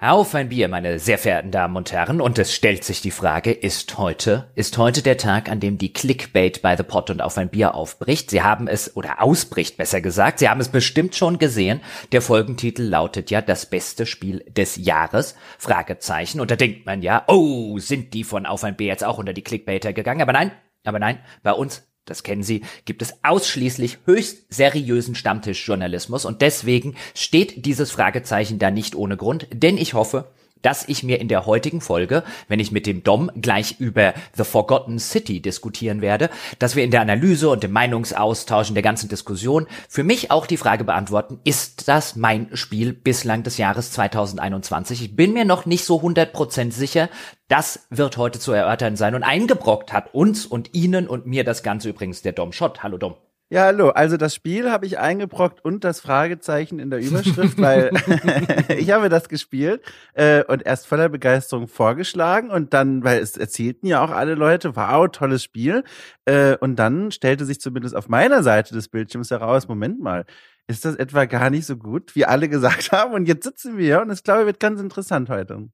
Auf 0.00 0.36
ein 0.36 0.48
Bier, 0.48 0.68
meine 0.68 1.00
sehr 1.00 1.18
verehrten 1.18 1.50
Damen 1.50 1.74
und 1.74 1.90
Herren. 1.90 2.20
Und 2.20 2.38
es 2.38 2.54
stellt 2.54 2.84
sich 2.84 3.00
die 3.00 3.10
Frage, 3.10 3.50
ist 3.50 3.98
heute, 3.98 4.48
ist 4.54 4.78
heute 4.78 5.02
der 5.02 5.16
Tag, 5.16 5.50
an 5.50 5.58
dem 5.58 5.76
die 5.76 5.92
Clickbait 5.92 6.62
bei 6.62 6.76
The 6.76 6.84
Pot 6.84 7.10
und 7.10 7.20
auf 7.20 7.36
ein 7.36 7.48
Bier 7.48 7.74
aufbricht? 7.74 8.30
Sie 8.30 8.40
haben 8.40 8.68
es, 8.68 8.94
oder 8.96 9.20
ausbricht 9.20 9.76
besser 9.76 10.00
gesagt, 10.00 10.38
Sie 10.38 10.48
haben 10.48 10.60
es 10.60 10.68
bestimmt 10.68 11.16
schon 11.16 11.40
gesehen. 11.40 11.80
Der 12.12 12.22
Folgentitel 12.22 12.82
lautet 12.82 13.32
ja 13.32 13.42
das 13.42 13.66
beste 13.66 14.06
Spiel 14.06 14.44
des 14.48 14.76
Jahres? 14.76 15.34
Fragezeichen. 15.58 16.38
Und 16.38 16.52
da 16.52 16.54
denkt 16.54 16.86
man 16.86 17.02
ja, 17.02 17.24
oh, 17.26 17.80
sind 17.80 18.14
die 18.14 18.22
von 18.22 18.46
auf 18.46 18.62
ein 18.62 18.76
Bier 18.76 18.86
jetzt 18.86 19.04
auch 19.04 19.18
unter 19.18 19.32
die 19.32 19.42
Clickbaiter 19.42 19.92
gegangen? 19.92 20.22
Aber 20.22 20.32
nein, 20.32 20.52
aber 20.84 21.00
nein, 21.00 21.18
bei 21.42 21.50
uns 21.52 21.87
das 22.10 22.22
kennen 22.22 22.42
Sie, 22.42 22.62
gibt 22.84 23.02
es 23.02 23.14
ausschließlich 23.22 23.98
höchst 24.04 24.52
seriösen 24.52 25.14
Stammtischjournalismus. 25.14 26.24
Und 26.24 26.42
deswegen 26.42 26.96
steht 27.14 27.66
dieses 27.66 27.90
Fragezeichen 27.90 28.58
da 28.58 28.70
nicht 28.70 28.94
ohne 28.94 29.16
Grund, 29.16 29.46
denn 29.52 29.76
ich 29.76 29.94
hoffe, 29.94 30.26
dass 30.62 30.88
ich 30.88 31.02
mir 31.02 31.20
in 31.20 31.28
der 31.28 31.46
heutigen 31.46 31.80
Folge, 31.80 32.22
wenn 32.48 32.60
ich 32.60 32.72
mit 32.72 32.86
dem 32.86 33.02
Dom 33.02 33.30
gleich 33.40 33.76
über 33.78 34.14
The 34.36 34.44
Forgotten 34.44 34.98
City 34.98 35.40
diskutieren 35.40 36.00
werde, 36.00 36.30
dass 36.58 36.76
wir 36.76 36.84
in 36.84 36.90
der 36.90 37.00
Analyse 37.00 37.48
und 37.48 37.64
im 37.64 37.72
Meinungsaustausch 37.72 38.68
in 38.68 38.74
der 38.74 38.82
ganzen 38.82 39.08
Diskussion 39.08 39.66
für 39.88 40.04
mich 40.04 40.30
auch 40.30 40.46
die 40.46 40.56
Frage 40.56 40.84
beantworten, 40.84 41.40
ist 41.44 41.88
das 41.88 42.16
mein 42.16 42.48
Spiel 42.54 42.92
bislang 42.92 43.42
des 43.42 43.58
Jahres 43.58 43.92
2021? 43.92 45.02
Ich 45.02 45.16
bin 45.16 45.32
mir 45.32 45.44
noch 45.44 45.66
nicht 45.66 45.84
so 45.84 46.00
100% 46.00 46.72
sicher. 46.72 47.08
Das 47.48 47.86
wird 47.90 48.16
heute 48.16 48.38
zu 48.38 48.52
erörtern 48.52 48.96
sein 48.96 49.14
und 49.14 49.22
eingebrockt 49.22 49.92
hat 49.92 50.14
uns 50.14 50.46
und 50.46 50.74
Ihnen 50.74 51.08
und 51.08 51.26
mir 51.26 51.44
das 51.44 51.62
Ganze 51.62 51.88
übrigens 51.88 52.22
der 52.22 52.32
Dom 52.32 52.52
Schott. 52.52 52.82
Hallo 52.82 52.98
Dom. 52.98 53.14
Ja, 53.50 53.64
hallo. 53.64 53.88
Also 53.88 54.18
das 54.18 54.34
Spiel 54.34 54.70
habe 54.70 54.84
ich 54.84 54.98
eingebrockt 54.98 55.64
und 55.64 55.82
das 55.82 56.00
Fragezeichen 56.00 56.78
in 56.78 56.90
der 56.90 57.00
Überschrift, 57.00 57.58
weil 57.58 57.90
ich 58.78 58.90
habe 58.90 59.08
das 59.08 59.30
gespielt 59.30 59.80
äh, 60.12 60.44
und 60.44 60.66
erst 60.66 60.86
voller 60.86 61.08
Begeisterung 61.08 61.66
vorgeschlagen 61.66 62.50
und 62.50 62.74
dann, 62.74 63.04
weil 63.04 63.20
es 63.22 63.38
erzählten 63.38 63.86
ja 63.86 64.04
auch 64.04 64.10
alle 64.10 64.34
Leute, 64.34 64.76
wow, 64.76 65.08
tolles 65.10 65.42
Spiel. 65.42 65.82
Äh, 66.26 66.56
und 66.58 66.76
dann 66.76 67.10
stellte 67.10 67.46
sich 67.46 67.58
zumindest 67.58 67.96
auf 67.96 68.10
meiner 68.10 68.42
Seite 68.42 68.74
des 68.74 68.88
Bildschirms 68.88 69.30
heraus, 69.30 69.66
Moment 69.66 69.98
mal, 69.98 70.26
ist 70.68 70.84
das 70.84 70.94
etwa 70.94 71.24
gar 71.24 71.50
nicht 71.50 71.66
so 71.66 71.76
gut, 71.76 72.14
wie 72.14 72.26
alle 72.26 72.48
gesagt 72.48 72.92
haben? 72.92 73.14
Und 73.14 73.26
jetzt 73.26 73.44
sitzen 73.44 73.76
wir 73.76 73.84
hier 73.84 74.02
und 74.02 74.10
es 74.10 74.22
glaube 74.22 74.40
ich 74.40 74.46
wird 74.46 74.60
ganz 74.60 74.80
interessant 74.80 75.28
heute. 75.28 75.68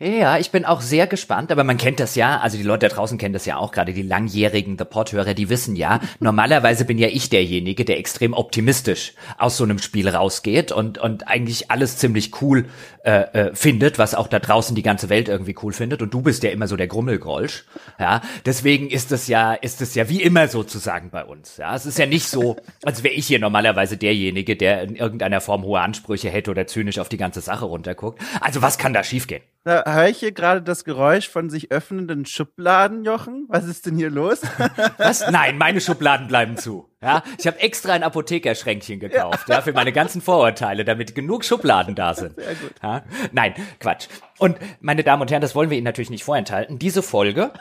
Ja, 0.00 0.38
ich 0.38 0.50
bin 0.50 0.64
auch 0.64 0.80
sehr 0.80 1.06
gespannt, 1.06 1.52
aber 1.52 1.62
man 1.62 1.76
kennt 1.76 2.00
das 2.00 2.16
ja, 2.16 2.40
also 2.40 2.56
die 2.56 2.64
Leute 2.64 2.88
da 2.88 2.94
draußen 2.94 3.16
kennen 3.16 3.32
das 3.32 3.46
ja 3.46 3.56
auch, 3.56 3.70
gerade 3.70 3.92
die 3.92 4.02
langjährigen 4.02 4.76
The 4.76 4.84
Pod-Hörer, 4.84 5.34
die 5.34 5.48
wissen 5.48 5.76
ja, 5.76 6.00
normalerweise 6.18 6.84
bin 6.84 6.98
ja 6.98 7.06
ich 7.06 7.30
derjenige, 7.30 7.84
der 7.84 7.98
extrem 7.98 8.32
optimistisch 8.34 9.14
aus 9.38 9.56
so 9.56 9.62
einem 9.62 9.78
Spiel 9.78 10.08
rausgeht 10.08 10.72
und, 10.72 10.98
und 10.98 11.28
eigentlich 11.28 11.70
alles 11.70 11.96
ziemlich 11.96 12.42
cool 12.42 12.66
äh, 13.04 13.20
äh, 13.20 13.54
findet, 13.54 14.00
was 14.00 14.16
auch 14.16 14.26
da 14.26 14.40
draußen 14.40 14.74
die 14.74 14.82
ganze 14.82 15.10
Welt 15.10 15.28
irgendwie 15.28 15.54
cool 15.62 15.72
findet 15.72 16.02
und 16.02 16.12
du 16.12 16.22
bist 16.22 16.42
ja 16.42 16.50
immer 16.50 16.66
so 16.66 16.76
der 16.76 16.88
Grummelgrolsch, 16.88 17.64
ja, 18.00 18.20
deswegen 18.44 18.90
ist 18.90 19.12
es 19.12 19.28
ja, 19.28 19.54
ist 19.54 19.80
es 19.80 19.94
ja 19.94 20.08
wie 20.08 20.22
immer 20.22 20.48
sozusagen 20.48 21.10
bei 21.10 21.24
uns, 21.24 21.56
ja, 21.56 21.72
es 21.76 21.86
ist 21.86 21.98
ja 21.98 22.06
nicht 22.06 22.26
so, 22.26 22.56
als 22.82 23.04
wäre 23.04 23.14
ich 23.14 23.28
hier 23.28 23.38
normalerweise 23.38 23.96
derjenige, 23.96 24.33
der 24.42 24.82
in 24.82 24.96
irgendeiner 24.96 25.40
Form 25.40 25.62
hohe 25.62 25.80
Ansprüche 25.80 26.30
hätte 26.30 26.50
oder 26.50 26.66
zynisch 26.66 26.98
auf 26.98 27.08
die 27.08 27.16
ganze 27.16 27.40
Sache 27.40 27.64
runterguckt, 27.64 28.20
also 28.40 28.62
was 28.62 28.78
kann 28.78 28.92
da 28.92 29.04
schiefgehen? 29.04 29.42
Da 29.64 29.82
höre 29.86 30.08
ich 30.08 30.18
hier 30.18 30.32
gerade 30.32 30.60
das 30.60 30.84
Geräusch 30.84 31.28
von 31.28 31.48
sich 31.48 31.70
öffnenden 31.72 32.26
Schubladen, 32.26 33.04
Jochen. 33.04 33.46
Was 33.48 33.64
ist 33.64 33.86
denn 33.86 33.96
hier 33.96 34.10
los? 34.10 34.42
Was? 34.98 35.30
Nein, 35.30 35.56
meine 35.56 35.80
Schubladen 35.80 36.26
bleiben 36.26 36.58
zu. 36.58 36.90
Ja, 37.00 37.22
ich 37.38 37.46
habe 37.46 37.60
extra 37.60 37.94
ein 37.94 38.02
Apothekerschränkchen 38.02 39.00
gekauft, 39.00 39.48
ja. 39.48 39.56
ja. 39.56 39.60
für 39.62 39.72
meine 39.72 39.92
ganzen 39.92 40.20
Vorurteile, 40.20 40.84
damit 40.84 41.14
genug 41.14 41.44
Schubladen 41.44 41.94
da 41.94 42.14
sind. 42.14 42.34
Sehr 42.36 42.54
gut. 42.54 42.72
Ja? 42.82 43.04
Nein, 43.32 43.54
Quatsch. 43.78 44.08
Und 44.38 44.58
meine 44.80 45.02
Damen 45.02 45.22
und 45.22 45.30
Herren, 45.30 45.42
das 45.42 45.54
wollen 45.54 45.70
wir 45.70 45.78
Ihnen 45.78 45.84
natürlich 45.84 46.10
nicht 46.10 46.24
vorenthalten. 46.24 46.78
Diese 46.78 47.02
Folge 47.02 47.52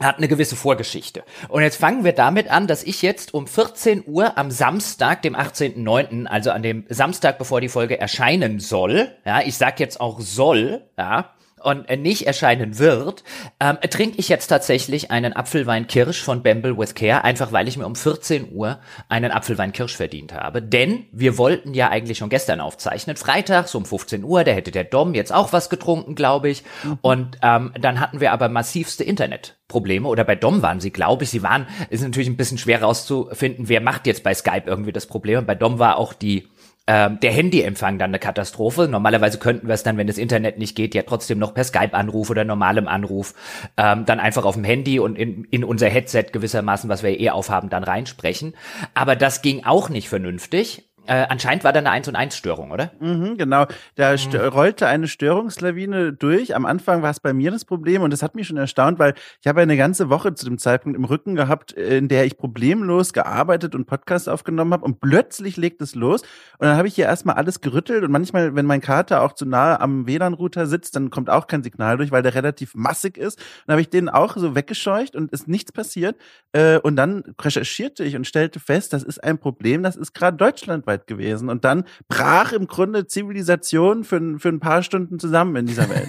hat 0.00 0.18
eine 0.18 0.28
gewisse 0.28 0.56
Vorgeschichte. 0.56 1.22
Und 1.48 1.62
jetzt 1.62 1.76
fangen 1.76 2.04
wir 2.04 2.12
damit 2.12 2.50
an, 2.50 2.66
dass 2.66 2.82
ich 2.82 3.02
jetzt 3.02 3.34
um 3.34 3.46
14 3.46 4.04
Uhr 4.06 4.36
am 4.38 4.50
Samstag, 4.50 5.22
dem 5.22 5.36
18.09., 5.36 6.26
also 6.26 6.50
an 6.50 6.62
dem 6.62 6.84
Samstag, 6.88 7.38
bevor 7.38 7.60
die 7.60 7.68
Folge 7.68 7.98
erscheinen 7.98 8.60
soll, 8.60 9.08
ja, 9.24 9.40
ich 9.42 9.56
sag 9.56 9.78
jetzt 9.78 10.00
auch 10.00 10.20
soll, 10.20 10.82
ja, 10.98 11.30
und 11.62 11.88
nicht 12.00 12.26
erscheinen 12.26 12.78
wird, 12.78 13.24
ähm, 13.60 13.78
trinke 13.90 14.18
ich 14.18 14.28
jetzt 14.28 14.48
tatsächlich 14.48 15.10
einen 15.10 15.34
Apfelwein 15.34 15.86
Kirsch 15.86 16.22
von 16.22 16.42
Bamble 16.42 16.78
with 16.78 16.94
Care, 16.94 17.24
einfach 17.24 17.52
weil 17.52 17.68
ich 17.68 17.76
mir 17.76 17.86
um 17.86 17.96
14 17.96 18.52
Uhr 18.52 18.78
einen 19.08 19.30
Apfelwein 19.30 19.72
Kirsch 19.72 19.96
verdient 19.96 20.32
habe. 20.32 20.62
Denn 20.62 21.06
wir 21.12 21.38
wollten 21.38 21.74
ja 21.74 21.88
eigentlich 21.88 22.18
schon 22.18 22.30
gestern 22.30 22.60
aufzeichnen, 22.60 23.16
freitags 23.16 23.74
um 23.74 23.84
15 23.84 24.24
Uhr, 24.24 24.44
da 24.44 24.52
hätte 24.52 24.70
der 24.70 24.84
Dom 24.84 25.14
jetzt 25.14 25.32
auch 25.32 25.52
was 25.52 25.70
getrunken, 25.70 26.14
glaube 26.14 26.48
ich. 26.48 26.62
Mhm. 26.84 26.98
Und 27.02 27.38
ähm, 27.42 27.72
dann 27.80 28.00
hatten 28.00 28.20
wir 28.20 28.32
aber 28.32 28.48
massivste 28.48 29.04
Internetprobleme. 29.04 30.08
Oder 30.08 30.24
bei 30.24 30.36
Dom 30.36 30.62
waren 30.62 30.80
sie, 30.80 30.90
glaube 30.90 31.24
ich, 31.24 31.30
sie 31.30 31.42
waren, 31.42 31.66
ist 31.90 32.02
natürlich 32.02 32.28
ein 32.28 32.36
bisschen 32.36 32.58
schwer 32.58 32.82
rauszufinden, 32.82 33.68
wer 33.68 33.80
macht 33.80 34.06
jetzt 34.06 34.22
bei 34.22 34.34
Skype 34.34 34.64
irgendwie 34.66 34.92
das 34.92 35.06
Problem. 35.06 35.40
Und 35.40 35.46
bei 35.46 35.54
Dom 35.54 35.78
war 35.78 35.96
auch 35.96 36.12
die 36.12 36.48
ähm, 36.92 37.20
der 37.20 37.30
Handyempfang 37.30 37.98
dann 37.98 38.10
eine 38.10 38.18
Katastrophe. 38.18 38.88
Normalerweise 38.88 39.38
könnten 39.38 39.68
wir 39.68 39.74
es 39.74 39.84
dann, 39.84 39.96
wenn 39.96 40.08
das 40.08 40.18
Internet 40.18 40.58
nicht 40.58 40.74
geht, 40.74 40.92
ja 40.96 41.02
trotzdem 41.02 41.38
noch 41.38 41.54
per 41.54 41.62
Skype-Anruf 41.62 42.30
oder 42.30 42.44
normalem 42.44 42.88
Anruf 42.88 43.32
ähm, 43.76 44.06
dann 44.06 44.18
einfach 44.18 44.44
auf 44.44 44.56
dem 44.56 44.64
Handy 44.64 44.98
und 44.98 45.16
in, 45.16 45.44
in 45.44 45.62
unser 45.62 45.88
Headset 45.88 46.24
gewissermaßen, 46.32 46.90
was 46.90 47.04
wir 47.04 47.20
eh 47.20 47.30
aufhaben, 47.30 47.70
dann 47.70 47.84
reinsprechen. 47.84 48.56
Aber 48.92 49.14
das 49.14 49.40
ging 49.40 49.64
auch 49.64 49.88
nicht 49.88 50.08
vernünftig. 50.08 50.89
Äh, 51.10 51.26
anscheinend 51.28 51.64
war 51.64 51.72
da 51.72 51.80
eine 51.80 51.90
1 51.90 52.06
und 52.06 52.14
1 52.14 52.36
Störung, 52.36 52.70
oder? 52.70 52.92
Mhm, 53.00 53.36
genau. 53.36 53.66
Da 53.96 54.12
mhm. 54.12 54.36
rollte 54.36 54.86
eine 54.86 55.08
Störungslawine 55.08 56.12
durch. 56.12 56.54
Am 56.54 56.64
Anfang 56.64 57.02
war 57.02 57.10
es 57.10 57.18
bei 57.18 57.32
mir 57.32 57.50
das 57.50 57.64
Problem 57.64 58.02
und 58.02 58.12
das 58.12 58.22
hat 58.22 58.36
mich 58.36 58.46
schon 58.46 58.56
erstaunt, 58.56 59.00
weil 59.00 59.14
ich 59.40 59.48
habe 59.48 59.60
eine 59.60 59.76
ganze 59.76 60.08
Woche 60.08 60.34
zu 60.34 60.44
dem 60.44 60.56
Zeitpunkt 60.56 60.96
im 60.96 61.04
Rücken 61.04 61.34
gehabt, 61.34 61.72
in 61.72 62.06
der 62.06 62.26
ich 62.26 62.36
problemlos 62.36 63.12
gearbeitet 63.12 63.74
und 63.74 63.86
Podcasts 63.86 64.28
aufgenommen 64.28 64.72
habe 64.72 64.84
und 64.84 65.00
plötzlich 65.00 65.56
legt 65.56 65.82
es 65.82 65.96
los 65.96 66.22
und 66.58 66.68
dann 66.68 66.76
habe 66.76 66.86
ich 66.86 66.94
hier 66.94 67.06
erstmal 67.06 67.34
alles 67.34 67.60
gerüttelt 67.60 68.04
und 68.04 68.12
manchmal, 68.12 68.54
wenn 68.54 68.66
mein 68.66 68.80
Kater 68.80 69.22
auch 69.22 69.32
zu 69.32 69.46
nahe 69.46 69.80
am 69.80 70.06
WLAN-Router 70.06 70.66
sitzt, 70.66 70.94
dann 70.94 71.10
kommt 71.10 71.28
auch 71.28 71.48
kein 71.48 71.64
Signal 71.64 71.96
durch, 71.96 72.12
weil 72.12 72.22
der 72.22 72.36
relativ 72.36 72.76
massig 72.76 73.18
ist. 73.18 73.40
Dann 73.66 73.72
habe 73.72 73.80
ich 73.80 73.90
den 73.90 74.08
auch 74.08 74.36
so 74.36 74.54
weggescheucht 74.54 75.16
und 75.16 75.32
ist 75.32 75.48
nichts 75.48 75.72
passiert 75.72 76.14
äh, 76.52 76.78
und 76.78 76.94
dann 76.94 77.34
recherchierte 77.40 78.04
ich 78.04 78.14
und 78.14 78.28
stellte 78.28 78.60
fest, 78.60 78.92
das 78.92 79.02
ist 79.02 79.24
ein 79.24 79.38
Problem, 79.38 79.82
das 79.82 79.96
ist 79.96 80.12
gerade 80.12 80.36
deutschlandweit 80.36 80.99
Arbeit 81.00 81.06
gewesen. 81.06 81.48
Und 81.48 81.64
dann 81.64 81.84
brach 82.08 82.52
im 82.52 82.66
Grunde 82.66 83.06
Zivilisation 83.06 84.04
für, 84.04 84.38
für 84.38 84.48
ein 84.48 84.60
paar 84.60 84.82
Stunden 84.82 85.18
zusammen 85.18 85.56
in 85.56 85.66
dieser 85.66 85.88
Welt. 85.88 86.08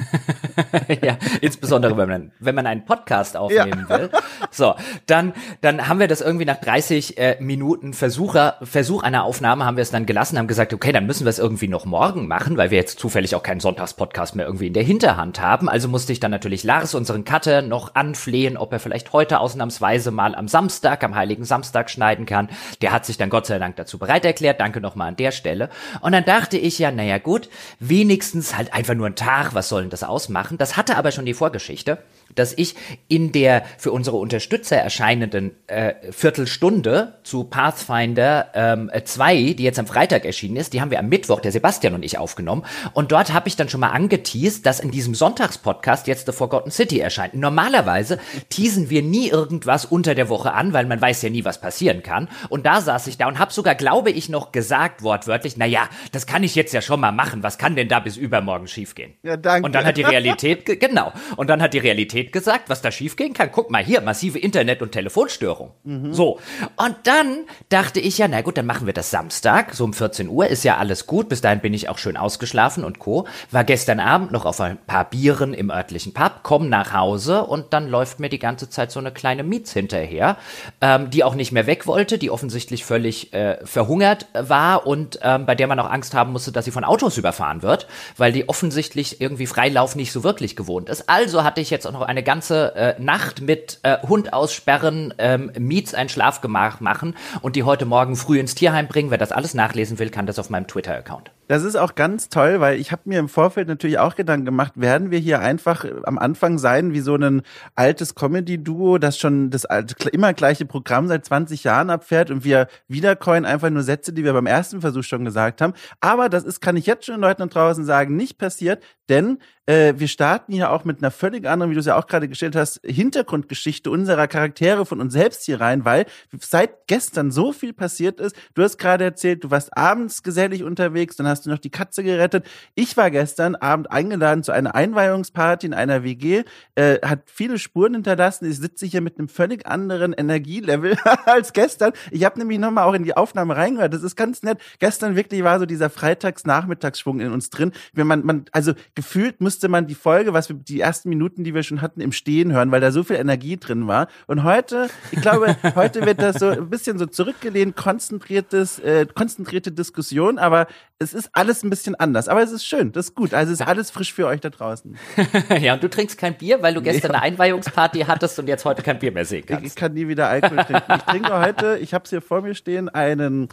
ja, 1.03 1.17
insbesondere 1.41 1.97
wenn 1.97 2.09
man, 2.09 2.31
wenn 2.39 2.55
man 2.55 2.67
einen 2.67 2.85
Podcast 2.85 3.37
aufnehmen 3.37 3.85
ja. 3.89 3.97
will. 3.97 4.09
So, 4.51 4.75
dann, 5.07 5.33
dann 5.61 5.87
haben 5.87 5.99
wir 5.99 6.07
das 6.07 6.21
irgendwie 6.21 6.45
nach 6.45 6.59
30 6.59 7.17
äh, 7.17 7.37
Minuten 7.39 7.93
Versucher, 7.93 8.57
Versuch 8.61 9.03
einer 9.03 9.23
Aufnahme 9.23 9.65
haben 9.65 9.77
wir 9.77 9.81
es 9.81 9.91
dann 9.91 10.05
gelassen, 10.05 10.37
haben 10.37 10.47
gesagt, 10.47 10.73
okay, 10.73 10.91
dann 10.91 11.05
müssen 11.05 11.25
wir 11.25 11.29
es 11.29 11.39
irgendwie 11.39 11.67
noch 11.67 11.85
morgen 11.85 12.27
machen, 12.27 12.57
weil 12.57 12.71
wir 12.71 12.77
jetzt 12.77 12.99
zufällig 12.99 13.35
auch 13.35 13.43
keinen 13.43 13.59
Sonntagspodcast 13.59 14.35
mehr 14.35 14.45
irgendwie 14.45 14.67
in 14.67 14.73
der 14.73 14.83
Hinterhand 14.83 15.39
haben. 15.39 15.69
Also 15.69 15.87
musste 15.87 16.11
ich 16.11 16.19
dann 16.19 16.31
natürlich 16.31 16.63
Lars, 16.63 16.95
unseren 16.95 17.23
Cutter, 17.23 17.61
noch 17.61 17.95
anflehen, 17.95 18.57
ob 18.57 18.73
er 18.73 18.79
vielleicht 18.79 19.13
heute 19.13 19.39
ausnahmsweise 19.39 20.11
mal 20.11 20.35
am 20.35 20.47
Samstag, 20.47 21.03
am 21.03 21.15
Heiligen 21.15 21.45
Samstag 21.45 21.89
schneiden 21.89 22.25
kann. 22.25 22.49
Der 22.81 22.91
hat 22.91 23.05
sich 23.05 23.17
dann 23.17 23.29
Gott 23.29 23.45
sei 23.45 23.59
Dank 23.59 23.75
dazu 23.75 23.97
bereit 23.97 24.25
erklärt. 24.25 24.59
Danke 24.59 24.70
Danke 24.71 24.79
nochmal 24.79 25.09
an 25.09 25.17
der 25.17 25.31
Stelle. 25.31 25.69
Und 25.99 26.13
dann 26.13 26.23
dachte 26.23 26.57
ich 26.57 26.79
ja, 26.79 26.91
naja 26.91 27.17
gut, 27.17 27.49
wenigstens 27.81 28.55
halt 28.55 28.73
einfach 28.73 28.93
nur 28.93 29.05
ein 29.05 29.17
Tag, 29.17 29.53
was 29.53 29.67
soll 29.67 29.81
denn 29.81 29.89
das 29.89 30.05
ausmachen? 30.05 30.57
Das 30.57 30.77
hatte 30.77 30.95
aber 30.95 31.11
schon 31.11 31.25
die 31.25 31.33
Vorgeschichte 31.33 31.97
dass 32.35 32.53
ich 32.53 32.75
in 33.07 33.31
der 33.31 33.63
für 33.77 33.91
unsere 33.91 34.17
Unterstützer 34.17 34.77
erscheinenden 34.77 35.51
äh, 35.67 35.93
Viertelstunde 36.11 37.19
zu 37.23 37.45
Pathfinder 37.45 38.47
ähm, 38.53 38.91
2, 39.03 39.53
die 39.53 39.63
jetzt 39.63 39.79
am 39.79 39.87
Freitag 39.87 40.25
erschienen 40.25 40.57
ist, 40.57 40.73
die 40.73 40.81
haben 40.81 40.91
wir 40.91 40.99
am 40.99 41.09
Mittwoch, 41.09 41.41
der 41.41 41.51
Sebastian 41.51 41.93
und 41.93 42.03
ich, 42.03 42.17
aufgenommen. 42.17 42.63
Und 42.93 43.11
dort 43.11 43.33
habe 43.33 43.47
ich 43.47 43.55
dann 43.55 43.69
schon 43.69 43.79
mal 43.79 43.89
angeteased, 43.89 44.65
dass 44.65 44.79
in 44.79 44.91
diesem 44.91 45.15
Sonntagspodcast 45.15 46.07
jetzt 46.07 46.25
The 46.25 46.31
Forgotten 46.31 46.71
City 46.71 46.99
erscheint. 46.99 47.33
Normalerweise 47.33 48.19
teasen 48.49 48.89
wir 48.89 49.01
nie 49.01 49.29
irgendwas 49.29 49.85
unter 49.85 50.15
der 50.15 50.29
Woche 50.29 50.53
an, 50.53 50.73
weil 50.73 50.85
man 50.85 51.01
weiß 51.01 51.21
ja 51.21 51.29
nie, 51.29 51.45
was 51.45 51.61
passieren 51.61 52.03
kann. 52.03 52.29
Und 52.49 52.65
da 52.65 52.81
saß 52.81 53.07
ich 53.07 53.17
da 53.17 53.27
und 53.27 53.39
habe 53.39 53.51
sogar, 53.51 53.75
glaube 53.75 54.11
ich, 54.11 54.29
noch 54.29 54.51
gesagt, 54.51 55.03
wortwörtlich, 55.03 55.57
na 55.57 55.65
ja, 55.65 55.89
das 56.11 56.27
kann 56.27 56.43
ich 56.43 56.55
jetzt 56.55 56.73
ja 56.73 56.81
schon 56.81 56.99
mal 56.99 57.11
machen. 57.11 57.43
Was 57.43 57.57
kann 57.57 57.75
denn 57.75 57.87
da 57.87 57.99
bis 57.99 58.17
übermorgen 58.17 58.67
schiefgehen? 58.67 59.13
Ja, 59.23 59.37
danke. 59.37 59.65
Und 59.65 59.73
dann 59.73 59.85
hat 59.85 59.97
die 59.97 60.03
Realität, 60.03 60.65
genau, 60.79 61.11
und 61.37 61.49
dann 61.49 61.61
hat 61.61 61.73
die 61.73 61.79
Realität 61.79 62.20
Realität 62.21 62.31
gesagt, 62.31 62.69
was 62.69 62.81
da 62.81 62.91
schiefgehen 62.91 63.33
kann. 63.33 63.49
Guck 63.51 63.69
mal 63.69 63.83
hier, 63.83 64.01
massive 64.01 64.39
Internet- 64.39 64.81
und 64.81 64.91
Telefonstörung. 64.91 65.71
Mhm. 65.83 66.13
So. 66.13 66.39
Und 66.77 66.95
dann 67.03 67.45
dachte 67.69 67.99
ich 67.99 68.17
ja, 68.17 68.27
na 68.27 68.41
gut, 68.41 68.57
dann 68.57 68.65
machen 68.65 68.85
wir 68.85 68.93
das 68.93 69.11
Samstag, 69.11 69.73
so 69.73 69.83
um 69.83 69.93
14 69.93 70.29
Uhr, 70.29 70.47
ist 70.47 70.63
ja 70.63 70.77
alles 70.77 71.07
gut. 71.07 71.29
Bis 71.29 71.41
dahin 71.41 71.59
bin 71.59 71.73
ich 71.73 71.89
auch 71.89 71.97
schön 71.97 72.17
ausgeschlafen 72.17 72.83
und 72.83 72.99
Co. 72.99 73.27
War 73.51 73.63
gestern 73.63 73.99
Abend 73.99 74.31
noch 74.31 74.45
auf 74.45 74.59
ein 74.61 74.77
paar 74.87 75.09
Bieren 75.09 75.53
im 75.53 75.69
örtlichen 75.71 76.13
Pub, 76.13 76.41
komm 76.43 76.69
nach 76.69 76.93
Hause 76.93 77.43
und 77.43 77.73
dann 77.73 77.89
läuft 77.89 78.19
mir 78.19 78.29
die 78.29 78.39
ganze 78.39 78.69
Zeit 78.69 78.91
so 78.91 78.99
eine 78.99 79.11
kleine 79.11 79.43
Mietz 79.43 79.73
hinterher, 79.73 80.37
ähm, 80.81 81.09
die 81.09 81.23
auch 81.23 81.35
nicht 81.35 81.51
mehr 81.51 81.67
weg 81.67 81.87
wollte, 81.87 82.17
die 82.17 82.29
offensichtlich 82.29 82.85
völlig 82.85 83.33
äh, 83.33 83.57
verhungert 83.65 84.27
war 84.33 84.85
und 84.87 85.19
ähm, 85.21 85.45
bei 85.45 85.55
der 85.55 85.67
man 85.67 85.79
auch 85.79 85.89
Angst 85.89 86.13
haben 86.13 86.31
musste, 86.31 86.51
dass 86.51 86.65
sie 86.65 86.71
von 86.71 86.83
Autos 86.83 87.17
überfahren 87.17 87.61
wird, 87.61 87.87
weil 88.17 88.31
die 88.31 88.47
offensichtlich 88.49 89.21
irgendwie 89.21 89.47
Freilauf 89.47 89.95
nicht 89.95 90.11
so 90.11 90.23
wirklich 90.23 90.55
gewohnt 90.55 90.89
ist. 90.89 91.09
Also 91.09 91.43
hatte 91.43 91.61
ich 91.61 91.69
jetzt 91.69 91.87
auch 91.87 91.91
noch 91.91 92.01
eine 92.11 92.23
ganze 92.23 92.75
äh, 92.75 93.01
Nacht 93.01 93.41
mit 93.41 93.79
äh, 93.83 93.97
Hund 94.07 94.33
aussperren, 94.33 95.13
ähm, 95.17 95.51
Miets 95.57 95.93
ein 95.93 96.09
Schlafgemach 96.09 96.79
machen 96.79 97.15
und 97.41 97.55
die 97.55 97.63
heute 97.63 97.85
Morgen 97.85 98.15
früh 98.15 98.39
ins 98.39 98.53
Tierheim 98.53 98.87
bringen. 98.87 99.09
Wer 99.09 99.17
das 99.17 99.31
alles 99.31 99.53
nachlesen 99.53 99.97
will, 99.97 100.09
kann 100.09 100.27
das 100.27 100.37
auf 100.37 100.49
meinem 100.49 100.67
Twitter-Account. 100.67 101.31
Das 101.47 101.63
ist 101.63 101.75
auch 101.75 101.95
ganz 101.95 102.29
toll, 102.29 102.61
weil 102.61 102.79
ich 102.79 102.93
habe 102.93 103.01
mir 103.05 103.19
im 103.19 103.27
Vorfeld 103.27 103.67
natürlich 103.67 103.99
auch 103.99 104.15
Gedanken 104.15 104.45
gemacht, 104.45 104.71
werden 104.75 105.11
wir 105.11 105.19
hier 105.19 105.41
einfach 105.41 105.83
am 106.03 106.17
Anfang 106.17 106.57
sein 106.57 106.93
wie 106.93 107.01
so 107.01 107.15
ein 107.15 107.41
altes 107.75 108.15
Comedy-Duo, 108.15 108.99
das 108.99 109.17
schon 109.17 109.49
das 109.49 109.65
immer 110.13 110.33
gleiche 110.33 110.65
Programm 110.65 111.09
seit 111.09 111.25
20 111.25 111.65
Jahren 111.65 111.89
abfährt 111.89 112.31
und 112.31 112.45
wir 112.45 112.67
wiedercoin 112.87 113.43
einfach 113.43 113.69
nur 113.69 113.83
Sätze, 113.83 114.13
die 114.13 114.23
wir 114.23 114.31
beim 114.31 114.45
ersten 114.45 114.79
Versuch 114.79 115.03
schon 115.03 115.25
gesagt 115.25 115.61
haben. 115.61 115.73
Aber 115.99 116.29
das 116.29 116.45
ist, 116.45 116.61
kann 116.61 116.77
ich 116.77 116.85
jetzt 116.85 117.05
schon 117.05 117.15
den 117.15 117.21
Leuten 117.21 117.49
draußen 117.49 117.83
sagen, 117.83 118.15
nicht 118.15 118.37
passiert, 118.37 118.81
denn 119.11 119.37
äh, 119.67 119.93
wir 119.97 120.07
starten 120.07 120.53
hier 120.53 120.71
auch 120.71 120.85
mit 120.85 120.97
einer 120.99 121.11
völlig 121.11 121.47
anderen, 121.47 121.69
wie 121.69 121.75
du 121.75 121.79
es 121.79 121.85
ja 121.85 121.95
auch 121.95 122.07
gerade 122.07 122.27
gestellt 122.27 122.55
hast, 122.55 122.81
Hintergrundgeschichte 122.83 123.91
unserer 123.91 124.27
Charaktere 124.27 124.85
von 124.85 124.99
uns 124.99 125.13
selbst 125.13 125.45
hier 125.45 125.61
rein, 125.61 125.85
weil 125.85 126.07
seit 126.39 126.87
gestern 126.87 127.29
so 127.29 127.53
viel 127.53 127.71
passiert 127.71 128.19
ist. 128.19 128.35
Du 128.55 128.63
hast 128.63 128.77
gerade 128.79 129.03
erzählt, 129.03 129.43
du 129.43 129.51
warst 129.51 129.77
abends 129.77 130.23
gesellig 130.23 130.63
unterwegs, 130.63 131.15
dann 131.15 131.27
hast 131.27 131.45
du 131.45 131.51
noch 131.51 131.59
die 131.59 131.69
Katze 131.69 132.03
gerettet. 132.03 132.45
Ich 132.73 132.97
war 132.97 133.11
gestern 133.11 133.55
Abend 133.55 133.91
eingeladen 133.91 134.43
zu 134.43 134.51
einer 134.51 134.73
Einweihungsparty 134.73 135.67
in 135.67 135.73
einer 135.75 136.03
WG, 136.03 136.43
äh, 136.75 136.97
hat 137.03 137.21
viele 137.27 137.59
Spuren 137.59 137.93
hinterlassen. 137.93 138.49
Ich 138.49 138.57
sitze 138.57 138.87
hier 138.87 139.01
mit 139.01 139.19
einem 139.19 139.27
völlig 139.27 139.67
anderen 139.67 140.13
Energielevel 140.13 140.97
als 141.25 141.53
gestern. 141.53 141.93
Ich 142.09 142.25
habe 142.25 142.39
nämlich 142.39 142.57
nochmal 142.57 142.85
auch 142.85 142.93
in 142.93 143.03
die 143.03 143.15
Aufnahme 143.15 143.55
reingehört. 143.55 143.93
Das 143.93 144.03
ist 144.03 144.15
ganz 144.15 144.41
nett. 144.41 144.59
Gestern 144.79 145.15
wirklich 145.15 145.43
war 145.43 145.59
so 145.59 145.67
dieser 145.67 145.91
Freitags-Nachmittagsschwung 145.91 147.19
in 147.19 147.31
uns 147.31 147.51
drin. 147.51 147.71
Wenn 147.93 148.07
man, 148.07 148.25
man, 148.25 148.45
also 148.51 148.73
gefühlt 149.01 149.41
musste 149.41 149.67
man 149.67 149.87
die 149.87 149.95
Folge, 149.95 150.31
was 150.31 150.47
wir 150.47 150.55
die 150.55 150.79
ersten 150.79 151.09
Minuten, 151.09 151.43
die 151.43 151.55
wir 151.55 151.63
schon 151.63 151.81
hatten, 151.81 152.01
im 152.01 152.11
Stehen 152.11 152.51
hören, 152.53 152.69
weil 152.69 152.81
da 152.81 152.91
so 152.91 153.03
viel 153.03 153.15
Energie 153.15 153.57
drin 153.57 153.87
war. 153.87 154.07
Und 154.27 154.43
heute, 154.43 154.91
ich 155.09 155.19
glaube, 155.21 155.57
heute 155.75 156.05
wird 156.05 156.21
das 156.21 156.35
so 156.35 156.49
ein 156.49 156.69
bisschen 156.69 156.99
so 156.99 157.07
zurückgelehnt, 157.07 157.75
konzentriertes, 157.75 158.77
äh, 158.77 159.07
konzentrierte 159.11 159.71
Diskussion, 159.71 160.37
aber 160.37 160.67
es 160.99 161.15
ist 161.15 161.31
alles 161.33 161.63
ein 161.63 161.71
bisschen 161.71 161.95
anders. 161.95 162.27
Aber 162.27 162.43
es 162.43 162.51
ist 162.51 162.63
schön, 162.63 162.91
das 162.91 163.07
ist 163.07 163.15
gut. 163.15 163.33
Also 163.33 163.51
es 163.51 163.59
ist 163.59 163.67
alles 163.67 163.89
frisch 163.89 164.13
für 164.13 164.27
euch 164.27 164.39
da 164.39 164.51
draußen. 164.51 164.95
ja, 165.59 165.73
und 165.73 165.81
du 165.81 165.89
trinkst 165.89 166.19
kein 166.19 166.37
Bier, 166.37 166.61
weil 166.61 166.75
du 166.75 166.83
gestern 166.83 167.13
ja. 167.13 167.17
eine 167.17 167.23
Einweihungsparty 167.23 168.01
hattest 168.01 168.37
und 168.37 168.47
jetzt 168.47 168.65
heute 168.65 168.83
kein 168.83 168.99
Bier 168.99 169.11
mehr 169.11 169.25
sehen 169.25 169.45
kannst. 169.47 169.63
Ich, 169.63 169.71
ich 169.71 169.75
kann 169.75 169.93
nie 169.93 170.07
wieder 170.07 170.29
Alkohol 170.29 170.63
trinken. 170.63 170.93
Ich 170.95 171.01
trinke 171.01 171.39
heute, 171.39 171.79
ich 171.81 171.95
habe 171.95 172.03
es 172.03 172.11
hier 172.11 172.21
vor 172.21 172.43
mir 172.43 172.53
stehen, 172.53 172.87
einen 172.87 173.49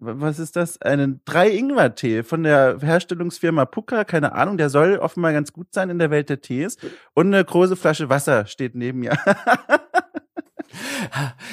was 0.00 0.38
ist 0.38 0.56
das? 0.56 0.80
Einen 0.80 1.20
Drei-Ingwer-Tee 1.24 2.22
von 2.22 2.42
der 2.42 2.78
Herstellungsfirma 2.80 3.66
Puka, 3.66 4.04
keine 4.04 4.32
Ahnung, 4.32 4.56
der 4.56 4.70
soll 4.70 4.96
offenbar 4.96 5.32
ganz 5.32 5.52
gut 5.52 5.68
sein 5.72 5.90
in 5.90 5.98
der 5.98 6.10
Welt 6.10 6.30
der 6.30 6.40
Tees. 6.40 6.78
Und 7.14 7.28
eine 7.28 7.44
große 7.44 7.76
Flasche 7.76 8.08
Wasser 8.08 8.46
steht 8.46 8.74
neben 8.74 9.00
mir. 9.00 9.16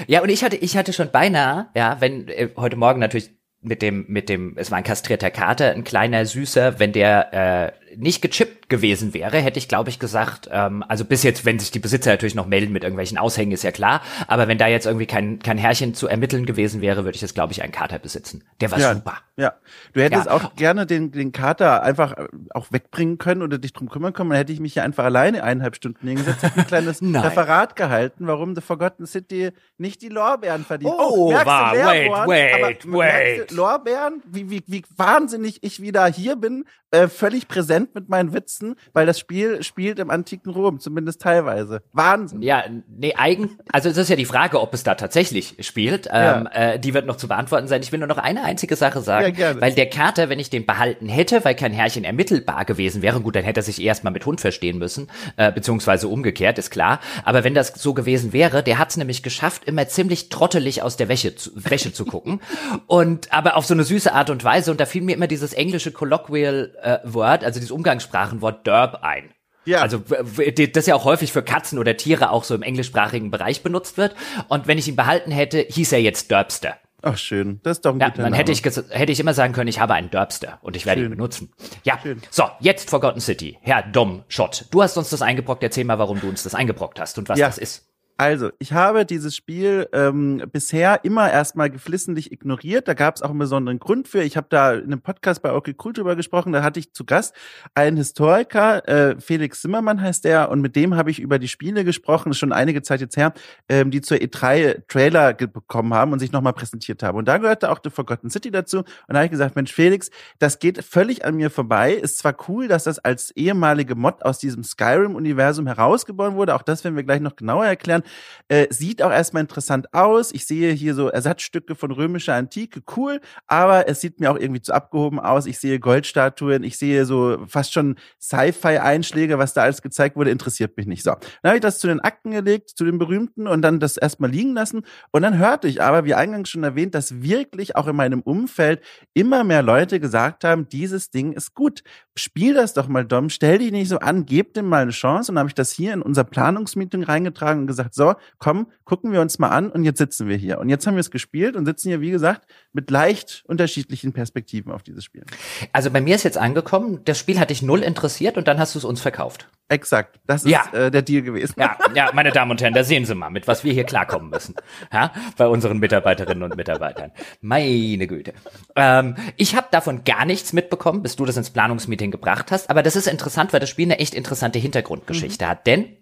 ja, 0.08 0.22
und 0.22 0.30
ich 0.30 0.44
hatte, 0.44 0.56
ich 0.56 0.78
hatte 0.78 0.94
schon 0.94 1.12
beinahe, 1.12 1.68
ja, 1.76 1.98
wenn 2.00 2.28
äh, 2.30 2.50
heute 2.56 2.78
Morgen 2.78 3.00
natürlich 3.00 3.32
mit 3.62 3.82
dem, 3.82 4.06
mit 4.08 4.30
dem, 4.30 4.56
es 4.58 4.72
war 4.72 4.78
ein 4.78 4.84
kastrierter 4.84 5.32
Kater, 5.32 5.72
ein 5.72 5.84
kleiner 5.84 6.26
Süßer, 6.26 6.80
wenn 6.80 6.94
der 6.94 7.34
äh, 7.34 7.72
nicht 7.96 8.22
gechippt 8.22 8.70
gewesen 8.70 9.14
wäre, 9.14 9.38
hätte 9.38 9.60
ich, 9.60 9.68
glaube 9.68 9.90
ich, 9.90 10.00
gesagt, 10.00 10.50
ähm, 10.52 10.84
also 10.88 11.06
bis 11.06 11.24
jetzt, 11.24 11.46
wenn 11.46 11.60
sich 11.60 11.72
die 11.72 11.80
Besitzer 11.80 12.12
natürlich 12.12 12.36
noch 12.36 12.48
melden 12.48 12.74
mit 12.74 12.84
irgendwelchen 12.84 13.18
Aushängen, 13.18 13.54
ist 13.54 13.64
ja 13.64 13.72
klar, 13.72 14.02
aber 14.28 14.48
wenn 14.48 14.58
da 14.58 14.68
jetzt 14.68 14.86
irgendwie 14.86 15.06
kein, 15.06 15.40
kein 15.40 15.58
Herrchen 15.58 15.94
zu 15.94 16.08
ermitteln 16.08 16.46
gewesen 16.46 16.82
wäre, 16.82 17.06
würde 17.06 17.16
ich 17.16 17.22
jetzt, 17.22 17.36
glaube 17.36 17.54
ich, 17.54 17.64
einen 17.64 17.72
Kater 17.72 18.00
besitzen. 18.00 18.44
Der 18.60 18.72
war 18.72 18.80
ja, 18.80 18.94
super. 18.94 19.20
Ja, 19.38 19.54
du 19.94 20.02
hättest 20.02 20.26
ja. 20.26 20.32
auch 20.32 20.56
gerne 20.56 20.86
den, 20.86 21.12
den 21.12 21.32
Kater 21.32 21.84
einfach 21.84 22.18
äh, 22.18 22.28
auch 22.52 22.72
wegbringen 22.72 23.18
können 23.18 23.42
oder 23.42 23.58
dich 23.58 23.74
drum 23.74 23.90
kümmern 23.90 24.14
können, 24.14 24.32
dann 24.32 24.38
hätte 24.38 24.54
ich 24.54 24.60
mich 24.60 24.76
ja 24.76 24.84
einfach 24.84 25.06
alleine 25.06 25.44
eineinhalb 25.44 25.76
Stunden 25.76 26.08
hingesetzt, 26.08 26.44
ein 26.44 26.52
kleines 26.68 27.02
Referat 27.02 27.76
gehalten, 27.76 28.28
warum 28.28 28.56
The 28.56 28.62
Forgotten 28.62 29.06
City 29.06 29.52
nicht 29.78 30.02
die 30.02 30.10
Lorbeeren 30.10 30.66
verdient. 30.66 30.94
Oh, 30.98 31.30
oh 31.30 31.34
war, 31.34 31.74
wait, 31.74 32.12
wait, 32.28 32.92
wait. 32.92 33.52
Lorbeeren, 33.52 34.22
wie, 34.26 34.50
wie, 34.50 34.64
wie 34.68 34.84
wahnsinnig 34.96 35.64
ich 35.64 35.82
wieder 35.82 36.06
hier 36.08 36.36
bin, 36.36 36.66
äh, 36.92 37.08
völlig 37.08 37.48
präsent 37.48 37.77
mit 37.80 38.10
meinen 38.10 38.34
Witzen, 38.34 38.76
weil 38.94 39.06
das 39.06 39.20
Spiel 39.20 39.64
spielt 39.64 40.00
im 40.00 40.10
antiken 40.10 40.52
Rom, 40.52 40.80
zumindest 40.80 41.22
teilweise. 41.22 41.82
Wahnsinn. 41.94 42.42
Ja, 42.42 42.64
nee, 42.88 43.14
eigen, 43.16 43.58
also 43.72 43.90
es 43.90 43.98
ist 43.98 44.10
ja 44.10 44.16
die 44.16 44.26
Frage, 44.26 44.62
ob 44.62 44.74
es 44.74 44.84
da 44.84 44.96
tatsächlich 44.96 45.56
spielt. 45.62 46.08
Ähm, 46.08 46.48
ja. 46.54 46.74
äh, 46.74 46.80
die 46.80 46.94
wird 46.94 47.06
noch 47.06 47.18
zu 47.18 47.28
beantworten 47.28 47.68
sein. 47.68 47.82
Ich 47.82 47.92
will 47.92 48.00
nur 48.00 48.08
noch 48.08 48.18
eine 48.18 48.44
einzige 48.44 48.76
Sache 48.76 49.02
sagen, 49.02 49.36
ja, 49.38 49.60
weil 49.60 49.74
der 49.74 49.90
Kater, 49.90 50.30
wenn 50.30 50.40
ich 50.40 50.50
den 50.50 50.66
behalten 50.66 51.08
hätte, 51.08 51.44
weil 51.46 51.56
kein 51.56 51.74
Herrchen 51.74 52.04
ermittelbar 52.04 52.66
gewesen 52.66 53.02
wäre, 53.02 53.22
gut, 53.22 53.36
dann 53.36 53.44
hätte 53.44 53.60
er 53.60 53.64
sich 53.64 53.82
erstmal 53.82 54.14
mit 54.14 54.26
Hund 54.26 54.42
verstehen 54.42 54.78
müssen, 54.78 55.08
äh, 55.36 55.52
beziehungsweise 55.52 56.08
umgekehrt, 56.08 56.58
ist 56.58 56.72
klar. 56.72 57.00
Aber 57.24 57.44
wenn 57.44 57.54
das 57.54 57.74
so 57.76 57.94
gewesen 57.94 58.34
wäre, 58.34 58.64
der 58.64 58.78
hat 58.78 58.90
es 58.90 58.98
nämlich 58.98 59.24
geschafft, 59.24 59.66
immer 59.66 59.88
ziemlich 59.88 60.30
trottelig 60.30 60.82
aus 60.82 60.98
der 60.98 61.10
Wäsche 61.10 61.36
zu, 61.36 61.52
Wäsche 61.56 61.94
zu 61.94 62.06
gucken. 62.06 62.42
Und 62.88 63.32
aber 63.34 63.56
auf 63.56 63.66
so 63.66 63.74
eine 63.74 63.84
süße 63.84 64.14
Art 64.14 64.30
und 64.30 64.44
Weise. 64.44 64.72
Und 64.72 64.80
da 64.80 64.86
fiel 64.86 65.02
mir 65.02 65.16
immer 65.16 65.28
dieses 65.28 65.54
englische 65.54 65.92
Colloquial 65.92 66.72
äh, 66.82 66.98
Wort, 67.04 67.44
also 67.44 67.60
dieses 67.68 67.76
Umgangssprachenwort 67.76 68.66
Derb 68.66 69.04
ein. 69.04 69.32
Ja. 69.66 69.82
Also 69.82 70.00
das 70.00 70.86
ja 70.86 70.96
auch 70.96 71.04
häufig 71.04 71.34
für 71.34 71.44
Katzen 71.44 71.78
oder 71.78 71.98
Tiere 71.98 72.32
auch 72.32 72.46
so 72.46 72.56
im 72.56 72.64
englischsprachigen 72.64 73.32
Bereich 73.32 73.64
benutzt 73.64 73.98
wird. 73.98 74.16
Und 74.48 74.66
wenn 74.68 74.78
ich 74.78 74.88
ihn 74.88 74.96
behalten 74.96 75.30
hätte, 75.30 75.60
hieß 75.60 75.92
er 75.92 76.02
jetzt 76.02 76.32
Derbster. 76.32 76.78
Ach 77.04 77.18
schön, 77.18 77.60
das 77.64 77.78
ist 77.78 77.86
doch 77.86 77.94
ein 77.94 78.00
ja, 78.00 78.10
guter 78.10 78.24
Dann 78.24 78.34
hätte 78.34 78.52
ich, 78.52 78.64
hätte 78.64 79.12
ich 79.12 79.20
immer 79.20 79.34
sagen 79.34 79.54
können, 79.54 79.68
ich 79.68 79.80
habe 79.80 79.94
einen 79.94 80.10
Derbster 80.10 80.58
und 80.62 80.76
ich 80.76 80.86
werde 80.86 81.02
schön. 81.02 81.12
ihn 81.12 81.16
benutzen. 81.16 81.54
Ja, 81.84 82.00
schön. 82.02 82.22
so, 82.32 82.46
jetzt 82.60 82.90
Forgotten 82.90 83.20
City. 83.20 83.60
Herr 83.62 83.84
Dom 83.84 84.24
Schott, 84.30 84.66
du 84.72 84.82
hast 84.82 84.98
uns 84.98 85.10
das 85.10 85.22
eingebrockt. 85.22 85.62
Erzähl 85.62 85.84
mal, 85.84 86.00
warum 86.00 86.20
du 86.20 86.28
uns 86.28 86.44
das 86.44 86.56
eingebrockt 86.56 87.00
hast 87.00 87.20
und 87.20 87.30
was 87.30 87.38
ja. 87.38 87.48
das 87.48 87.60
ist. 87.60 87.88
Also, 88.20 88.50
ich 88.58 88.74
habe 88.74 89.06
dieses 89.06 89.36
Spiel 89.36 89.88
ähm, 89.94 90.42
bisher 90.52 91.06
immer 91.06 91.32
erstmal 91.32 91.70
geflissentlich 91.70 92.32
ignoriert. 92.32 92.88
Da 92.88 92.96
gab 92.96 93.16
es 93.16 93.22
auch 93.22 93.30
einen 93.30 93.38
besonderen 93.38 93.78
Grund 93.78 94.08
für. 94.08 94.24
Ich 94.24 94.36
habe 94.36 94.48
da 94.50 94.74
in 94.74 94.86
einem 94.86 95.02
Podcast 95.02 95.44
bei 95.44 95.54
Okay 95.54 95.76
Cool 95.84 95.94
drüber 95.94 96.16
gesprochen. 96.16 96.52
Da 96.52 96.64
hatte 96.64 96.80
ich 96.80 96.94
zu 96.94 97.06
Gast 97.06 97.36
einen 97.76 97.96
Historiker, 97.96 98.88
äh, 98.88 99.22
Felix 99.22 99.62
Zimmermann 99.62 100.02
heißt 100.02 100.26
der, 100.26 100.50
und 100.50 100.62
mit 100.62 100.76
dem 100.76 100.96
habe 100.96 101.12
ich 101.12 101.20
über 101.20 101.38
die 101.38 101.48
Spiele 101.48 101.84
gesprochen, 101.84 102.34
schon 102.34 102.52
einige 102.52 102.82
Zeit 102.82 103.02
jetzt 103.02 103.18
her, 103.18 103.34
ähm, 103.70 103.92
die 103.92 104.02
zur 104.02 104.18
E3 104.18 104.88
Trailer 104.88 105.36
bekommen 105.36 105.94
haben 105.94 106.12
und 106.12 106.18
sich 106.18 106.32
nochmal 106.32 106.54
präsentiert 106.54 107.04
haben. 107.04 107.20
Und 107.20 107.28
da 107.28 107.38
gehörte 107.38 107.70
auch 107.70 107.80
The 107.84 107.92
Forgotten 107.92 108.32
City 108.32 108.50
dazu. 108.50 108.80
Und 108.80 108.88
da 109.10 109.18
habe 109.18 109.26
ich 109.26 109.32
gesagt, 109.32 109.56
Mensch, 109.56 109.72
Felix, 109.72 110.10
das 110.40 110.58
geht 110.58 110.84
völlig 110.84 111.24
an 111.24 111.36
mir 111.36 111.52
vorbei. 111.52 111.94
Ist 111.94 112.18
zwar 112.18 112.36
cool, 112.48 112.68
dass 112.68 112.84
das 112.84 112.98
als 112.98 113.30
ehemalige 113.32 113.94
Mod 113.94 114.26
aus 114.26 114.40
diesem 114.40 114.64
Skyrim-Universum 114.64 115.68
herausgeboren 115.68 116.34
wurde. 116.34 116.56
Auch 116.56 116.64
das 116.64 116.84
werden 116.84 116.96
wir 116.96 117.04
gleich 117.04 117.22
noch 117.22 117.36
genauer 117.36 117.68
erklären. 117.68 118.02
Äh, 118.48 118.68
sieht 118.70 119.02
auch 119.02 119.12
erstmal 119.12 119.42
interessant 119.42 119.94
aus. 119.94 120.32
Ich 120.32 120.46
sehe 120.46 120.72
hier 120.72 120.96
so 120.96 121.10
Ersatzstücke 121.10 121.76
von 121.76 121.92
römischer 121.92 122.36
Antike, 122.36 122.82
cool, 122.96 123.20
aber 123.46 123.90
es 123.90 124.02
sieht 124.02 124.20
mir 124.20 124.32
auch 124.32 124.38
irgendwie 124.38 124.62
zu 124.62 124.74
abgehoben 124.74 125.20
aus. 125.20 125.46
Ich 125.46 125.60
sehe 125.60 125.80
Goldstatuen, 125.80 126.64
ich 126.64 126.78
sehe 126.78 127.06
so 127.06 127.46
fast 127.48 127.74
schon 127.74 127.96
Sci-Fi-Einschläge, 128.22 129.38
was 129.38 129.54
da 129.54 129.64
alles 129.64 129.82
gezeigt 129.82 130.16
wurde, 130.16 130.32
interessiert 130.32 130.78
mich 130.78 130.88
nicht. 130.88 131.04
So, 131.04 131.12
dann 131.42 131.50
habe 131.50 131.58
ich 131.58 131.62
das 131.62 131.80
zu 131.80 131.88
den 131.88 132.00
Akten 132.00 132.32
gelegt, 132.32 132.70
zu 132.70 132.86
den 132.86 132.98
berühmten 132.98 133.48
und 133.48 133.62
dann 133.62 133.80
das 133.80 133.98
erstmal 133.98 134.30
liegen 134.30 134.54
lassen. 134.54 134.84
Und 135.12 135.24
dann 135.24 135.38
hörte 135.38 135.68
ich 135.68 135.82
aber, 135.82 136.06
wie 136.06 136.14
eingangs 136.14 136.50
schon 136.50 136.64
erwähnt, 136.64 136.96
dass 136.96 137.22
wirklich 137.22 137.76
auch 137.76 137.88
in 137.88 137.96
meinem 137.96 138.22
Umfeld 138.22 138.82
immer 139.14 139.44
mehr 139.44 139.62
Leute 139.62 140.00
gesagt 140.00 140.44
haben, 140.44 140.70
dieses 140.70 141.12
Ding 141.12 141.34
ist 141.34 141.54
gut. 141.54 141.84
Spiel 142.16 142.54
das 142.54 142.74
doch 142.74 142.88
mal, 142.88 143.06
Dom. 143.06 143.30
Stell 143.30 143.60
dich 143.60 143.72
nicht 143.72 143.90
so 143.90 144.00
an, 144.00 144.26
gib 144.26 144.54
dem 144.54 144.68
mal 144.68 144.82
eine 144.82 144.92
Chance. 144.92 145.32
Und 145.32 145.36
dann 145.36 145.42
habe 145.42 145.50
ich 145.50 145.56
das 145.56 145.72
hier 145.72 145.94
in 145.94 146.02
unser 146.02 146.24
Planungsmeeting 146.24 147.04
reingetragen 147.04 147.62
und 147.62 147.68
gesagt, 147.68 147.94
so, 147.98 148.16
komm, 148.38 148.68
gucken 148.86 149.12
wir 149.12 149.20
uns 149.20 149.38
mal 149.40 149.50
an 149.50 149.70
und 149.70 149.84
jetzt 149.84 149.98
sitzen 149.98 150.30
wir 150.30 150.38
hier. 150.38 150.60
Und 150.60 150.70
jetzt 150.70 150.88
haben 150.88 150.96
wir 150.96 151.02
es 151.02 151.12
gespielt 151.12 151.58
und 151.58 151.66
sitzen 151.66 151.90
hier, 151.90 152.00
wie 152.00 152.12
gesagt, 152.12 152.48
mit 152.72 152.90
leicht 152.90 153.44
unterschiedlichen 153.48 154.14
Perspektiven 154.14 154.72
auf 154.72 154.84
dieses 154.84 155.04
Spiel. 155.04 155.26
Also 155.74 155.92
bei 155.92 156.00
mir 156.00 156.16
ist 156.16 156.24
jetzt 156.24 156.38
angekommen, 156.38 157.02
das 157.04 157.20
Spiel 157.20 157.40
hat 157.40 157.50
dich 157.50 157.62
null 157.62 157.84
interessiert 157.84 158.38
und 158.38 158.48
dann 158.48 158.60
hast 158.60 158.76
du 158.76 158.80
es 158.80 158.86
uns 158.86 159.02
verkauft. 159.02 159.50
Exakt, 159.70 160.22
das 160.26 160.46
ist 160.46 160.52
ja. 160.52 160.64
äh, 160.72 160.90
der 160.90 161.02
Deal 161.02 161.22
gewesen. 161.24 161.56
Ja, 161.58 161.78
ja, 161.94 162.10
meine 162.14 162.32
Damen 162.32 162.52
und 162.52 162.62
Herren, 162.62 162.74
da 162.74 162.86
sehen 162.86 163.04
Sie 163.04 163.16
mal, 163.16 163.30
mit 163.30 163.50
was 163.50 163.66
wir 163.66 163.74
hier 163.74 163.84
klarkommen 163.84 164.30
müssen. 164.30 164.56
Ja, 164.94 165.12
bei 165.36 165.48
unseren 165.48 165.80
Mitarbeiterinnen 165.80 166.44
und 166.44 166.56
Mitarbeitern. 166.56 167.12
Meine 167.42 168.08
Güte. 168.08 168.34
Ähm, 168.78 169.16
ich 169.36 169.58
habe 169.58 169.68
davon 169.72 170.06
gar 170.06 170.24
nichts 170.24 170.54
mitbekommen, 170.54 171.04
bis 171.04 171.18
du 171.18 171.26
das 171.26 171.36
ins 171.36 171.50
Planungsmeeting 171.50 172.12
gebracht 172.12 172.52
hast. 172.52 172.70
Aber 172.70 172.82
das 172.82 172.96
ist 172.96 173.08
interessant, 173.08 173.52
weil 173.52 173.60
das 173.60 173.70
Spiel 173.70 173.88
eine 173.88 174.00
echt 174.00 174.14
interessante 174.14 174.58
Hintergrundgeschichte 174.58 175.44
mhm. 175.44 175.50
hat. 175.50 175.68
Denn 175.68 175.98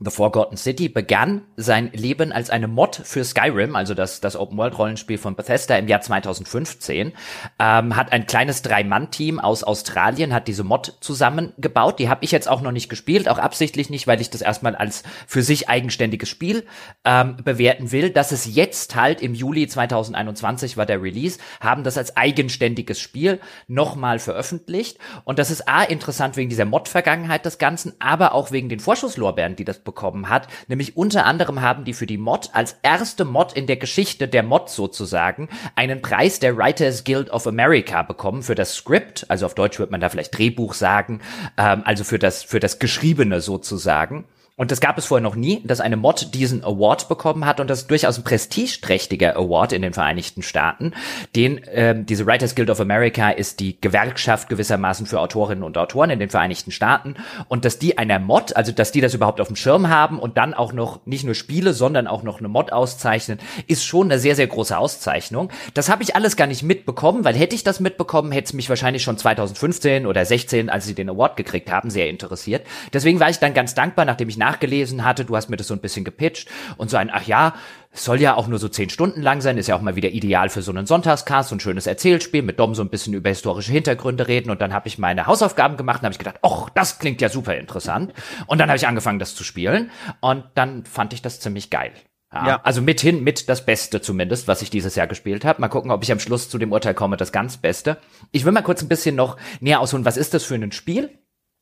The 0.00 0.12
Forgotten 0.12 0.56
City 0.56 0.88
begann 0.88 1.42
sein 1.56 1.90
Leben 1.92 2.30
als 2.30 2.50
eine 2.50 2.68
Mod 2.68 3.00
für 3.02 3.24
Skyrim, 3.24 3.74
also 3.74 3.94
das, 3.94 4.20
das 4.20 4.36
Open-World-Rollenspiel 4.36 5.18
von 5.18 5.34
Bethesda 5.34 5.76
im 5.76 5.88
Jahr 5.88 6.00
2015, 6.00 7.12
ähm, 7.58 7.96
hat 7.96 8.12
ein 8.12 8.28
kleines 8.28 8.62
Drei-Mann-Team 8.62 9.40
aus 9.40 9.64
Australien, 9.64 10.32
hat 10.32 10.46
diese 10.46 10.62
Mod 10.62 10.98
zusammengebaut. 11.00 11.98
Die 11.98 12.08
habe 12.08 12.24
ich 12.24 12.30
jetzt 12.30 12.48
auch 12.48 12.60
noch 12.60 12.70
nicht 12.70 12.88
gespielt, 12.88 13.28
auch 13.28 13.38
absichtlich 13.38 13.90
nicht, 13.90 14.06
weil 14.06 14.20
ich 14.20 14.30
das 14.30 14.40
erstmal 14.40 14.76
als 14.76 15.02
für 15.26 15.42
sich 15.42 15.68
eigenständiges 15.68 16.28
Spiel 16.28 16.64
ähm, 17.04 17.36
bewerten 17.42 17.90
will. 17.90 18.10
Dass 18.10 18.30
es 18.30 18.54
jetzt 18.54 18.94
halt 18.94 19.20
im 19.20 19.34
Juli 19.34 19.66
2021 19.66 20.76
war 20.76 20.86
der 20.86 21.02
Release, 21.02 21.40
haben 21.60 21.82
das 21.82 21.98
als 21.98 22.16
eigenständiges 22.16 23.00
Spiel 23.00 23.40
nochmal 23.66 24.20
veröffentlicht. 24.20 24.98
Und 25.24 25.40
das 25.40 25.50
ist 25.50 25.66
A, 25.66 25.82
interessant 25.82 26.36
wegen 26.36 26.50
dieser 26.50 26.66
Mod-Vergangenheit 26.66 27.44
des 27.44 27.58
Ganzen, 27.58 27.94
aber 27.98 28.32
auch 28.32 28.52
wegen 28.52 28.68
den 28.68 28.78
Vorschusslorbeeren, 28.78 29.56
die 29.56 29.64
das 29.64 29.87
bekommen 29.88 30.28
hat. 30.28 30.48
Nämlich 30.68 30.98
unter 30.98 31.24
anderem 31.24 31.62
haben 31.62 31.84
die 31.84 31.94
für 31.94 32.06
die 32.06 32.18
Mod 32.18 32.50
als 32.52 32.76
erste 32.82 33.24
Mod 33.24 33.54
in 33.54 33.66
der 33.66 33.78
Geschichte 33.78 34.28
der 34.28 34.42
Mod 34.42 34.68
sozusagen 34.68 35.48
einen 35.76 36.02
Preis 36.02 36.40
der 36.40 36.58
Writers 36.58 37.04
Guild 37.04 37.30
of 37.30 37.46
America 37.46 38.02
bekommen 38.02 38.42
für 38.42 38.54
das 38.54 38.74
Script, 38.74 39.24
also 39.30 39.46
auf 39.46 39.54
Deutsch 39.54 39.78
wird 39.78 39.90
man 39.90 40.02
da 40.02 40.10
vielleicht 40.10 40.36
Drehbuch 40.36 40.74
sagen, 40.74 41.20
ähm, 41.56 41.82
also 41.86 42.04
für 42.04 42.18
das, 42.18 42.42
für 42.42 42.60
das 42.60 42.78
Geschriebene 42.78 43.40
sozusagen. 43.40 44.26
Und 44.58 44.72
das 44.72 44.80
gab 44.80 44.98
es 44.98 45.06
vorher 45.06 45.22
noch 45.22 45.36
nie, 45.36 45.62
dass 45.64 45.80
eine 45.80 45.96
Mod 45.96 46.34
diesen 46.34 46.64
Award 46.64 47.08
bekommen 47.08 47.46
hat 47.46 47.60
und 47.60 47.70
das 47.70 47.82
ist 47.82 47.90
durchaus 47.90 48.18
ein 48.18 48.24
prestigeträchtiger 48.24 49.36
Award 49.36 49.72
in 49.72 49.82
den 49.82 49.92
Vereinigten 49.92 50.42
Staaten. 50.42 50.94
Den 51.36 51.60
ähm, 51.72 52.06
diese 52.06 52.26
Writers 52.26 52.56
Guild 52.56 52.68
of 52.68 52.80
America 52.80 53.30
ist 53.30 53.60
die 53.60 53.80
Gewerkschaft 53.80 54.48
gewissermaßen 54.48 55.06
für 55.06 55.20
Autorinnen 55.20 55.62
und 55.62 55.78
Autoren 55.78 56.10
in 56.10 56.18
den 56.18 56.28
Vereinigten 56.28 56.72
Staaten 56.72 57.14
und 57.46 57.64
dass 57.64 57.78
die 57.78 57.98
einer 57.98 58.18
Mod, 58.18 58.56
also 58.56 58.72
dass 58.72 58.90
die 58.90 59.00
das 59.00 59.14
überhaupt 59.14 59.40
auf 59.40 59.46
dem 59.46 59.54
Schirm 59.54 59.90
haben 59.90 60.18
und 60.18 60.36
dann 60.36 60.54
auch 60.54 60.72
noch 60.72 61.06
nicht 61.06 61.22
nur 61.22 61.36
Spiele, 61.36 61.72
sondern 61.72 62.08
auch 62.08 62.24
noch 62.24 62.40
eine 62.40 62.48
Mod 62.48 62.72
auszeichnen, 62.72 63.38
ist 63.68 63.84
schon 63.84 64.08
eine 64.10 64.18
sehr 64.18 64.34
sehr 64.34 64.48
große 64.48 64.76
Auszeichnung. 64.76 65.50
Das 65.74 65.88
habe 65.88 66.02
ich 66.02 66.16
alles 66.16 66.34
gar 66.34 66.48
nicht 66.48 66.64
mitbekommen, 66.64 67.24
weil 67.24 67.36
hätte 67.36 67.54
ich 67.54 67.62
das 67.62 67.78
mitbekommen, 67.78 68.32
hätte 68.32 68.46
es 68.46 68.52
mich 68.54 68.68
wahrscheinlich 68.68 69.04
schon 69.04 69.18
2015 69.18 70.04
oder 70.04 70.24
16, 70.24 70.68
als 70.68 70.84
sie 70.84 70.94
den 70.94 71.10
Award 71.10 71.36
gekriegt 71.36 71.70
haben, 71.70 71.90
sehr 71.90 72.10
interessiert. 72.10 72.66
Deswegen 72.92 73.20
war 73.20 73.30
ich 73.30 73.38
dann 73.38 73.54
ganz 73.54 73.76
dankbar, 73.76 74.04
nachdem 74.04 74.28
ich 74.28 74.36
nach 74.36 74.47
nachgelesen 74.48 75.04
hatte, 75.04 75.24
du 75.24 75.36
hast 75.36 75.50
mir 75.50 75.56
das 75.56 75.66
so 75.66 75.74
ein 75.74 75.80
bisschen 75.80 76.04
gepitcht 76.04 76.48
und 76.76 76.90
so 76.90 76.96
ein, 76.96 77.10
ach 77.12 77.26
ja, 77.26 77.54
soll 77.92 78.20
ja 78.20 78.34
auch 78.34 78.48
nur 78.48 78.58
so 78.58 78.68
zehn 78.68 78.90
Stunden 78.90 79.22
lang 79.22 79.40
sein, 79.40 79.58
ist 79.58 79.66
ja 79.66 79.76
auch 79.76 79.80
mal 79.80 79.96
wieder 79.96 80.10
ideal 80.10 80.48
für 80.48 80.62
so 80.62 80.72
einen 80.72 80.86
Sonntagscast, 80.86 81.50
so 81.50 81.56
ein 81.56 81.60
schönes 81.60 81.86
Erzählspiel, 81.86 82.42
mit 82.42 82.58
Dom 82.58 82.74
so 82.74 82.82
ein 82.82 82.90
bisschen 82.90 83.14
über 83.14 83.30
historische 83.30 83.72
Hintergründe 83.72 84.28
reden 84.28 84.50
und 84.50 84.60
dann 84.60 84.72
habe 84.72 84.88
ich 84.88 84.98
meine 84.98 85.26
Hausaufgaben 85.26 85.76
gemacht 85.76 86.00
und 86.00 86.04
habe 86.04 86.12
ich 86.12 86.18
gedacht, 86.18 86.38
ach, 86.42 86.70
das 86.70 86.98
klingt 86.98 87.20
ja 87.20 87.28
super 87.28 87.56
interessant 87.56 88.12
und 88.46 88.58
dann 88.58 88.68
habe 88.68 88.76
ich 88.76 88.86
angefangen, 88.86 89.18
das 89.18 89.34
zu 89.34 89.44
spielen 89.44 89.90
und 90.20 90.44
dann 90.54 90.84
fand 90.84 91.12
ich 91.12 91.22
das 91.22 91.40
ziemlich 91.40 91.70
geil. 91.70 91.92
Ja, 92.32 92.46
ja. 92.46 92.60
Also 92.62 92.82
mithin 92.82 93.24
mit 93.24 93.48
das 93.48 93.64
Beste 93.64 94.02
zumindest, 94.02 94.48
was 94.48 94.60
ich 94.60 94.68
dieses 94.68 94.94
Jahr 94.94 95.06
gespielt 95.06 95.46
habe. 95.46 95.62
Mal 95.62 95.68
gucken, 95.68 95.90
ob 95.90 96.02
ich 96.02 96.12
am 96.12 96.20
Schluss 96.20 96.50
zu 96.50 96.58
dem 96.58 96.72
Urteil 96.72 96.92
komme, 96.92 97.16
das 97.16 97.32
ganz 97.32 97.56
Beste. 97.56 97.96
Ich 98.32 98.44
will 98.44 98.52
mal 98.52 98.60
kurz 98.62 98.82
ein 98.82 98.88
bisschen 98.88 99.16
noch 99.16 99.38
näher 99.60 99.80
ausholen, 99.80 100.04
was 100.04 100.18
ist 100.18 100.34
das 100.34 100.44
für 100.44 100.54
ein 100.54 100.72
Spiel? 100.72 101.18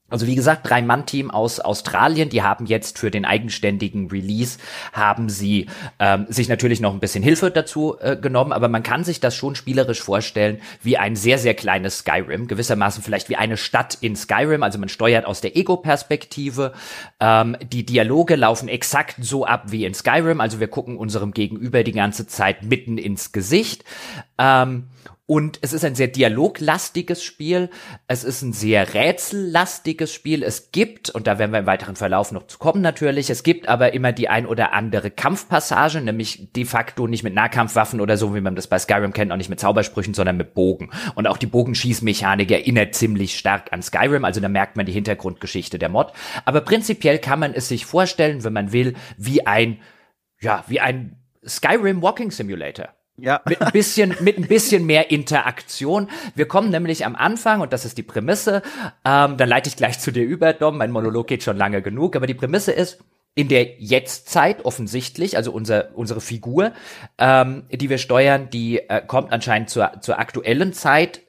Also 0.08 0.28
wie 0.28 0.36
gesagt, 0.36 0.68
drei 0.68 0.82
Mann-Team 0.82 1.32
aus 1.32 1.58
Australien, 1.58 2.28
die 2.28 2.42
haben 2.42 2.66
jetzt 2.66 2.98
für 2.98 3.10
den 3.10 3.24
eigenständigen 3.24 4.08
Release 4.08 4.58
haben 4.92 5.28
sie 5.28 5.66
ähm, 5.98 6.26
sich 6.28 6.48
natürlich 6.48 6.80
noch 6.80 6.92
ein 6.92 7.00
bisschen 7.00 7.24
Hilfe 7.24 7.50
dazu 7.50 7.96
äh, 8.00 8.16
genommen, 8.16 8.52
aber 8.52 8.68
man 8.68 8.84
kann 8.84 9.02
sich 9.02 9.18
das 9.18 9.34
schon 9.34 9.56
spielerisch 9.56 10.00
vorstellen 10.00 10.60
wie 10.82 10.96
ein 10.96 11.16
sehr 11.16 11.38
sehr 11.38 11.54
kleines 11.54 11.98
Skyrim, 11.98 12.46
gewissermaßen 12.46 13.02
vielleicht 13.02 13.28
wie 13.28 13.36
eine 13.36 13.56
Stadt 13.56 13.98
in 14.00 14.14
Skyrim. 14.14 14.62
Also 14.62 14.78
man 14.78 14.88
steuert 14.88 15.26
aus 15.26 15.40
der 15.40 15.56
Ego-Perspektive. 15.56 16.72
Ähm, 17.18 17.56
die 17.60 17.84
Dialoge 17.84 18.36
laufen 18.36 18.68
exakt 18.68 19.16
so 19.20 19.44
ab 19.44 19.64
wie 19.72 19.84
in 19.84 19.94
Skyrim, 19.94 20.40
also 20.40 20.60
wir 20.60 20.68
gucken 20.68 20.98
unserem 20.98 21.32
Gegenüber 21.32 21.82
die 21.82 21.92
ganze 21.92 22.28
Zeit 22.28 22.62
mitten 22.62 22.96
ins 22.96 23.32
Gesicht. 23.32 23.84
Ähm, 24.38 24.84
und 25.28 25.58
es 25.62 25.72
ist 25.72 25.84
ein 25.84 25.96
sehr 25.96 26.06
dialoglastiges 26.06 27.24
Spiel. 27.24 27.68
Es 28.06 28.22
ist 28.22 28.42
ein 28.42 28.52
sehr 28.52 28.94
rätsellastiges 28.94 30.12
Spiel. 30.12 30.44
Es 30.44 30.70
gibt, 30.70 31.10
und 31.10 31.26
da 31.26 31.40
werden 31.40 31.50
wir 31.50 31.58
im 31.58 31.66
weiteren 31.66 31.96
Verlauf 31.96 32.30
noch 32.30 32.46
zu 32.46 32.58
kommen 32.58 32.80
natürlich, 32.80 33.28
es 33.28 33.42
gibt 33.42 33.68
aber 33.68 33.92
immer 33.92 34.12
die 34.12 34.28
ein 34.28 34.46
oder 34.46 34.72
andere 34.72 35.10
Kampfpassage, 35.10 36.00
nämlich 36.00 36.52
de 36.52 36.64
facto 36.64 37.08
nicht 37.08 37.24
mit 37.24 37.34
Nahkampfwaffen 37.34 38.00
oder 38.00 38.16
so, 38.16 38.36
wie 38.36 38.40
man 38.40 38.54
das 38.54 38.68
bei 38.68 38.78
Skyrim 38.78 39.12
kennt, 39.12 39.32
auch 39.32 39.36
nicht 39.36 39.50
mit 39.50 39.58
Zaubersprüchen, 39.58 40.14
sondern 40.14 40.36
mit 40.36 40.54
Bogen. 40.54 40.90
Und 41.16 41.26
auch 41.26 41.38
die 41.38 41.46
Bogenschießmechanik 41.46 42.48
erinnert 42.52 42.94
ziemlich 42.94 43.36
stark 43.36 43.72
an 43.72 43.82
Skyrim, 43.82 44.24
also 44.24 44.40
da 44.40 44.48
merkt 44.48 44.76
man 44.76 44.86
die 44.86 44.92
Hintergrundgeschichte 44.92 45.80
der 45.80 45.88
Mod. 45.88 46.12
Aber 46.44 46.60
prinzipiell 46.60 47.18
kann 47.18 47.40
man 47.40 47.52
es 47.52 47.66
sich 47.66 47.84
vorstellen, 47.84 48.44
wenn 48.44 48.52
man 48.52 48.70
will, 48.70 48.94
wie 49.16 49.44
ein, 49.44 49.80
ja, 50.40 50.62
wie 50.68 50.78
ein 50.78 51.16
Skyrim 51.44 52.00
Walking 52.00 52.30
Simulator. 52.30 52.95
Ja. 53.18 53.40
Mit 53.48 53.62
ein 53.62 53.72
bisschen, 53.72 54.14
mit 54.20 54.38
ein 54.38 54.46
bisschen 54.46 54.84
mehr 54.84 55.10
Interaktion. 55.10 56.08
Wir 56.34 56.46
kommen 56.46 56.70
nämlich 56.70 57.06
am 57.06 57.16
Anfang, 57.16 57.60
und 57.60 57.72
das 57.72 57.84
ist 57.84 57.96
die 57.98 58.02
Prämisse, 58.02 58.62
ähm, 59.04 59.36
dann 59.36 59.48
leite 59.48 59.68
ich 59.68 59.76
gleich 59.76 59.98
zu 59.98 60.12
dir 60.12 60.24
über, 60.24 60.52
Dom, 60.52 60.76
mein 60.76 60.90
Monolog 60.90 61.26
geht 61.26 61.42
schon 61.42 61.56
lange 61.56 61.82
genug, 61.82 62.14
aber 62.16 62.26
die 62.26 62.34
Prämisse 62.34 62.72
ist, 62.72 62.98
in 63.34 63.48
der 63.48 63.78
Jetztzeit 63.78 64.64
offensichtlich, 64.64 65.36
also 65.36 65.52
unser, 65.52 65.90
unsere 65.94 66.22
Figur, 66.22 66.72
ähm, 67.18 67.64
die 67.70 67.90
wir 67.90 67.98
steuern, 67.98 68.48
die 68.50 68.78
äh, 68.78 69.02
kommt 69.06 69.30
anscheinend 69.30 69.68
zur, 69.68 70.00
zur 70.00 70.18
aktuellen 70.18 70.72
Zeit 70.72 71.20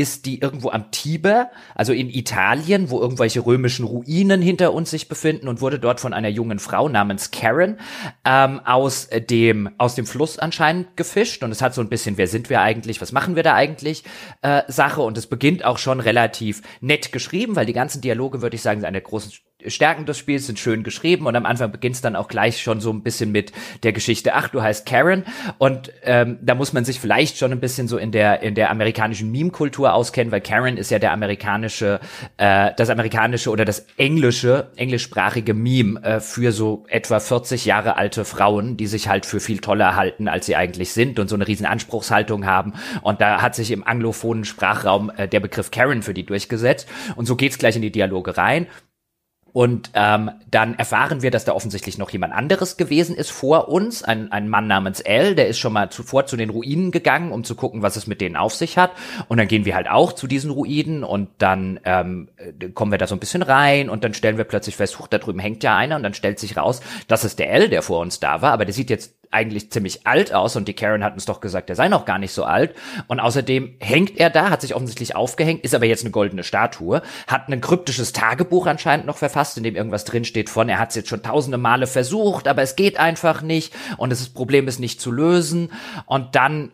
ist 0.00 0.24
die 0.24 0.40
irgendwo 0.40 0.70
am 0.70 0.90
Tiber, 0.90 1.50
also 1.74 1.92
in 1.92 2.08
Italien, 2.08 2.88
wo 2.88 3.00
irgendwelche 3.00 3.44
römischen 3.44 3.84
Ruinen 3.84 4.40
hinter 4.40 4.72
uns 4.72 4.90
sich 4.90 5.08
befinden 5.08 5.46
und 5.46 5.60
wurde 5.60 5.78
dort 5.78 6.00
von 6.00 6.14
einer 6.14 6.28
jungen 6.28 6.58
Frau 6.58 6.88
namens 6.88 7.30
Karen 7.30 7.78
ähm, 8.24 8.60
aus 8.64 9.08
dem 9.28 9.70
aus 9.76 9.94
dem 9.94 10.06
Fluss 10.06 10.38
anscheinend 10.38 10.96
gefischt. 10.96 11.42
Und 11.42 11.52
es 11.52 11.60
hat 11.60 11.74
so 11.74 11.82
ein 11.82 11.90
bisschen, 11.90 12.16
wer 12.16 12.28
sind 12.28 12.48
wir 12.48 12.62
eigentlich, 12.62 13.00
was 13.00 13.12
machen 13.12 13.36
wir 13.36 13.42
da 13.42 13.54
eigentlich? 13.54 14.04
Äh, 14.42 14.62
Sache. 14.68 15.02
Und 15.02 15.18
es 15.18 15.26
beginnt 15.26 15.64
auch 15.64 15.78
schon 15.78 16.00
relativ 16.00 16.62
nett 16.80 17.12
geschrieben, 17.12 17.56
weil 17.56 17.66
die 17.66 17.72
ganzen 17.72 18.00
Dialoge 18.00 18.40
würde 18.40 18.56
ich 18.56 18.62
sagen 18.62 18.80
sind 18.80 18.86
eine 18.86 19.02
große 19.02 19.30
Stärken 19.66 20.06
des 20.06 20.18
Spiels 20.18 20.46
sind 20.46 20.58
schön 20.58 20.82
geschrieben 20.82 21.26
und 21.26 21.36
am 21.36 21.46
Anfang 21.46 21.72
beginnt 21.72 21.96
es 21.96 22.00
dann 22.00 22.16
auch 22.16 22.28
gleich 22.28 22.60
schon 22.62 22.80
so 22.80 22.92
ein 22.92 23.02
bisschen 23.02 23.32
mit 23.32 23.52
der 23.82 23.92
Geschichte, 23.92 24.34
ach, 24.34 24.48
du 24.48 24.62
heißt 24.62 24.86
Karen. 24.86 25.24
Und 25.58 25.92
ähm, 26.02 26.38
da 26.40 26.54
muss 26.54 26.72
man 26.72 26.84
sich 26.84 27.00
vielleicht 27.00 27.38
schon 27.38 27.52
ein 27.52 27.60
bisschen 27.60 27.88
so 27.88 27.98
in 27.98 28.12
der 28.12 28.42
in 28.42 28.54
der 28.54 28.70
amerikanischen 28.70 29.30
Meme-Kultur 29.30 29.92
auskennen, 29.92 30.32
weil 30.32 30.40
Karen 30.40 30.76
ist 30.76 30.90
ja 30.90 30.98
der 30.98 31.12
amerikanische, 31.12 32.00
äh, 32.36 32.72
das 32.76 32.90
amerikanische 32.90 33.50
oder 33.50 33.64
das 33.64 33.86
englische, 33.96 34.70
englischsprachige 34.76 35.54
Meme 35.54 36.02
äh, 36.02 36.20
für 36.20 36.52
so 36.52 36.84
etwa 36.88 37.20
40 37.20 37.64
Jahre 37.64 37.96
alte 37.96 38.24
Frauen, 38.24 38.76
die 38.76 38.86
sich 38.86 39.08
halt 39.08 39.26
für 39.26 39.40
viel 39.40 39.58
toller 39.58 39.96
halten, 39.96 40.28
als 40.28 40.46
sie 40.46 40.56
eigentlich 40.56 40.92
sind 40.92 41.18
und 41.18 41.28
so 41.28 41.34
eine 41.34 41.46
riesen 41.46 41.66
Anspruchshaltung 41.66 42.46
haben. 42.46 42.74
Und 43.02 43.20
da 43.20 43.42
hat 43.42 43.54
sich 43.54 43.70
im 43.70 43.86
anglophonen 43.86 44.44
Sprachraum 44.44 45.10
äh, 45.16 45.28
der 45.28 45.40
Begriff 45.40 45.70
Karen 45.70 46.02
für 46.02 46.14
die 46.14 46.26
durchgesetzt. 46.26 46.88
Und 47.16 47.26
so 47.26 47.36
geht's 47.36 47.58
gleich 47.58 47.76
in 47.76 47.82
die 47.82 47.92
Dialoge 47.92 48.36
rein 48.36 48.66
und 49.52 49.90
ähm, 49.94 50.30
dann 50.50 50.74
erfahren 50.74 51.22
wir, 51.22 51.30
dass 51.30 51.44
da 51.44 51.52
offensichtlich 51.52 51.98
noch 51.98 52.10
jemand 52.10 52.32
anderes 52.32 52.76
gewesen 52.76 53.16
ist 53.16 53.30
vor 53.30 53.68
uns, 53.68 54.02
ein, 54.02 54.30
ein 54.30 54.48
Mann 54.48 54.66
namens 54.66 55.00
L, 55.00 55.34
der 55.34 55.48
ist 55.48 55.58
schon 55.58 55.72
mal 55.72 55.90
zuvor 55.90 56.26
zu 56.26 56.36
den 56.36 56.50
Ruinen 56.50 56.90
gegangen, 56.90 57.32
um 57.32 57.44
zu 57.44 57.54
gucken, 57.54 57.82
was 57.82 57.96
es 57.96 58.06
mit 58.06 58.20
denen 58.20 58.36
auf 58.36 58.54
sich 58.54 58.78
hat. 58.78 58.92
Und 59.28 59.38
dann 59.38 59.48
gehen 59.48 59.64
wir 59.64 59.74
halt 59.74 59.88
auch 59.88 60.12
zu 60.12 60.26
diesen 60.26 60.50
Ruinen 60.50 61.04
und 61.04 61.28
dann 61.38 61.80
ähm, 61.84 62.28
kommen 62.74 62.92
wir 62.92 62.98
da 62.98 63.06
so 63.06 63.16
ein 63.16 63.20
bisschen 63.20 63.42
rein 63.42 63.90
und 63.90 64.04
dann 64.04 64.14
stellen 64.14 64.36
wir 64.36 64.44
plötzlich 64.44 64.76
fest, 64.76 64.98
huch, 64.98 65.08
da 65.08 65.18
drüben 65.18 65.40
hängt 65.40 65.62
ja 65.64 65.76
einer. 65.76 65.96
Und 65.96 66.02
dann 66.02 66.14
stellt 66.14 66.38
sich 66.38 66.56
raus, 66.56 66.80
das 67.08 67.24
ist 67.24 67.38
der 67.38 67.52
L, 67.52 67.68
der 67.68 67.82
vor 67.82 68.00
uns 68.00 68.20
da 68.20 68.42
war, 68.42 68.52
aber 68.52 68.64
der 68.64 68.74
sieht 68.74 68.90
jetzt 68.90 69.19
eigentlich 69.30 69.70
ziemlich 69.70 70.06
alt 70.06 70.34
aus 70.34 70.56
und 70.56 70.66
die 70.66 70.74
Karen 70.74 71.04
hat 71.04 71.14
uns 71.14 71.24
doch 71.24 71.40
gesagt, 71.40 71.70
er 71.70 71.76
sei 71.76 71.88
noch 71.88 72.04
gar 72.04 72.18
nicht 72.18 72.32
so 72.32 72.44
alt. 72.44 72.74
Und 73.06 73.20
außerdem 73.20 73.76
hängt 73.78 74.18
er 74.18 74.30
da, 74.30 74.50
hat 74.50 74.60
sich 74.60 74.74
offensichtlich 74.74 75.14
aufgehängt, 75.14 75.62
ist 75.64 75.74
aber 75.74 75.86
jetzt 75.86 76.02
eine 76.02 76.10
goldene 76.10 76.42
Statue, 76.42 77.02
hat 77.26 77.48
ein 77.48 77.60
kryptisches 77.60 78.12
Tagebuch 78.12 78.66
anscheinend 78.66 79.06
noch 79.06 79.18
verfasst, 79.18 79.56
in 79.56 79.62
dem 79.62 79.76
irgendwas 79.76 80.04
drinsteht 80.04 80.50
von, 80.50 80.68
er 80.68 80.78
hat 80.78 80.90
es 80.90 80.96
jetzt 80.96 81.08
schon 81.08 81.22
tausende 81.22 81.58
Male 81.58 81.86
versucht, 81.86 82.48
aber 82.48 82.62
es 82.62 82.74
geht 82.74 82.98
einfach 82.98 83.42
nicht 83.42 83.72
und 83.96 84.10
das 84.10 84.28
Problem 84.28 84.66
ist 84.66 84.80
nicht 84.80 85.00
zu 85.00 85.12
lösen. 85.12 85.70
Und 86.06 86.34
dann 86.34 86.72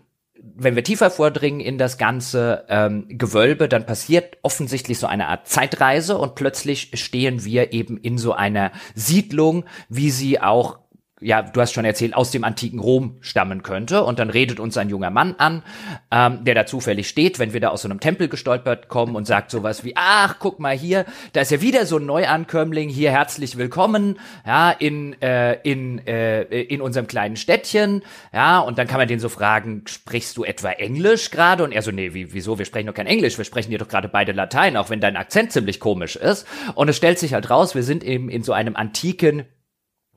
wenn 0.54 0.76
wir 0.76 0.84
tiefer 0.84 1.10
vordringen 1.10 1.60
in 1.60 1.76
das 1.76 1.98
ganze 1.98 2.64
ähm, 2.68 3.06
Gewölbe, 3.08 3.68
dann 3.68 3.84
passiert 3.84 4.38
offensichtlich 4.42 4.98
so 4.98 5.06
eine 5.06 5.28
Art 5.28 5.48
Zeitreise 5.48 6.16
und 6.18 6.34
plötzlich 6.34 6.90
stehen 6.94 7.44
wir 7.44 7.72
eben 7.72 7.96
in 7.98 8.16
so 8.16 8.32
einer 8.32 8.70
Siedlung, 8.94 9.64
wie 9.88 10.10
sie 10.10 10.40
auch 10.40 10.78
ja, 11.20 11.40
du 11.40 11.60
hast 11.62 11.72
schon 11.72 11.86
erzählt, 11.86 12.14
aus 12.14 12.30
dem 12.30 12.44
antiken 12.44 12.78
Rom 12.78 13.16
stammen 13.20 13.62
könnte. 13.62 14.04
Und 14.04 14.18
dann 14.18 14.28
redet 14.28 14.60
uns 14.60 14.76
ein 14.76 14.90
junger 14.90 15.10
Mann 15.10 15.34
an, 15.38 15.62
ähm, 16.10 16.44
der 16.44 16.54
da 16.54 16.66
zufällig 16.66 17.08
steht, 17.08 17.38
wenn 17.38 17.54
wir 17.54 17.60
da 17.60 17.68
aus 17.68 17.82
so 17.82 17.88
einem 17.88 18.00
Tempel 18.00 18.28
gestolpert 18.28 18.88
kommen 18.88 19.16
und 19.16 19.26
sagt 19.26 19.50
sowas 19.50 19.82
wie, 19.82 19.94
ach, 19.96 20.36
guck 20.38 20.60
mal 20.60 20.76
hier, 20.76 21.06
da 21.32 21.40
ist 21.40 21.50
ja 21.50 21.62
wieder 21.62 21.86
so 21.86 21.96
ein 21.96 22.04
Neuankömmling, 22.04 22.90
hier 22.90 23.12
herzlich 23.12 23.56
willkommen, 23.56 24.18
ja, 24.46 24.70
in, 24.70 25.20
äh, 25.22 25.54
in, 25.62 26.06
äh, 26.06 26.42
in 26.42 26.82
unserem 26.82 27.06
kleinen 27.06 27.36
Städtchen, 27.36 28.02
ja, 28.34 28.58
und 28.58 28.76
dann 28.76 28.86
kann 28.86 28.98
man 28.98 29.08
den 29.08 29.20
so 29.20 29.30
fragen, 29.30 29.84
sprichst 29.86 30.36
du 30.36 30.44
etwa 30.44 30.70
Englisch 30.70 31.30
gerade? 31.30 31.64
Und 31.64 31.72
er 31.72 31.80
so, 31.80 31.92
nee, 31.92 32.12
wie, 32.12 32.34
wieso, 32.34 32.58
wir 32.58 32.66
sprechen 32.66 32.88
doch 32.88 32.94
kein 32.94 33.06
Englisch, 33.06 33.38
wir 33.38 33.44
sprechen 33.46 33.70
hier 33.70 33.78
doch 33.78 33.88
gerade 33.88 34.08
beide 34.08 34.32
Latein, 34.32 34.76
auch 34.76 34.90
wenn 34.90 35.00
dein 35.00 35.16
Akzent 35.16 35.52
ziemlich 35.52 35.80
komisch 35.80 36.16
ist. 36.16 36.46
Und 36.74 36.88
es 36.88 36.96
stellt 36.96 37.18
sich 37.18 37.32
halt 37.32 37.48
raus, 37.48 37.74
wir 37.74 37.82
sind 37.82 38.04
eben 38.04 38.28
in 38.28 38.42
so 38.42 38.52
einem 38.52 38.76
antiken 38.76 39.44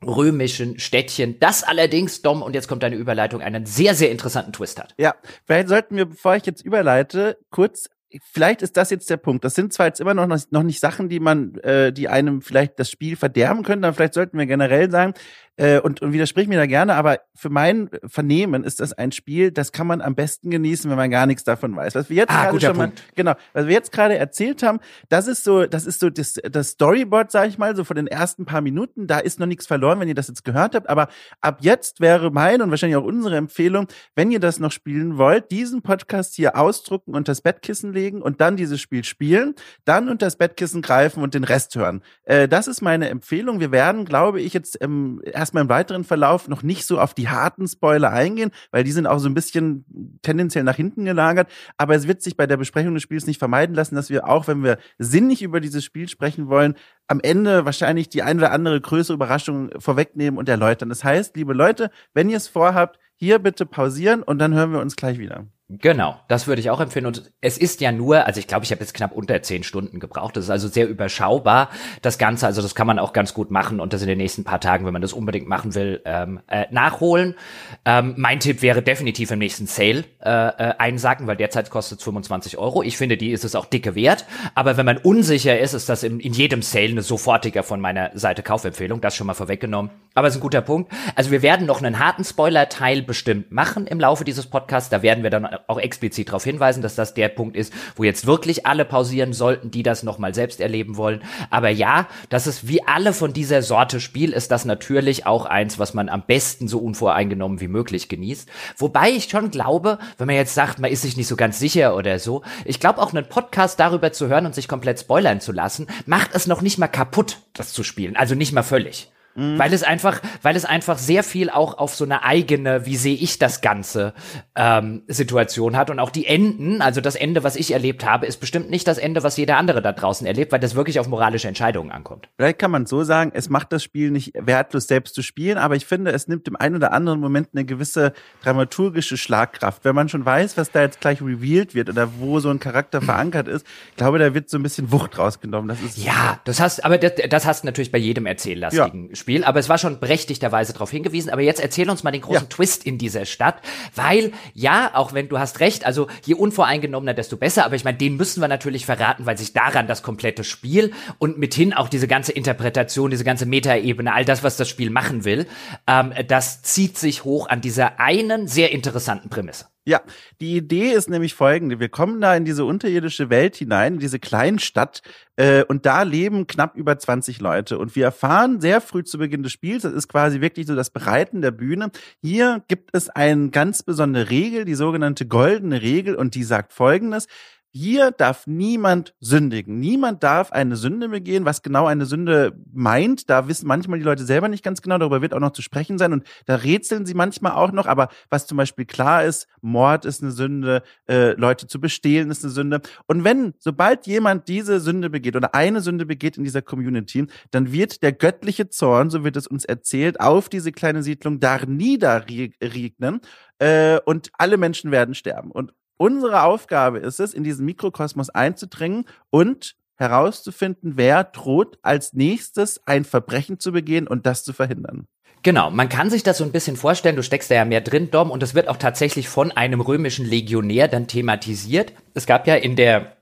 römischen 0.06 0.78
Städtchen, 0.78 1.38
das 1.40 1.62
allerdings, 1.62 2.22
Dom, 2.22 2.42
und 2.42 2.54
jetzt 2.54 2.68
kommt 2.68 2.82
deine 2.82 2.96
Überleitung, 2.96 3.42
einen 3.42 3.66
sehr, 3.66 3.94
sehr 3.94 4.10
interessanten 4.10 4.52
Twist 4.52 4.80
hat. 4.80 4.94
Ja, 4.98 5.14
vielleicht 5.44 5.68
sollten 5.68 5.96
wir, 5.96 6.06
bevor 6.06 6.36
ich 6.36 6.46
jetzt 6.46 6.64
überleite, 6.64 7.38
kurz 7.50 7.88
vielleicht 8.32 8.62
ist 8.62 8.76
das 8.76 8.90
jetzt 8.90 9.08
der 9.10 9.16
Punkt. 9.16 9.44
Das 9.44 9.54
sind 9.54 9.72
zwar 9.72 9.86
jetzt 9.86 10.00
immer 10.00 10.14
noch, 10.14 10.26
noch 10.50 10.62
nicht 10.62 10.80
Sachen, 10.80 11.08
die 11.08 11.20
man, 11.20 11.54
äh, 11.58 11.92
die 11.92 12.08
einem 12.08 12.42
vielleicht 12.42 12.78
das 12.78 12.90
Spiel 12.90 13.16
verderben 13.16 13.62
können, 13.62 13.84
aber 13.84 13.94
vielleicht 13.94 14.14
sollten 14.14 14.38
wir 14.38 14.46
generell 14.46 14.90
sagen, 14.90 15.14
äh, 15.56 15.80
und, 15.80 16.02
und 16.02 16.12
widersprich 16.12 16.48
mir 16.48 16.56
da 16.56 16.66
gerne, 16.66 16.94
aber 16.94 17.20
für 17.34 17.50
mein 17.50 17.90
Vernehmen 18.06 18.64
ist 18.64 18.80
das 18.80 18.92
ein 18.92 19.12
Spiel, 19.12 19.50
das 19.50 19.72
kann 19.72 19.86
man 19.86 20.00
am 20.00 20.14
besten 20.14 20.50
genießen, 20.50 20.90
wenn 20.90 20.96
man 20.96 21.10
gar 21.10 21.26
nichts 21.26 21.44
davon 21.44 21.74
weiß. 21.74 21.94
Was 21.94 22.10
wir 22.10 22.16
jetzt 22.16 22.30
ah, 22.32 22.50
gerade 22.50 22.60
schon 22.60 22.76
mal, 22.76 22.92
genau, 23.14 23.34
was 23.52 23.66
wir 23.66 23.72
jetzt 23.72 23.92
gerade 23.92 24.16
erzählt 24.16 24.62
haben, 24.62 24.80
das 25.08 25.26
ist 25.26 25.44
so, 25.44 25.66
das 25.66 25.86
ist 25.86 26.00
so 26.00 26.10
das, 26.10 26.34
das 26.50 26.70
Storyboard, 26.70 27.30
sag 27.30 27.48
ich 27.48 27.58
mal, 27.58 27.76
so 27.76 27.84
von 27.84 27.96
den 27.96 28.06
ersten 28.06 28.44
paar 28.44 28.60
Minuten. 28.60 29.06
Da 29.06 29.18
ist 29.18 29.40
noch 29.40 29.46
nichts 29.46 29.66
verloren, 29.66 30.00
wenn 30.00 30.08
ihr 30.08 30.14
das 30.14 30.28
jetzt 30.28 30.44
gehört 30.44 30.74
habt. 30.74 30.88
Aber 30.88 31.08
ab 31.40 31.58
jetzt 31.60 32.00
wäre 32.00 32.30
meine 32.30 32.64
und 32.64 32.70
wahrscheinlich 32.70 32.96
auch 32.96 33.04
unsere 33.04 33.36
Empfehlung, 33.36 33.86
wenn 34.14 34.30
ihr 34.30 34.40
das 34.40 34.60
noch 34.60 34.72
spielen 34.72 35.18
wollt, 35.18 35.50
diesen 35.50 35.82
Podcast 35.82 36.34
hier 36.34 36.56
ausdrucken 36.56 37.14
und 37.14 37.28
das 37.28 37.40
Bettkissen 37.40 37.92
legen 37.92 38.22
und 38.22 38.40
dann 38.40 38.56
dieses 38.56 38.80
Spiel 38.80 39.04
spielen, 39.04 39.54
dann 39.84 40.08
unter 40.08 40.26
das 40.26 40.36
Bettkissen 40.36 40.82
greifen 40.82 41.22
und 41.22 41.34
den 41.34 41.44
Rest 41.44 41.74
hören. 41.74 42.02
Äh, 42.24 42.48
das 42.48 42.68
ist 42.68 42.80
meine 42.80 43.08
Empfehlung. 43.08 43.60
Wir 43.60 43.72
werden, 43.72 44.04
glaube 44.04 44.40
ich, 44.40 44.52
jetzt 44.52 44.78
ähm, 44.80 45.20
erst 45.24 45.49
erstmal 45.50 45.64
im 45.64 45.68
weiteren 45.68 46.04
Verlauf 46.04 46.46
noch 46.46 46.62
nicht 46.62 46.86
so 46.86 47.00
auf 47.00 47.12
die 47.12 47.28
harten 47.28 47.66
Spoiler 47.66 48.12
eingehen, 48.12 48.52
weil 48.70 48.84
die 48.84 48.92
sind 48.92 49.08
auch 49.08 49.18
so 49.18 49.28
ein 49.28 49.34
bisschen 49.34 49.84
tendenziell 50.22 50.62
nach 50.62 50.76
hinten 50.76 51.04
gelagert. 51.04 51.50
Aber 51.76 51.96
es 51.96 52.06
wird 52.06 52.22
sich 52.22 52.36
bei 52.36 52.46
der 52.46 52.56
Besprechung 52.56 52.94
des 52.94 53.02
Spiels 53.02 53.26
nicht 53.26 53.40
vermeiden 53.40 53.74
lassen, 53.74 53.96
dass 53.96 54.10
wir 54.10 54.28
auch, 54.28 54.46
wenn 54.46 54.62
wir 54.62 54.78
sinnig 54.98 55.42
über 55.42 55.60
dieses 55.60 55.84
Spiel 55.84 56.08
sprechen 56.08 56.48
wollen, 56.48 56.76
am 57.08 57.18
Ende 57.20 57.64
wahrscheinlich 57.64 58.08
die 58.08 58.22
ein 58.22 58.38
oder 58.38 58.52
andere 58.52 58.80
größere 58.80 59.14
Überraschung 59.14 59.70
vorwegnehmen 59.80 60.38
und 60.38 60.48
erläutern. 60.48 60.88
Das 60.88 61.02
heißt, 61.02 61.34
liebe 61.34 61.52
Leute, 61.52 61.90
wenn 62.14 62.30
ihr 62.30 62.36
es 62.36 62.46
vorhabt, 62.46 63.00
hier 63.20 63.38
bitte 63.38 63.66
pausieren 63.66 64.22
und 64.22 64.38
dann 64.38 64.54
hören 64.54 64.72
wir 64.72 64.80
uns 64.80 64.96
gleich 64.96 65.18
wieder. 65.18 65.44
Genau, 65.72 66.16
das 66.26 66.48
würde 66.48 66.60
ich 66.60 66.68
auch 66.68 66.80
empfehlen. 66.80 67.06
Und 67.06 67.30
es 67.40 67.56
ist 67.56 67.80
ja 67.80 67.92
nur, 67.92 68.26
also 68.26 68.40
ich 68.40 68.48
glaube, 68.48 68.64
ich 68.64 68.72
habe 68.72 68.80
jetzt 68.80 68.92
knapp 68.92 69.12
unter 69.12 69.40
zehn 69.40 69.62
Stunden 69.62 70.00
gebraucht. 70.00 70.36
Das 70.36 70.44
ist 70.44 70.50
also 70.50 70.66
sehr 70.66 70.88
überschaubar, 70.88 71.70
das 72.02 72.18
Ganze. 72.18 72.46
Also 72.46 72.60
das 72.60 72.74
kann 72.74 72.88
man 72.88 72.98
auch 72.98 73.12
ganz 73.12 73.34
gut 73.34 73.52
machen 73.52 73.78
und 73.78 73.92
das 73.92 74.02
in 74.02 74.08
den 74.08 74.18
nächsten 74.18 74.42
paar 74.42 74.58
Tagen, 74.58 74.84
wenn 74.84 74.92
man 74.92 75.00
das 75.00 75.12
unbedingt 75.12 75.46
machen 75.46 75.76
will, 75.76 76.00
ähm, 76.06 76.40
äh, 76.48 76.66
nachholen. 76.72 77.36
Ähm, 77.84 78.14
mein 78.16 78.40
Tipp 78.40 78.62
wäre 78.62 78.82
definitiv 78.82 79.30
im 79.30 79.38
nächsten 79.38 79.68
Sale 79.68 80.06
äh, 80.24 80.30
äh, 80.30 80.74
einsacken, 80.78 81.28
weil 81.28 81.36
derzeit 81.36 81.70
kostet 81.70 81.98
es 81.98 82.04
25 82.04 82.58
Euro. 82.58 82.82
Ich 82.82 82.96
finde, 82.96 83.16
die 83.16 83.30
ist 83.30 83.44
es 83.44 83.54
auch 83.54 83.66
dicke 83.66 83.94
wert. 83.94 84.24
Aber 84.56 84.76
wenn 84.76 84.86
man 84.86 84.96
unsicher 84.96 85.60
ist, 85.60 85.74
ist 85.74 85.88
das 85.88 86.02
in, 86.02 86.18
in 86.18 86.32
jedem 86.32 86.62
Sale 86.62 86.88
eine 86.88 87.02
sofortige 87.02 87.62
von 87.62 87.80
meiner 87.80 88.10
Seite 88.14 88.42
Kaufempfehlung. 88.42 89.00
Das 89.00 89.14
schon 89.14 89.28
mal 89.28 89.34
vorweggenommen. 89.34 89.92
Aber 90.14 90.26
es 90.26 90.34
ist 90.34 90.38
ein 90.38 90.42
guter 90.42 90.62
Punkt. 90.62 90.90
Also 91.14 91.30
wir 91.30 91.42
werden 91.42 91.66
noch 91.66 91.80
einen 91.80 92.00
harten 92.00 92.24
Spoiler-Teil 92.24 93.02
bestimmt 93.10 93.50
machen 93.50 93.88
im 93.88 93.98
Laufe 93.98 94.22
dieses 94.22 94.46
Podcasts. 94.46 94.88
Da 94.88 95.02
werden 95.02 95.24
wir 95.24 95.30
dann 95.30 95.44
auch 95.66 95.80
explizit 95.80 96.28
darauf 96.28 96.44
hinweisen, 96.44 96.80
dass 96.80 96.94
das 96.94 97.12
der 97.12 97.28
Punkt 97.28 97.56
ist, 97.56 97.72
wo 97.96 98.04
jetzt 98.04 98.24
wirklich 98.24 98.66
alle 98.66 98.84
pausieren 98.84 99.32
sollten, 99.32 99.72
die 99.72 99.82
das 99.82 100.04
nochmal 100.04 100.32
selbst 100.32 100.60
erleben 100.60 100.96
wollen. 100.96 101.24
Aber 101.50 101.70
ja, 101.70 102.06
das 102.28 102.46
ist 102.46 102.68
wie 102.68 102.86
alle 102.86 103.12
von 103.12 103.32
dieser 103.32 103.62
Sorte 103.62 103.98
Spiel, 103.98 104.32
ist 104.32 104.52
das 104.52 104.64
natürlich 104.64 105.26
auch 105.26 105.44
eins, 105.44 105.80
was 105.80 105.92
man 105.92 106.08
am 106.08 106.22
besten 106.24 106.68
so 106.68 106.78
unvoreingenommen 106.78 107.60
wie 107.60 107.66
möglich 107.66 108.08
genießt. 108.08 108.48
Wobei 108.76 109.10
ich 109.10 109.28
schon 109.28 109.50
glaube, 109.50 109.98
wenn 110.16 110.28
man 110.28 110.36
jetzt 110.36 110.54
sagt, 110.54 110.78
man 110.78 110.92
ist 110.92 111.02
sich 111.02 111.16
nicht 111.16 111.26
so 111.26 111.34
ganz 111.34 111.58
sicher 111.58 111.96
oder 111.96 112.20
so, 112.20 112.42
ich 112.64 112.78
glaube 112.78 113.02
auch 113.02 113.12
einen 113.12 113.28
Podcast 113.28 113.80
darüber 113.80 114.12
zu 114.12 114.28
hören 114.28 114.46
und 114.46 114.54
sich 114.54 114.68
komplett 114.68 115.00
spoilern 115.00 115.40
zu 115.40 115.50
lassen, 115.50 115.88
macht 116.06 116.30
es 116.32 116.46
noch 116.46 116.62
nicht 116.62 116.78
mal 116.78 116.86
kaputt, 116.86 117.38
das 117.54 117.72
zu 117.72 117.82
spielen. 117.82 118.14
Also 118.14 118.36
nicht 118.36 118.52
mal 118.52 118.62
völlig. 118.62 119.10
Mhm. 119.40 119.58
Weil 119.58 119.72
es 119.72 119.82
einfach, 119.82 120.20
weil 120.42 120.54
es 120.54 120.64
einfach 120.64 120.98
sehr 120.98 121.22
viel 121.22 121.50
auch 121.50 121.78
auf 121.78 121.94
so 121.94 122.04
eine 122.04 122.24
eigene, 122.24 122.84
wie 122.86 122.96
sehe 122.96 123.14
ich 123.14 123.38
das 123.38 123.60
Ganze, 123.60 124.12
ähm, 124.54 125.02
Situation 125.08 125.76
hat. 125.76 125.90
Und 125.90 125.98
auch 125.98 126.10
die 126.10 126.26
Enden, 126.26 126.82
also 126.82 127.00
das 127.00 127.16
Ende, 127.16 127.42
was 127.42 127.56
ich 127.56 127.72
erlebt 127.72 128.04
habe, 128.04 128.26
ist 128.26 128.38
bestimmt 128.38 128.70
nicht 128.70 128.86
das 128.86 128.98
Ende, 128.98 129.22
was 129.22 129.36
jeder 129.36 129.56
andere 129.56 129.80
da 129.80 129.92
draußen 129.92 130.26
erlebt, 130.26 130.52
weil 130.52 130.60
das 130.60 130.74
wirklich 130.74 131.00
auf 131.00 131.08
moralische 131.08 131.48
Entscheidungen 131.48 131.90
ankommt. 131.90 132.28
Vielleicht 132.36 132.58
kann 132.58 132.70
man 132.70 132.86
so 132.86 133.02
sagen, 133.02 133.32
es 133.34 133.48
macht 133.48 133.72
das 133.72 133.82
Spiel 133.82 134.10
nicht 134.10 134.32
wertlos 134.34 134.86
selbst 134.86 135.14
zu 135.14 135.22
spielen, 135.22 135.56
aber 135.56 135.76
ich 135.76 135.86
finde, 135.86 136.12
es 136.12 136.28
nimmt 136.28 136.46
im 136.48 136.56
einen 136.56 136.76
oder 136.76 136.92
anderen 136.92 137.20
Moment 137.20 137.48
eine 137.54 137.64
gewisse 137.64 138.12
dramaturgische 138.42 139.16
Schlagkraft. 139.16 139.84
Wenn 139.84 139.94
man 139.94 140.08
schon 140.08 140.24
weiß, 140.24 140.56
was 140.56 140.70
da 140.70 140.82
jetzt 140.82 141.00
gleich 141.00 141.22
revealed 141.22 141.74
wird 141.74 141.88
oder 141.88 142.08
wo 142.18 142.40
so 142.40 142.50
ein 142.50 142.60
Charakter 142.60 143.00
verankert 143.00 143.48
ist, 143.48 143.66
ich 143.90 143.96
glaube, 143.96 144.18
da 144.18 144.34
wird 144.34 144.50
so 144.50 144.58
ein 144.58 144.62
bisschen 144.62 144.92
Wucht 144.92 145.18
rausgenommen. 145.18 145.68
Das 145.68 145.80
ist 145.80 145.96
ja, 145.96 146.40
das 146.44 146.60
hast, 146.60 146.84
aber 146.84 146.98
das, 146.98 147.12
das 147.28 147.46
hast 147.46 147.62
du 147.62 147.66
natürlich 147.66 147.92
bei 147.92 147.98
jedem 147.98 148.26
erzähllastigen 148.26 149.08
ja. 149.08 149.16
Spiel, 149.16 149.29
aber 149.44 149.58
es 149.58 149.68
war 149.68 149.78
schon 149.78 150.00
berechtigterweise 150.00 150.72
darauf 150.72 150.90
hingewiesen. 150.90 151.30
Aber 151.30 151.42
jetzt 151.42 151.60
erzähl 151.60 151.88
uns 151.90 152.02
mal 152.02 152.10
den 152.10 152.20
großen 152.20 152.42
ja. 152.42 152.48
Twist 152.48 152.84
in 152.84 152.98
dieser 152.98 153.24
Stadt, 153.24 153.56
weil 153.94 154.32
ja, 154.54 154.90
auch 154.94 155.12
wenn 155.12 155.28
du 155.28 155.38
hast 155.38 155.60
recht, 155.60 155.86
also 155.86 156.08
je 156.24 156.34
unvoreingenommener, 156.34 157.14
desto 157.14 157.36
besser. 157.36 157.64
Aber 157.64 157.76
ich 157.76 157.84
meine, 157.84 157.98
den 157.98 158.16
müssen 158.16 158.40
wir 158.40 158.48
natürlich 158.48 158.86
verraten, 158.86 159.26
weil 159.26 159.38
sich 159.38 159.52
daran 159.52 159.86
das 159.86 160.02
komplette 160.02 160.44
Spiel 160.44 160.92
und 161.18 161.38
mithin 161.38 161.72
auch 161.72 161.88
diese 161.88 162.08
ganze 162.08 162.32
Interpretation, 162.32 163.10
diese 163.10 163.24
ganze 163.24 163.46
Metaebene, 163.46 164.12
all 164.12 164.24
das, 164.24 164.42
was 164.42 164.56
das 164.56 164.68
Spiel 164.68 164.90
machen 164.90 165.24
will, 165.24 165.46
ähm, 165.86 166.12
das 166.26 166.62
zieht 166.62 166.98
sich 166.98 167.24
hoch 167.24 167.48
an 167.48 167.60
dieser 167.60 168.00
einen 168.00 168.48
sehr 168.48 168.72
interessanten 168.72 169.30
Prämisse. 169.30 169.66
Ja, 169.90 170.02
die 170.40 170.56
Idee 170.56 170.92
ist 170.92 171.10
nämlich 171.10 171.34
folgende. 171.34 171.80
Wir 171.80 171.88
kommen 171.88 172.20
da 172.20 172.36
in 172.36 172.44
diese 172.44 172.64
unterirdische 172.64 173.28
Welt 173.28 173.56
hinein, 173.56 173.94
in 173.94 173.98
diese 173.98 174.20
Kleinstadt, 174.20 175.02
äh, 175.34 175.64
und 175.64 175.84
da 175.84 176.04
leben 176.04 176.46
knapp 176.46 176.76
über 176.76 176.96
20 176.96 177.40
Leute. 177.40 177.76
Und 177.76 177.96
wir 177.96 178.04
erfahren 178.04 178.60
sehr 178.60 178.80
früh 178.80 179.02
zu 179.02 179.18
Beginn 179.18 179.42
des 179.42 179.50
Spiels, 179.50 179.82
das 179.82 179.92
ist 179.92 180.06
quasi 180.06 180.40
wirklich 180.40 180.68
so 180.68 180.76
das 180.76 180.90
Bereiten 180.90 181.42
der 181.42 181.50
Bühne. 181.50 181.90
Hier 182.22 182.62
gibt 182.68 182.90
es 182.92 183.08
eine 183.08 183.50
ganz 183.50 183.82
besondere 183.82 184.30
Regel, 184.30 184.64
die 184.64 184.76
sogenannte 184.76 185.26
goldene 185.26 185.82
Regel, 185.82 186.14
und 186.14 186.36
die 186.36 186.44
sagt 186.44 186.72
folgendes. 186.72 187.26
Hier 187.72 188.10
darf 188.10 188.48
niemand 188.48 189.14
sündigen. 189.20 189.78
Niemand 189.78 190.24
darf 190.24 190.50
eine 190.50 190.74
Sünde 190.74 191.08
begehen. 191.08 191.44
Was 191.44 191.62
genau 191.62 191.86
eine 191.86 192.04
Sünde 192.04 192.52
meint, 192.72 193.30
da 193.30 193.46
wissen 193.46 193.68
manchmal 193.68 194.00
die 194.00 194.04
Leute 194.04 194.24
selber 194.24 194.48
nicht 194.48 194.64
ganz 194.64 194.82
genau. 194.82 194.98
Darüber 194.98 195.22
wird 195.22 195.34
auch 195.34 195.40
noch 195.40 195.52
zu 195.52 195.62
sprechen 195.62 195.96
sein. 195.96 196.12
Und 196.12 196.24
da 196.46 196.56
rätseln 196.56 197.06
sie 197.06 197.14
manchmal 197.14 197.52
auch 197.52 197.70
noch. 197.70 197.86
Aber 197.86 198.08
was 198.28 198.48
zum 198.48 198.56
Beispiel 198.56 198.86
klar 198.86 199.24
ist, 199.24 199.46
Mord 199.60 200.04
ist 200.04 200.20
eine 200.20 200.32
Sünde, 200.32 200.82
äh, 201.08 201.34
Leute 201.34 201.68
zu 201.68 201.80
bestehlen 201.80 202.32
ist 202.32 202.42
eine 202.42 202.52
Sünde. 202.52 202.80
Und 203.06 203.22
wenn, 203.22 203.54
sobald 203.60 204.08
jemand 204.08 204.48
diese 204.48 204.80
Sünde 204.80 205.08
begeht 205.08 205.36
oder 205.36 205.54
eine 205.54 205.80
Sünde 205.80 206.06
begeht 206.06 206.38
in 206.38 206.42
dieser 206.42 206.62
Community, 206.62 207.26
dann 207.52 207.70
wird 207.70 208.02
der 208.02 208.12
göttliche 208.12 208.68
Zorn, 208.68 209.10
so 209.10 209.22
wird 209.22 209.36
es 209.36 209.46
uns 209.46 209.64
erzählt, 209.64 210.18
auf 210.18 210.48
diese 210.48 210.72
kleine 210.72 211.04
Siedlung 211.04 211.38
da 211.38 211.64
niederregnen. 211.64 213.20
Äh, 213.60 214.00
und 214.06 214.30
alle 214.38 214.56
Menschen 214.56 214.90
werden 214.90 215.14
sterben. 215.14 215.52
Und 215.52 215.72
Unsere 216.00 216.44
Aufgabe 216.44 216.98
ist 216.98 217.20
es, 217.20 217.34
in 217.34 217.44
diesen 217.44 217.66
Mikrokosmos 217.66 218.30
einzudringen 218.30 219.04
und 219.28 219.76
herauszufinden, 219.96 220.92
wer 220.96 221.24
droht 221.24 221.78
als 221.82 222.14
nächstes 222.14 222.80
ein 222.86 223.04
Verbrechen 223.04 223.60
zu 223.60 223.70
begehen 223.70 224.08
und 224.08 224.24
das 224.24 224.42
zu 224.42 224.54
verhindern. 224.54 225.08
Genau, 225.42 225.70
man 225.70 225.90
kann 225.90 226.08
sich 226.08 226.22
das 226.22 226.38
so 226.38 226.44
ein 226.44 226.52
bisschen 226.52 226.76
vorstellen, 226.78 227.16
du 227.16 227.22
steckst 227.22 227.50
da 227.50 227.56
ja 227.56 227.66
mehr 227.66 227.82
drin, 227.82 228.10
Dom, 228.10 228.30
und 228.30 228.42
es 228.42 228.54
wird 228.54 228.68
auch 228.68 228.78
tatsächlich 228.78 229.28
von 229.28 229.52
einem 229.52 229.82
römischen 229.82 230.24
Legionär 230.24 230.88
dann 230.88 231.06
thematisiert. 231.06 231.92
Es 232.14 232.24
gab 232.24 232.46
ja 232.46 232.54
in 232.54 232.76
der 232.76 233.18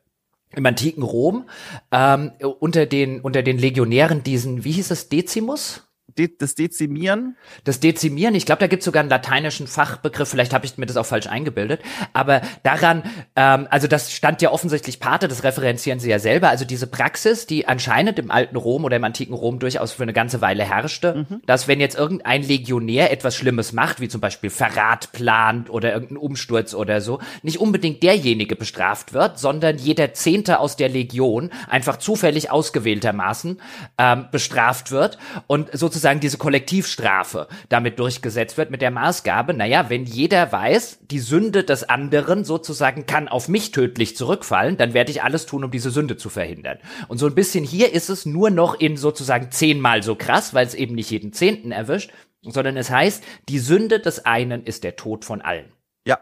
im 0.55 0.65
antiken 0.65 1.03
Rom 1.03 1.49
ähm, 1.91 2.31
unter 2.61 2.87
den 2.87 3.21
unter 3.23 3.43
den 3.43 3.59
Legionären 3.59 4.23
diesen, 4.23 4.63
wie 4.63 4.71
hieß 4.71 4.93
es, 4.93 5.09
Decimus? 5.09 5.88
De 6.19 6.29
das 6.39 6.55
Dezimieren? 6.55 7.37
Das 7.65 7.81
Dezimieren, 7.81 8.35
ich 8.35 8.45
glaube, 8.45 8.61
da 8.61 8.67
gibt 8.67 8.81
es 8.81 8.85
sogar 8.85 9.01
einen 9.01 9.11
lateinischen 9.11 9.67
Fachbegriff, 9.67 10.29
vielleicht 10.29 10.53
habe 10.53 10.67
ich 10.67 10.77
mir 10.77 10.87
das 10.87 10.97
auch 10.97 11.07
falsch 11.07 11.29
eingebildet, 11.29 11.81
aber 12.13 12.43
daran, 12.65 13.05
ähm, 13.37 13.69
also 13.71 13.87
das 13.87 14.13
stand 14.13 14.43
ja 14.43 14.51
offensichtlich 14.51 15.01
Pate, 15.01 15.29
das 15.29 15.45
referenzieren 15.45 16.01
sie 16.01 16.11
ja 16.11 16.19
selber, 16.19 16.49
also 16.49 16.65
diese 16.65 16.87
Praxis, 16.87 17.47
die 17.47 17.67
anscheinend 17.67 18.19
im 18.19 18.31
alten 18.31 18.57
Rom 18.57 18.85
oder 18.85 18.97
im 18.97 19.05
antiken 19.05 19.35
Rom 19.35 19.59
durchaus 19.59 19.93
für 19.93 20.03
eine 20.03 20.13
ganze 20.13 20.41
Weile 20.41 20.65
herrschte, 20.65 21.27
mhm. 21.31 21.43
dass 21.47 21.69
wenn 21.69 21.81
jetzt 21.81 21.97
irgendein 21.97 22.43
Legionär 22.43 23.13
etwas 23.13 23.37
Schlimmes 23.37 23.73
macht, 23.73 24.01
wie 24.01 24.09
zum 24.09 24.21
Beispiel 24.21 24.51
Verrat 24.51 25.13
plant 25.13 25.71
oder 25.71 25.93
irgendeinen 25.93 26.19
Umsturz 26.19 26.75
oder 26.75 27.01
so, 27.01 27.21
nicht 27.43 27.59
unbedingt 27.59 28.03
derjenige 28.03 28.57
bestraft 28.57 29.13
wird, 29.13 29.39
sondern 29.39 29.79
jeder 29.79 30.13
Zehnte 30.15 30.59
aus 30.59 30.77
der 30.77 30.89
Legion 30.89 31.51
einfach 31.69 31.99
zufällig 31.99 32.51
ausgewähltermaßen 32.51 33.61
ähm, 33.99 34.27
bestraft 34.33 34.91
wird 34.91 35.19
und 35.47 35.71
sozusagen 35.73 36.08
sozusagen 36.09 36.21
diese 36.21 36.39
Kollektivstrafe 36.39 37.49
damit 37.69 37.99
durchgesetzt 37.99 38.57
wird 38.57 38.71
mit 38.71 38.81
der 38.81 38.91
Maßgabe, 38.91 39.53
naja, 39.53 39.91
wenn 39.91 40.07
jeder 40.07 40.51
weiß, 40.51 41.01
die 41.03 41.19
Sünde 41.19 41.65
des 41.65 41.87
anderen 41.87 42.45
sozusagen 42.45 43.05
kann 43.05 43.29
auf 43.29 43.49
mich 43.49 43.73
tödlich 43.73 44.17
zurückfallen, 44.17 44.79
dann 44.79 44.95
werde 44.95 45.11
ich 45.11 45.23
alles 45.23 45.45
tun, 45.45 45.65
um 45.65 45.71
diese 45.71 45.91
Sünde 45.91 46.17
zu 46.17 46.31
verhindern. 46.31 46.79
Und 47.09 47.19
so 47.19 47.27
ein 47.27 47.35
bisschen 47.35 47.63
hier 47.63 47.93
ist 47.93 48.09
es 48.09 48.25
nur 48.25 48.49
noch 48.49 48.81
in 48.81 48.97
sozusagen 48.97 49.51
zehnmal 49.51 50.03
so 50.03 50.15
krass, 50.15 50.55
weil 50.55 50.67
es 50.67 50.73
eben 50.73 50.95
nicht 50.95 51.11
jeden 51.11 51.35
Zehnten 51.35 51.73
erwischt, 51.73 52.11
sondern 52.41 52.79
es 52.79 52.89
heißt, 52.89 53.23
die 53.51 53.59
Sünde 53.59 54.01
des 54.01 54.25
einen 54.25 54.65
ist 54.65 54.85
der 54.85 54.97
Tod 54.97 55.27
von 55.27 55.43
allen. 55.43 55.67
Ja. 56.07 56.21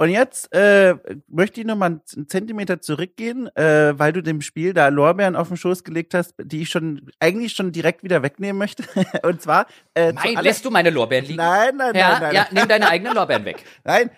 Und 0.00 0.08
jetzt 0.08 0.50
äh, 0.54 0.94
möchte 1.28 1.60
ich 1.60 1.66
noch 1.66 1.76
mal 1.76 2.00
einen 2.14 2.26
Zentimeter 2.26 2.80
zurückgehen, 2.80 3.54
äh, 3.54 3.92
weil 3.98 4.14
du 4.14 4.22
dem 4.22 4.40
Spiel 4.40 4.72
da 4.72 4.88
Lorbeeren 4.88 5.36
auf 5.36 5.48
den 5.48 5.58
Schoß 5.58 5.84
gelegt 5.84 6.14
hast, 6.14 6.32
die 6.38 6.62
ich 6.62 6.70
schon 6.70 7.10
eigentlich 7.20 7.52
schon 7.52 7.70
direkt 7.70 8.02
wieder 8.02 8.22
wegnehmen 8.22 8.56
möchte. 8.56 8.82
Und 9.22 9.42
zwar 9.42 9.66
äh, 9.92 10.14
Nein, 10.14 10.38
lässt 10.40 10.64
du 10.64 10.70
meine 10.70 10.88
Lorbeeren 10.88 11.26
liegen? 11.26 11.36
Nein, 11.36 11.76
nein, 11.76 11.94
ja, 11.94 12.12
nein, 12.12 12.22
nein. 12.22 12.34
Ja, 12.34 12.46
nimm 12.50 12.66
deine 12.66 12.88
eigenen 12.88 13.14
Lorbeeren 13.14 13.44
weg. 13.44 13.62
Nein. 13.84 14.10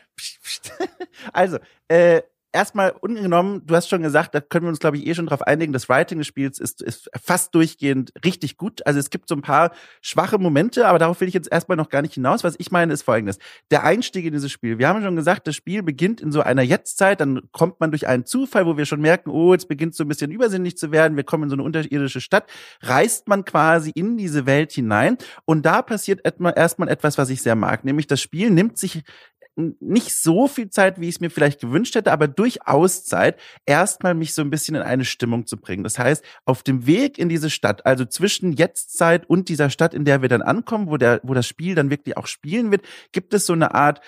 Also, 1.32 1.58
äh, 1.88 2.22
erstmal 2.52 2.90
ungenommen, 2.90 3.62
du 3.66 3.74
hast 3.74 3.88
schon 3.88 4.02
gesagt, 4.02 4.34
da 4.34 4.40
können 4.40 4.66
wir 4.66 4.68
uns, 4.68 4.78
glaube 4.78 4.98
ich, 4.98 5.06
eh 5.06 5.14
schon 5.14 5.26
drauf 5.26 5.42
einigen, 5.42 5.72
das 5.72 5.88
Writing 5.88 6.18
des 6.18 6.26
Spiels 6.26 6.58
ist, 6.58 6.82
ist 6.82 7.10
fast 7.20 7.54
durchgehend 7.54 8.12
richtig 8.24 8.56
gut. 8.56 8.86
Also 8.86 9.00
es 9.00 9.10
gibt 9.10 9.28
so 9.28 9.34
ein 9.34 9.42
paar 9.42 9.72
schwache 10.00 10.38
Momente, 10.38 10.86
aber 10.86 10.98
darauf 10.98 11.20
will 11.20 11.28
ich 11.28 11.34
jetzt 11.34 11.50
erstmal 11.50 11.76
noch 11.76 11.88
gar 11.88 12.02
nicht 12.02 12.14
hinaus. 12.14 12.44
Was 12.44 12.54
ich 12.58 12.70
meine, 12.70 12.92
ist 12.92 13.02
folgendes. 13.02 13.38
Der 13.70 13.84
Einstieg 13.84 14.24
in 14.26 14.32
dieses 14.32 14.52
Spiel. 14.52 14.78
Wir 14.78 14.88
haben 14.88 15.02
schon 15.02 15.16
gesagt, 15.16 15.46
das 15.46 15.56
Spiel 15.56 15.82
beginnt 15.82 16.20
in 16.20 16.32
so 16.32 16.40
einer 16.42 16.62
Jetztzeit, 16.62 17.20
dann 17.20 17.40
kommt 17.52 17.80
man 17.80 17.90
durch 17.90 18.06
einen 18.06 18.26
Zufall, 18.26 18.66
wo 18.66 18.76
wir 18.76 18.84
schon 18.84 19.00
merken, 19.00 19.30
oh, 19.30 19.52
jetzt 19.52 19.68
beginnt 19.68 19.92
es 19.92 19.96
so 19.96 20.04
ein 20.04 20.08
bisschen 20.08 20.30
übersinnlich 20.30 20.76
zu 20.76 20.92
werden, 20.92 21.16
wir 21.16 21.24
kommen 21.24 21.44
in 21.44 21.50
so 21.50 21.56
eine 21.56 21.62
unterirdische 21.62 22.20
Stadt, 22.20 22.44
reist 22.82 23.28
man 23.28 23.44
quasi 23.44 23.90
in 23.90 24.16
diese 24.16 24.46
Welt 24.46 24.72
hinein 24.72 25.16
und 25.44 25.64
da 25.64 25.82
passiert 25.82 26.20
erstmal 26.24 26.88
etwas, 26.88 27.18
was 27.18 27.30
ich 27.30 27.42
sehr 27.42 27.56
mag, 27.56 27.84
nämlich 27.84 28.06
das 28.06 28.20
Spiel 28.20 28.50
nimmt 28.50 28.78
sich 28.78 29.02
nicht 29.56 30.16
so 30.16 30.48
viel 30.48 30.70
Zeit, 30.70 31.00
wie 31.00 31.08
ich 31.08 31.16
es 31.16 31.20
mir 31.20 31.30
vielleicht 31.30 31.60
gewünscht 31.60 31.94
hätte, 31.94 32.12
aber 32.12 32.28
durchaus 32.28 33.04
Zeit, 33.04 33.38
erstmal 33.66 34.14
mich 34.14 34.34
so 34.34 34.42
ein 34.42 34.50
bisschen 34.50 34.74
in 34.74 34.82
eine 34.82 35.04
Stimmung 35.04 35.46
zu 35.46 35.58
bringen. 35.58 35.84
Das 35.84 35.98
heißt, 35.98 36.24
auf 36.44 36.62
dem 36.62 36.86
Weg 36.86 37.18
in 37.18 37.28
diese 37.28 37.50
Stadt, 37.50 37.84
also 37.84 38.04
zwischen 38.04 38.52
Jetztzeit 38.52 39.28
und 39.28 39.48
dieser 39.48 39.68
Stadt, 39.68 39.92
in 39.92 40.04
der 40.04 40.22
wir 40.22 40.28
dann 40.28 40.42
ankommen, 40.42 40.88
wo 40.88 40.96
der, 40.96 41.20
wo 41.22 41.34
das 41.34 41.46
Spiel 41.46 41.74
dann 41.74 41.90
wirklich 41.90 42.16
auch 42.16 42.26
spielen 42.26 42.70
wird, 42.70 42.82
gibt 43.12 43.34
es 43.34 43.44
so 43.46 43.52
eine 43.52 43.74
Art, 43.74 44.00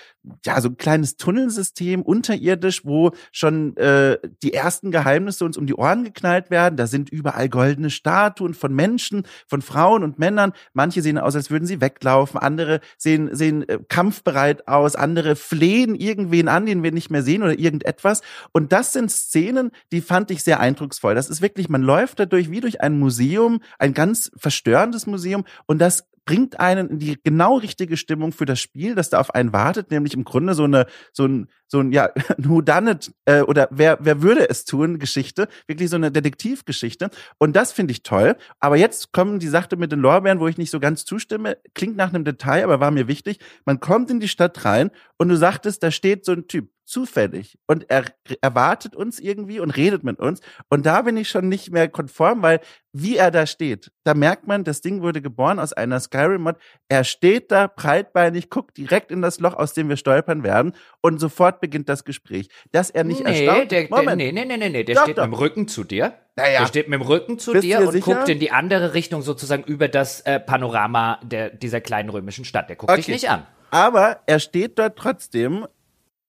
ja, 0.45 0.61
so 0.61 0.69
ein 0.69 0.77
kleines 0.77 1.17
Tunnelsystem 1.17 2.03
unterirdisch, 2.03 2.85
wo 2.85 3.13
schon 3.33 3.77
äh, 3.77 4.19
die 4.43 4.55
ersten 4.55 4.91
Geheimnisse 4.91 5.45
uns 5.45 5.57
um 5.57 5.67
die 5.67 5.75
Ohren 5.75 6.05
geknallt 6.05 6.51
werden. 6.51 6.77
Da 6.77 6.87
sind 6.87 7.11
überall 7.11 7.49
goldene 7.49 7.91
Statuen 7.91 8.55
von 8.55 8.75
Menschen, 8.75 9.25
von 9.47 9.63
Frauen 9.63 10.03
und 10.03 10.19
Männern. 10.19 10.53
Manche 10.73 11.03
sehen 11.03 11.19
aus, 11.19 11.37
als 11.37 11.51
würden 11.51 11.67
sie 11.67 11.81
weglaufen, 11.81 12.39
andere 12.41 12.81
sehen, 12.97 13.35
sehen 13.35 13.69
äh, 13.69 13.79
kampfbereit 13.89 14.67
aus, 14.69 14.97
andere 14.97 15.37
flehen 15.37 15.95
irgendwen 15.95 16.49
an, 16.49 16.67
den 16.67 16.83
wir 16.83 16.93
nicht 16.93 17.11
mehr 17.11 17.23
sehen 17.23 17.43
oder 17.43 17.59
irgendetwas. 17.59 18.23
Und 18.53 18.73
das 18.73 18.93
sind 18.93 19.11
Szenen, 19.11 19.71
die 19.93 20.01
fand 20.01 20.31
ich 20.31 20.43
sehr 20.43 20.61
eindrucksvoll. 20.61 21.15
Das 21.15 21.29
ist 21.29 21.43
wirklich, 21.43 21.69
man 21.69 21.83
läuft 21.83 22.21
dadurch 22.21 22.51
wie 22.51 22.61
durch 22.61 22.81
ein 22.81 22.99
Museum, 22.99 23.61
ein 23.79 23.95
ganz 23.95 24.31
verstörendes 24.37 25.07
Museum 25.07 25.45
und 25.67 25.79
das 25.79 26.07
bringt 26.25 26.59
einen 26.59 26.89
in 26.89 26.99
die 26.99 27.19
genau 27.23 27.57
richtige 27.57 27.97
Stimmung 27.97 28.33
für 28.33 28.47
das 28.47 28.61
Spiel, 28.61 28.95
das 28.95 29.11
da 29.11 29.21
auf 29.21 29.35
einen 29.35 29.53
wartet, 29.53 29.91
nämlich 29.91 30.15
im 30.15 30.25
Grunde 30.25 30.55
so 30.55 30.65
eine, 30.65 30.87
so 31.13 31.27
ein, 31.27 31.49
so 31.67 31.81
ein, 31.81 31.93
ja, 31.93 32.11
who 32.39 32.61
done 32.61 32.93
it, 32.93 33.13
äh, 33.27 33.43
oder 33.43 33.69
wer, 33.71 33.99
wer 34.01 34.23
würde 34.23 34.49
es 34.49 34.65
tun, 34.65 34.99
Geschichte, 34.99 35.49
wirklich 35.67 35.91
so 35.91 35.97
eine 35.97 36.11
Detektivgeschichte. 36.11 37.11
Und 37.39 37.57
das 37.57 37.73
finde 37.73 37.93
ich 37.93 38.03
toll. 38.03 38.37
Aber 38.61 38.77
jetzt 38.77 39.13
kommen 39.13 39.39
die 39.39 39.49
Sache 39.49 39.77
mit 39.77 39.93
den 39.93 40.01
Lorbeeren, 40.01 40.41
wo 40.41 40.49
ich 40.49 40.59
nicht 40.59 40.71
so 40.71 40.81
ganz 40.81 41.05
zustimme, 41.05 41.59
klingt 41.75 41.97
nach 41.97 42.13
einem 42.13 42.25
Detail, 42.25 42.65
aber 42.65 42.81
war 42.81 42.91
mir 42.91 43.09
wichtig. 43.09 43.39
Man 43.65 43.81
kommt 43.81 44.11
in 44.11 44.21
die 44.21 44.29
Stadt 44.29 44.65
rein 44.65 44.91
und 45.19 45.29
du 45.29 45.37
sagtest, 45.37 45.83
da 45.83 45.91
steht 45.91 46.25
so 46.25 46.33
ein 46.33 46.49
Typ, 46.49 46.69
zufällig 46.85 47.59
und 47.67 47.91
er 47.91 48.05
erwartet 48.41 48.95
uns 48.95 49.19
irgendwie 49.19 49.61
und 49.61 49.71
redet 49.71 50.05
mit 50.05 50.19
uns. 50.21 50.41
Und 50.69 50.87
da 50.87 51.03
bin 51.03 51.17
ich 51.17 51.29
schon 51.29 51.49
nicht 51.49 51.71
mehr 51.71 51.89
konform, 51.89 52.43
weil 52.43 52.61
wie 52.93 53.17
er 53.17 53.31
da 53.31 53.47
steht, 53.47 53.91
da 54.05 54.15
merkt 54.15 54.47
man, 54.47 54.63
das 54.63 54.81
Ding 54.81 55.03
wurde 55.03 55.21
geboren 55.21 55.59
aus 55.59 55.73
einer 55.73 55.99
Skyrim-Mod. 55.99 56.57
Er 56.89 57.03
steht 57.05 57.51
da 57.51 57.67
breitbeinig, 57.67 58.51
guckt 58.51 58.77
direkt 58.77 59.11
in 59.11 59.23
das 59.23 59.41
Loch, 59.41 59.55
aus 59.55 59.73
dem 59.73 59.89
wir 59.89 59.97
stolpern 59.97 60.43
werden 60.43 60.75
und 61.01 61.19
sofort 61.19 61.61
beginnt 61.61 61.89
das 61.89 62.05
Gespräch. 62.05 62.49
Dass 62.71 62.91
er 62.91 63.05
nicht 63.05 63.25
nee, 63.25 63.47
erstaunt... 63.47 63.73
Der, 63.73 63.89
Moment. 63.91 64.17
nee, 64.19 64.31
nee, 64.31 64.45
nee, 64.45 64.57
nee, 64.57 64.69
nee, 64.69 64.85
der 64.85 64.95
doch, 64.95 65.03
steht 65.03 65.19
doch. 65.19 65.25
mit 65.25 65.33
dem 65.33 65.39
Rücken 65.39 65.69
zu 65.69 65.83
dir. 65.85 66.15
Naja. 66.37 66.61
Der 66.61 66.67
steht 66.67 66.89
mit 66.89 67.01
dem 67.01 67.07
Rücken 67.07 67.39
zu 67.39 67.53
Bist 67.53 67.65
dir 67.65 67.81
und 67.81 67.93
sicher? 67.93 68.15
guckt 68.15 68.29
in 68.29 68.39
die 68.39 68.51
andere 68.51 68.95
Richtung 68.95 69.23
sozusagen 69.23 69.65
über 69.65 69.89
das 69.89 70.21
äh, 70.23 70.39
Panorama 70.39 71.19
der, 71.23 71.51
dieser 71.51 71.81
kleinen 71.81 72.11
römischen 72.11 72.45
Stadt. 72.45 72.69
Der 72.69 72.77
guckt 72.77 72.93
Okay. 72.93 73.01
dich 73.01 73.09
nicht 73.09 73.31
an. 73.31 73.47
Aber 73.71 74.21
er 74.27 74.39
steht 74.39 74.79
dort 74.79 74.97
trotzdem 74.97 75.67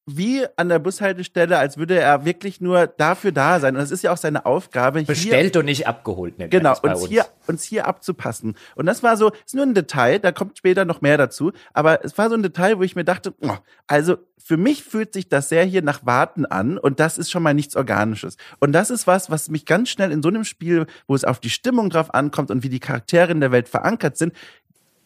wie 0.08 0.46
an 0.56 0.70
der 0.70 0.78
Bushaltestelle, 0.80 1.58
als 1.58 1.78
würde 1.78 2.00
er 2.00 2.26
wirklich 2.26 2.62
nur 2.62 2.86
dafür 2.86 3.32
da 3.32 3.60
sein. 3.60 3.76
Und 3.76 3.82
das 3.82 3.92
ist 3.92 4.04
ja 4.04 4.14
auch 4.14 4.18
seine 4.18 4.46
Aufgabe, 4.46 5.00
hier 5.00 5.08
Bestellt 5.08 5.58
und 5.58 5.66
nicht 5.66 5.88
abgeholt. 5.88 6.38
nennt 6.38 6.52
Genau, 6.52 6.78
uns 6.82 7.02
uns. 7.02 7.08
hier, 7.08 7.26
uns 7.48 7.64
hier 7.64 7.88
abzupassen. 7.88 8.56
Und 8.76 8.86
das 8.86 9.02
war 9.02 9.18
so, 9.18 9.32
ist 9.46 9.56
nur 9.56 9.66
ein 9.66 9.74
Detail, 9.74 10.20
da 10.20 10.32
kommt 10.32 10.58
später 10.60 10.86
noch 10.86 11.02
mehr 11.02 11.18
dazu, 11.18 11.52
aber 11.74 12.06
es 12.06 12.18
war 12.18 12.30
so 12.30 12.36
ein 12.36 12.44
Detail, 12.44 12.78
wo 12.78 12.84
ich 12.84 12.96
mir 12.96 13.04
dachte, 13.04 13.34
oh, 13.42 13.58
also 13.88 14.18
für 14.38 14.58
mich 14.58 14.84
fühlt 14.84 15.12
sich 15.12 15.28
das 15.28 15.50
sehr 15.50 15.64
hier 15.64 15.82
nach 15.82 16.06
Warten 16.06 16.46
an 16.46 16.78
und 16.78 17.00
das 17.00 17.18
ist 17.18 17.32
schon 17.32 17.42
mal 17.42 17.56
nichts 17.56 17.76
Organisches. 17.76 18.38
Und 18.60 18.74
das 18.74 18.92
ist 18.92 19.08
was, 19.08 19.32
was 19.32 19.50
mich 19.50 19.66
ganz 19.66 19.90
schnell 19.90 20.12
in 20.12 20.22
so 20.22 20.30
einem 20.30 20.44
Spiel, 20.44 20.86
wo 21.08 21.16
es 21.16 21.24
auf 21.24 21.40
die 21.40 21.50
Stimmung 21.50 21.90
drauf 21.90 22.14
ankommt 22.14 22.52
und 22.52 22.62
wie 22.62 22.70
die 22.70 22.80
Charaktere 22.80 23.32
in 23.32 23.40
der 23.40 23.52
Welt 23.52 23.68
verankert 23.68 24.18
sind, 24.18 24.34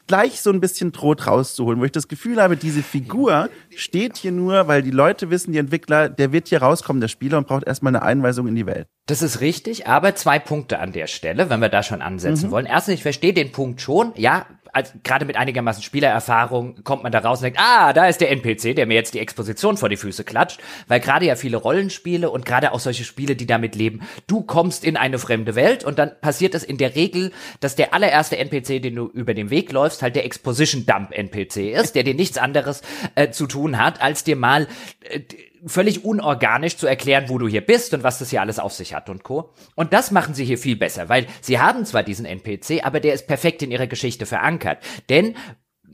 gleich 0.10 0.42
so 0.42 0.50
ein 0.50 0.60
bisschen 0.60 0.92
droht 0.92 1.28
rauszuholen, 1.28 1.80
wo 1.80 1.86
ich 1.86 1.92
das 1.92 2.08
Gefühl 2.08 2.42
habe, 2.42 2.58
diese 2.58 2.82
Figur 2.82 3.48
steht 3.76 4.18
hier 4.18 4.32
nur, 4.32 4.68
weil 4.68 4.82
die 4.82 4.90
Leute 4.90 5.30
wissen, 5.30 5.52
die 5.54 5.60
Entwickler, 5.60 6.10
der 6.10 6.32
wird 6.34 6.48
hier 6.48 6.64
rauskommen, 6.64 7.00
der 7.00 7.10
Spieler, 7.10 7.38
und 7.38 7.48
braucht 7.48 7.68
erstmal 7.68 7.96
eine 7.96 8.02
Einweisung 8.04 8.48
in 8.48 8.56
die 8.56 8.66
Welt. 8.66 8.88
Das 9.06 9.22
ist 9.22 9.40
richtig, 9.40 9.86
aber 9.86 10.16
zwei 10.16 10.40
Punkte 10.40 10.80
an 10.80 10.94
der 10.94 11.06
Stelle, 11.06 11.52
wenn 11.52 11.60
wir 11.62 11.70
da 11.70 11.84
schon 11.84 12.02
ansetzen 12.02 12.48
Mhm. 12.48 12.52
wollen. 12.52 12.66
Erstens, 12.66 12.96
ich 12.96 13.04
verstehe 13.04 13.34
den 13.34 13.52
Punkt 13.52 13.82
schon. 13.82 14.12
Ja, 14.16 14.48
als, 14.74 14.94
gerade 15.04 15.26
mit 15.26 15.36
einigermaßen 15.36 15.84
Spielererfahrung 15.84 16.84
kommt 16.84 17.04
man 17.04 17.12
da 17.12 17.20
raus 17.20 17.40
und 17.40 17.46
denkt, 17.46 17.60
ah, 17.60 17.94
da 17.94 18.08
ist 18.08 18.22
der 18.22 18.32
NPC, 18.32 18.76
der 18.76 18.86
mir 18.86 18.96
jetzt 18.96 19.14
die 19.14 19.20
Exposition 19.20 19.78
vor 19.78 19.90
die 19.90 19.98
Füße 19.98 20.24
klatscht. 20.24 20.60
Weil 20.88 21.00
gerade 21.00 21.26
ja 21.26 21.36
viele 21.36 21.58
Rollenspiele 21.58 22.30
und 22.30 22.46
gerade 22.46 22.72
auch 22.72 22.80
solche 22.80 23.04
Spiele, 23.04 23.36
die 23.36 23.46
damit 23.46 23.76
leben, 23.76 24.02
du 24.28 24.42
kommst 24.42 24.84
in 24.84 24.98
eine 24.98 25.20
fremde 25.20 25.56
Welt 25.56 25.84
und 25.84 26.00
dann 26.00 26.12
passiert 26.22 26.56
es 26.56 26.64
in 26.64 26.78
der 26.78 26.96
Regel, 26.96 27.32
dass 27.60 27.76
der 27.76 27.94
allererste 27.94 28.38
NPC, 28.38 28.82
den 28.82 28.96
du 28.96 29.08
über 29.08 29.34
den 29.34 29.50
Weg 29.50 29.72
läufst, 29.72 30.02
halt 30.02 30.16
der 30.16 30.26
Exposition 30.26 30.86
Dump 30.86 31.12
NPC 31.12 31.74
ist, 31.74 31.96
der 31.96 32.04
dir 32.04 32.16
nichts 32.16 32.38
anderes 32.38 32.82
äh, 33.16 33.30
zu 33.32 33.48
tun 33.48 33.78
hat, 33.78 34.02
als 34.02 34.24
dir 34.24 34.36
mal 34.36 34.68
äh, 35.02 35.22
völlig 35.66 36.06
unorganisch 36.06 36.78
zu 36.78 36.88
erklären, 36.88 37.26
wo 37.28 37.38
du 37.38 37.48
hier 37.48 37.62
bist 37.62 37.94
und 37.94 38.04
was 38.04 38.20
das 38.20 38.30
hier 38.30 38.42
alles 38.42 38.60
auf 38.60 38.74
sich 38.74 38.94
hat 38.94 39.10
und 39.10 39.24
Co. 39.24 39.54
Und 39.76 39.94
das 39.94 40.12
machen 40.12 40.34
sie 40.34 40.46
hier 40.46 40.58
viel 40.58 40.76
besser, 40.76 41.10
weil 41.10 41.28
sie 41.42 41.60
haben 41.60 41.86
zwar 41.86 42.04
diesen 42.04 42.26
NPC, 42.26 42.86
aber 42.86 43.00
der 43.00 43.14
ist 43.14 43.28
perfekt 43.28 43.62
in 43.62 43.72
ihrer 43.72 43.88
Geschichte 43.88 44.26
verankert. 44.26 44.80
Denn 45.10 45.36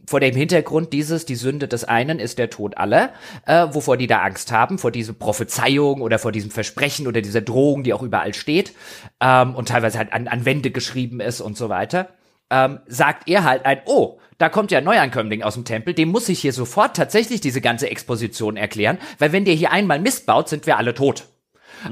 vor 0.07 0.19
dem 0.19 0.35
Hintergrund 0.35 0.93
dieses, 0.93 1.25
die 1.25 1.35
Sünde 1.35 1.67
des 1.67 1.83
einen 1.83 2.19
ist 2.19 2.37
der 2.37 2.49
Tod 2.49 2.77
aller, 2.77 3.13
äh, 3.45 3.67
wovor 3.71 3.97
die 3.97 4.07
da 4.07 4.21
Angst 4.21 4.51
haben, 4.51 4.77
vor 4.77 4.91
dieser 4.91 5.13
Prophezeiung 5.13 6.01
oder 6.01 6.19
vor 6.19 6.31
diesem 6.31 6.51
Versprechen 6.51 7.07
oder 7.07 7.21
dieser 7.21 7.41
Drohung, 7.41 7.83
die 7.83 7.93
auch 7.93 8.03
überall 8.03 8.33
steht 8.33 8.73
ähm, 9.19 9.55
und 9.55 9.69
teilweise 9.69 9.97
halt 9.97 10.13
an, 10.13 10.27
an 10.27 10.45
Wände 10.45 10.71
geschrieben 10.71 11.19
ist 11.19 11.41
und 11.41 11.57
so 11.57 11.69
weiter, 11.69 12.09
ähm, 12.49 12.79
sagt 12.87 13.27
er 13.27 13.43
halt 13.43 13.65
ein, 13.65 13.81
oh, 13.85 14.19
da 14.37 14.49
kommt 14.49 14.71
ja 14.71 14.79
ein 14.79 14.83
Neuankömmling 14.83 15.43
aus 15.43 15.53
dem 15.53 15.65
Tempel, 15.65 15.93
dem 15.93 16.09
muss 16.09 16.29
ich 16.29 16.39
hier 16.39 16.53
sofort 16.53 16.95
tatsächlich 16.95 17.41
diese 17.41 17.61
ganze 17.61 17.89
Exposition 17.89 18.57
erklären, 18.57 18.97
weil 19.19 19.31
wenn 19.31 19.45
der 19.45 19.53
hier 19.53 19.71
einmal 19.71 19.99
Mist 19.99 20.25
baut, 20.25 20.49
sind 20.49 20.65
wir 20.65 20.77
alle 20.77 20.93
tot. 20.93 21.25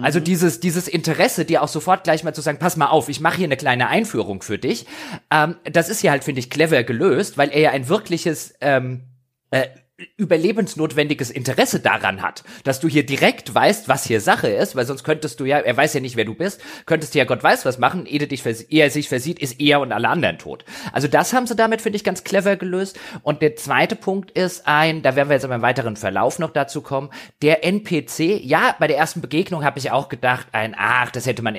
Also 0.01 0.19
dieses, 0.19 0.60
dieses 0.60 0.88
Interesse, 0.88 1.45
dir 1.45 1.62
auch 1.62 1.67
sofort 1.67 2.03
gleich 2.03 2.23
mal 2.23 2.34
zu 2.34 2.41
sagen, 2.41 2.58
pass 2.58 2.77
mal 2.77 2.88
auf, 2.88 3.10
ich 3.10 3.19
mache 3.19 3.38
hier 3.38 3.45
eine 3.45 3.58
kleine 3.58 3.89
Einführung 3.89 4.41
für 4.41 4.58
dich, 4.58 4.86
ähm, 5.29 5.56
das 5.65 5.89
ist 5.89 6.01
hier 6.01 6.12
halt, 6.12 6.23
finde 6.23 6.39
ich, 6.39 6.49
clever 6.49 6.84
gelöst, 6.84 7.38
weil 7.38 7.49
er 7.49 7.60
ja 7.60 7.71
ein 7.71 7.89
wirkliches 7.89 8.56
ähm, 8.62 9.03
äh, 9.51 9.67
überlebensnotwendiges 10.17 11.29
Interesse 11.29 11.79
daran 11.79 12.23
hat, 12.23 12.43
dass 12.63 12.79
du 12.79 12.88
hier 12.88 13.06
direkt 13.06 13.53
weißt, 13.53 13.88
was 13.88 14.06
hier 14.06 14.21
Sache 14.21 14.47
ist, 14.47 14.75
weil 14.75 14.88
sonst 14.88 15.03
könntest 15.03 15.39
du 15.39 15.45
ja, 15.45 15.60
er 15.60 15.77
weiß 15.77 15.93
ja 15.93 15.99
nicht, 15.99 16.15
wer 16.15 16.25
du 16.25 16.34
bist, 16.34 16.62
könntest 16.88 17.13
du 17.13 17.19
ja 17.19 17.25
Gott 17.25 17.43
weiß 17.43 17.63
was 17.65 17.77
machen, 17.77 18.08
ehe, 18.08 18.25
dich 18.27 18.43
ehe 18.45 18.84
er 18.84 18.89
sich 18.89 19.08
versieht, 19.08 19.38
ist 19.38 19.60
er 19.62 19.82
und 19.82 19.91
alle 19.91 20.10
anderen 20.10 20.39
tot. 20.39 20.65
Also 20.91 21.08
das 21.08 21.34
haben 21.34 21.45
sie 21.45 21.56
damit, 21.56 21.82
finde 21.82 21.97
ich, 21.97 22.03
ganz 22.03 22.23
clever 22.23 22.56
gelöst. 22.56 22.99
Und 23.21 23.43
der 23.43 23.56
zweite 23.56 23.95
Punkt 23.95 24.32
ist 24.32 24.67
ein, 24.67 25.03
da 25.03 25.15
werden 25.15 25.29
wir 25.29 25.36
jetzt 25.36 25.45
aber 25.45 25.56
im 25.56 25.62
weiteren 25.62 25.95
Verlauf 25.95 26.39
noch 26.39 26.51
dazu 26.51 26.82
kommen, 26.82 27.12
der 27.43 27.63
NPC, 27.63 28.43
ja, 28.43 28.75
bei 28.79 28.88
der 28.88 28.97
ersten 28.97 29.21
Begegnung 29.21 29.63
habe 29.63 29.77
ich 29.77 29.91
auch 29.91 30.10
gedacht, 30.10 30.47
ein, 30.53 30.75
ach, 30.75 31.12
das 31.12 31.27
hätte 31.27 31.43
man 31.43 31.56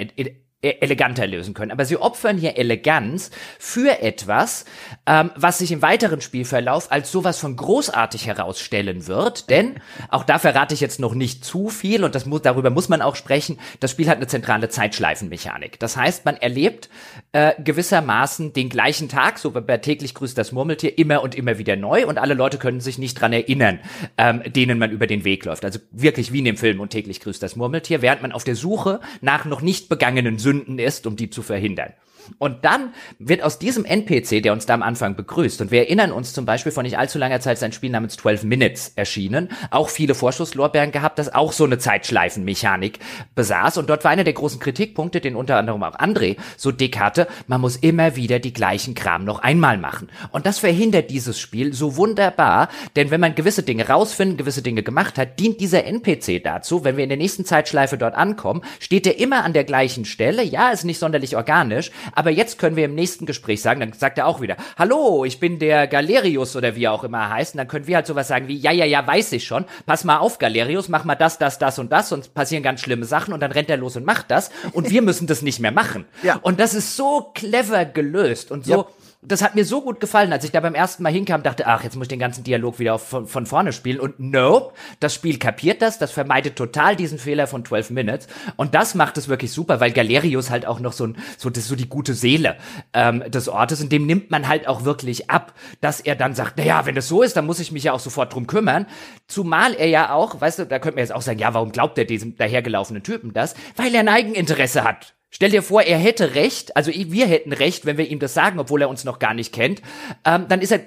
eleganter 0.64 1.26
lösen 1.26 1.54
können. 1.54 1.70
Aber 1.70 1.84
sie 1.84 1.96
opfern 1.96 2.38
hier 2.38 2.56
Eleganz 2.56 3.30
für 3.58 4.00
etwas, 4.00 4.64
ähm, 5.06 5.30
was 5.36 5.58
sich 5.58 5.72
im 5.72 5.82
weiteren 5.82 6.20
Spielverlauf 6.20 6.90
als 6.90 7.12
sowas 7.12 7.38
von 7.38 7.56
großartig 7.56 8.26
herausstellen 8.26 9.06
wird. 9.06 9.50
Denn, 9.50 9.74
auch 10.08 10.24
da 10.24 10.38
verrate 10.38 10.74
ich 10.74 10.80
jetzt 10.80 11.00
noch 11.00 11.14
nicht 11.14 11.44
zu 11.44 11.68
viel 11.68 12.04
und 12.04 12.14
das 12.14 12.26
muss, 12.26 12.42
darüber 12.42 12.70
muss 12.70 12.88
man 12.88 13.02
auch 13.02 13.16
sprechen, 13.16 13.58
das 13.80 13.90
Spiel 13.90 14.08
hat 14.08 14.16
eine 14.16 14.26
zentrale 14.26 14.68
Zeitschleifenmechanik. 14.68 15.78
Das 15.78 15.96
heißt, 15.96 16.24
man 16.24 16.36
erlebt 16.36 16.88
äh, 17.32 17.52
gewissermaßen 17.62 18.52
den 18.52 18.68
gleichen 18.68 19.08
Tag, 19.08 19.38
so 19.38 19.50
bei 19.50 19.76
täglich 19.78 20.14
grüßt 20.14 20.36
das 20.36 20.52
Murmeltier, 20.52 20.98
immer 20.98 21.22
und 21.22 21.34
immer 21.34 21.58
wieder 21.58 21.76
neu 21.76 22.06
und 22.06 22.18
alle 22.18 22.34
Leute 22.34 22.58
können 22.58 22.80
sich 22.80 22.98
nicht 22.98 23.20
dran 23.20 23.32
erinnern, 23.32 23.80
ähm, 24.16 24.42
denen 24.46 24.78
man 24.78 24.90
über 24.90 25.06
den 25.06 25.24
Weg 25.24 25.44
läuft. 25.44 25.64
Also 25.64 25.78
wirklich 25.90 26.32
wie 26.32 26.38
in 26.38 26.44
dem 26.44 26.56
Film 26.56 26.80
und 26.80 26.90
täglich 26.90 27.20
grüßt 27.20 27.42
das 27.42 27.56
Murmeltier, 27.56 28.02
während 28.02 28.22
man 28.22 28.32
auf 28.32 28.44
der 28.44 28.56
Suche 28.56 29.00
nach 29.20 29.44
noch 29.44 29.60
nicht 29.60 29.88
begangenen 29.88 30.38
Sünden 30.38 30.53
ist, 30.78 31.06
um 31.06 31.16
die 31.16 31.30
zu 31.30 31.42
verhindern. 31.42 31.92
Und 32.38 32.64
dann 32.64 32.92
wird 33.18 33.42
aus 33.42 33.58
diesem 33.58 33.84
NPC, 33.84 34.42
der 34.42 34.52
uns 34.52 34.66
da 34.66 34.74
am 34.74 34.82
Anfang 34.82 35.16
begrüßt, 35.16 35.60
und 35.60 35.70
wir 35.70 35.80
erinnern 35.80 36.12
uns 36.12 36.32
zum 36.32 36.44
Beispiel 36.44 36.72
von 36.72 36.84
nicht 36.84 36.98
allzu 36.98 37.18
langer 37.18 37.40
Zeit 37.40 37.58
sein 37.58 37.72
Spiel 37.72 37.90
namens 37.90 38.16
12 38.16 38.44
Minutes 38.44 38.92
erschienen, 38.96 39.48
auch 39.70 39.88
viele 39.88 40.14
Vorschusslorbeeren 40.14 40.92
gehabt, 40.92 41.18
das 41.18 41.34
auch 41.34 41.52
so 41.52 41.64
eine 41.64 41.78
Zeitschleifenmechanik 41.78 42.98
besaß. 43.34 43.78
Und 43.78 43.90
dort 43.90 44.04
war 44.04 44.10
einer 44.10 44.24
der 44.24 44.32
großen 44.32 44.60
Kritikpunkte, 44.60 45.20
den 45.20 45.36
unter 45.36 45.56
anderem 45.56 45.82
auch 45.82 45.96
André 45.98 46.36
so 46.56 46.72
dick 46.72 46.98
hatte, 46.98 47.26
man 47.46 47.60
muss 47.60 47.76
immer 47.76 48.16
wieder 48.16 48.38
die 48.38 48.52
gleichen 48.52 48.94
Kram 48.94 49.24
noch 49.24 49.40
einmal 49.40 49.78
machen. 49.78 50.08
Und 50.32 50.46
das 50.46 50.58
verhindert 50.58 51.10
dieses 51.10 51.38
Spiel 51.38 51.72
so 51.72 51.96
wunderbar, 51.96 52.68
denn 52.96 53.10
wenn 53.10 53.20
man 53.20 53.34
gewisse 53.34 53.62
Dinge 53.62 53.88
rausfindet, 53.88 54.38
gewisse 54.38 54.62
Dinge 54.62 54.82
gemacht 54.82 55.18
hat, 55.18 55.38
dient 55.40 55.60
dieser 55.60 55.84
NPC 55.84 56.42
dazu, 56.42 56.84
wenn 56.84 56.96
wir 56.96 57.04
in 57.04 57.10
der 57.10 57.18
nächsten 57.18 57.44
Zeitschleife 57.44 57.98
dort 57.98 58.14
ankommen, 58.14 58.62
steht 58.80 59.06
er 59.06 59.18
immer 59.18 59.44
an 59.44 59.52
der 59.52 59.64
gleichen 59.64 60.04
Stelle. 60.04 60.42
Ja, 60.42 60.70
ist 60.70 60.84
nicht 60.84 60.98
sonderlich 60.98 61.36
organisch, 61.36 61.90
aber 62.14 62.30
jetzt 62.30 62.58
können 62.58 62.76
wir 62.76 62.84
im 62.84 62.94
nächsten 62.94 63.26
Gespräch 63.26 63.62
sagen, 63.62 63.80
dann 63.80 63.92
sagt 63.92 64.18
er 64.18 64.26
auch 64.26 64.40
wieder, 64.40 64.56
hallo, 64.78 65.24
ich 65.24 65.40
bin 65.40 65.58
der 65.58 65.86
Galerius 65.86 66.56
oder 66.56 66.76
wie 66.76 66.84
er 66.84 66.92
auch 66.92 67.04
immer 67.04 67.30
heißt. 67.30 67.54
Und 67.54 67.58
dann 67.58 67.68
können 67.68 67.86
wir 67.86 67.96
halt 67.96 68.06
sowas 68.06 68.28
sagen 68.28 68.48
wie, 68.48 68.56
ja, 68.56 68.72
ja, 68.72 68.84
ja, 68.84 69.06
weiß 69.06 69.32
ich 69.32 69.44
schon. 69.44 69.64
Pass 69.86 70.04
mal 70.04 70.18
auf, 70.18 70.38
Galerius, 70.38 70.88
mach 70.88 71.04
mal 71.04 71.14
das, 71.14 71.38
das, 71.38 71.58
das 71.58 71.78
und 71.78 71.92
das 71.92 72.12
und 72.12 72.34
passieren 72.34 72.62
ganz 72.62 72.80
schlimme 72.80 73.04
Sachen 73.04 73.34
und 73.34 73.40
dann 73.40 73.52
rennt 73.52 73.70
er 73.70 73.76
los 73.76 73.96
und 73.96 74.04
macht 74.04 74.30
das 74.30 74.50
und 74.72 74.90
wir 74.90 75.02
müssen 75.02 75.26
das 75.26 75.42
nicht 75.42 75.60
mehr 75.60 75.72
machen. 75.72 76.04
Ja. 76.22 76.38
Und 76.42 76.60
das 76.60 76.74
ist 76.74 76.96
so 76.96 77.30
clever 77.34 77.84
gelöst 77.84 78.50
und 78.50 78.64
so. 78.64 78.72
Ja 78.72 78.86
das 79.26 79.42
hat 79.42 79.54
mir 79.54 79.64
so 79.64 79.80
gut 79.80 80.00
gefallen, 80.00 80.32
als 80.32 80.44
ich 80.44 80.50
da 80.50 80.60
beim 80.60 80.74
ersten 80.74 81.02
Mal 81.02 81.12
hinkam, 81.12 81.42
dachte, 81.42 81.66
ach, 81.66 81.82
jetzt 81.82 81.96
muss 81.96 82.04
ich 82.04 82.08
den 82.08 82.18
ganzen 82.18 82.44
Dialog 82.44 82.78
wieder 82.78 82.98
von, 82.98 83.26
von 83.26 83.46
vorne 83.46 83.72
spielen. 83.72 83.98
Und 83.98 84.20
nope, 84.20 84.74
das 85.00 85.14
Spiel 85.14 85.38
kapiert 85.38 85.82
das, 85.82 85.98
das 85.98 86.10
vermeidet 86.10 86.56
total 86.56 86.94
diesen 86.96 87.18
Fehler 87.18 87.46
von 87.46 87.64
12 87.64 87.90
Minutes. 87.90 88.28
Und 88.56 88.74
das 88.74 88.94
macht 88.94 89.16
es 89.16 89.28
wirklich 89.28 89.52
super, 89.52 89.80
weil 89.80 89.92
Galerius 89.92 90.50
halt 90.50 90.66
auch 90.66 90.80
noch 90.80 90.92
so, 90.92 91.06
ein, 91.06 91.16
so, 91.38 91.48
das 91.48 91.64
ist 91.64 91.68
so 91.68 91.76
die 91.76 91.88
gute 91.88 92.14
Seele 92.14 92.56
ähm, 92.92 93.24
des 93.30 93.48
Ortes 93.48 93.80
und 93.80 93.90
dem 93.90 94.06
nimmt 94.06 94.30
man 94.30 94.46
halt 94.46 94.68
auch 94.68 94.84
wirklich 94.84 95.30
ab, 95.30 95.54
dass 95.80 96.00
er 96.00 96.16
dann 96.16 96.34
sagt, 96.34 96.58
naja, 96.58 96.84
wenn 96.84 96.94
das 96.94 97.08
so 97.08 97.22
ist, 97.22 97.36
dann 97.36 97.46
muss 97.46 97.60
ich 97.60 97.72
mich 97.72 97.84
ja 97.84 97.92
auch 97.92 98.00
sofort 98.00 98.34
drum 98.34 98.46
kümmern. 98.46 98.86
Zumal 99.26 99.74
er 99.74 99.88
ja 99.88 100.12
auch, 100.12 100.40
weißt 100.40 100.60
du, 100.60 100.66
da 100.66 100.78
könnte 100.78 100.96
man 100.96 101.04
jetzt 101.04 101.14
auch 101.14 101.22
sagen, 101.22 101.38
ja, 101.38 101.54
warum 101.54 101.72
glaubt 101.72 101.96
er 101.98 102.04
diesem 102.04 102.36
dahergelaufenen 102.36 103.02
Typen 103.02 103.32
das? 103.32 103.54
Weil 103.76 103.94
er 103.94 104.00
ein 104.00 104.08
Eigeninteresse 104.08 104.84
hat 104.84 105.14
Stell 105.34 105.50
dir 105.50 105.64
vor, 105.64 105.82
er 105.82 105.98
hätte 105.98 106.36
recht, 106.36 106.76
also 106.76 106.92
wir 106.92 107.26
hätten 107.26 107.52
recht, 107.52 107.86
wenn 107.86 107.98
wir 107.98 108.08
ihm 108.08 108.20
das 108.20 108.34
sagen, 108.34 108.60
obwohl 108.60 108.82
er 108.82 108.88
uns 108.88 109.02
noch 109.02 109.18
gar 109.18 109.34
nicht 109.34 109.52
kennt. 109.52 109.82
Ähm, 110.24 110.46
dann 110.48 110.60
ist 110.60 110.70
er, 110.70 110.80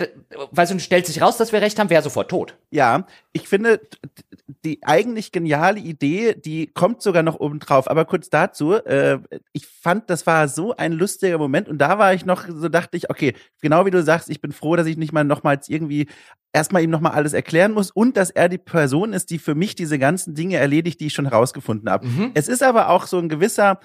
weißt 0.52 0.72
du, 0.72 0.80
stellt 0.80 1.06
sich 1.06 1.22
raus, 1.22 1.36
dass 1.36 1.52
wir 1.52 1.62
recht 1.62 1.78
haben, 1.78 1.90
wäre 1.90 2.02
sofort 2.02 2.32
tot. 2.32 2.56
Ja, 2.72 3.06
ich 3.34 3.50
finde, 3.50 3.82
die 4.64 4.80
eigentlich 4.84 5.34
geniale 5.34 5.82
Idee, 5.82 6.34
die 6.34 6.68
kommt 6.68 7.02
sogar 7.02 7.24
noch 7.24 7.42
oben 7.42 7.60
drauf. 7.60 7.90
Aber 7.90 8.06
kurz 8.06 8.30
dazu, 8.30 8.76
äh, 8.76 9.20
ich 9.52 9.68
fand, 9.68 10.10
das 10.10 10.26
war 10.26 10.48
so 10.48 10.74
ein 10.74 10.94
lustiger 10.94 11.38
Moment 11.38 11.68
und 11.68 11.80
da 11.80 12.00
war 12.00 12.14
ich 12.14 12.26
noch, 12.26 12.48
so 12.48 12.70
dachte 12.70 12.96
ich, 12.96 13.10
okay, 13.10 13.34
genau 13.62 13.86
wie 13.86 13.92
du 13.92 14.02
sagst, 14.02 14.30
ich 14.30 14.40
bin 14.40 14.54
froh, 14.54 14.78
dass 14.78 14.88
ich 14.88 14.96
nicht 14.96 15.12
mal 15.12 15.26
nochmals 15.26 15.68
irgendwie 15.68 16.08
erstmal 16.54 16.84
ihm 16.84 16.90
nochmal 16.90 17.12
alles 17.12 17.34
erklären 17.34 17.74
muss 17.74 17.92
und 17.92 18.16
dass 18.16 18.30
er 18.30 18.48
die 18.48 18.58
Person 18.58 19.12
ist, 19.12 19.30
die 19.30 19.40
für 19.40 19.56
mich 19.56 19.76
diese 19.76 20.00
ganzen 20.00 20.36
Dinge 20.36 20.56
erledigt, 20.56 21.02
die 21.02 21.08
ich 21.08 21.14
schon 21.14 21.28
herausgefunden 21.28 21.90
habe. 21.90 22.08
Mhm. 22.08 22.32
Es 22.34 22.48
ist 22.48 22.64
aber 22.64 22.88
auch 22.88 23.08
so 23.08 23.20
ein 23.20 23.28
gewisser, 23.28 23.82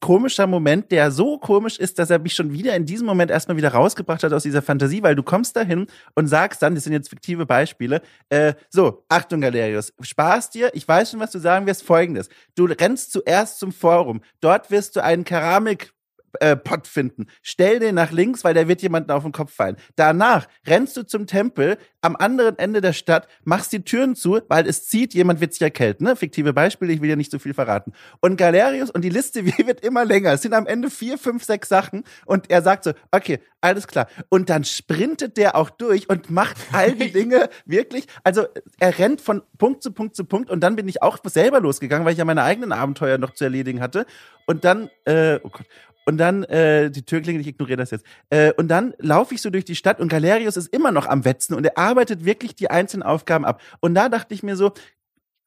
komischer 0.00 0.46
Moment, 0.46 0.90
der 0.92 1.10
so 1.10 1.38
komisch 1.38 1.78
ist, 1.78 1.98
dass 1.98 2.10
er 2.10 2.18
mich 2.18 2.34
schon 2.34 2.52
wieder 2.52 2.76
in 2.76 2.84
diesem 2.84 3.06
Moment 3.06 3.30
erstmal 3.30 3.56
wieder 3.56 3.70
rausgebracht 3.70 4.22
hat 4.22 4.32
aus 4.32 4.42
dieser 4.42 4.60
Fantasie, 4.60 5.02
weil 5.02 5.14
du 5.14 5.22
kommst 5.22 5.56
dahin 5.56 5.86
und 6.14 6.26
sagst 6.26 6.60
dann, 6.60 6.74
das 6.74 6.84
sind 6.84 6.92
jetzt 6.92 7.08
fiktive 7.08 7.46
Beispiele, 7.46 8.02
äh, 8.28 8.54
so, 8.68 9.04
Achtung 9.08 9.40
Galerius, 9.40 9.94
Spaß 10.00 10.50
dir, 10.50 10.70
ich 10.74 10.86
weiß 10.86 11.10
schon, 11.10 11.20
was 11.20 11.30
du 11.30 11.38
sagen 11.38 11.66
wirst, 11.66 11.84
folgendes. 11.84 12.28
Du 12.54 12.66
rennst 12.66 13.12
zuerst 13.12 13.58
zum 13.58 13.72
Forum, 13.72 14.20
dort 14.40 14.70
wirst 14.70 14.96
du 14.96 15.02
einen 15.02 15.24
Keramik 15.24 15.93
äh, 16.40 16.56
Pott 16.56 16.86
finden. 16.86 17.26
Stell 17.42 17.78
den 17.78 17.94
nach 17.94 18.12
links, 18.12 18.44
weil 18.44 18.54
der 18.54 18.68
wird 18.68 18.82
jemanden 18.82 19.10
auf 19.10 19.22
den 19.22 19.32
Kopf 19.32 19.52
fallen. 19.52 19.76
Danach 19.96 20.46
rennst 20.66 20.96
du 20.96 21.06
zum 21.06 21.26
Tempel 21.26 21.78
am 22.00 22.16
anderen 22.16 22.58
Ende 22.58 22.80
der 22.80 22.92
Stadt, 22.92 23.28
machst 23.44 23.72
die 23.72 23.82
Türen 23.82 24.14
zu, 24.14 24.40
weil 24.48 24.66
es 24.66 24.86
zieht, 24.88 25.14
jemand 25.14 25.40
wird 25.40 25.54
sich 25.54 25.62
erkälten. 25.62 26.06
Ne? 26.06 26.16
Fiktive 26.16 26.52
Beispiele, 26.52 26.92
ich 26.92 27.00
will 27.00 27.08
ja 27.08 27.16
nicht 27.16 27.30
so 27.30 27.38
viel 27.38 27.54
verraten. 27.54 27.92
Und 28.20 28.36
Galerius 28.36 28.90
und 28.90 29.02
die 29.02 29.08
Liste 29.08 29.44
wird 29.66 29.80
immer 29.80 30.04
länger. 30.04 30.32
Es 30.32 30.42
sind 30.42 30.52
am 30.52 30.66
Ende 30.66 30.90
vier, 30.90 31.18
fünf, 31.18 31.44
sechs 31.44 31.68
Sachen 31.68 32.04
und 32.26 32.50
er 32.50 32.62
sagt 32.62 32.84
so, 32.84 32.92
okay, 33.10 33.40
alles 33.62 33.86
klar. 33.86 34.08
Und 34.28 34.50
dann 34.50 34.64
sprintet 34.64 35.38
der 35.38 35.56
auch 35.56 35.70
durch 35.70 36.10
und 36.10 36.30
macht 36.30 36.56
all 36.72 36.92
die 36.92 37.10
Dinge 37.12 37.48
wirklich. 37.64 38.06
Also 38.22 38.44
er 38.78 38.98
rennt 38.98 39.22
von 39.22 39.42
Punkt 39.56 39.82
zu 39.82 39.92
Punkt 39.92 40.14
zu 40.14 40.26
Punkt 40.26 40.50
und 40.50 40.60
dann 40.60 40.76
bin 40.76 40.86
ich 40.86 41.02
auch 41.02 41.18
selber 41.24 41.60
losgegangen, 41.60 42.04
weil 42.04 42.12
ich 42.12 42.18
ja 42.18 42.26
meine 42.26 42.42
eigenen 42.42 42.72
Abenteuer 42.72 43.16
noch 43.16 43.32
zu 43.32 43.44
erledigen 43.44 43.80
hatte. 43.80 44.04
Und 44.46 44.64
dann, 44.64 44.90
äh, 45.06 45.40
oh 45.42 45.48
Gott, 45.48 45.66
und 46.04 46.18
dann, 46.18 46.44
äh, 46.44 46.90
die 46.90 47.02
Türklinge, 47.02 47.40
ich 47.40 47.46
ignoriere 47.46 47.78
das 47.78 47.90
jetzt. 47.90 48.04
Äh, 48.30 48.52
und 48.54 48.68
dann 48.68 48.94
laufe 48.98 49.34
ich 49.34 49.42
so 49.42 49.50
durch 49.50 49.64
die 49.64 49.76
Stadt 49.76 50.00
und 50.00 50.08
Galerius 50.08 50.56
ist 50.56 50.72
immer 50.72 50.92
noch 50.92 51.06
am 51.06 51.24
Wetzen 51.24 51.54
und 51.54 51.64
er 51.64 51.78
arbeitet 51.78 52.24
wirklich 52.24 52.54
die 52.54 52.70
einzelnen 52.70 53.02
Aufgaben 53.02 53.44
ab. 53.44 53.60
Und 53.80 53.94
da 53.94 54.08
dachte 54.08 54.34
ich 54.34 54.42
mir 54.42 54.56
so, 54.56 54.72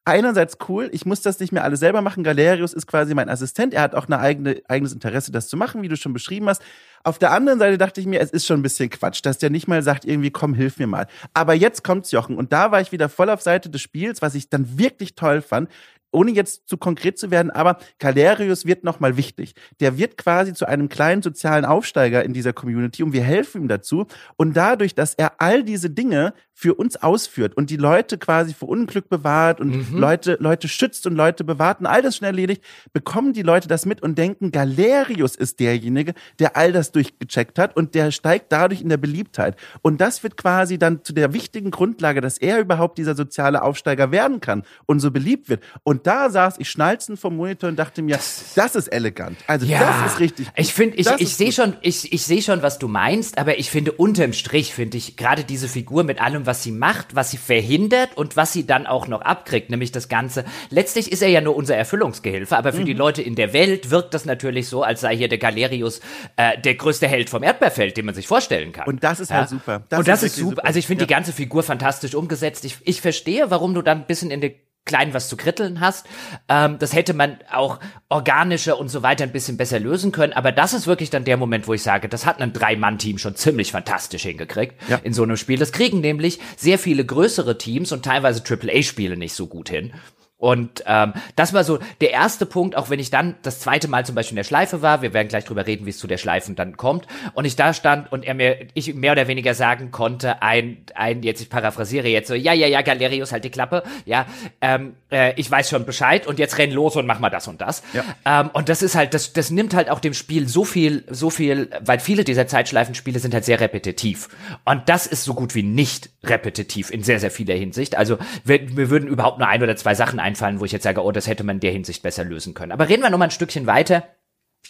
einerseits 0.08 0.56
cool, 0.68 0.88
ich 0.92 1.04
muss 1.04 1.20
das 1.20 1.38
nicht 1.38 1.52
mehr 1.52 1.64
alles 1.64 1.80
selber 1.80 2.00
machen. 2.00 2.24
Galerius 2.24 2.72
ist 2.72 2.86
quasi 2.86 3.14
mein 3.14 3.28
Assistent. 3.28 3.74
Er 3.74 3.82
hat 3.82 3.94
auch 3.94 4.08
ein 4.08 4.14
eigene, 4.14 4.62
eigenes 4.66 4.94
Interesse, 4.94 5.30
das 5.30 5.48
zu 5.48 5.56
machen, 5.56 5.82
wie 5.82 5.88
du 5.88 5.96
schon 5.96 6.14
beschrieben 6.14 6.48
hast. 6.48 6.62
Auf 7.04 7.18
der 7.18 7.30
anderen 7.30 7.58
Seite 7.58 7.76
dachte 7.76 8.00
ich 8.00 8.06
mir, 8.06 8.20
es 8.20 8.30
ist 8.30 8.46
schon 8.46 8.58
ein 8.60 8.62
bisschen 8.62 8.88
Quatsch, 8.88 9.20
dass 9.22 9.36
der 9.36 9.50
nicht 9.50 9.68
mal 9.68 9.82
sagt, 9.82 10.06
irgendwie, 10.06 10.30
komm, 10.30 10.54
hilf 10.54 10.78
mir 10.78 10.86
mal. 10.86 11.06
Aber 11.34 11.52
jetzt 11.52 11.84
kommt's, 11.84 12.10
Jochen. 12.10 12.36
Und 12.36 12.54
da 12.54 12.72
war 12.72 12.80
ich 12.80 12.90
wieder 12.90 13.10
voll 13.10 13.28
auf 13.28 13.42
Seite 13.42 13.68
des 13.68 13.82
Spiels, 13.82 14.22
was 14.22 14.34
ich 14.34 14.48
dann 14.48 14.78
wirklich 14.78 15.14
toll 15.14 15.42
fand 15.42 15.68
ohne 16.10 16.30
jetzt 16.32 16.68
zu 16.68 16.76
konkret 16.76 17.18
zu 17.18 17.30
werden, 17.30 17.50
aber 17.50 17.78
Calerius 17.98 18.66
wird 18.66 18.84
nochmal 18.84 19.16
wichtig. 19.16 19.54
Der 19.80 19.98
wird 19.98 20.16
quasi 20.16 20.54
zu 20.54 20.66
einem 20.66 20.88
kleinen 20.88 21.22
sozialen 21.22 21.64
Aufsteiger 21.64 22.24
in 22.24 22.32
dieser 22.32 22.52
Community 22.52 23.02
und 23.02 23.12
wir 23.12 23.22
helfen 23.22 23.62
ihm 23.62 23.68
dazu. 23.68 24.06
Und 24.36 24.56
dadurch, 24.56 24.94
dass 24.94 25.14
er 25.14 25.40
all 25.40 25.62
diese 25.64 25.90
Dinge 25.90 26.32
für 26.58 26.74
uns 26.74 26.96
ausführt 26.96 27.56
und 27.56 27.70
die 27.70 27.76
Leute 27.76 28.18
quasi 28.18 28.52
vor 28.52 28.68
Unglück 28.68 29.08
bewahrt 29.08 29.60
und 29.60 29.92
mhm. 29.92 29.96
Leute, 29.96 30.38
Leute 30.40 30.66
schützt 30.66 31.06
und 31.06 31.14
Leute 31.14 31.44
bewahrt 31.44 31.78
und 31.78 31.86
all 31.86 32.02
das 32.02 32.16
schon 32.16 32.26
erledigt, 32.26 32.64
bekommen 32.92 33.32
die 33.32 33.42
Leute 33.42 33.68
das 33.68 33.86
mit 33.86 34.02
und 34.02 34.18
denken, 34.18 34.50
Galerius 34.50 35.36
ist 35.36 35.60
derjenige, 35.60 36.14
der 36.40 36.56
all 36.56 36.72
das 36.72 36.90
durchgecheckt 36.90 37.60
hat 37.60 37.76
und 37.76 37.94
der 37.94 38.10
steigt 38.10 38.50
dadurch 38.50 38.82
in 38.82 38.88
der 38.88 38.96
Beliebtheit. 38.96 39.56
Und 39.82 40.00
das 40.00 40.24
wird 40.24 40.36
quasi 40.36 40.78
dann 40.78 41.04
zu 41.04 41.12
der 41.12 41.32
wichtigen 41.32 41.70
Grundlage, 41.70 42.20
dass 42.20 42.38
er 42.38 42.58
überhaupt 42.58 42.98
dieser 42.98 43.14
soziale 43.14 43.62
Aufsteiger 43.62 44.10
werden 44.10 44.40
kann 44.40 44.64
und 44.86 44.98
so 44.98 45.12
beliebt 45.12 45.48
wird. 45.48 45.62
Und 45.84 45.97
da 46.06 46.30
saß 46.30 46.56
ich 46.58 46.70
schnalzen 46.70 47.16
vom 47.16 47.36
Monitor 47.36 47.68
und 47.70 47.78
dachte 47.78 48.02
mir, 48.02 48.16
das, 48.16 48.52
das 48.54 48.74
ist 48.74 48.88
elegant. 48.88 49.38
Also 49.46 49.66
ja, 49.66 49.80
das 49.80 50.12
ist 50.12 50.20
richtig. 50.20 50.46
Gut. 50.46 50.54
Ich 50.56 50.72
finde, 50.72 50.96
ich, 50.96 51.08
ich 51.18 51.34
sehe 51.34 51.52
schon, 51.52 51.76
ich, 51.80 52.12
ich 52.12 52.24
sehe 52.24 52.42
schon, 52.42 52.62
was 52.62 52.78
du 52.78 52.88
meinst, 52.88 53.38
aber 53.38 53.58
ich 53.58 53.70
finde 53.70 53.92
unterm 53.92 54.32
Strich 54.32 54.74
finde 54.74 54.96
ich 54.96 55.16
gerade 55.16 55.44
diese 55.44 55.68
Figur 55.68 56.04
mit 56.04 56.20
allem, 56.20 56.46
was 56.46 56.62
sie 56.62 56.72
macht, 56.72 57.14
was 57.14 57.30
sie 57.30 57.36
verhindert 57.36 58.16
und 58.16 58.36
was 58.36 58.52
sie 58.52 58.66
dann 58.66 58.86
auch 58.86 59.08
noch 59.08 59.22
abkriegt, 59.22 59.70
nämlich 59.70 59.92
das 59.92 60.08
Ganze. 60.08 60.44
Letztlich 60.70 61.10
ist 61.12 61.22
er 61.22 61.28
ja 61.28 61.40
nur 61.40 61.56
unser 61.56 61.76
Erfüllungsgehilfe, 61.76 62.56
aber 62.56 62.72
für 62.72 62.80
mhm. 62.80 62.86
die 62.86 62.94
Leute 62.94 63.22
in 63.22 63.34
der 63.34 63.52
Welt 63.52 63.90
wirkt 63.90 64.14
das 64.14 64.24
natürlich 64.24 64.68
so, 64.68 64.82
als 64.82 65.00
sei 65.00 65.16
hier 65.16 65.28
der 65.28 65.38
Galerius 65.38 66.00
äh, 66.36 66.58
der 66.60 66.74
größte 66.74 67.08
Held 67.08 67.30
vom 67.30 67.42
Erdbeerfeld, 67.42 67.96
den 67.96 68.06
man 68.06 68.14
sich 68.14 68.26
vorstellen 68.26 68.72
kann. 68.72 68.86
Und 68.86 69.04
das 69.04 69.20
ist 69.20 69.30
halt 69.30 69.50
ja? 69.50 69.50
halt 69.50 69.50
super. 69.50 69.82
Das 69.88 69.98
und 69.98 70.08
das 70.08 70.22
ist, 70.22 70.32
ist 70.32 70.36
super. 70.36 70.50
super. 70.50 70.66
Also 70.66 70.78
ich 70.78 70.86
finde 70.86 71.02
ja. 71.02 71.06
die 71.06 71.14
ganze 71.14 71.32
Figur 71.32 71.62
fantastisch 71.62 72.14
umgesetzt. 72.14 72.64
Ich, 72.64 72.78
ich 72.84 73.00
verstehe, 73.00 73.50
warum 73.50 73.74
du 73.74 73.82
dann 73.82 73.98
ein 73.98 74.06
bisschen 74.06 74.30
in 74.30 74.40
die 74.40 74.56
klein 74.88 75.14
was 75.14 75.28
zu 75.28 75.36
kritteln 75.36 75.78
hast. 75.78 76.06
Ähm, 76.48 76.78
das 76.80 76.92
hätte 76.92 77.14
man 77.14 77.38
auch 77.52 77.78
organischer 78.08 78.78
und 78.78 78.88
so 78.88 79.04
weiter 79.04 79.22
ein 79.22 79.30
bisschen 79.30 79.56
besser 79.56 79.78
lösen 79.78 80.10
können. 80.10 80.32
Aber 80.32 80.50
das 80.50 80.72
ist 80.72 80.88
wirklich 80.88 81.10
dann 81.10 81.24
der 81.24 81.36
Moment, 81.36 81.68
wo 81.68 81.74
ich 81.74 81.82
sage, 81.84 82.08
das 82.08 82.26
hat 82.26 82.40
ein 82.40 82.52
Drei-Mann-Team 82.52 83.18
schon 83.18 83.36
ziemlich 83.36 83.70
fantastisch 83.70 84.22
hingekriegt 84.22 84.74
ja. 84.88 84.98
in 85.04 85.12
so 85.12 85.22
einem 85.22 85.36
Spiel. 85.36 85.58
Das 85.58 85.70
kriegen 85.70 86.00
nämlich 86.00 86.40
sehr 86.56 86.78
viele 86.78 87.04
größere 87.04 87.58
Teams 87.58 87.92
und 87.92 88.04
teilweise 88.04 88.42
AAA-Spiele 88.42 89.16
nicht 89.16 89.34
so 89.34 89.46
gut 89.46 89.68
hin. 89.68 89.92
Und 90.38 90.84
ähm, 90.86 91.14
das 91.34 91.52
war 91.52 91.64
so 91.64 91.80
der 92.00 92.12
erste 92.12 92.46
Punkt, 92.46 92.76
auch 92.76 92.90
wenn 92.90 93.00
ich 93.00 93.10
dann 93.10 93.34
das 93.42 93.58
zweite 93.58 93.88
Mal 93.88 94.06
zum 94.06 94.14
Beispiel 94.14 94.34
in 94.34 94.36
der 94.36 94.44
Schleife 94.44 94.82
war, 94.82 95.02
wir 95.02 95.12
werden 95.12 95.26
gleich 95.26 95.44
drüber 95.44 95.66
reden, 95.66 95.84
wie 95.84 95.90
es 95.90 95.98
zu 95.98 96.06
der 96.06 96.16
Schleifen 96.16 96.54
dann 96.54 96.76
kommt, 96.76 97.08
und 97.34 97.44
ich 97.44 97.56
da 97.56 97.74
stand 97.74 98.12
und 98.12 98.24
er 98.24 98.34
mir, 98.34 98.68
ich 98.74 98.94
mehr 98.94 99.12
oder 99.12 99.26
weniger 99.26 99.54
sagen 99.54 99.90
konnte, 99.90 100.40
ein, 100.40 100.78
ein, 100.94 101.24
jetzt 101.24 101.40
ich 101.40 101.50
paraphrasiere 101.50 102.06
jetzt 102.06 102.28
so, 102.28 102.34
ja, 102.34 102.52
ja, 102.52 102.68
ja, 102.68 102.82
Galerius, 102.82 103.32
halt 103.32 103.42
die 103.42 103.50
Klappe, 103.50 103.82
ja, 104.04 104.26
ähm, 104.60 104.94
äh, 105.10 105.32
ich 105.34 105.50
weiß 105.50 105.70
schon 105.70 105.84
Bescheid 105.84 106.26
und 106.28 106.38
jetzt 106.38 106.56
renn 106.58 106.70
los 106.70 106.94
und 106.94 107.06
mach 107.06 107.18
mal 107.18 107.30
das 107.30 107.48
und 107.48 107.60
das. 107.60 107.82
Ja. 107.92 108.04
Ähm, 108.24 108.50
und 108.52 108.68
das 108.68 108.82
ist 108.82 108.94
halt, 108.94 109.14
das, 109.14 109.32
das 109.32 109.50
nimmt 109.50 109.74
halt 109.74 109.90
auch 109.90 109.98
dem 109.98 110.14
Spiel 110.14 110.46
so 110.46 110.64
viel, 110.64 111.04
so 111.10 111.30
viel, 111.30 111.70
weil 111.80 111.98
viele 111.98 112.22
dieser 112.22 112.46
Zeitschleifenspiele 112.46 113.18
sind 113.18 113.34
halt 113.34 113.44
sehr 113.44 113.58
repetitiv. 113.58 114.28
Und 114.64 114.88
das 114.88 115.08
ist 115.08 115.24
so 115.24 115.34
gut 115.34 115.56
wie 115.56 115.64
nicht 115.64 116.10
repetitiv 116.22 116.90
in 116.90 117.02
sehr, 117.02 117.18
sehr 117.18 117.32
vieler 117.32 117.54
Hinsicht. 117.54 117.96
Also 117.96 118.18
wir, 118.44 118.76
wir 118.76 118.90
würden 118.90 119.08
überhaupt 119.08 119.38
nur 119.38 119.48
ein 119.48 119.62
oder 119.62 119.74
zwei 119.74 119.96
Sachen 119.96 120.20
einfallen, 120.28 120.60
wo 120.60 120.64
ich 120.64 120.72
jetzt 120.72 120.82
sage, 120.82 121.02
oh, 121.02 121.10
das 121.10 121.26
hätte 121.26 121.44
man 121.44 121.56
in 121.56 121.60
der 121.60 121.72
Hinsicht 121.72 122.02
besser 122.02 122.24
lösen 122.24 122.54
können. 122.54 122.72
Aber 122.72 122.88
reden 122.88 123.02
wir 123.02 123.10
noch 123.10 123.18
mal 123.18 123.24
ein 123.24 123.30
Stückchen 123.30 123.66
weiter 123.66 124.04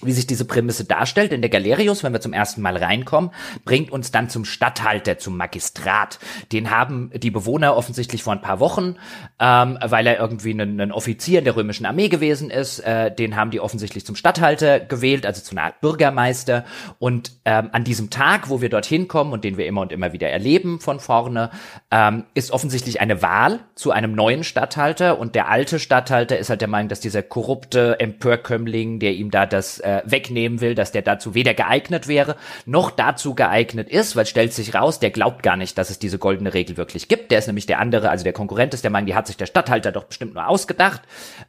wie 0.02 0.12
sich 0.12 0.26
diese 0.26 0.44
Prämisse 0.44 0.84
darstellt. 0.84 1.32
Denn 1.32 1.40
der 1.40 1.50
Galerius, 1.50 2.04
wenn 2.04 2.12
wir 2.12 2.20
zum 2.20 2.32
ersten 2.32 2.62
Mal 2.62 2.76
reinkommen, 2.76 3.30
bringt 3.64 3.90
uns 3.90 4.10
dann 4.10 4.28
zum 4.28 4.44
Statthalter, 4.44 5.18
zum 5.18 5.36
Magistrat. 5.36 6.18
Den 6.52 6.70
haben 6.70 7.10
die 7.14 7.30
Bewohner 7.30 7.76
offensichtlich 7.76 8.22
vor 8.22 8.32
ein 8.32 8.40
paar 8.40 8.60
Wochen, 8.60 8.96
ähm, 9.40 9.78
weil 9.82 10.06
er 10.06 10.18
irgendwie 10.18 10.52
ein, 10.52 10.80
ein, 10.80 10.92
Offizier 10.92 11.40
in 11.40 11.44
der 11.44 11.56
römischen 11.56 11.86
Armee 11.86 12.08
gewesen 12.08 12.50
ist, 12.50 12.80
äh, 12.80 13.14
den 13.14 13.36
haben 13.36 13.50
die 13.50 13.60
offensichtlich 13.60 14.06
zum 14.06 14.16
Statthalter 14.16 14.80
gewählt, 14.80 15.26
also 15.26 15.42
zu 15.42 15.52
einer 15.52 15.62
Art 15.62 15.80
Bürgermeister. 15.80 16.64
Und 16.98 17.32
ähm, 17.44 17.70
an 17.72 17.84
diesem 17.84 18.10
Tag, 18.10 18.48
wo 18.48 18.60
wir 18.60 18.68
dorthin 18.68 19.08
kommen 19.08 19.32
und 19.32 19.44
den 19.44 19.56
wir 19.56 19.66
immer 19.66 19.80
und 19.80 19.92
immer 19.92 20.12
wieder 20.12 20.28
erleben 20.28 20.80
von 20.80 21.00
vorne, 21.00 21.50
ähm, 21.90 22.24
ist 22.34 22.52
offensichtlich 22.52 23.00
eine 23.00 23.22
Wahl 23.22 23.60
zu 23.74 23.90
einem 23.90 24.12
neuen 24.12 24.44
Statthalter. 24.44 25.18
Und 25.18 25.34
der 25.34 25.48
alte 25.48 25.78
Statthalter 25.78 26.38
ist 26.38 26.50
halt 26.50 26.60
der 26.60 26.68
Meinung, 26.68 26.88
dass 26.88 27.00
dieser 27.00 27.22
korrupte 27.22 27.98
Empörkömmling, 28.00 29.00
der 29.00 29.12
ihm 29.12 29.30
da 29.30 29.46
das 29.46 29.77
äh, 29.80 30.02
wegnehmen 30.04 30.60
will, 30.60 30.74
dass 30.74 30.92
der 30.92 31.02
dazu 31.02 31.34
weder 31.34 31.54
geeignet 31.54 32.08
wäre, 32.08 32.36
noch 32.66 32.90
dazu 32.90 33.34
geeignet 33.34 33.88
ist, 33.88 34.16
weil 34.16 34.26
stellt 34.26 34.52
sich 34.52 34.74
raus, 34.74 35.00
der 35.00 35.10
glaubt 35.10 35.42
gar 35.42 35.56
nicht, 35.56 35.78
dass 35.78 35.90
es 35.90 35.98
diese 35.98 36.18
goldene 36.18 36.54
Regel 36.54 36.76
wirklich 36.76 37.08
gibt. 37.08 37.30
Der 37.30 37.38
ist 37.38 37.46
nämlich 37.46 37.66
der 37.66 37.78
andere, 37.78 38.10
also 38.10 38.24
der 38.24 38.32
Konkurrent 38.32 38.74
ist 38.74 38.84
der 38.84 38.90
Mann, 38.90 39.06
die 39.06 39.14
hat 39.14 39.26
sich 39.26 39.36
der 39.36 39.46
Stadthalter 39.46 39.92
doch 39.92 40.04
bestimmt 40.04 40.34
nur 40.34 40.46
ausgedacht 40.46 41.02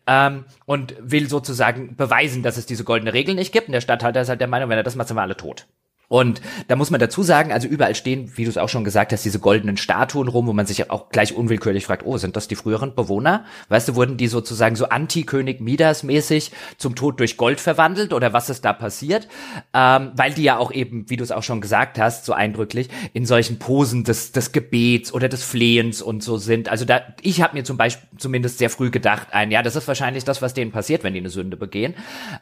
ähm, 0.07 0.45
und 0.65 0.95
will 0.99 1.29
sozusagen 1.29 1.95
beweisen, 1.95 2.43
dass 2.43 2.57
es 2.57 2.65
diese 2.65 2.83
goldene 2.83 3.13
Regel 3.13 3.35
nicht 3.35 3.51
gibt. 3.51 3.67
Und 3.67 3.73
der 3.73 3.81
Stadthalter 3.81 4.21
ist 4.21 4.29
halt 4.29 4.41
der 4.41 4.47
Meinung, 4.47 4.69
wenn 4.69 4.77
er 4.77 4.83
das 4.83 4.95
macht, 4.95 5.07
sind 5.07 5.17
wir 5.17 5.21
alle 5.21 5.37
tot. 5.37 5.67
Und 6.10 6.41
da 6.67 6.76
muss 6.76 6.89
man 6.89 7.00
dazu 7.00 7.22
sagen, 7.22 7.54
also 7.54 7.67
überall 7.67 7.93
stehen, 7.93 8.32
wie 8.36 8.43
du 8.43 8.50
es 8.50 8.58
auch 8.58 8.67
schon 8.67 8.84
gesagt 8.84 9.13
hast, 9.13 9.24
diese 9.24 9.39
goldenen 9.39 9.78
Statuen 9.78 10.28
rum, 10.28 10.48
wo 10.48 10.54
man 10.54 10.65
sich 10.65 10.89
auch 10.89 11.10
gleich 11.10 11.36
unwillkürlich 11.36 11.86
fragt, 11.86 12.04
oh, 12.04 12.17
sind 12.17 12.36
das 12.36 12.48
die 12.48 12.56
früheren 12.56 12.95
Bewohner? 12.95 13.45
Weißt 13.69 13.88
du, 13.88 13.95
wurden 13.95 14.17
die 14.17 14.28
sozusagen 14.28 14.76
so 14.76 14.89
Anti-König 14.89 15.62
Midas 15.62 16.02
mäßig 16.02 16.52
zum 16.78 16.95
Tod 16.95 17.19
durch 17.19 17.38
Gold 17.38 17.60
verwandelt 17.62 18.12
oder 18.12 18.34
was 18.34 18.50
ist 18.50 18.65
da 18.65 18.74
passiert? 18.74 19.28
Ähm, 19.74 20.12
weil 20.15 20.34
die 20.34 20.41
ja 20.41 20.58
auch 20.58 20.72
eben, 20.72 21.08
wie 21.12 21.15
du 21.15 21.24
es 21.24 21.32
auch 21.32 21.43
schon 21.43 21.62
gesagt 21.62 22.00
hast, 22.00 22.26
so 22.26 22.34
eindrücklich, 22.34 22.89
in 23.13 23.28
solchen 23.28 23.60
Posen 23.60 24.04
des, 24.04 24.32
des 24.32 24.52
Gebets 24.52 25.13
oder 25.13 25.30
des 25.30 25.43
Flehens 25.43 26.02
und 26.02 26.24
so 26.24 26.38
sind. 26.38 26.69
Also 26.69 26.86
da, 26.86 27.02
ich 27.22 27.43
habe 27.43 27.56
mir 27.56 27.63
zum 27.63 27.78
Beispiel 27.78 28.10
zumindest 28.17 28.58
sehr 28.58 28.72
früh 28.72 28.89
gedacht, 28.89 29.28
ein, 29.32 29.52
ja, 29.52 29.62
das 29.62 29.76
ist 29.76 29.88
wahrscheinlich 29.88 30.24
das, 30.24 30.41
was 30.41 30.56
denen 30.56 30.72
passiert, 30.72 31.04
wenn 31.04 31.13
die 31.13 31.19
eine 31.19 31.30
Sünde 31.30 31.56
begehen. 31.56 31.93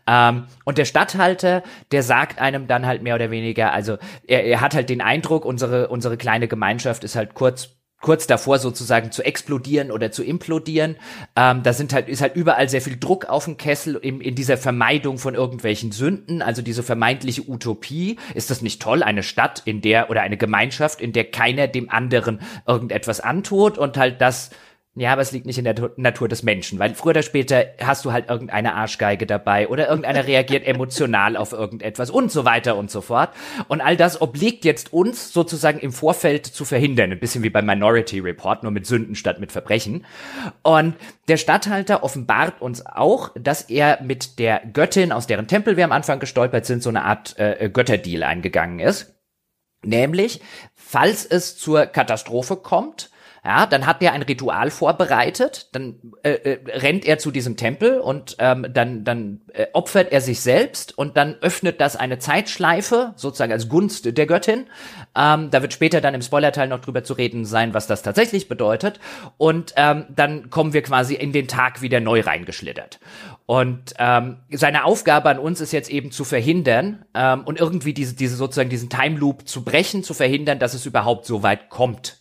Ähm, 0.07 0.45
und 0.63 0.77
der 0.77 0.85
Statthalter, 0.85 1.63
der 1.91 2.01
sagt 2.01 2.39
einem 2.39 2.67
dann 2.67 2.85
halt 2.85 3.03
mehr 3.03 3.15
oder 3.15 3.29
weniger, 3.29 3.56
weniger, 3.57 3.73
also 3.73 3.97
er, 4.27 4.45
er 4.45 4.61
hat 4.61 4.75
halt 4.75 4.89
den 4.89 5.01
Eindruck, 5.01 5.45
unsere, 5.45 5.89
unsere 5.89 6.17
kleine 6.17 6.47
Gemeinschaft 6.47 7.03
ist 7.03 7.15
halt 7.15 7.33
kurz 7.33 7.69
kurz 7.99 8.27
davor 8.27 8.59
sozusagen 8.59 9.11
zu 9.11 9.23
explodieren 9.25 9.89
oder 9.89 10.11
zu 10.11 10.23
implodieren. 10.23 10.97
Ähm, 11.35 11.63
da 11.63 11.73
sind 11.73 11.93
halt, 11.93 12.09
ist 12.09 12.21
halt 12.21 12.35
überall 12.35 12.69
sehr 12.69 12.81
viel 12.81 12.97
Druck 12.99 13.25
auf 13.25 13.45
dem 13.45 13.57
Kessel 13.57 13.95
in, 13.95 14.21
in 14.21 14.35
dieser 14.35 14.55
Vermeidung 14.55 15.17
von 15.17 15.33
irgendwelchen 15.33 15.91
Sünden, 15.91 16.43
also 16.43 16.61
diese 16.61 16.83
vermeintliche 16.83 17.49
Utopie. 17.49 18.17
Ist 18.35 18.51
das 18.51 18.61
nicht 18.61 18.83
toll? 18.83 19.01
Eine 19.01 19.23
Stadt, 19.23 19.63
in 19.65 19.81
der, 19.81 20.11
oder 20.11 20.21
eine 20.21 20.37
Gemeinschaft, 20.37 21.01
in 21.01 21.11
der 21.11 21.31
keiner 21.31 21.67
dem 21.67 21.89
anderen 21.89 22.39
irgendetwas 22.67 23.19
antut 23.19 23.79
und 23.79 23.97
halt 23.97 24.21
das 24.21 24.51
ja, 24.99 25.13
aber 25.13 25.21
es 25.21 25.31
liegt 25.31 25.45
nicht 25.45 25.59
in 25.59 25.63
der 25.63 25.91
Natur 25.95 26.27
des 26.27 26.41
Menschen, 26.41 26.79
weil 26.79 26.95
früher 26.95 27.11
oder 27.11 27.21
später 27.21 27.65
hast 27.79 28.03
du 28.03 28.11
halt 28.11 28.29
irgendeine 28.29 28.73
Arschgeige 28.73 29.27
dabei 29.27 29.67
oder 29.67 29.87
irgendeiner 29.87 30.25
reagiert 30.25 30.65
emotional 30.67 31.37
auf 31.37 31.53
irgendetwas 31.53 32.09
und 32.09 32.31
so 32.31 32.45
weiter 32.45 32.75
und 32.75 32.89
so 32.89 33.01
fort. 33.01 33.29
Und 33.67 33.81
all 33.81 33.95
das 33.95 34.19
obliegt 34.19 34.65
jetzt 34.65 34.91
uns 34.91 35.31
sozusagen 35.31 35.77
im 35.77 35.91
Vorfeld 35.91 36.47
zu 36.47 36.65
verhindern. 36.65 37.11
Ein 37.11 37.19
bisschen 37.19 37.43
wie 37.43 37.51
beim 37.51 37.67
Minority 37.67 38.19
Report, 38.19 38.63
nur 38.63 38.71
mit 38.71 38.87
Sünden 38.87 39.13
statt 39.13 39.39
mit 39.39 39.51
Verbrechen. 39.51 40.03
Und 40.63 40.95
der 41.27 41.37
Statthalter 41.37 42.01
offenbart 42.03 42.59
uns 42.59 42.83
auch, 42.83 43.29
dass 43.39 43.69
er 43.69 44.01
mit 44.01 44.39
der 44.39 44.61
Göttin, 44.73 45.11
aus 45.11 45.27
deren 45.27 45.47
Tempel 45.47 45.77
wir 45.77 45.85
am 45.85 45.91
Anfang 45.91 46.19
gestolpert 46.19 46.65
sind, 46.65 46.81
so 46.81 46.89
eine 46.89 47.05
Art 47.05 47.37
äh, 47.37 47.69
Götterdeal 47.71 48.23
eingegangen 48.23 48.79
ist. 48.79 49.13
Nämlich, 49.83 50.41
falls 50.73 51.23
es 51.23 51.55
zur 51.55 51.85
Katastrophe 51.85 52.55
kommt, 52.55 53.11
ja, 53.47 53.65
dann 53.65 53.85
hat 53.85 54.03
er 54.03 54.11
ein 54.11 54.23
Ritual 54.23 54.69
vorbereitet, 54.71 55.69
dann 55.71 55.95
äh, 56.21 56.31
äh, 56.31 56.59
rennt 56.69 57.05
er 57.05 57.17
zu 57.17 57.31
diesem 57.31 57.55
Tempel 57.55 58.01
und 58.01 58.35
ähm, 58.39 58.67
dann, 58.73 59.05
dann 59.05 59.39
äh, 59.53 59.67
opfert 59.71 60.11
er 60.11 60.19
sich 60.19 60.41
selbst 60.41 60.97
und 60.97 61.15
dann 61.15 61.35
öffnet 61.39 61.79
das 61.79 61.95
eine 61.95 62.19
Zeitschleife, 62.19 63.13
sozusagen 63.15 63.53
als 63.53 63.69
Gunst 63.69 64.17
der 64.17 64.25
Göttin. 64.25 64.65
Ähm, 65.15 65.49
da 65.49 65.61
wird 65.61 65.71
später 65.71 66.01
dann 66.01 66.13
im 66.13 66.21
Spoilerteil 66.21 66.67
noch 66.67 66.81
drüber 66.81 67.05
zu 67.05 67.13
reden 67.13 67.45
sein, 67.45 67.73
was 67.73 67.87
das 67.87 68.01
tatsächlich 68.01 68.49
bedeutet. 68.49 68.99
Und 69.37 69.73
ähm, 69.77 70.07
dann 70.09 70.49
kommen 70.49 70.73
wir 70.73 70.81
quasi 70.81 71.13
in 71.15 71.31
den 71.31 71.47
Tag 71.47 71.81
wieder 71.81 72.01
neu 72.01 72.19
reingeschlittert. 72.19 72.99
Und 73.45 73.93
ähm, 73.97 74.39
seine 74.51 74.83
Aufgabe 74.83 75.29
an 75.29 75.39
uns 75.39 75.61
ist 75.61 75.71
jetzt 75.71 75.89
eben 75.89 76.11
zu 76.11 76.25
verhindern 76.25 77.05
ähm, 77.13 77.45
und 77.45 77.61
irgendwie 77.61 77.93
diese, 77.93 78.13
diese 78.13 78.35
sozusagen 78.35 78.69
diesen 78.69 78.89
Time 78.89 79.17
Loop 79.17 79.47
zu 79.47 79.63
brechen, 79.63 80.03
zu 80.03 80.13
verhindern, 80.13 80.59
dass 80.59 80.73
es 80.73 80.85
überhaupt 80.85 81.25
so 81.25 81.43
weit 81.43 81.69
kommt 81.69 82.19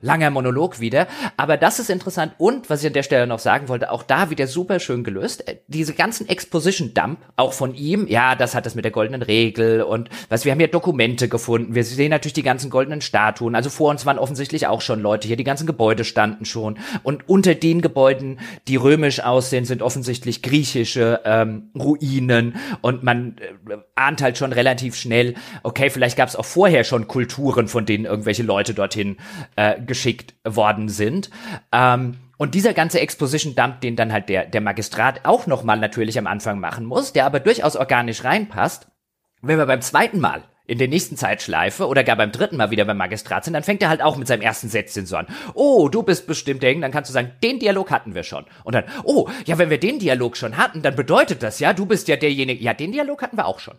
langer 0.00 0.30
Monolog 0.30 0.80
wieder. 0.80 1.06
Aber 1.36 1.56
das 1.56 1.78
ist 1.78 1.90
interessant. 1.90 2.32
Und 2.38 2.70
was 2.70 2.80
ich 2.82 2.86
an 2.86 2.92
der 2.92 3.02
Stelle 3.02 3.26
noch 3.26 3.38
sagen 3.38 3.68
wollte, 3.68 3.90
auch 3.90 4.02
da 4.02 4.30
wieder 4.30 4.46
super 4.46 4.80
schön 4.80 5.04
gelöst. 5.04 5.46
Äh, 5.48 5.56
diese 5.66 5.94
ganzen 5.94 6.28
Exposition-Dump, 6.28 7.18
auch 7.36 7.52
von 7.52 7.74
ihm, 7.74 8.06
ja, 8.06 8.34
das 8.34 8.54
hat 8.54 8.66
das 8.66 8.74
mit 8.74 8.84
der 8.84 8.92
goldenen 8.92 9.22
Regel 9.22 9.82
und 9.82 10.08
was, 10.28 10.44
wir 10.44 10.52
haben 10.52 10.60
ja 10.60 10.66
Dokumente 10.66 11.28
gefunden. 11.28 11.74
Wir 11.74 11.84
sehen 11.84 12.10
natürlich 12.10 12.34
die 12.34 12.42
ganzen 12.42 12.70
goldenen 12.70 13.00
Statuen. 13.00 13.54
Also 13.54 13.70
vor 13.70 13.90
uns 13.90 14.06
waren 14.06 14.18
offensichtlich 14.18 14.66
auch 14.66 14.80
schon 14.80 15.00
Leute 15.00 15.28
hier. 15.28 15.36
Die 15.36 15.44
ganzen 15.44 15.66
Gebäude 15.66 16.04
standen 16.04 16.44
schon. 16.44 16.78
Und 17.02 17.28
unter 17.28 17.54
den 17.54 17.80
Gebäuden, 17.80 18.38
die 18.68 18.76
römisch 18.76 19.20
aussehen, 19.20 19.64
sind 19.64 19.82
offensichtlich 19.82 20.42
griechische 20.42 21.20
ähm, 21.24 21.70
Ruinen. 21.78 22.56
Und 22.80 23.02
man 23.02 23.36
äh, 23.38 23.76
ahnt 23.94 24.22
halt 24.22 24.38
schon 24.38 24.52
relativ 24.52 24.96
schnell, 24.96 25.34
okay, 25.62 25.90
vielleicht 25.90 26.16
gab 26.16 26.28
es 26.28 26.36
auch 26.36 26.44
vorher 26.44 26.84
schon 26.84 27.08
Kulturen, 27.08 27.68
von 27.68 27.86
denen 27.86 28.04
irgendwelche 28.04 28.42
Leute 28.42 28.74
dorthin 28.74 29.16
äh, 29.56 29.80
geschickt 29.80 30.34
worden 30.44 30.88
sind. 30.88 31.30
Ähm, 31.72 32.18
und 32.38 32.54
dieser 32.54 32.74
ganze 32.74 33.00
Exposition-Dump, 33.00 33.80
den 33.80 33.96
dann 33.96 34.12
halt 34.12 34.28
der, 34.28 34.46
der 34.46 34.60
Magistrat 34.60 35.24
auch 35.24 35.46
nochmal 35.46 35.78
natürlich 35.78 36.18
am 36.18 36.26
Anfang 36.26 36.60
machen 36.60 36.84
muss, 36.84 37.12
der 37.12 37.24
aber 37.24 37.40
durchaus 37.40 37.76
organisch 37.76 38.24
reinpasst, 38.24 38.88
wenn 39.42 39.58
wir 39.58 39.66
beim 39.66 39.80
zweiten 39.80 40.20
Mal 40.20 40.44
in 40.66 40.78
der 40.78 40.88
nächsten 40.88 41.16
Zeitschleife 41.16 41.86
oder 41.86 42.02
gar 42.02 42.16
beim 42.16 42.32
dritten 42.32 42.56
Mal 42.56 42.70
wieder 42.70 42.84
beim 42.84 42.96
Magistrat 42.96 43.44
sind, 43.44 43.54
dann 43.54 43.62
fängt 43.62 43.82
er 43.82 43.88
halt 43.88 44.02
auch 44.02 44.16
mit 44.16 44.26
seinem 44.26 44.42
ersten 44.42 44.68
Sätzchen 44.68 45.06
so 45.06 45.16
an. 45.16 45.26
Oh, 45.54 45.88
du 45.88 46.02
bist 46.02 46.26
bestimmt 46.26 46.62
der, 46.62 46.74
dann 46.74 46.90
kannst 46.90 47.08
du 47.08 47.14
sagen, 47.14 47.32
den 47.42 47.58
Dialog 47.60 47.90
hatten 47.90 48.14
wir 48.14 48.24
schon. 48.24 48.44
Und 48.64 48.74
dann, 48.74 48.84
oh, 49.04 49.28
ja, 49.44 49.58
wenn 49.58 49.70
wir 49.70 49.78
den 49.78 49.98
Dialog 49.98 50.36
schon 50.36 50.56
hatten, 50.56 50.82
dann 50.82 50.96
bedeutet 50.96 51.42
das 51.42 51.60
ja, 51.60 51.72
du 51.72 51.86
bist 51.86 52.08
ja 52.08 52.16
derjenige, 52.16 52.62
ja, 52.62 52.74
den 52.74 52.92
Dialog 52.92 53.22
hatten 53.22 53.36
wir 53.36 53.46
auch 53.46 53.60
schon. 53.60 53.76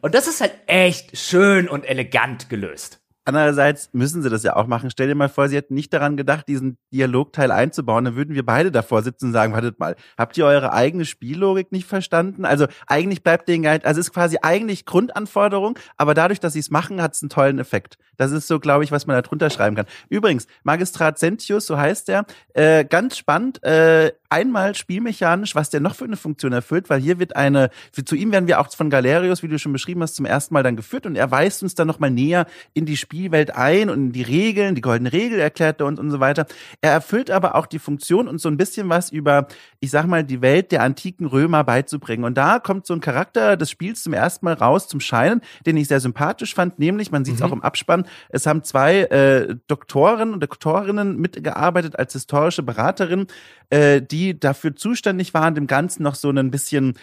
Und 0.00 0.14
das 0.14 0.28
ist 0.28 0.40
halt 0.40 0.52
echt 0.66 1.18
schön 1.18 1.68
und 1.68 1.84
elegant 1.84 2.48
gelöst. 2.48 3.00
Andererseits 3.30 3.90
müssen 3.92 4.22
sie 4.22 4.28
das 4.28 4.42
ja 4.42 4.56
auch 4.56 4.66
machen. 4.66 4.90
Stell 4.90 5.06
dir 5.06 5.14
mal 5.14 5.28
vor, 5.28 5.48
sie 5.48 5.54
hätten 5.54 5.74
nicht 5.74 5.92
daran 5.92 6.16
gedacht, 6.16 6.48
diesen 6.48 6.78
Dialogteil 6.92 7.52
einzubauen. 7.52 8.04
Dann 8.04 8.16
würden 8.16 8.34
wir 8.34 8.44
beide 8.44 8.72
davor 8.72 9.02
sitzen 9.02 9.26
und 9.26 9.32
sagen, 9.32 9.52
wartet 9.52 9.78
mal, 9.78 9.94
habt 10.18 10.36
ihr 10.36 10.44
eure 10.44 10.72
eigene 10.72 11.04
Spiellogik 11.04 11.70
nicht 11.70 11.86
verstanden? 11.86 12.44
Also 12.44 12.66
eigentlich 12.88 13.22
bleibt 13.22 13.48
denen 13.48 13.62
gar 13.62 13.78
also 13.84 14.00
ist 14.00 14.12
quasi 14.12 14.38
eigentlich 14.42 14.84
Grundanforderung, 14.84 15.78
aber 15.96 16.14
dadurch, 16.14 16.40
dass 16.40 16.54
sie 16.54 16.58
es 16.58 16.70
machen, 16.70 17.00
hat 17.00 17.14
es 17.14 17.22
einen 17.22 17.30
tollen 17.30 17.60
Effekt. 17.60 17.98
Das 18.16 18.32
ist 18.32 18.48
so, 18.48 18.58
glaube 18.58 18.84
ich, 18.84 18.90
was 18.90 19.06
man 19.06 19.14
da 19.14 19.22
drunter 19.22 19.48
schreiben 19.48 19.76
kann. 19.76 19.86
Übrigens, 20.08 20.46
Magistrat 20.64 21.18
Sentius, 21.18 21.66
so 21.66 21.78
heißt 21.78 22.08
er, 22.08 22.26
äh, 22.54 22.84
ganz 22.84 23.16
spannend, 23.16 23.62
äh, 23.62 24.12
einmal 24.30 24.74
spielmechanisch, 24.74 25.54
was 25.54 25.70
der 25.70 25.80
noch 25.80 25.94
für 25.94 26.04
eine 26.04 26.16
Funktion 26.16 26.52
erfüllt, 26.52 26.88
weil 26.88 27.00
hier 27.00 27.18
wird 27.18 27.36
eine, 27.36 27.70
zu 28.04 28.14
ihm 28.14 28.32
werden 28.32 28.46
wir 28.46 28.60
auch 28.60 28.70
von 28.70 28.88
Galerius, 28.88 29.42
wie 29.42 29.48
du 29.48 29.58
schon 29.58 29.72
beschrieben 29.72 30.02
hast, 30.02 30.14
zum 30.14 30.24
ersten 30.24 30.54
Mal 30.54 30.62
dann 30.62 30.76
geführt 30.76 31.04
und 31.04 31.16
er 31.16 31.30
weist 31.30 31.62
uns 31.62 31.74
dann 31.74 31.88
nochmal 31.88 32.10
näher 32.10 32.46
in 32.72 32.86
die 32.86 32.96
Spielwelt 32.96 33.54
ein 33.56 33.90
und 33.90 33.98
in 33.98 34.12
die 34.12 34.22
Regeln, 34.22 34.74
die 34.74 34.80
goldene 34.80 35.12
Regel 35.12 35.40
erklärt 35.40 35.80
er 35.80 35.86
uns 35.86 35.98
und 35.98 36.10
so 36.10 36.20
weiter. 36.20 36.46
Er 36.80 36.92
erfüllt 36.92 37.30
aber 37.30 37.56
auch 37.56 37.66
die 37.66 37.78
Funktion, 37.78 38.28
uns 38.28 38.42
so 38.42 38.48
ein 38.48 38.56
bisschen 38.56 38.88
was 38.88 39.10
über, 39.10 39.48
ich 39.80 39.90
sag 39.90 40.06
mal, 40.06 40.22
die 40.24 40.40
Welt 40.42 40.72
der 40.72 40.82
antiken 40.82 41.26
Römer 41.26 41.64
beizubringen. 41.64 42.24
Und 42.24 42.38
da 42.38 42.60
kommt 42.60 42.86
so 42.86 42.94
ein 42.94 43.00
Charakter 43.00 43.56
des 43.56 43.70
Spiels 43.70 44.02
zum 44.02 44.12
ersten 44.12 44.44
Mal 44.44 44.54
raus, 44.54 44.88
zum 44.88 45.00
Scheinen, 45.00 45.40
den 45.66 45.76
ich 45.76 45.88
sehr 45.88 46.00
sympathisch 46.00 46.54
fand, 46.54 46.78
nämlich, 46.78 47.10
man 47.10 47.24
sieht 47.24 47.34
es 47.34 47.40
mhm. 47.40 47.46
auch 47.46 47.52
im 47.52 47.62
Abspann, 47.62 48.06
es 48.28 48.46
haben 48.46 48.62
zwei 48.62 49.00
äh, 49.02 49.56
Doktoren 49.66 50.32
und 50.32 50.40
Doktorinnen 50.40 51.16
mitgearbeitet 51.16 51.98
als 51.98 52.12
historische 52.12 52.62
Beraterin, 52.62 53.26
äh, 53.70 54.02
die 54.02 54.38
dafür 54.38 54.76
zuständig 54.76 55.34
waren, 55.34 55.54
dem 55.54 55.66
Ganzen 55.66 56.02
noch 56.02 56.14
so 56.14 56.30
ein 56.30 56.50
bisschen 56.50 56.94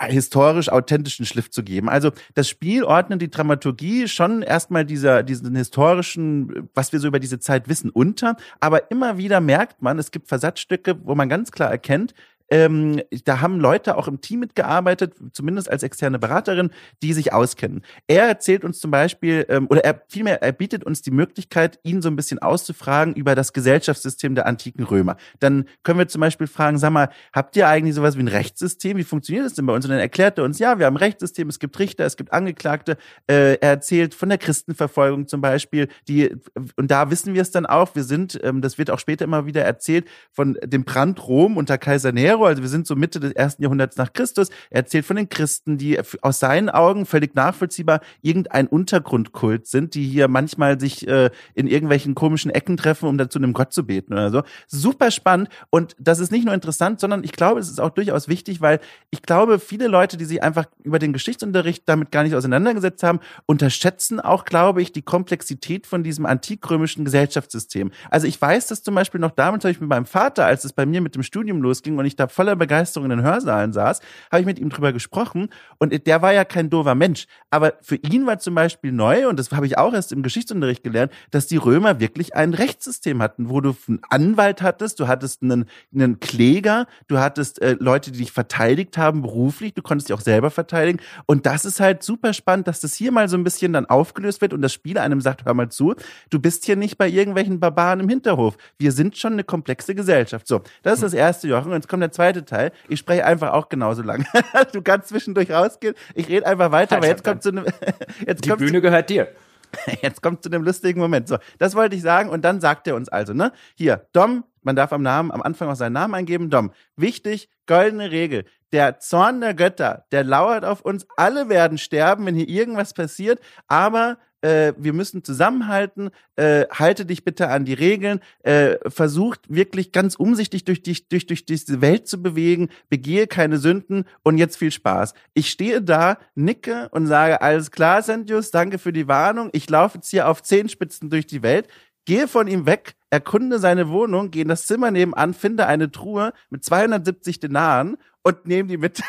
historisch 0.00 0.68
authentischen 0.68 1.26
Schliff 1.26 1.50
zu 1.50 1.62
geben. 1.62 1.88
Also 1.88 2.10
das 2.34 2.48
Spiel 2.48 2.84
ordnet 2.84 3.22
die 3.22 3.30
Dramaturgie 3.30 4.08
schon 4.08 4.42
erstmal 4.42 4.84
dieser, 4.84 5.22
diesen 5.22 5.54
historischen, 5.54 6.68
was 6.74 6.92
wir 6.92 7.00
so 7.00 7.08
über 7.08 7.20
diese 7.20 7.38
Zeit 7.38 7.68
wissen, 7.68 7.90
unter. 7.90 8.36
Aber 8.60 8.90
immer 8.90 9.16
wieder 9.16 9.40
merkt 9.40 9.82
man, 9.82 9.98
es 9.98 10.10
gibt 10.10 10.28
Versatzstücke, 10.28 10.98
wo 11.04 11.14
man 11.14 11.28
ganz 11.28 11.52
klar 11.52 11.70
erkennt, 11.70 12.14
ähm, 12.50 13.00
da 13.24 13.40
haben 13.40 13.60
Leute 13.60 13.96
auch 13.96 14.08
im 14.08 14.20
Team 14.20 14.40
mitgearbeitet, 14.40 15.14
zumindest 15.32 15.70
als 15.70 15.82
externe 15.82 16.18
Beraterin, 16.18 16.70
die 17.02 17.12
sich 17.12 17.32
auskennen. 17.32 17.82
Er 18.06 18.24
erzählt 18.24 18.64
uns 18.64 18.78
zum 18.78 18.90
Beispiel, 18.90 19.46
ähm, 19.48 19.66
oder 19.68 19.84
er 19.84 20.02
vielmehr, 20.08 20.42
er 20.42 20.52
bietet 20.52 20.84
uns 20.84 21.02
die 21.02 21.10
Möglichkeit, 21.10 21.78
ihn 21.82 22.02
so 22.02 22.08
ein 22.08 22.16
bisschen 22.16 22.38
auszufragen 22.38 23.14
über 23.14 23.34
das 23.34 23.52
Gesellschaftssystem 23.52 24.34
der 24.34 24.46
antiken 24.46 24.84
Römer. 24.84 25.16
Dann 25.40 25.66
können 25.82 25.98
wir 25.98 26.08
zum 26.08 26.20
Beispiel 26.20 26.46
fragen, 26.46 26.78
sag 26.78 26.90
mal, 26.90 27.08
habt 27.32 27.56
ihr 27.56 27.68
eigentlich 27.68 27.94
sowas 27.94 28.16
wie 28.16 28.22
ein 28.22 28.28
Rechtssystem? 28.28 28.96
Wie 28.96 29.04
funktioniert 29.04 29.46
das 29.46 29.54
denn 29.54 29.66
bei 29.66 29.74
uns? 29.74 29.84
Und 29.84 29.90
dann 29.90 30.00
erklärt 30.00 30.38
er 30.38 30.44
uns, 30.44 30.58
ja, 30.58 30.78
wir 30.78 30.86
haben 30.86 30.94
ein 30.94 30.98
Rechtssystem, 30.98 31.48
es 31.48 31.58
gibt 31.58 31.78
Richter, 31.78 32.04
es 32.04 32.16
gibt 32.16 32.32
Angeklagte. 32.32 32.96
Äh, 33.26 33.54
er 33.54 33.70
erzählt 33.70 34.14
von 34.14 34.28
der 34.28 34.38
Christenverfolgung 34.38 35.26
zum 35.26 35.40
Beispiel, 35.40 35.88
die, 36.08 36.36
und 36.76 36.90
da 36.90 37.10
wissen 37.10 37.34
wir 37.34 37.42
es 37.42 37.50
dann 37.50 37.66
auch, 37.66 37.94
wir 37.94 38.04
sind, 38.04 38.38
ähm, 38.42 38.60
das 38.60 38.78
wird 38.78 38.90
auch 38.90 38.98
später 38.98 39.24
immer 39.24 39.46
wieder 39.46 39.62
erzählt, 39.62 40.06
von 40.30 40.56
dem 40.62 40.84
Brand 40.84 41.26
Rom 41.26 41.56
unter 41.56 41.78
Kaiser 41.78 42.12
Nero, 42.12 42.35
also 42.44 42.62
wir 42.62 42.68
sind 42.68 42.86
so 42.86 42.96
Mitte 42.96 43.20
des 43.20 43.32
ersten 43.32 43.62
Jahrhunderts 43.62 43.96
nach 43.96 44.12
Christus. 44.12 44.48
Er 44.70 44.82
erzählt 44.82 45.04
von 45.04 45.16
den 45.16 45.28
Christen, 45.28 45.78
die 45.78 45.98
aus 46.22 46.40
seinen 46.40 46.68
Augen 46.68 47.06
völlig 47.06 47.34
nachvollziehbar 47.34 48.00
irgendein 48.22 48.66
Untergrundkult 48.66 49.66
sind, 49.66 49.94
die 49.94 50.04
hier 50.04 50.28
manchmal 50.28 50.78
sich 50.78 51.06
äh, 51.08 51.30
in 51.54 51.66
irgendwelchen 51.66 52.14
komischen 52.14 52.50
Ecken 52.50 52.76
treffen, 52.76 53.08
um 53.08 53.18
dazu 53.18 53.38
einem 53.38 53.52
Gott 53.52 53.72
zu 53.72 53.86
beten 53.86 54.12
oder 54.12 54.30
so. 54.30 54.42
Super 54.66 55.10
spannend 55.10 55.48
und 55.70 55.96
das 55.98 56.18
ist 56.18 56.30
nicht 56.30 56.44
nur 56.44 56.54
interessant, 56.54 57.00
sondern 57.00 57.24
ich 57.24 57.32
glaube, 57.32 57.60
es 57.60 57.70
ist 57.70 57.80
auch 57.80 57.90
durchaus 57.90 58.28
wichtig, 58.28 58.60
weil 58.60 58.80
ich 59.10 59.22
glaube, 59.22 59.58
viele 59.58 59.88
Leute, 59.88 60.16
die 60.16 60.24
sich 60.24 60.42
einfach 60.42 60.66
über 60.82 60.98
den 60.98 61.12
Geschichtsunterricht 61.12 61.84
damit 61.86 62.10
gar 62.10 62.22
nicht 62.22 62.34
auseinandergesetzt 62.34 63.02
haben, 63.02 63.20
unterschätzen 63.46 64.20
auch, 64.20 64.44
glaube 64.44 64.82
ich, 64.82 64.92
die 64.92 65.02
Komplexität 65.02 65.86
von 65.86 66.02
diesem 66.02 66.26
antikrömischen 66.26 67.04
Gesellschaftssystem. 67.04 67.90
Also 68.10 68.26
ich 68.26 68.40
weiß 68.40 68.68
das 68.68 68.82
zum 68.82 68.94
Beispiel 68.94 69.20
noch 69.20 69.30
damals, 69.30 69.64
habe 69.64 69.72
ich 69.72 69.80
mit 69.80 69.88
meinem 69.88 70.06
Vater, 70.06 70.46
als 70.46 70.64
es 70.64 70.72
bei 70.72 70.86
mir 70.86 71.00
mit 71.00 71.14
dem 71.14 71.22
Studium 71.22 71.62
losging 71.62 71.98
und 71.98 72.04
ich 72.04 72.16
da 72.16 72.25
voller 72.28 72.56
Begeisterung 72.56 73.10
in 73.10 73.16
den 73.16 73.22
Hörsaalen 73.22 73.72
saß, 73.72 74.00
habe 74.30 74.40
ich 74.40 74.46
mit 74.46 74.58
ihm 74.58 74.70
drüber 74.70 74.92
gesprochen 74.92 75.48
und 75.78 76.06
der 76.06 76.22
war 76.22 76.32
ja 76.32 76.44
kein 76.44 76.70
doofer 76.70 76.94
Mensch. 76.94 77.26
Aber 77.50 77.74
für 77.82 77.96
ihn 77.96 78.26
war 78.26 78.38
zum 78.38 78.54
Beispiel 78.54 78.92
neu, 78.92 79.28
und 79.28 79.38
das 79.38 79.50
habe 79.52 79.66
ich 79.66 79.78
auch 79.78 79.94
erst 79.94 80.12
im 80.12 80.22
Geschichtsunterricht 80.22 80.82
gelernt, 80.82 81.12
dass 81.30 81.46
die 81.46 81.56
Römer 81.56 82.00
wirklich 82.00 82.34
ein 82.34 82.54
Rechtssystem 82.54 83.22
hatten, 83.22 83.48
wo 83.48 83.60
du 83.60 83.76
einen 83.88 84.00
Anwalt 84.08 84.62
hattest, 84.62 85.00
du 85.00 85.08
hattest 85.08 85.42
einen, 85.42 85.66
einen 85.94 86.20
Kläger, 86.20 86.86
du 87.08 87.18
hattest 87.18 87.60
äh, 87.62 87.76
Leute, 87.78 88.12
die 88.12 88.18
dich 88.18 88.32
verteidigt 88.32 88.98
haben 88.98 89.22
beruflich, 89.22 89.74
du 89.74 89.82
konntest 89.82 90.08
dich 90.08 90.14
auch 90.14 90.20
selber 90.20 90.50
verteidigen. 90.50 91.00
Und 91.26 91.46
das 91.46 91.64
ist 91.64 91.80
halt 91.80 92.02
super 92.02 92.32
spannend, 92.32 92.68
dass 92.68 92.80
das 92.80 92.94
hier 92.94 93.12
mal 93.12 93.28
so 93.28 93.36
ein 93.36 93.44
bisschen 93.44 93.72
dann 93.72 93.86
aufgelöst 93.86 94.40
wird 94.40 94.52
und 94.52 94.62
das 94.62 94.72
Spiel 94.72 94.98
einem 94.98 95.20
sagt, 95.20 95.44
hör 95.44 95.54
mal 95.54 95.68
zu, 95.68 95.94
du 96.30 96.38
bist 96.38 96.64
hier 96.64 96.76
nicht 96.76 96.98
bei 96.98 97.08
irgendwelchen 97.08 97.60
Barbaren 97.60 98.00
im 98.00 98.08
Hinterhof. 98.08 98.56
Wir 98.78 98.92
sind 98.92 99.16
schon 99.16 99.34
eine 99.34 99.44
komplexe 99.44 99.94
Gesellschaft. 99.94 100.46
So, 100.46 100.62
das 100.82 100.94
ist 100.94 101.02
das 101.02 101.14
erste, 101.14 101.48
Jochen. 101.48 101.68
Und 101.68 101.74
jetzt 101.74 101.88
kommt 101.88 102.02
der 102.02 102.12
zweite 102.16 102.44
Teil. 102.44 102.72
Ich 102.88 102.98
spreche 102.98 103.24
einfach 103.24 103.52
auch 103.52 103.68
genauso 103.68 104.02
lang. 104.02 104.26
du 104.72 104.82
kannst 104.82 105.08
zwischendurch 105.08 105.50
rausgehen. 105.50 105.94
Ich 106.14 106.28
rede 106.28 106.46
einfach 106.46 106.72
weiter, 106.72 106.96
aber 106.96 107.06
jetzt 107.06 107.24
kommt 107.24 107.42
zu 107.42 107.50
einem. 107.50 107.66
Jetzt 108.26 108.44
Die 108.44 108.50
Bühne 108.50 108.80
gehört 108.80 109.10
dir. 109.10 109.28
Jetzt 110.02 110.22
kommt 110.22 110.42
zu 110.42 110.48
dem 110.48 110.62
lustigen 110.62 111.00
Moment. 111.00 111.28
So, 111.28 111.38
das 111.58 111.74
wollte 111.74 111.96
ich 111.96 112.02
sagen 112.02 112.30
und 112.30 112.44
dann 112.44 112.60
sagt 112.60 112.86
er 112.86 112.96
uns 112.96 113.08
also, 113.08 113.34
ne? 113.34 113.52
Hier, 113.74 114.06
Dom, 114.12 114.44
man 114.62 114.76
darf 114.76 114.92
am 114.92 115.02
Namen, 115.02 115.30
am 115.30 115.42
Anfang 115.42 115.68
auch 115.68 115.76
seinen 115.76 115.92
Namen 115.92 116.14
eingeben, 116.14 116.50
Dom. 116.50 116.72
Wichtig, 116.96 117.50
goldene 117.66 118.10
Regel. 118.10 118.44
Der 118.72 118.98
Zorn 118.98 119.40
der 119.40 119.54
Götter, 119.54 120.06
der 120.12 120.24
lauert 120.24 120.64
auf 120.64 120.80
uns. 120.80 121.06
Alle 121.16 121.48
werden 121.48 121.78
sterben, 121.78 122.26
wenn 122.26 122.34
hier 122.34 122.48
irgendwas 122.48 122.94
passiert, 122.94 123.40
aber 123.68 124.18
äh, 124.40 124.72
wir 124.76 124.92
müssen 124.92 125.24
zusammenhalten, 125.24 126.10
äh, 126.36 126.66
halte 126.70 127.06
dich 127.06 127.24
bitte 127.24 127.48
an 127.48 127.64
die 127.64 127.74
Regeln, 127.74 128.20
äh, 128.42 128.76
versucht 128.88 129.40
wirklich 129.48 129.92
ganz 129.92 130.14
umsichtig 130.14 130.64
durch, 130.64 130.82
die, 130.82 130.96
durch, 131.08 131.26
durch 131.26 131.44
diese 131.44 131.80
Welt 131.80 132.06
zu 132.06 132.22
bewegen, 132.22 132.68
begehe 132.88 133.26
keine 133.26 133.58
Sünden 133.58 134.04
und 134.22 134.38
jetzt 134.38 134.56
viel 134.56 134.70
Spaß. 134.70 135.14
Ich 135.34 135.50
stehe 135.50 135.82
da, 135.82 136.18
nicke 136.34 136.88
und 136.90 137.06
sage, 137.06 137.40
alles 137.40 137.70
klar, 137.70 138.02
Sentius, 138.02 138.50
danke 138.50 138.78
für 138.78 138.92
die 138.92 139.08
Warnung, 139.08 139.50
ich 139.52 139.68
laufe 139.68 139.98
jetzt 139.98 140.10
hier 140.10 140.28
auf 140.28 140.42
Zehenspitzen 140.42 141.10
durch 141.10 141.26
die 141.26 141.42
Welt, 141.42 141.68
gehe 142.04 142.28
von 142.28 142.48
ihm 142.48 142.66
weg, 142.66 142.94
erkunde 143.10 143.58
seine 143.58 143.88
Wohnung, 143.88 144.30
gehe 144.30 144.42
in 144.42 144.48
das 144.48 144.66
Zimmer 144.66 144.90
nebenan, 144.90 145.34
finde 145.34 145.66
eine 145.66 145.90
Truhe 145.90 146.32
mit 146.50 146.64
270 146.64 147.40
Denaren 147.40 147.96
und 148.22 148.46
nehme 148.46 148.68
die 148.68 148.78
mit. 148.78 149.02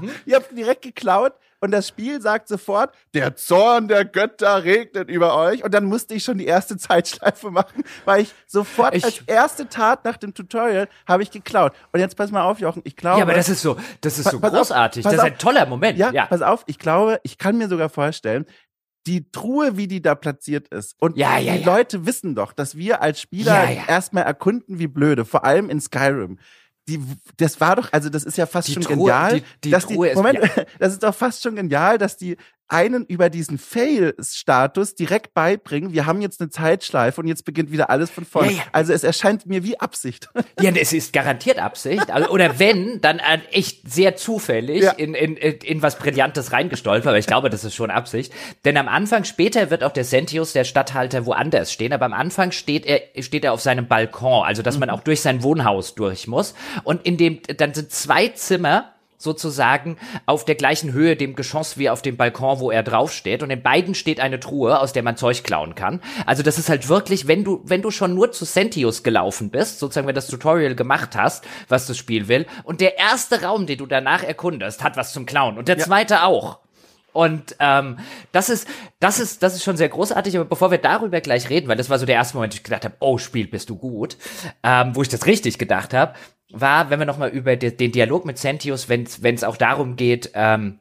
mhm. 0.00 0.10
Ihr 0.26 0.36
habt 0.36 0.56
direkt 0.56 0.82
geklaut, 0.82 1.34
und 1.60 1.72
das 1.72 1.88
Spiel 1.88 2.20
sagt 2.20 2.48
sofort, 2.48 2.94
der 3.14 3.34
Zorn 3.36 3.88
der 3.88 4.04
Götter 4.04 4.62
regnet 4.64 5.10
über 5.10 5.36
euch. 5.36 5.64
Und 5.64 5.74
dann 5.74 5.84
musste 5.86 6.14
ich 6.14 6.24
schon 6.24 6.38
die 6.38 6.46
erste 6.46 6.76
Zeitschleife 6.78 7.50
machen, 7.50 7.82
weil 8.04 8.22
ich 8.22 8.34
sofort 8.46 8.94
ich, 8.94 9.04
als 9.04 9.22
erste 9.26 9.68
Tat 9.68 10.04
nach 10.04 10.16
dem 10.16 10.34
Tutorial 10.34 10.88
habe 11.06 11.22
ich 11.22 11.30
geklaut. 11.30 11.72
Und 11.92 12.00
jetzt 12.00 12.16
pass 12.16 12.30
mal 12.30 12.42
auf, 12.42 12.60
Jochen, 12.60 12.82
ich 12.84 12.96
glaube. 12.96 13.18
Ja, 13.18 13.24
aber 13.24 13.34
das 13.34 13.48
ist 13.48 13.62
so, 13.62 13.76
das 14.00 14.18
ist 14.18 14.30
so 14.30 14.38
großartig. 14.40 15.04
Auf, 15.04 15.12
das 15.12 15.20
ist 15.20 15.32
ein 15.32 15.38
toller 15.38 15.66
Moment. 15.66 15.98
Ja, 15.98 16.12
ja, 16.12 16.26
pass 16.26 16.42
auf, 16.42 16.62
ich 16.66 16.78
glaube, 16.78 17.20
ich 17.22 17.38
kann 17.38 17.58
mir 17.58 17.68
sogar 17.68 17.88
vorstellen, 17.88 18.46
die 19.06 19.30
Truhe, 19.30 19.76
wie 19.76 19.88
die 19.88 20.02
da 20.02 20.14
platziert 20.14 20.68
ist. 20.68 20.94
Und 21.00 21.16
ja, 21.16 21.38
ja, 21.38 21.56
die. 21.56 21.64
Leute 21.64 22.04
wissen 22.04 22.34
doch, 22.34 22.52
dass 22.52 22.76
wir 22.76 23.00
als 23.00 23.20
Spieler 23.20 23.66
erstmal 23.88 24.24
erkunden 24.24 24.78
wie 24.78 24.86
blöde, 24.86 25.24
vor 25.24 25.44
allem 25.44 25.70
in 25.70 25.80
Skyrim 25.80 26.38
die, 26.88 27.00
das 27.36 27.60
war 27.60 27.76
doch, 27.76 27.92
also 27.92 28.08
das 28.08 28.24
ist 28.24 28.38
ja 28.38 28.46
fast 28.46 28.68
die 28.68 28.72
schon 28.72 28.82
Truhe, 28.82 28.96
genial, 28.96 29.40
die, 29.40 29.44
die 29.64 29.70
dass 29.70 29.86
die, 29.86 29.96
Moment, 29.96 30.38
das 30.78 30.94
ist 30.94 31.02
doch 31.02 31.14
fast 31.14 31.42
schon 31.42 31.54
genial, 31.54 31.98
dass 31.98 32.16
die 32.16 32.36
einen 32.68 33.06
über 33.06 33.30
diesen 33.30 33.58
Fail-Status 33.58 34.94
direkt 34.94 35.32
beibringen. 35.32 35.92
Wir 35.92 36.06
haben 36.06 36.20
jetzt 36.20 36.40
eine 36.40 36.50
Zeitschleife 36.50 37.20
und 37.20 37.26
jetzt 37.26 37.44
beginnt 37.44 37.72
wieder 37.72 37.88
alles 37.88 38.10
von 38.10 38.24
vorne. 38.24 38.52
Ja, 38.52 38.58
ja. 38.58 38.62
Also 38.72 38.92
es 38.92 39.04
erscheint 39.04 39.46
mir 39.46 39.64
wie 39.64 39.78
Absicht. 39.78 40.28
Ja, 40.60 40.72
es 40.72 40.92
ist 40.92 41.12
garantiert 41.12 41.58
Absicht. 41.60 42.10
Also, 42.10 42.30
oder 42.30 42.58
wenn, 42.58 43.00
dann 43.00 43.20
echt 43.52 43.88
sehr 43.88 44.16
zufällig 44.16 44.82
ja. 44.82 44.90
in, 44.90 45.14
in, 45.14 45.36
in 45.36 45.82
was 45.82 45.98
Brillantes 45.98 46.52
reingestolpert. 46.52 47.06
Aber 47.06 47.18
ich 47.18 47.28
glaube, 47.28 47.48
das 47.48 47.62
ist 47.62 47.76
schon 47.76 47.92
Absicht. 47.92 48.32
Denn 48.64 48.76
am 48.76 48.88
Anfang, 48.88 49.22
später 49.22 49.70
wird 49.70 49.84
auch 49.84 49.92
der 49.92 50.04
Sentius, 50.04 50.52
der 50.52 50.64
Stadthalter, 50.64 51.26
woanders 51.26 51.72
stehen. 51.72 51.92
Aber 51.92 52.06
am 52.06 52.12
Anfang 52.12 52.50
steht 52.50 52.86
er, 52.86 53.22
steht 53.22 53.44
er 53.44 53.52
auf 53.52 53.60
seinem 53.60 53.86
Balkon. 53.86 54.44
Also, 54.44 54.62
dass 54.62 54.78
man 54.78 54.88
mhm. 54.88 54.96
auch 54.96 55.00
durch 55.00 55.20
sein 55.20 55.44
Wohnhaus 55.44 55.94
durch 55.94 56.26
muss. 56.26 56.54
Und 56.82 57.06
in 57.06 57.16
dem, 57.16 57.40
dann 57.56 57.72
sind 57.72 57.92
zwei 57.92 58.28
Zimmer 58.28 58.92
sozusagen 59.18 59.98
auf 60.26 60.44
der 60.44 60.54
gleichen 60.54 60.92
Höhe 60.92 61.16
dem 61.16 61.34
Geschoss 61.34 61.76
wie 61.76 61.90
auf 61.90 62.00
dem 62.02 62.16
Balkon, 62.16 62.60
wo 62.60 62.70
er 62.70 62.82
draufsteht. 62.82 63.42
Und 63.42 63.50
in 63.50 63.62
beiden 63.62 63.94
steht 63.94 64.20
eine 64.20 64.40
Truhe, 64.40 64.80
aus 64.80 64.92
der 64.92 65.02
man 65.02 65.16
Zeug 65.16 65.44
klauen 65.44 65.74
kann. 65.74 66.00
Also 66.24 66.42
das 66.42 66.58
ist 66.58 66.68
halt 66.68 66.88
wirklich, 66.88 67.26
wenn 67.26 67.44
du, 67.44 67.60
wenn 67.64 67.82
du 67.82 67.90
schon 67.90 68.14
nur 68.14 68.32
zu 68.32 68.44
Sentius 68.44 69.02
gelaufen 69.02 69.50
bist, 69.50 69.80
sozusagen 69.80 70.06
wenn 70.06 70.14
das 70.14 70.28
Tutorial 70.28 70.74
gemacht 70.74 71.16
hast, 71.16 71.44
was 71.68 71.86
das 71.86 71.98
Spiel 71.98 72.28
will, 72.28 72.46
und 72.64 72.80
der 72.80 72.98
erste 72.98 73.42
Raum, 73.42 73.66
den 73.66 73.78
du 73.78 73.86
danach 73.86 74.22
erkundest, 74.22 74.82
hat 74.82 74.96
was 74.96 75.12
zum 75.12 75.26
Klauen. 75.26 75.58
Und 75.58 75.68
der 75.68 75.76
ja. 75.76 75.84
zweite 75.84 76.22
auch. 76.22 76.60
Und 77.12 77.56
ähm, 77.58 77.98
das 78.30 78.48
ist, 78.48 78.68
das 79.00 79.18
ist, 79.18 79.42
das 79.42 79.54
ist 79.54 79.64
schon 79.64 79.76
sehr 79.76 79.88
großartig. 79.88 80.36
Aber 80.36 80.44
bevor 80.44 80.70
wir 80.70 80.78
darüber 80.78 81.20
gleich 81.20 81.50
reden, 81.50 81.66
weil 81.66 81.76
das 81.76 81.90
war 81.90 81.98
so 81.98 82.06
der 82.06 82.14
erste 82.14 82.36
Moment, 82.36 82.52
wo 82.52 82.56
ich 82.56 82.62
gedacht 82.62 82.84
habe, 82.84 82.94
oh 83.00 83.18
Spiel, 83.18 83.48
bist 83.48 83.70
du 83.70 83.76
gut, 83.76 84.16
ähm, 84.62 84.94
wo 84.94 85.02
ich 85.02 85.08
das 85.08 85.26
richtig 85.26 85.58
gedacht 85.58 85.94
habe, 85.94 86.14
war, 86.50 86.90
wenn 86.90 86.98
wir 86.98 87.06
nochmal 87.06 87.30
über 87.30 87.56
den 87.56 87.92
Dialog 87.92 88.24
mit 88.24 88.38
Sentius, 88.38 88.88
wenn 88.88 89.04
es 89.04 89.44
auch 89.44 89.56
darum 89.56 89.96
geht, 89.96 90.30
ähm, 90.34 90.78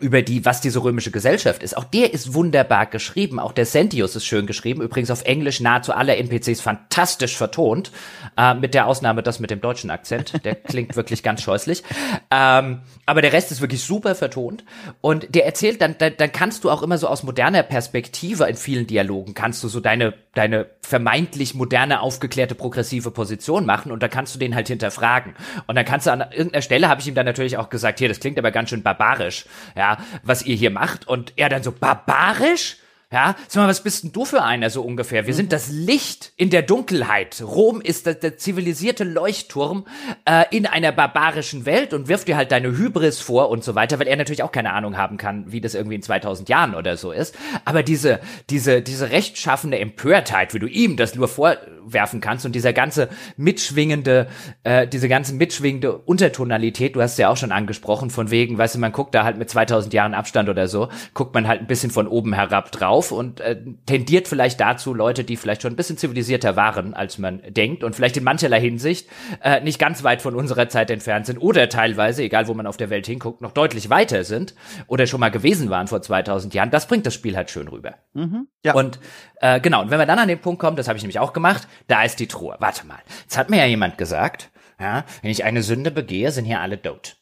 über 0.00 0.22
die, 0.22 0.44
was 0.46 0.62
diese 0.62 0.82
römische 0.82 1.10
Gesellschaft 1.10 1.62
ist. 1.62 1.76
Auch 1.76 1.84
der 1.84 2.14
ist 2.14 2.32
wunderbar 2.32 2.86
geschrieben. 2.86 3.38
Auch 3.38 3.52
der 3.52 3.66
Sentius 3.66 4.16
ist 4.16 4.24
schön 4.24 4.46
geschrieben. 4.46 4.80
Übrigens 4.80 5.10
auf 5.10 5.24
Englisch 5.24 5.60
nahezu 5.60 5.92
alle 5.92 6.16
NPCs 6.16 6.62
fantastisch 6.62 7.36
vertont. 7.36 7.92
Äh, 8.38 8.54
mit 8.54 8.72
der 8.72 8.86
Ausnahme 8.86 9.22
das 9.22 9.38
mit 9.38 9.50
dem 9.50 9.60
deutschen 9.60 9.90
Akzent. 9.90 10.44
Der 10.44 10.54
klingt 10.72 10.96
wirklich 10.96 11.22
ganz 11.22 11.42
scheußlich. 11.42 11.82
Ähm, 12.30 12.80
aber 13.04 13.20
der 13.20 13.34
Rest 13.34 13.52
ist 13.52 13.60
wirklich 13.60 13.82
super 13.82 14.14
vertont. 14.14 14.64
Und 15.02 15.34
der 15.34 15.44
erzählt, 15.44 15.82
dann, 15.82 15.96
dann, 15.98 16.14
dann 16.16 16.32
kannst 16.32 16.64
du 16.64 16.70
auch 16.70 16.82
immer 16.82 16.96
so 16.96 17.06
aus 17.06 17.22
moderner 17.22 17.62
Perspektive 17.62 18.44
in 18.44 18.56
vielen 18.56 18.86
Dialogen, 18.86 19.34
kannst 19.34 19.62
du 19.62 19.68
so 19.68 19.80
deine, 19.80 20.14
deine 20.34 20.66
vermeintlich 20.80 21.54
moderne, 21.54 22.00
aufgeklärte, 22.00 22.54
progressive 22.54 23.10
Position 23.10 23.66
machen 23.66 23.92
und 23.92 24.02
da 24.02 24.08
kannst 24.08 24.34
du 24.34 24.38
den 24.38 24.54
halt 24.54 24.68
hinterfragen. 24.68 25.34
Und 25.66 25.74
dann 25.74 25.84
kannst 25.84 26.06
du 26.06 26.12
an 26.12 26.20
irgendeiner 26.20 26.62
Stelle, 26.62 26.88
habe 26.88 27.00
ich 27.00 27.08
ihm 27.08 27.14
dann 27.14 27.26
natürlich 27.26 27.58
auch 27.58 27.68
gesagt, 27.68 27.98
hier, 27.98 28.08
das 28.08 28.20
klingt 28.20 28.38
aber 28.38 28.50
ganz 28.50 28.70
schön 28.70 28.82
barbarisch. 28.82 29.44
Ja, 29.76 29.81
ja, 29.82 29.98
was 30.22 30.44
ihr 30.44 30.54
hier 30.54 30.70
macht. 30.70 31.08
Und 31.08 31.32
er 31.36 31.48
dann 31.48 31.62
so, 31.62 31.72
barbarisch? 31.72 32.76
Ja, 33.12 33.36
sag 33.46 33.62
mal, 33.62 33.68
was 33.68 33.82
bist 33.82 34.04
denn 34.04 34.12
du 34.12 34.24
für 34.24 34.42
einer 34.42 34.70
so 34.70 34.80
ungefähr? 34.80 35.26
Wir 35.26 35.34
mhm. 35.34 35.36
sind 35.36 35.52
das 35.52 35.68
Licht 35.70 36.32
in 36.36 36.48
der 36.48 36.62
Dunkelheit. 36.62 37.42
Rom 37.44 37.82
ist 37.82 38.06
der, 38.06 38.14
der 38.14 38.38
zivilisierte 38.38 39.04
Leuchtturm 39.04 39.84
äh, 40.24 40.44
in 40.50 40.64
einer 40.64 40.92
barbarischen 40.92 41.66
Welt 41.66 41.92
und 41.92 42.08
wirft 42.08 42.26
dir 42.26 42.38
halt 42.38 42.52
deine 42.52 42.68
Hybris 42.68 43.20
vor 43.20 43.50
und 43.50 43.64
so 43.64 43.74
weiter, 43.74 43.98
weil 43.98 44.08
er 44.08 44.16
natürlich 44.16 44.42
auch 44.42 44.50
keine 44.50 44.72
Ahnung 44.72 44.96
haben 44.96 45.18
kann, 45.18 45.52
wie 45.52 45.60
das 45.60 45.74
irgendwie 45.74 45.96
in 45.96 46.02
2000 46.02 46.48
Jahren 46.48 46.74
oder 46.74 46.96
so 46.96 47.12
ist. 47.12 47.36
Aber 47.66 47.82
diese, 47.82 48.20
diese, 48.48 48.80
diese 48.80 49.10
rechtschaffende 49.10 49.78
Empörtheit, 49.78 50.54
wie 50.54 50.58
du 50.58 50.66
ihm 50.66 50.96
das 50.96 51.14
nur 51.14 51.28
vorwerfen 51.28 52.22
kannst 52.22 52.46
und 52.46 52.54
dieser 52.54 52.72
ganze 52.72 53.10
mitschwingende, 53.36 54.26
äh, 54.64 54.88
diese 54.88 55.10
ganze 55.10 55.34
mitschwingende 55.34 55.98
Untertonalität, 55.98 56.96
du 56.96 57.02
hast 57.02 57.18
ja 57.18 57.28
auch 57.28 57.36
schon 57.36 57.52
angesprochen, 57.52 58.08
von 58.08 58.30
wegen, 58.30 58.56
weißt 58.56 58.76
du, 58.76 58.78
man 58.78 58.92
guckt 58.92 59.14
da 59.14 59.24
halt 59.24 59.36
mit 59.36 59.50
2000 59.50 59.92
Jahren 59.92 60.14
Abstand 60.14 60.48
oder 60.48 60.66
so, 60.66 60.88
guckt 61.12 61.34
man 61.34 61.46
halt 61.46 61.60
ein 61.60 61.66
bisschen 61.66 61.90
von 61.90 62.08
oben 62.08 62.32
herab 62.32 62.72
drauf 62.72 63.01
auf 63.02 63.10
und 63.12 63.40
äh, 63.40 63.56
tendiert 63.86 64.28
vielleicht 64.28 64.60
dazu, 64.60 64.94
Leute, 64.94 65.24
die 65.24 65.36
vielleicht 65.36 65.62
schon 65.62 65.72
ein 65.72 65.76
bisschen 65.76 65.96
zivilisierter 65.96 66.54
waren, 66.54 66.94
als 66.94 67.18
man 67.18 67.42
denkt 67.48 67.82
und 67.82 67.96
vielleicht 67.96 68.16
in 68.16 68.24
mancherlei 68.24 68.60
Hinsicht 68.60 69.08
äh, 69.42 69.60
nicht 69.60 69.78
ganz 69.78 70.04
weit 70.04 70.22
von 70.22 70.36
unserer 70.36 70.68
Zeit 70.68 70.90
entfernt 70.90 71.26
sind 71.26 71.38
oder 71.38 71.68
teilweise, 71.68 72.22
egal 72.22 72.46
wo 72.46 72.54
man 72.54 72.66
auf 72.66 72.76
der 72.76 72.90
Welt 72.90 73.06
hinguckt, 73.06 73.40
noch 73.40 73.52
deutlich 73.52 73.90
weiter 73.90 74.22
sind 74.24 74.54
oder 74.86 75.06
schon 75.06 75.20
mal 75.20 75.30
gewesen 75.30 75.70
waren 75.70 75.88
vor 75.88 76.00
2000 76.00 76.54
Jahren. 76.54 76.70
Das 76.70 76.86
bringt 76.86 77.06
das 77.06 77.14
Spiel 77.14 77.36
halt 77.36 77.50
schön 77.50 77.68
rüber. 77.68 77.94
Mhm, 78.14 78.46
ja. 78.64 78.74
Und 78.74 79.00
äh, 79.40 79.60
genau, 79.60 79.82
und 79.82 79.90
wenn 79.90 79.98
wir 79.98 80.06
dann 80.06 80.18
an 80.18 80.28
den 80.28 80.40
Punkt 80.40 80.60
kommen, 80.60 80.76
das 80.76 80.86
habe 80.86 80.96
ich 80.96 81.02
nämlich 81.02 81.18
auch 81.18 81.32
gemacht, 81.32 81.66
da 81.88 82.04
ist 82.04 82.20
die 82.20 82.28
Truhe. 82.28 82.56
Warte 82.60 82.86
mal, 82.86 82.98
jetzt 83.22 83.36
hat 83.36 83.50
mir 83.50 83.58
ja 83.58 83.66
jemand 83.66 83.98
gesagt, 83.98 84.50
ja, 84.78 85.04
wenn 85.22 85.30
ich 85.30 85.44
eine 85.44 85.62
Sünde 85.62 85.90
begehe, 85.90 86.30
sind 86.30 86.44
hier 86.44 86.60
alle 86.60 86.80
tot. 86.80 87.16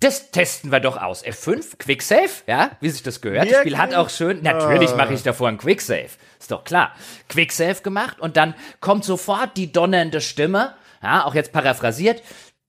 Das 0.00 0.30
testen 0.30 0.70
wir 0.70 0.78
doch 0.78 0.96
aus. 0.96 1.24
F5, 1.24 1.76
Quicksave, 1.78 2.30
ja, 2.46 2.70
wie 2.80 2.88
sich 2.88 3.02
das 3.02 3.20
gehört. 3.20 3.46
Wirklich? 3.46 3.54
Das 3.54 3.60
Spiel 3.62 3.78
hat 3.78 3.94
auch 3.94 4.10
schön, 4.10 4.42
natürlich 4.42 4.94
mache 4.94 5.12
ich 5.12 5.24
davor 5.24 5.48
ein 5.48 5.58
Quicksave. 5.58 6.10
Ist 6.38 6.52
doch 6.52 6.62
klar. 6.62 6.92
Quicksave 7.28 7.82
gemacht 7.82 8.20
und 8.20 8.36
dann 8.36 8.54
kommt 8.80 9.04
sofort 9.04 9.56
die 9.56 9.72
donnernde 9.72 10.20
Stimme, 10.20 10.74
ja, 11.02 11.24
auch 11.24 11.34
jetzt 11.34 11.52
paraphrasiert. 11.52 12.22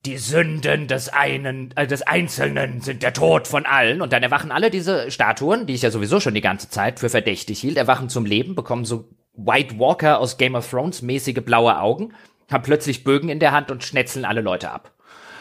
Die 0.06 0.16
Sünden 0.16 0.88
des 0.88 1.10
einen, 1.10 1.72
äh, 1.76 1.86
des 1.86 2.02
Einzelnen 2.02 2.80
sind 2.80 3.02
der 3.02 3.12
Tod 3.12 3.46
von 3.46 3.66
allen. 3.66 4.00
Und 4.00 4.14
dann 4.14 4.22
erwachen 4.22 4.50
alle 4.50 4.70
diese 4.70 5.10
Statuen, 5.10 5.66
die 5.66 5.74
ich 5.74 5.82
ja 5.82 5.90
sowieso 5.90 6.20
schon 6.20 6.32
die 6.32 6.40
ganze 6.40 6.70
Zeit 6.70 6.98
für 6.98 7.10
verdächtig 7.10 7.60
hielt, 7.60 7.76
erwachen 7.76 8.08
zum 8.08 8.24
Leben, 8.24 8.54
bekommen 8.54 8.86
so 8.86 9.10
White 9.34 9.78
Walker 9.78 10.18
aus 10.18 10.38
Game 10.38 10.54
of 10.54 10.68
Thrones 10.68 11.02
mäßige 11.02 11.42
blaue 11.44 11.78
Augen, 11.78 12.14
haben 12.50 12.62
plötzlich 12.62 13.04
Bögen 13.04 13.28
in 13.28 13.40
der 13.40 13.52
Hand 13.52 13.70
und 13.70 13.84
schnetzeln 13.84 14.24
alle 14.24 14.40
Leute 14.40 14.70
ab. 14.70 14.92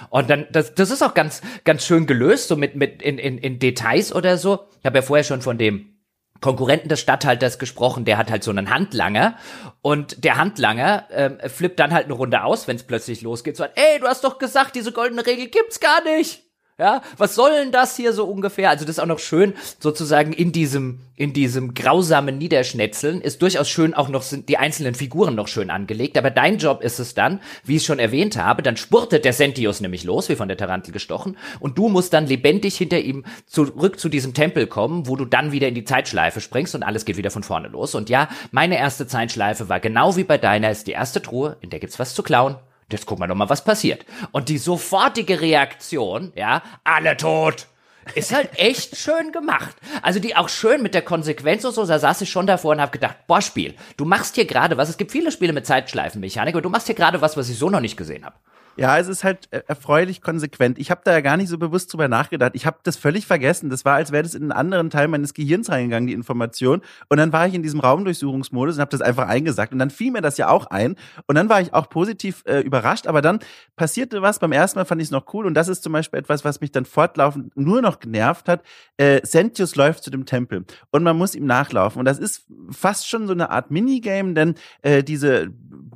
Und 0.10 0.30
dann, 0.30 0.48
das, 0.52 0.74
das 0.76 0.92
ist 0.92 1.04
auch 1.04 1.14
ganz, 1.14 1.42
ganz 1.66 1.86
schön 1.86 2.08
gelöst, 2.08 2.48
so 2.48 2.56
mit, 2.56 2.76
mit 2.76 3.02
in, 3.02 3.18
in, 3.18 3.38
in 3.38 3.60
Details 3.60 4.14
oder 4.14 4.38
so. 4.38 4.68
Ich 4.80 4.86
habe 4.86 5.00
ja 5.00 5.02
vorher 5.02 5.24
schon 5.24 5.42
von 5.42 5.58
dem 5.58 6.00
Konkurrenten 6.42 6.88
des 6.88 7.02
Stadthalters 7.02 7.60
gesprochen, 7.60 8.06
der 8.06 8.18
hat 8.18 8.32
halt 8.32 8.44
so 8.44 8.52
einen 8.52 8.70
Handlanger 8.70 9.38
und 9.82 10.24
der 10.24 10.38
Handlanger 10.38 11.06
äh, 11.12 11.50
flippt 11.50 11.80
dann 11.80 11.92
halt 11.92 12.06
eine 12.06 12.14
Runde 12.14 12.44
aus, 12.44 12.68
wenn 12.68 12.78
es 12.78 12.84
plötzlich 12.84 13.22
losgeht, 13.22 13.58
so 13.58 13.66
ey, 13.66 14.00
du 14.00 14.08
hast 14.08 14.24
doch 14.24 14.38
gesagt, 14.40 14.76
diese 14.76 14.94
goldene 14.94 15.26
Regel 15.26 15.48
gibt's 15.48 15.82
gar 15.82 16.02
nicht. 16.04 16.49
Ja, 16.80 17.02
was 17.18 17.36
soll 17.36 17.52
denn 17.52 17.74
das 17.74 17.98
hier 17.98 18.14
so 18.14 18.24
ungefähr? 18.24 18.70
Also 18.70 18.86
das 18.86 18.96
ist 18.96 19.00
auch 19.00 19.06
noch 19.06 19.20
schön, 19.20 19.54
sozusagen 19.80 20.32
in 20.32 20.54
diesem, 20.54 21.02
in 21.18 21.34
diesem 21.34 21.74
grausamen 21.74 22.38
Niederschnetzeln 22.38 23.20
ist 23.20 23.42
durchaus 23.42 23.68
schön 23.68 23.94
auch 23.94 24.08
noch 24.08 24.22
sind 24.22 24.48
die 24.48 24.58
einzelnen 24.58 24.96
Figuren 24.96 25.36
noch 25.36 25.50
schön 25.50 25.72
angelegt. 25.72 26.18
Aber 26.18 26.32
dein 26.32 26.58
Job 26.58 26.82
ist 26.82 27.00
es 27.00 27.14
dann, 27.14 27.42
wie 27.66 27.76
ich 27.76 27.86
schon 27.86 28.00
erwähnt 28.00 28.38
habe, 28.38 28.64
dann 28.64 28.78
spurtet 28.78 29.26
der 29.26 29.34
Sentius 29.34 29.82
nämlich 29.82 30.06
los, 30.06 30.30
wie 30.30 30.38
von 30.38 30.48
der 30.48 30.56
Tarantel 30.56 30.94
gestochen, 30.94 31.38
und 31.60 31.78
du 31.78 31.90
musst 31.90 32.14
dann 32.14 32.28
lebendig 32.28 32.78
hinter 32.78 33.00
ihm 33.00 33.26
zurück 33.46 34.00
zu 34.00 34.08
diesem 34.08 34.34
Tempel 34.34 34.66
kommen, 34.66 35.06
wo 35.06 35.18
du 35.18 35.26
dann 35.26 35.52
wieder 35.52 35.68
in 35.68 35.76
die 35.76 35.84
Zeitschleife 35.84 36.40
springst 36.40 36.76
und 36.76 36.84
alles 36.84 37.04
geht 37.04 37.18
wieder 37.18 37.30
von 37.30 37.44
vorne 37.44 37.68
los. 37.68 37.94
Und 37.94 38.10
ja, 38.10 38.30
meine 38.52 38.78
erste 38.78 39.06
Zeitschleife 39.06 39.68
war 39.68 39.82
genau 39.82 40.16
wie 40.16 40.24
bei 40.24 40.38
deiner, 40.38 40.72
ist 40.72 40.88
die 40.88 40.94
erste 40.94 41.22
Truhe, 41.22 41.58
in 41.60 41.72
der 41.72 41.82
gibt's 41.82 42.00
was 42.00 42.16
zu 42.16 42.24
klauen 42.24 42.56
jetzt 42.92 43.06
gucken 43.06 43.24
wir 43.24 43.28
doch 43.28 43.36
mal, 43.36 43.50
was 43.50 43.64
passiert. 43.64 44.06
Und 44.32 44.50
die 44.50 44.58
sofortige 44.58 45.42
Reaktion, 45.42 46.32
ja, 46.36 46.62
alle 46.84 47.18
tot, 47.18 47.68
ist 48.16 48.34
halt 48.34 48.50
echt 48.56 48.98
schön 48.98 49.32
gemacht. 49.32 49.76
Also 50.02 50.20
die 50.20 50.36
auch 50.36 50.50
schön 50.50 50.82
mit 50.82 50.94
der 50.94 51.02
Konsequenz 51.02 51.66
und 51.66 51.74
so, 51.74 51.86
da 51.86 52.00
saß 52.00 52.22
ich 52.22 52.30
schon 52.30 52.48
davor 52.48 52.72
und 52.72 52.82
habe 52.82 52.92
gedacht, 52.92 53.16
boah, 53.28 53.42
Spiel, 53.42 53.76
du 53.98 54.06
machst 54.06 54.36
hier 54.36 54.46
gerade 54.46 54.78
was, 54.78 54.90
es 54.90 54.98
gibt 54.98 55.12
viele 55.12 55.32
Spiele 55.32 55.54
mit 55.54 55.66
Zeitschleifenmechanik, 55.66 56.56
aber 56.56 56.62
du 56.62 56.70
machst 56.70 56.88
hier 56.88 56.96
gerade 56.96 57.22
was, 57.22 57.38
was 57.38 57.50
ich 57.50 57.58
so 57.58 57.70
noch 57.70 57.82
nicht 57.82 57.98
gesehen 57.98 58.26
habe. 58.26 58.36
Ja, 58.80 58.98
es 58.98 59.10
ist 59.10 59.26
halt 59.26 59.50
äh, 59.52 59.62
erfreulich 59.68 60.22
konsequent. 60.22 60.80
Ich 60.80 60.90
habe 60.90 61.02
da 61.04 61.12
ja 61.12 61.20
gar 61.20 61.36
nicht 61.36 61.50
so 61.50 61.58
bewusst 61.58 61.92
drüber 61.92 62.08
nachgedacht. 62.08 62.54
Ich 62.56 62.66
habe 62.66 62.78
das 62.84 62.96
völlig 62.96 63.28
vergessen. 63.28 63.70
Das 63.70 63.84
war, 63.84 63.96
als 63.96 64.14
wäre 64.14 64.24
das 64.24 64.36
in 64.36 64.44
einen 64.44 64.52
anderen 64.54 64.90
Teil 64.90 65.10
meines 65.10 65.34
Gehirns 65.34 65.70
reingegangen, 65.70 66.08
die 66.08 66.14
Information. 66.14 66.82
Und 67.10 67.18
dann 67.18 67.34
war 67.34 67.46
ich 67.46 67.54
in 67.54 67.62
diesem 67.62 67.82
Raumdurchsuchungsmodus 67.82 68.76
und 68.76 68.82
habe 68.82 68.92
das 68.92 69.02
einfach 69.02 69.28
eingesagt. 69.28 69.74
Und 69.74 69.80
dann 69.80 69.90
fiel 69.90 70.14
mir 70.14 70.22
das 70.22 70.38
ja 70.38 70.48
auch 70.48 70.68
ein. 70.68 70.96
Und 71.28 71.36
dann 71.36 71.50
war 71.50 71.60
ich 71.60 71.74
auch 71.74 71.90
positiv 71.90 72.42
äh, 72.46 72.62
überrascht. 72.62 73.06
Aber 73.06 73.22
dann 73.22 73.40
passierte 73.76 74.22
was. 74.22 74.40
Beim 74.40 74.54
ersten 74.54 74.80
Mal 74.80 74.86
fand 74.86 75.02
ich 75.02 75.10
es 75.10 75.12
noch 75.12 75.34
cool. 75.34 75.46
Und 75.46 75.56
das 75.56 75.68
ist 75.68 75.84
zum 75.84 75.92
Beispiel 75.92 76.20
etwas, 76.20 76.46
was 76.46 76.62
mich 76.62 76.72
dann 76.72 76.86
fortlaufend 76.86 77.58
nur 77.58 77.82
noch 77.82 78.00
genervt 78.00 78.48
hat. 78.48 78.64
Äh, 78.96 79.20
Sentius 79.24 79.76
läuft 79.76 80.06
zu 80.06 80.10
dem 80.10 80.26
Tempel 80.26 80.64
und 80.92 81.04
man 81.04 81.18
muss 81.18 81.36
ihm 81.36 81.46
nachlaufen. 81.46 82.00
Und 82.00 82.06
das 82.06 82.18
ist 82.18 82.46
fast 82.72 83.10
schon 83.10 83.28
so 83.28 83.34
eine 83.34 83.50
Art 83.50 83.72
Minigame, 83.72 84.36
denn 84.36 84.56
äh, 84.84 85.04
diese 85.04 85.50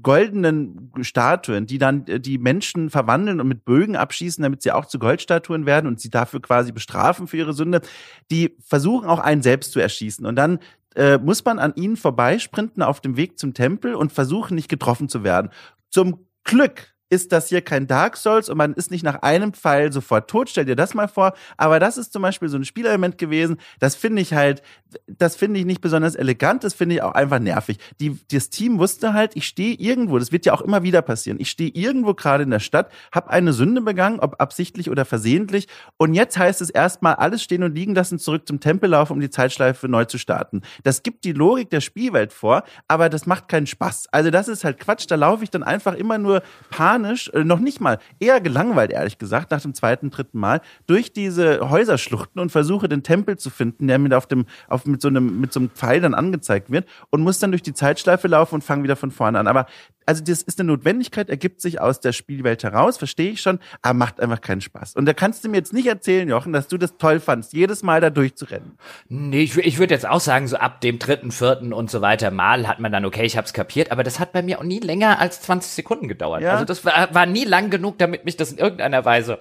goldenen 0.03 0.91
Statuen, 1.01 1.65
die 1.65 1.77
dann 1.77 2.05
äh, 2.07 2.19
die 2.19 2.37
Menschen 2.37 2.89
verwandeln 2.89 3.39
und 3.39 3.47
mit 3.47 3.65
Bögen 3.65 3.95
abschießen, 3.95 4.43
damit 4.43 4.61
sie 4.61 4.71
auch 4.71 4.85
zu 4.85 4.99
Goldstatuen 4.99 5.65
werden 5.65 5.87
und 5.87 5.99
sie 5.99 6.09
dafür 6.09 6.41
quasi 6.41 6.71
bestrafen 6.71 7.27
für 7.27 7.37
ihre 7.37 7.53
Sünde, 7.53 7.81
die 8.29 8.55
versuchen 8.65 9.07
auch 9.07 9.19
einen 9.19 9.41
selbst 9.41 9.71
zu 9.71 9.79
erschießen. 9.79 10.25
Und 10.25 10.35
dann 10.35 10.59
äh, 10.95 11.17
muss 11.17 11.43
man 11.43 11.59
an 11.59 11.73
ihnen 11.75 11.97
vorbeisprinten 11.97 12.83
auf 12.83 13.01
dem 13.01 13.17
Weg 13.17 13.39
zum 13.39 13.53
Tempel 13.53 13.95
und 13.95 14.11
versuchen, 14.11 14.55
nicht 14.55 14.69
getroffen 14.69 15.09
zu 15.09 15.23
werden. 15.23 15.49
Zum 15.89 16.27
Glück 16.43 16.92
ist 17.13 17.31
das 17.31 17.49
hier 17.49 17.61
kein 17.61 17.85
Dark 17.85 18.17
Souls 18.17 18.49
und 18.49 18.57
man 18.57 18.73
ist 18.73 18.89
nicht 18.89 19.03
nach 19.03 19.21
einem 19.21 19.53
Pfeil 19.53 19.93
sofort 19.93 20.29
tot. 20.29 20.49
Stell 20.49 20.65
dir 20.65 20.75
das 20.75 20.95
mal 20.95 21.07
vor. 21.07 21.33
Aber 21.57 21.79
das 21.79 21.97
ist 21.97 22.11
zum 22.11 22.23
Beispiel 22.23 22.49
so 22.49 22.57
ein 22.57 22.65
Spielelement 22.65 23.19
gewesen. 23.19 23.57
Das 23.79 23.95
finde 23.95 24.21
ich 24.23 24.33
halt, 24.33 24.63
das 25.07 25.35
finde 25.35 25.59
ich 25.59 25.65
nicht 25.65 25.79
besonders 25.79 26.15
elegant. 26.15 26.63
Das 26.63 26.73
finde 26.73 26.95
ich 26.95 27.03
auch 27.03 27.13
einfach 27.13 27.37
nervig. 27.37 27.77
Die, 27.99 28.19
das 28.31 28.49
Team 28.49 28.79
wusste 28.79 29.13
halt, 29.13 29.35
ich 29.35 29.47
stehe 29.47 29.75
irgendwo. 29.75 30.17
Das 30.17 30.31
wird 30.31 30.47
ja 30.47 30.53
auch 30.53 30.61
immer 30.61 30.81
wieder 30.81 31.03
passieren. 31.03 31.39
Ich 31.39 31.51
stehe 31.51 31.69
irgendwo 31.69 32.15
gerade 32.15 32.43
in 32.43 32.49
der 32.49 32.59
Stadt, 32.59 32.91
habe 33.11 33.29
eine 33.29 33.53
Sünde 33.53 33.81
begangen, 33.81 34.19
ob 34.19 34.41
absichtlich 34.41 34.89
oder 34.89 35.05
versehentlich. 35.05 35.67
Und 35.97 36.15
jetzt 36.15 36.37
heißt 36.37 36.61
es 36.61 36.71
erstmal 36.71 37.15
alles 37.15 37.43
stehen 37.43 37.61
und 37.61 37.75
liegen 37.75 37.93
lassen, 37.93 38.17
zurück 38.17 38.47
zum 38.47 38.59
Tempel 38.59 38.89
laufen, 38.89 39.13
um 39.13 39.19
die 39.19 39.29
Zeitschleife 39.29 39.87
neu 39.87 40.05
zu 40.05 40.17
starten. 40.17 40.61
Das 40.83 41.03
gibt 41.03 41.25
die 41.25 41.33
Logik 41.33 41.69
der 41.69 41.81
Spielwelt 41.81 42.33
vor, 42.33 42.63
aber 42.87 43.09
das 43.09 43.27
macht 43.27 43.47
keinen 43.47 43.67
Spaß. 43.67 44.07
Also 44.11 44.31
das 44.31 44.47
ist 44.47 44.63
halt 44.63 44.79
Quatsch. 44.79 45.05
Da 45.07 45.15
laufe 45.15 45.43
ich 45.43 45.51
dann 45.51 45.61
einfach 45.61 45.93
immer 45.93 46.17
nur 46.17 46.41
panisch 46.71 47.02
panisch, 47.03 47.29
äh, 47.33 47.43
noch 47.43 47.59
nicht 47.59 47.81
mal, 47.81 47.99
eher 48.19 48.41
gelangweilt, 48.41 48.91
ehrlich 48.91 49.17
gesagt, 49.17 49.51
nach 49.51 49.61
dem 49.61 49.73
zweiten, 49.73 50.09
dritten 50.09 50.39
Mal, 50.39 50.61
durch 50.87 51.13
diese 51.13 51.69
Häuserschluchten 51.69 52.41
und 52.41 52.51
versuche 52.51 52.87
den 52.87 53.03
Tempel 53.03 53.37
zu 53.37 53.49
finden, 53.49 53.87
der 53.87 53.99
mir 53.99 54.17
auf 54.17 54.27
dem, 54.27 54.45
auf, 54.67 54.85
mit 54.85 55.01
so 55.01 55.07
einem, 55.09 55.39
mit 55.39 55.53
so 55.53 55.59
einem 55.59 55.69
Pfeil 55.69 56.01
dann 56.01 56.13
angezeigt 56.13 56.71
wird 56.71 56.87
und 57.09 57.21
muss 57.21 57.39
dann 57.39 57.51
durch 57.51 57.61
die 57.61 57.73
Zeitschleife 57.73 58.27
laufen 58.27 58.55
und 58.55 58.63
fange 58.63 58.83
wieder 58.83 58.95
von 58.95 59.11
vorne 59.11 59.39
an. 59.39 59.47
Aber 59.47 59.65
also 60.05 60.23
das 60.23 60.41
ist 60.41 60.59
eine 60.59 60.67
Notwendigkeit, 60.67 61.29
ergibt 61.29 61.61
sich 61.61 61.79
aus 61.81 61.99
der 61.99 62.11
Spielwelt 62.11 62.63
heraus, 62.63 62.97
verstehe 62.97 63.31
ich 63.31 63.41
schon, 63.41 63.59
aber 63.81 63.93
macht 63.93 64.19
einfach 64.19 64.41
keinen 64.41 64.61
Spaß. 64.61 64.95
Und 64.95 65.05
da 65.05 65.13
kannst 65.13 65.43
du 65.43 65.49
mir 65.49 65.57
jetzt 65.57 65.73
nicht 65.73 65.87
erzählen, 65.87 66.27
Jochen, 66.29 66.53
dass 66.53 66.67
du 66.67 66.77
das 66.77 66.97
toll 66.97 67.19
fandst, 67.19 67.53
jedes 67.53 67.83
Mal 67.83 68.01
da 68.01 68.09
durchzurennen. 68.09 68.77
Nee, 69.07 69.43
ich, 69.43 69.57
ich 69.57 69.79
würde 69.79 69.93
jetzt 69.93 70.07
auch 70.07 70.19
sagen, 70.19 70.47
so 70.47 70.57
ab 70.57 70.81
dem 70.81 70.99
dritten, 70.99 71.31
vierten 71.31 71.73
und 71.73 71.89
so 71.89 72.01
weiter 72.01 72.31
Mal 72.31 72.67
hat 72.67 72.79
man 72.79 72.91
dann, 72.91 73.05
okay, 73.05 73.25
ich 73.25 73.37
hab's 73.37 73.53
kapiert, 73.53 73.91
aber 73.91 74.03
das 74.03 74.19
hat 74.19 74.33
bei 74.33 74.41
mir 74.41 74.59
auch 74.59 74.63
nie 74.63 74.79
länger 74.79 75.19
als 75.19 75.41
20 75.41 75.71
Sekunden 75.71 76.07
gedauert. 76.07 76.41
Ja. 76.41 76.53
Also 76.53 76.65
das 76.65 76.85
war, 76.85 77.13
war 77.13 77.25
nie 77.25 77.45
lang 77.45 77.69
genug, 77.69 77.97
damit 77.97 78.25
mich 78.25 78.37
das 78.37 78.51
in 78.51 78.57
irgendeiner 78.57 79.05
Weise 79.05 79.39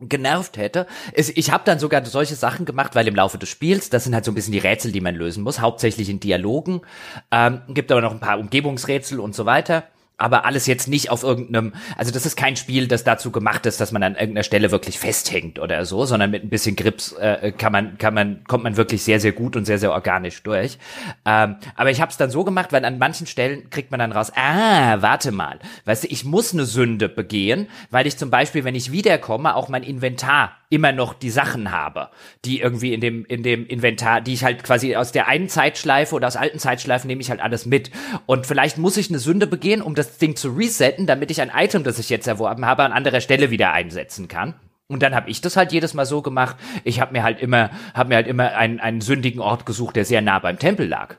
genervt 0.00 0.56
hätte. 0.56 0.86
Ich 1.14 1.50
habe 1.50 1.64
dann 1.64 1.78
sogar 1.78 2.04
solche 2.04 2.34
Sachen 2.34 2.66
gemacht, 2.66 2.94
weil 2.94 3.08
im 3.08 3.14
Laufe 3.14 3.38
des 3.38 3.48
Spiels, 3.48 3.90
das 3.90 4.04
sind 4.04 4.14
halt 4.14 4.24
so 4.24 4.30
ein 4.30 4.34
bisschen 4.34 4.52
die 4.52 4.58
Rätsel, 4.58 4.92
die 4.92 5.00
man 5.00 5.14
lösen 5.14 5.42
muss, 5.42 5.60
hauptsächlich 5.60 6.08
in 6.08 6.20
Dialogen, 6.20 6.82
ähm, 7.30 7.62
gibt 7.68 7.90
aber 7.90 8.02
noch 8.02 8.12
ein 8.12 8.20
paar 8.20 8.38
Umgebungsrätsel 8.38 9.20
und 9.20 9.34
so 9.34 9.46
weiter 9.46 9.84
aber 10.18 10.44
alles 10.46 10.66
jetzt 10.66 10.88
nicht 10.88 11.10
auf 11.10 11.22
irgendeinem, 11.22 11.74
also 11.96 12.10
das 12.10 12.24
ist 12.24 12.36
kein 12.36 12.56
Spiel, 12.56 12.88
das 12.88 13.04
dazu 13.04 13.30
gemacht 13.30 13.66
ist, 13.66 13.80
dass 13.80 13.92
man 13.92 14.02
an 14.02 14.14
irgendeiner 14.14 14.44
Stelle 14.44 14.70
wirklich 14.70 14.98
festhängt 14.98 15.58
oder 15.58 15.84
so, 15.84 16.06
sondern 16.06 16.30
mit 16.30 16.42
ein 16.42 16.48
bisschen 16.48 16.74
Grips 16.74 17.12
äh, 17.12 17.52
kann 17.52 17.72
man, 17.72 17.98
kann 17.98 18.14
man, 18.14 18.44
kommt 18.44 18.64
man 18.64 18.76
wirklich 18.76 19.02
sehr, 19.02 19.20
sehr 19.20 19.32
gut 19.32 19.56
und 19.56 19.66
sehr, 19.66 19.78
sehr 19.78 19.92
organisch 19.92 20.42
durch. 20.42 20.78
Ähm, 21.26 21.56
aber 21.74 21.90
ich 21.90 22.00
habe 22.00 22.10
es 22.10 22.16
dann 22.16 22.30
so 22.30 22.44
gemacht, 22.44 22.72
weil 22.72 22.84
an 22.84 22.98
manchen 22.98 23.26
Stellen 23.26 23.68
kriegt 23.68 23.90
man 23.90 24.00
dann 24.00 24.12
raus, 24.12 24.32
ah, 24.34 25.02
warte 25.02 25.32
mal, 25.32 25.58
weißt 25.84 26.04
du, 26.04 26.08
ich 26.08 26.24
muss 26.24 26.54
eine 26.54 26.64
Sünde 26.64 27.08
begehen, 27.08 27.68
weil 27.90 28.06
ich 28.06 28.16
zum 28.16 28.30
Beispiel, 28.30 28.64
wenn 28.64 28.74
ich 28.74 28.92
wiederkomme, 28.92 29.54
auch 29.54 29.68
mein 29.68 29.82
Inventar 29.82 30.52
immer 30.70 30.92
noch 30.92 31.14
die 31.14 31.30
Sachen 31.30 31.70
habe, 31.70 32.10
die 32.44 32.60
irgendwie 32.60 32.92
in 32.92 33.00
dem, 33.00 33.24
in 33.26 33.42
dem 33.42 33.66
Inventar, 33.66 34.20
die 34.20 34.34
ich 34.34 34.44
halt 34.44 34.62
quasi 34.64 34.96
aus 34.96 35.12
der 35.12 35.28
einen 35.28 35.48
Zeitschleife 35.48 36.14
oder 36.14 36.26
aus 36.26 36.36
alten 36.36 36.58
Zeitschleifen 36.58 37.08
nehme 37.08 37.20
ich 37.20 37.30
halt 37.30 37.40
alles 37.40 37.66
mit. 37.66 37.90
Und 38.26 38.46
vielleicht 38.46 38.78
muss 38.78 38.96
ich 38.96 39.08
eine 39.08 39.18
Sünde 39.18 39.46
begehen, 39.46 39.82
um 39.82 39.94
das 39.94 40.18
Ding 40.18 40.36
zu 40.36 40.50
resetten, 40.50 41.06
damit 41.06 41.30
ich 41.30 41.40
ein 41.40 41.52
Item, 41.54 41.84
das 41.84 41.98
ich 41.98 42.10
jetzt 42.10 42.26
erworben 42.26 42.66
habe, 42.66 42.82
an 42.82 42.92
anderer 42.92 43.20
Stelle 43.20 43.50
wieder 43.50 43.72
einsetzen 43.72 44.28
kann. 44.28 44.54
Und 44.88 45.02
dann 45.02 45.14
habe 45.14 45.30
ich 45.30 45.40
das 45.40 45.56
halt 45.56 45.72
jedes 45.72 45.94
Mal 45.94 46.06
so 46.06 46.22
gemacht. 46.22 46.56
Ich 46.84 47.00
habe 47.00 47.12
mir 47.12 47.22
halt 47.22 47.40
immer, 47.40 47.70
habe 47.94 48.10
mir 48.10 48.16
halt 48.16 48.28
immer 48.28 48.54
einen, 48.54 48.78
einen 48.78 49.00
sündigen 49.00 49.40
Ort 49.40 49.66
gesucht, 49.66 49.96
der 49.96 50.04
sehr 50.04 50.22
nah 50.22 50.38
beim 50.38 50.58
Tempel 50.58 50.86
lag. 50.86 51.16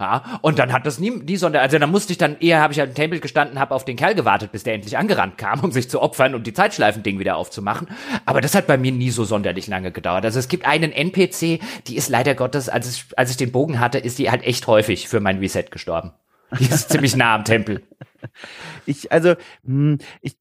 Ja, 0.00 0.38
und 0.42 0.60
dann 0.60 0.72
hat 0.72 0.86
das 0.86 1.00
nie, 1.00 1.10
nie 1.10 1.36
Sonder, 1.36 1.60
also 1.60 1.76
dann 1.76 1.90
musste 1.90 2.12
ich 2.12 2.18
dann 2.18 2.38
eher, 2.38 2.60
habe 2.60 2.72
ich 2.72 2.78
halt 2.78 2.90
im 2.90 2.94
Tempel 2.94 3.18
gestanden, 3.18 3.58
habe 3.58 3.74
auf 3.74 3.84
den 3.84 3.96
Kerl 3.96 4.14
gewartet, 4.14 4.52
bis 4.52 4.62
der 4.62 4.74
endlich 4.74 4.96
angerannt 4.96 5.38
kam, 5.38 5.58
um 5.60 5.72
sich 5.72 5.90
zu 5.90 6.00
opfern 6.00 6.36
und 6.36 6.46
die 6.46 6.52
Zeitschleifending 6.52 7.18
wieder 7.18 7.36
aufzumachen. 7.36 7.88
Aber 8.24 8.40
das 8.40 8.54
hat 8.54 8.68
bei 8.68 8.78
mir 8.78 8.92
nie 8.92 9.10
so 9.10 9.24
sonderlich 9.24 9.66
lange 9.66 9.90
gedauert. 9.90 10.24
Also 10.24 10.38
es 10.38 10.46
gibt 10.46 10.66
einen 10.66 10.92
NPC, 10.92 11.60
die 11.88 11.96
ist 11.96 12.10
leider 12.10 12.36
Gottes, 12.36 12.68
als 12.68 12.88
ich, 12.88 13.06
als 13.16 13.32
ich 13.32 13.38
den 13.38 13.50
Bogen 13.50 13.80
hatte, 13.80 13.98
ist 13.98 14.20
die 14.20 14.30
halt 14.30 14.44
echt 14.44 14.68
häufig 14.68 15.08
für 15.08 15.18
mein 15.18 15.40
Reset 15.40 15.64
gestorben. 15.68 16.12
Die 16.60 16.64
ist 16.64 16.90
ziemlich 16.90 17.16
nah 17.16 17.34
am 17.34 17.44
Tempel. 17.44 17.82
Ich, 18.86 19.12
also, 19.12 19.34
hm, 19.64 19.98
ich, 20.20 20.36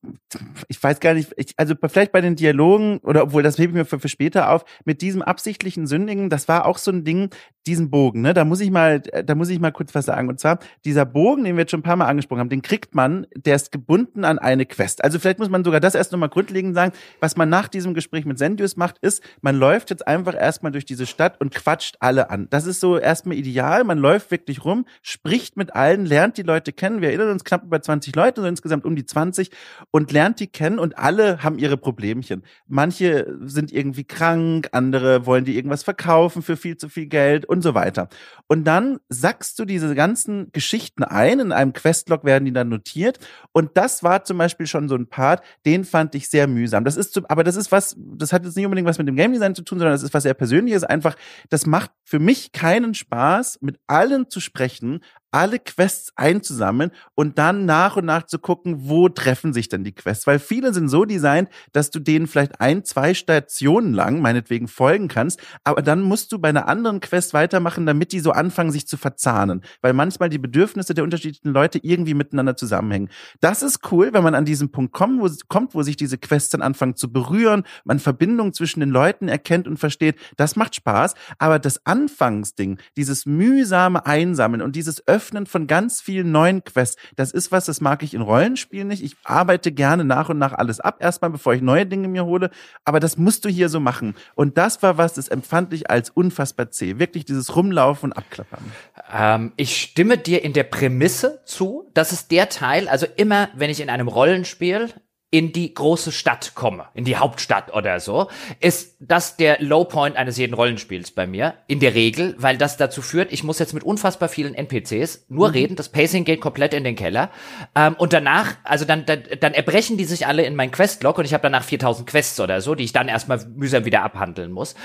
ich 0.68 0.82
weiß 0.82 1.00
gar 1.00 1.14
nicht, 1.14 1.34
ich, 1.38 1.54
also 1.58 1.76
vielleicht 1.88 2.12
bei 2.12 2.22
den 2.22 2.36
Dialogen, 2.36 3.00
oder 3.00 3.24
obwohl, 3.24 3.44
das 3.44 3.58
hebe 3.58 3.72
ich 3.72 3.76
mir 3.76 3.86
für, 3.86 4.00
für 4.00 4.10
später 4.10 4.52
auf, 4.52 4.66
mit 4.86 5.02
diesem 5.02 5.22
absichtlichen 5.22 5.88
Sündigen, 5.88 6.30
das 6.30 6.48
war 6.48 6.66
auch 6.66 6.78
so 6.78 6.92
ein 6.92 7.04
Ding, 7.04 7.30
diesen 7.68 7.90
Bogen, 7.90 8.22
ne, 8.22 8.34
da 8.34 8.46
muss 8.46 8.62
ich 8.62 8.72
mal, 8.72 9.02
da 9.02 9.36
muss 9.36 9.50
ich 9.50 9.60
mal 9.60 9.72
kurz 9.72 9.94
was 9.94 10.06
sagen. 10.06 10.30
Und 10.30 10.40
zwar, 10.40 10.60
dieser 10.86 11.06
Bogen, 11.06 11.44
den 11.44 11.56
wir 11.56 11.62
jetzt 11.62 11.72
schon 11.72 11.82
ein 11.82 11.84
paar 11.84 11.98
Mal 11.98 12.08
angesprochen 12.08 12.40
haben, 12.40 12.50
den 12.50 12.62
kriegt 12.62 12.96
man, 12.96 13.28
der 13.36 13.56
ist 13.56 13.72
gebunden 13.72 14.24
an 14.24 14.40
eine 14.40 14.66
Quest. 14.66 15.04
Also 15.04 15.20
vielleicht 15.20 15.40
muss 15.40 15.50
man 15.50 15.64
sogar 15.64 15.80
das 15.80 15.94
erst 15.94 16.12
nochmal 16.12 16.30
grundlegend 16.30 16.74
sagen. 16.74 16.94
Was 17.20 17.36
man 17.36 17.50
nach 17.50 17.68
diesem 17.68 17.94
Gespräch 17.94 18.26
mit 18.26 18.40
Sendius 18.40 18.78
macht, 18.78 18.98
ist, 19.00 19.22
man 19.42 19.56
läuft 19.56 19.90
jetzt 19.90 20.08
einfach 20.08 20.34
erstmal 20.34 20.72
durch 20.72 20.86
diese 20.86 21.06
Stadt 21.06 21.40
und 21.42 21.54
quatscht 21.54 21.98
alle 22.00 22.30
an. 22.30 22.48
Das 22.50 22.66
ist 22.66 22.80
so 22.80 22.98
erstmal 22.98 23.36
ideal. 23.36 23.84
Man 23.84 23.98
läuft 23.98 24.32
wirklich 24.32 24.64
rum, 24.64 24.86
spricht 25.02 25.58
mit 25.58 25.76
allen, 25.76 26.06
lernt 26.06 26.38
die 26.38 26.44
Leute 26.44 26.72
kennen. 26.72 27.02
Wir 27.02 27.10
erinnern 27.10 27.32
uns 27.32 27.44
knapp 27.44 27.64
über 27.64 27.77
20 27.82 28.16
Leute, 28.16 28.42
so 28.42 28.48
insgesamt 28.48 28.86
um 28.86 28.96
die 28.96 29.06
20 29.06 29.52
und 29.92 30.12
lernt 30.12 30.40
die 30.40 30.48
kennen 30.48 30.80
und 30.80 30.98
alle 30.98 31.44
haben 31.44 31.58
ihre 31.58 31.78
Problemchen. 31.78 32.44
Manche 32.68 33.38
sind 33.42 33.72
irgendwie 33.72 34.04
krank, 34.04 34.70
andere 34.72 35.26
wollen 35.26 35.46
die 35.46 35.56
irgendwas 35.56 35.84
verkaufen 35.84 36.42
für 36.42 36.58
viel 36.58 36.78
zu 36.78 36.90
viel 36.90 37.08
Geld 37.08 37.46
und 37.46 37.62
so 37.62 37.74
weiter. 37.74 38.10
Und 38.48 38.66
dann 38.66 39.00
sackst 39.10 39.60
du 39.60 39.66
diese 39.66 39.94
ganzen 39.96 40.52
Geschichten 40.52 41.04
ein, 41.04 41.40
in 41.40 41.52
einem 41.52 41.74
Questlog 41.74 42.24
werden 42.24 42.46
die 42.46 42.54
dann 42.54 42.70
notiert 42.70 43.20
und 43.52 43.72
das 43.76 44.04
war 44.04 44.24
zum 44.24 44.38
Beispiel 44.38 44.68
schon 44.68 44.90
so 44.90 44.96
ein 44.96 45.08
Part, 45.08 45.44
den 45.66 45.84
fand 45.84 46.16
ich 46.16 46.30
sehr 46.30 46.48
mühsam. 46.48 46.84
Das 46.84 46.98
ist, 46.98 47.20
aber 47.30 47.44
das 47.44 47.56
ist 47.56 47.72
was, 47.72 47.96
das 47.98 48.34
hat 48.34 48.46
jetzt 48.46 48.56
nicht 48.56 48.66
unbedingt 48.66 48.88
was 48.88 48.98
mit 48.98 49.08
dem 49.08 49.16
Game 49.16 49.34
Design 49.34 49.56
zu 49.56 49.64
tun, 49.64 49.80
sondern 49.80 49.94
das 49.94 50.04
ist 50.04 50.14
was 50.14 50.24
sehr 50.24 50.34
Persönliches. 50.34 50.84
Einfach, 50.84 51.16
das 51.50 51.66
macht 51.66 51.92
für 52.04 52.20
mich 52.20 52.52
keinen 52.52 52.94
Spaß, 52.94 53.60
mit 53.62 53.80
allen 53.88 54.30
zu 54.30 54.40
sprechen, 54.40 55.02
alle 55.38 55.60
Quests 55.60 56.14
einzusammeln 56.16 56.90
und 57.14 57.38
dann 57.38 57.66
nach 57.66 57.96
und 57.96 58.06
nach 58.06 58.24
zu 58.24 58.40
gucken, 58.40 58.90
wo 58.90 59.08
treffen 59.08 59.54
sich 59.54 59.70
denn 59.70 59.84
die 59.84 59.92
Quests. 59.92 60.26
Weil 60.26 60.40
viele 60.40 60.74
sind 60.74 60.90
so 60.90 61.06
designt, 61.06 61.50
dass 61.74 61.92
du 61.92 62.00
denen 62.00 62.26
vielleicht 62.26 62.60
ein, 62.60 62.84
zwei 62.84 63.14
Stationen 63.14 63.94
lang, 63.94 64.20
meinetwegen, 64.20 64.68
folgen 64.68 65.10
kannst, 65.10 65.40
aber 65.64 65.84
dann 65.84 66.02
musst 66.02 66.32
du 66.32 66.40
bei 66.40 66.50
einer 66.50 66.68
anderen 66.68 67.02
Quest 67.02 67.36
weitermachen, 67.36 67.86
damit 67.86 68.14
die 68.14 68.20
so 68.20 68.32
anfangen, 68.32 68.72
sich 68.72 68.88
zu 68.88 68.98
verzahnen. 68.98 69.62
Weil 69.82 69.94
manchmal 69.94 70.30
die 70.30 70.40
Bedürfnisse 70.40 70.96
der 70.96 71.04
unterschiedlichen 71.04 71.54
Leute 71.54 71.78
irgendwie 71.84 72.16
miteinander 72.16 72.58
zusammenhängen. 72.58 73.10
Das 73.40 73.62
ist 73.62 73.92
cool, 73.92 74.14
wenn 74.14 74.24
man 74.24 74.34
an 74.34 74.46
diesen 74.46 74.72
Punkt 74.72 74.92
kommt, 74.92 75.22
wo, 75.22 75.30
kommt, 75.50 75.76
wo 75.76 75.84
sich 75.84 75.98
diese 75.98 76.18
Quests 76.18 76.50
dann 76.50 76.64
anfangen 76.64 76.96
zu 76.96 77.14
berühren, 77.14 77.62
man 77.84 78.00
Verbindungen 78.00 78.54
zwischen 78.54 78.80
den 78.80 78.90
Leuten 78.90 79.28
erkennt 79.28 79.68
und 79.68 79.78
versteht. 79.78 80.16
Das 80.36 80.56
macht 80.56 80.74
Spaß. 80.74 81.14
Aber 81.38 81.60
das 81.60 81.86
Anfangsding, 81.86 82.80
dieses 82.96 83.28
mühsame 83.28 84.04
Einsammeln 84.08 84.64
und 84.64 84.76
dieses 84.76 85.08
Öffnen 85.08 85.27
von 85.46 85.68
ganz 85.68 86.02
vielen 86.02 86.32
neuen 86.32 86.64
Quests. 86.64 86.98
Das 87.16 87.32
ist 87.32 87.52
was, 87.52 87.66
das 87.66 87.82
mag 87.82 88.04
ich 88.04 88.14
in 88.14 88.22
Rollenspielen 88.22 88.88
nicht. 88.88 89.04
Ich 89.04 89.16
arbeite 89.24 89.72
gerne 89.72 90.04
nach 90.04 90.30
und 90.30 90.38
nach 90.38 90.54
alles 90.54 90.80
ab, 90.80 90.98
erstmal 91.00 91.32
bevor 91.32 91.54
ich 91.54 91.62
neue 91.62 91.86
Dinge 91.86 92.08
mir 92.08 92.26
hole. 92.26 92.50
Aber 92.86 93.00
das 93.00 93.18
musst 93.18 93.46
du 93.46 93.50
hier 93.50 93.70
so 93.70 93.80
machen. 93.80 94.16
Und 94.36 94.58
das 94.58 94.82
war 94.84 94.98
was, 94.98 95.14
das 95.14 95.28
empfand 95.28 95.74
ich 95.74 95.90
als 95.90 96.10
unfassbar 96.10 96.72
zäh. 96.72 97.00
Wirklich 97.00 97.26
dieses 97.26 97.56
Rumlaufen 97.56 98.12
und 98.12 98.18
Abklappern. 98.18 98.64
Ähm, 99.12 99.54
ich 99.58 99.78
stimme 99.78 100.18
dir 100.18 100.44
in 100.44 100.54
der 100.54 100.64
Prämisse 100.64 101.42
zu. 101.46 101.90
Das 101.94 102.12
ist 102.12 102.32
der 102.32 102.50
Teil, 102.50 102.88
also 102.88 103.06
immer, 103.16 103.50
wenn 103.56 103.70
ich 103.70 103.82
in 103.82 103.90
einem 103.90 104.08
Rollenspiel 104.08 104.90
in 105.30 105.52
die 105.52 105.74
große 105.74 106.14
Stadt 106.14 106.54
komme, 106.56 106.86
in 106.94 107.04
die 107.04 107.18
Hauptstadt 107.18 107.74
oder 107.74 108.00
so, 108.00 108.30
ist 108.62 108.96
das 109.00 109.36
der 109.36 109.62
Low 109.62 109.84
Point 109.84 110.16
eines 110.16 110.38
jeden 110.38 110.54
Rollenspiels 110.54 111.12
bei 111.12 111.28
mir, 111.28 111.56
in 111.68 111.82
der 111.82 111.96
Regel, 111.96 112.36
weil 112.38 112.58
das 112.58 112.78
dazu 112.78 113.02
führt, 113.02 113.34
ich 113.34 113.44
muss 113.44 113.60
jetzt 113.60 113.74
mit 113.74 113.84
unfassbar 113.84 114.30
vielen 114.30 114.56
NPCs 114.56 115.26
nur 115.28 115.50
mhm. 115.50 115.54
reden, 115.54 115.76
das 115.76 115.90
Pacing 115.90 116.24
geht 116.24 116.40
komplett 116.40 116.74
in 116.74 116.86
den 116.86 116.96
Keller 116.96 117.30
ähm, 117.76 117.96
und 117.98 118.14
danach, 118.14 118.56
also 118.64 118.86
dann, 118.86 119.06
dann, 119.06 119.24
dann 119.42 119.54
erbrechen 119.54 119.98
die 119.98 120.06
sich 120.06 120.28
alle 120.28 120.44
in 120.44 120.56
mein 120.56 120.72
Questlog 120.72 121.18
und 121.18 121.26
ich 121.26 121.34
habe 121.34 121.44
danach 121.44 121.64
4000 121.64 122.08
Quests 122.08 122.40
oder 122.40 122.62
so, 122.62 122.74
die 122.74 122.86
ich 122.86 122.94
dann 122.94 123.10
erstmal 123.10 123.46
mühsam 123.54 123.84
wieder 123.84 124.04
abhandeln 124.04 124.54
muss. 124.54 124.76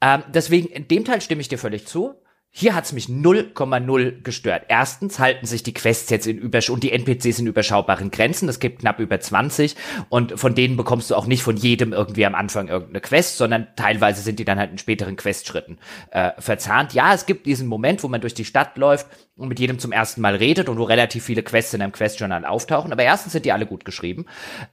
Ähm, 0.00 0.24
deswegen, 0.34 0.66
in 0.68 0.88
dem 0.88 1.04
Teil 1.04 1.20
stimme 1.20 1.42
ich 1.42 1.48
dir 1.48 1.58
völlig 1.58 1.86
zu. 1.86 2.16
Hier 2.54 2.74
hat's 2.74 2.92
mich 2.92 3.06
0,0 3.06 4.22
gestört. 4.22 4.66
Erstens 4.68 5.18
halten 5.18 5.46
sich 5.46 5.62
die 5.62 5.72
Quests 5.72 6.10
jetzt 6.10 6.26
in 6.26 6.36
übersch 6.36 6.68
und 6.68 6.82
die 6.82 6.92
NPCs 6.92 7.38
in 7.38 7.46
überschaubaren 7.46 8.10
Grenzen. 8.10 8.46
Es 8.46 8.60
gibt 8.60 8.80
knapp 8.80 9.00
über 9.00 9.18
20 9.18 9.74
und 10.10 10.38
von 10.38 10.54
denen 10.54 10.76
bekommst 10.76 11.10
du 11.10 11.14
auch 11.14 11.26
nicht 11.26 11.42
von 11.42 11.56
jedem 11.56 11.94
irgendwie 11.94 12.26
am 12.26 12.34
Anfang 12.34 12.68
irgendeine 12.68 13.00
Quest, 13.00 13.38
sondern 13.38 13.68
teilweise 13.76 14.20
sind 14.20 14.38
die 14.38 14.44
dann 14.44 14.58
halt 14.58 14.70
in 14.70 14.76
späteren 14.76 15.16
Questschritten 15.16 15.78
äh, 16.10 16.32
verzahnt. 16.38 16.92
Ja, 16.92 17.14
es 17.14 17.24
gibt 17.24 17.46
diesen 17.46 17.68
Moment, 17.68 18.02
wo 18.02 18.08
man 18.08 18.20
durch 18.20 18.34
die 18.34 18.44
Stadt 18.44 18.76
läuft 18.76 19.06
und 19.36 19.48
mit 19.48 19.58
jedem 19.58 19.78
zum 19.78 19.92
ersten 19.92 20.20
Mal 20.20 20.36
redet 20.36 20.68
und 20.68 20.78
wo 20.78 20.84
relativ 20.84 21.24
viele 21.24 21.42
Quests 21.42 21.72
in 21.72 21.80
einem 21.80 21.92
Questjournal 21.92 22.44
auftauchen. 22.44 22.92
Aber 22.92 23.02
erstens 23.02 23.32
sind 23.32 23.46
die 23.46 23.52
alle 23.52 23.66
gut 23.66 23.84
geschrieben, 23.84 24.26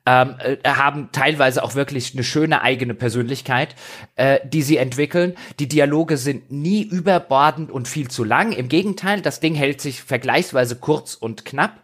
ähm, 0.06 0.36
äh, 0.40 0.58
haben 0.68 1.10
teilweise 1.12 1.64
auch 1.64 1.76
wirklich 1.76 2.14
eine 2.14 2.24
schöne 2.24 2.62
eigene 2.62 2.94
Persönlichkeit, 2.94 3.76
äh, 4.16 4.40
die 4.46 4.62
sie 4.62 4.78
entwickeln. 4.78 5.36
Die 5.60 5.70
Dialoge 5.70 6.18
sind 6.18 6.52
nie 6.52 6.84
überbordend 6.84 7.72
und 7.72 7.88
viel 7.88 8.10
zu 8.10 8.24
lang. 8.26 8.52
Im 8.52 8.68
Gegenteil, 8.68 9.22
das 9.22 9.40
Ding 9.40 9.56
hält 9.56 9.80
sich 9.80 10.04
vergleichsweise 10.04 10.76
kurz 10.76 11.14
und 11.16 11.46
knapp. 11.46 11.82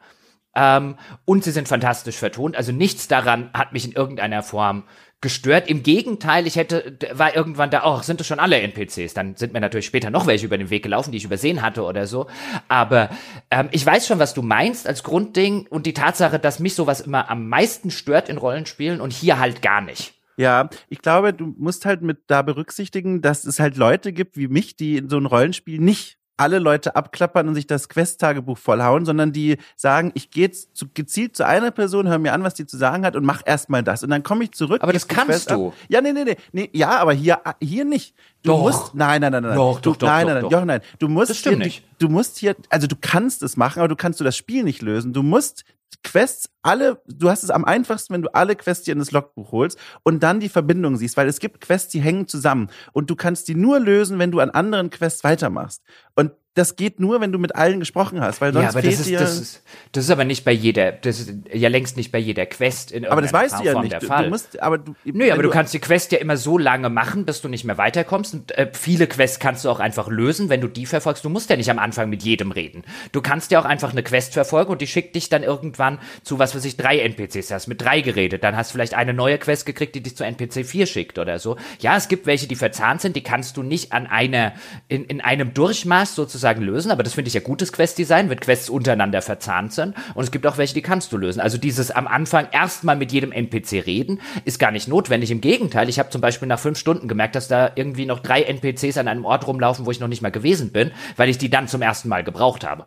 Ähm, 0.56 0.96
und 1.26 1.44
sie 1.44 1.52
sind 1.52 1.68
fantastisch 1.68 2.18
vertont. 2.18 2.56
Also 2.56 2.72
nichts 2.72 3.08
daran 3.08 3.52
hat 3.54 3.74
mich 3.74 3.86
in 3.86 3.92
irgendeiner 3.92 4.44
Form 4.44 4.84
gestört. 5.22 5.68
Im 5.70 5.82
Gegenteil, 5.82 6.46
ich 6.46 6.56
hätte, 6.56 6.98
war 7.14 7.36
irgendwann 7.36 7.72
da, 7.72 7.84
oh, 7.86 8.02
sind 8.02 8.20
das 8.20 8.28
schon 8.28 8.40
alle 8.40 8.60
NPCs? 8.60 9.14
Dann 9.14 9.36
sind 9.36 9.54
mir 9.54 9.60
natürlich 9.60 9.86
später 9.86 10.10
noch 10.10 10.28
welche 10.28 10.46
über 10.46 10.58
den 10.58 10.70
Weg 10.70 10.84
gelaufen, 10.84 11.12
die 11.12 11.18
ich 11.18 11.26
übersehen 11.26 11.62
hatte 11.62 11.84
oder 11.84 12.06
so. 12.06 12.28
Aber 12.68 13.10
ähm, 13.50 13.70
ich 13.72 13.86
weiß 13.86 14.08
schon, 14.08 14.20
was 14.20 14.34
du 14.34 14.42
meinst 14.42 14.88
als 14.88 15.04
Grundding 15.04 15.68
und 15.68 15.86
die 15.86 15.94
Tatsache, 15.94 16.40
dass 16.40 16.60
mich 16.60 16.76
sowas 16.76 17.02
immer 17.02 17.30
am 17.30 17.48
meisten 17.50 17.92
stört 17.92 18.30
in 18.30 18.38
Rollenspielen 18.38 19.02
und 19.02 19.14
hier 19.14 19.40
halt 19.40 19.62
gar 19.62 19.82
nicht. 19.82 20.14
Ja, 20.38 20.70
ich 20.90 21.00
glaube, 21.00 21.34
du 21.34 21.56
musst 21.58 21.86
halt 21.86 22.02
mit 22.02 22.24
da 22.28 22.42
berücksichtigen, 22.42 23.22
dass 23.22 23.46
es 23.46 23.60
halt 23.60 23.78
Leute 23.78 24.12
gibt 24.12 24.36
wie 24.38 24.50
mich, 24.50 24.76
die 24.76 24.98
in 24.98 25.10
so 25.10 25.18
ein 25.18 25.26
Rollenspiel 25.26 25.80
nicht 25.80 26.18
alle 26.38 26.60
Leute 26.60 26.96
abklappern 26.96 27.48
und 27.48 27.56
sich 27.56 27.68
das 27.68 27.90
Quest-Tagebuch 27.90 28.58
vollhauen, 28.58 29.06
sondern 29.06 29.32
die 29.32 29.58
sagen, 29.76 30.12
ich 30.16 30.32
gehe 30.32 30.44
jetzt 30.46 30.76
zu, 30.76 30.88
gezielt 30.94 31.36
zu 31.36 31.46
einer 31.46 31.72
Person, 31.72 32.08
höre 32.08 32.20
mir 32.20 32.34
an, 32.34 32.44
was 32.44 32.54
die 32.54 32.66
zu 32.66 32.78
sagen 32.78 33.06
hat 33.06 33.16
und 33.16 33.26
mach 33.26 33.42
erstmal 33.46 33.84
das. 33.84 34.04
Und 34.04 34.10
dann 34.10 34.24
komme 34.24 34.44
ich 34.44 34.52
zurück. 34.52 34.84
Aber 34.84 34.94
das 34.94 35.08
kannst 35.08 35.52
du. 35.52 35.70
Ab. 35.70 35.74
Ja, 35.88 36.02
nee, 36.02 36.14
nee, 36.14 36.26
nee, 36.26 36.38
nee. 36.52 36.70
Ja, 36.74 37.00
aber 37.00 37.14
hier, 37.14 37.42
hier 37.62 37.86
nicht. 37.86 38.16
Du 38.46 38.52
doch. 38.52 38.62
musst, 38.62 38.94
nein, 38.94 39.22
nein, 39.22 39.32
nein, 39.32 39.44
nein. 39.44 39.56
Doch, 39.56 39.80
du, 39.80 39.92
doch, 39.92 39.98
doch, 39.98 40.08
nein, 40.08 40.28
nein, 40.28 40.42
doch, 40.42 40.52
nein, 40.52 40.60
doch, 40.60 40.66
nein. 40.66 40.82
Du 41.00 41.08
musst 41.08 41.32
das 41.32 41.38
stimmt 41.38 41.58
hier, 41.58 41.66
nicht. 41.66 41.84
Du 41.98 42.10
musst 42.10 42.38
hier, 42.38 42.56
also 42.70 42.86
du 42.86 42.96
kannst 43.00 43.42
es 43.42 43.58
machen, 43.58 43.80
aber 43.80 43.88
du 43.88 43.96
kannst 43.96 44.20
du 44.20 44.24
das 44.24 44.38
Spiel 44.38 44.64
nicht 44.64 44.82
lösen. 44.82 45.14
Du 45.14 45.24
musst 45.24 45.66
Quests 46.04 46.50
alle, 46.62 47.02
du 47.08 47.30
hast 47.30 47.44
es 47.44 47.50
am 47.50 47.66
einfachsten, 47.66 48.14
wenn 48.14 48.22
du 48.22 48.34
alle 48.34 48.56
Quests 48.56 48.86
dir 48.86 48.92
in 48.92 49.00
das 49.00 49.12
Logbuch 49.12 49.52
holst 49.52 49.80
und 50.04 50.22
dann 50.22 50.40
die 50.40 50.50
Verbindung 50.50 50.98
siehst, 50.98 51.18
weil 51.18 51.28
es 51.28 51.40
gibt 51.40 51.62
Quests, 51.62 51.90
die 51.90 52.02
hängen 52.02 52.28
zusammen 52.28 52.70
und 52.94 53.10
du 53.10 53.16
kannst 53.16 53.48
die 53.48 53.56
nur 53.56 53.80
lösen, 53.80 54.20
wenn 54.20 54.32
du 54.32 54.40
an 54.40 54.52
anderen 54.52 54.92
Quests 54.92 55.24
weitermachst. 55.24 55.82
Und 56.16 56.32
das 56.56 56.78
geht 56.78 57.02
nur, 57.02 57.20
wenn 57.20 57.34
du 57.34 57.38
mit 57.38 57.54
allen 57.54 57.82
gesprochen 57.82 58.22
hast, 58.22 58.40
weil 58.40 58.54
sonst 58.54 58.64
ja, 58.64 58.70
aber 58.70 58.82
fehlt 58.82 58.94
das 58.94 59.00
ist, 59.02 59.10
dir. 59.10 59.20
Das 59.20 59.40
ist, 59.40 59.64
das 59.92 60.06
ist 60.06 60.10
aber 60.10 60.24
nicht 60.24 60.46
bei 60.46 60.54
jeder, 60.54 60.94
das 60.94 61.20
ist 61.20 61.34
ja 61.54 61.68
längst 61.68 61.98
nicht 61.98 62.14
bei 62.14 62.18
jeder 62.18 62.46
Quest 62.46 62.94
in 62.94 63.06
Aber 63.06 63.22
das 63.22 63.34
weißt 63.34 63.60
du 63.60 63.64
ja 63.66 63.82
nicht. 63.82 64.02
Fall. 64.06 64.24
Du 64.24 64.30
musst, 64.30 64.62
aber 64.62 64.78
du, 64.78 64.96
Nö, 65.04 65.30
aber 65.32 65.42
du, 65.42 65.50
du, 65.50 65.54
kannst 65.54 65.74
die 65.74 65.80
Quest 65.80 66.14
ja 66.14 66.18
immer 66.18 66.38
so 66.38 66.58
lange 66.58 66.90
machen, 66.90 67.26
bis 67.26 67.42
du 67.42 67.50
nicht 67.50 67.66
mehr 67.66 67.78
weiterkommst. 67.78 68.34
Und 68.34 68.58
äh, 68.58 68.72
viele 68.72 69.06
Quests 69.08 69.40
kannst 69.40 69.66
du 69.66 69.70
auch 69.70 69.82
einfach 69.82 70.08
lösen, 70.08 70.48
wenn 70.48 70.62
du 70.62 70.70
die 70.70 70.86
verfolgst. 70.86 71.26
Du 71.26 71.30
musst 71.30 71.50
ja 71.50 71.58
nicht 71.58 71.70
am 71.70 71.78
Anfang 71.78 72.10
mit 72.10 72.24
jedem 72.24 72.52
reden. 72.52 72.84
Du 73.12 73.22
kannst 73.22 73.52
ja 73.52 73.60
auch 73.60 73.66
einfach 73.66 73.92
eine 73.92 74.04
Quest 74.04 74.32
verfolgen 74.32 74.72
und 74.72 74.82
die 74.82 74.88
schickt 74.88 75.14
dich 75.16 75.28
dann 75.28 75.44
irgendwann 75.44 76.00
zu 76.24 76.40
was 76.40 76.56
weiß 76.56 76.64
ich, 76.64 76.78
drei 76.78 77.00
NPCs. 77.00 77.52
Hast 77.52 77.68
mit 77.68 77.82
drei 77.82 78.00
geredet. 78.00 78.46
Dann 78.46 78.56
hast 78.56 78.72
du 78.72 78.76
vielleicht 78.76 78.94
eine 78.94 79.14
neue 79.14 79.38
Quest 79.40 79.66
gekriegt, 79.66 79.94
die 79.94 80.02
dich 80.02 80.16
zu 80.16 80.24
NPC 80.24 80.66
4 80.66 80.86
schickt 80.86 81.20
oder 81.20 81.38
so. 81.38 81.58
Ja, 81.80 81.98
es 81.98 82.08
gibt 82.08 82.28
welche, 82.28 82.48
die 82.48 82.56
verzahnt 82.56 83.02
sind, 83.02 83.18
die 83.18 83.24
kannst 83.24 83.58
du 83.58 83.64
nicht 83.64 83.92
an 83.92 84.08
einer, 84.08 84.54
in, 84.88 85.04
in 85.04 85.20
einem 85.20 85.54
Durchmaß 85.54 86.16
sozusagen 86.16 86.45
lösen, 86.54 86.92
aber 86.92 87.04
das 87.04 87.14
finde 87.14 87.28
ich 87.28 87.34
ja 87.34 87.42
gutes 87.42 87.74
Questdesign, 87.74 88.30
wenn 88.30 88.40
Quests 88.40 88.70
untereinander 88.70 89.22
verzahnt 89.22 89.74
sind. 89.74 89.96
Und 90.14 90.24
es 90.24 90.32
gibt 90.32 90.46
auch 90.48 90.58
welche, 90.58 90.74
die 90.74 90.82
kannst 90.82 91.12
du 91.12 91.18
lösen. 91.18 91.40
Also 91.40 91.58
dieses 91.58 91.92
am 91.92 92.08
Anfang 92.08 92.48
erstmal 92.52 92.96
mit 92.96 93.12
jedem 93.12 93.32
NPC 93.32 93.86
reden, 93.86 94.22
ist 94.46 94.60
gar 94.60 94.72
nicht 94.72 94.88
notwendig. 94.88 95.32
Im 95.32 95.42
Gegenteil, 95.42 95.90
ich 95.90 96.00
habe 96.00 96.10
zum 96.10 96.22
Beispiel 96.22 96.48
nach 96.48 96.60
fünf 96.60 96.78
Stunden 96.78 97.08
gemerkt, 97.08 97.36
dass 97.36 97.48
da 97.48 97.72
irgendwie 97.76 98.06
noch 98.06 98.20
drei 98.20 98.44
NPCs 98.44 98.98
an 98.98 99.08
einem 99.08 99.26
Ort 99.26 99.48
rumlaufen, 99.48 99.86
wo 99.86 99.92
ich 99.92 100.00
noch 100.00 100.08
nicht 100.08 100.22
mal 100.22 100.32
gewesen 100.32 100.72
bin, 100.72 100.92
weil 101.18 101.30
ich 101.30 101.38
die 101.38 101.50
dann 101.50 101.68
zum 101.68 101.82
ersten 101.82 102.10
Mal 102.10 102.24
gebraucht 102.24 102.64
habe 102.66 102.86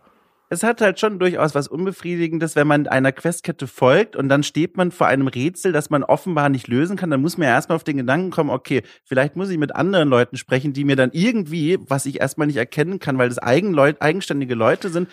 es 0.51 0.63
hat 0.63 0.81
halt 0.81 0.99
schon 0.99 1.19
durchaus 1.19 1.55
was 1.55 1.69
Unbefriedigendes, 1.69 2.57
wenn 2.57 2.67
man 2.67 2.87
einer 2.87 3.13
Questkette 3.13 3.67
folgt 3.67 4.17
und 4.17 4.29
dann 4.29 4.43
steht 4.43 4.77
man 4.77 4.91
vor 4.91 5.07
einem 5.07 5.29
Rätsel, 5.29 5.73
das 5.73 5.91
man 5.91 6.03
offenbar 6.03 6.49
nicht 6.49 6.69
lösen 6.69 6.97
kann. 6.97 7.11
Dann 7.11 7.21
muss 7.21 7.37
man 7.37 7.49
ja 7.49 7.55
erstmal 7.55 7.77
auf 7.77 7.85
den 7.85 7.99
Gedanken 7.99 8.31
kommen, 8.31 8.51
okay, 8.51 8.83
vielleicht 9.05 9.37
muss 9.37 9.51
ich 9.51 9.59
mit 9.59 9.77
anderen 9.77 10.09
Leuten 10.09 10.37
sprechen, 10.37 10.73
die 10.73 10.85
mir 10.85 10.97
dann 10.97 11.11
irgendwie, 11.13 11.79
was 11.87 12.07
ich 12.07 12.21
erstmal 12.21 12.47
nicht 12.47 12.57
erkennen 12.57 12.99
kann, 12.99 13.19
weil 13.19 13.29
das 13.29 13.39
eigen 13.39 13.79
eigenständige 13.79 14.55
Leute 14.55 14.89
sind, 14.89 15.09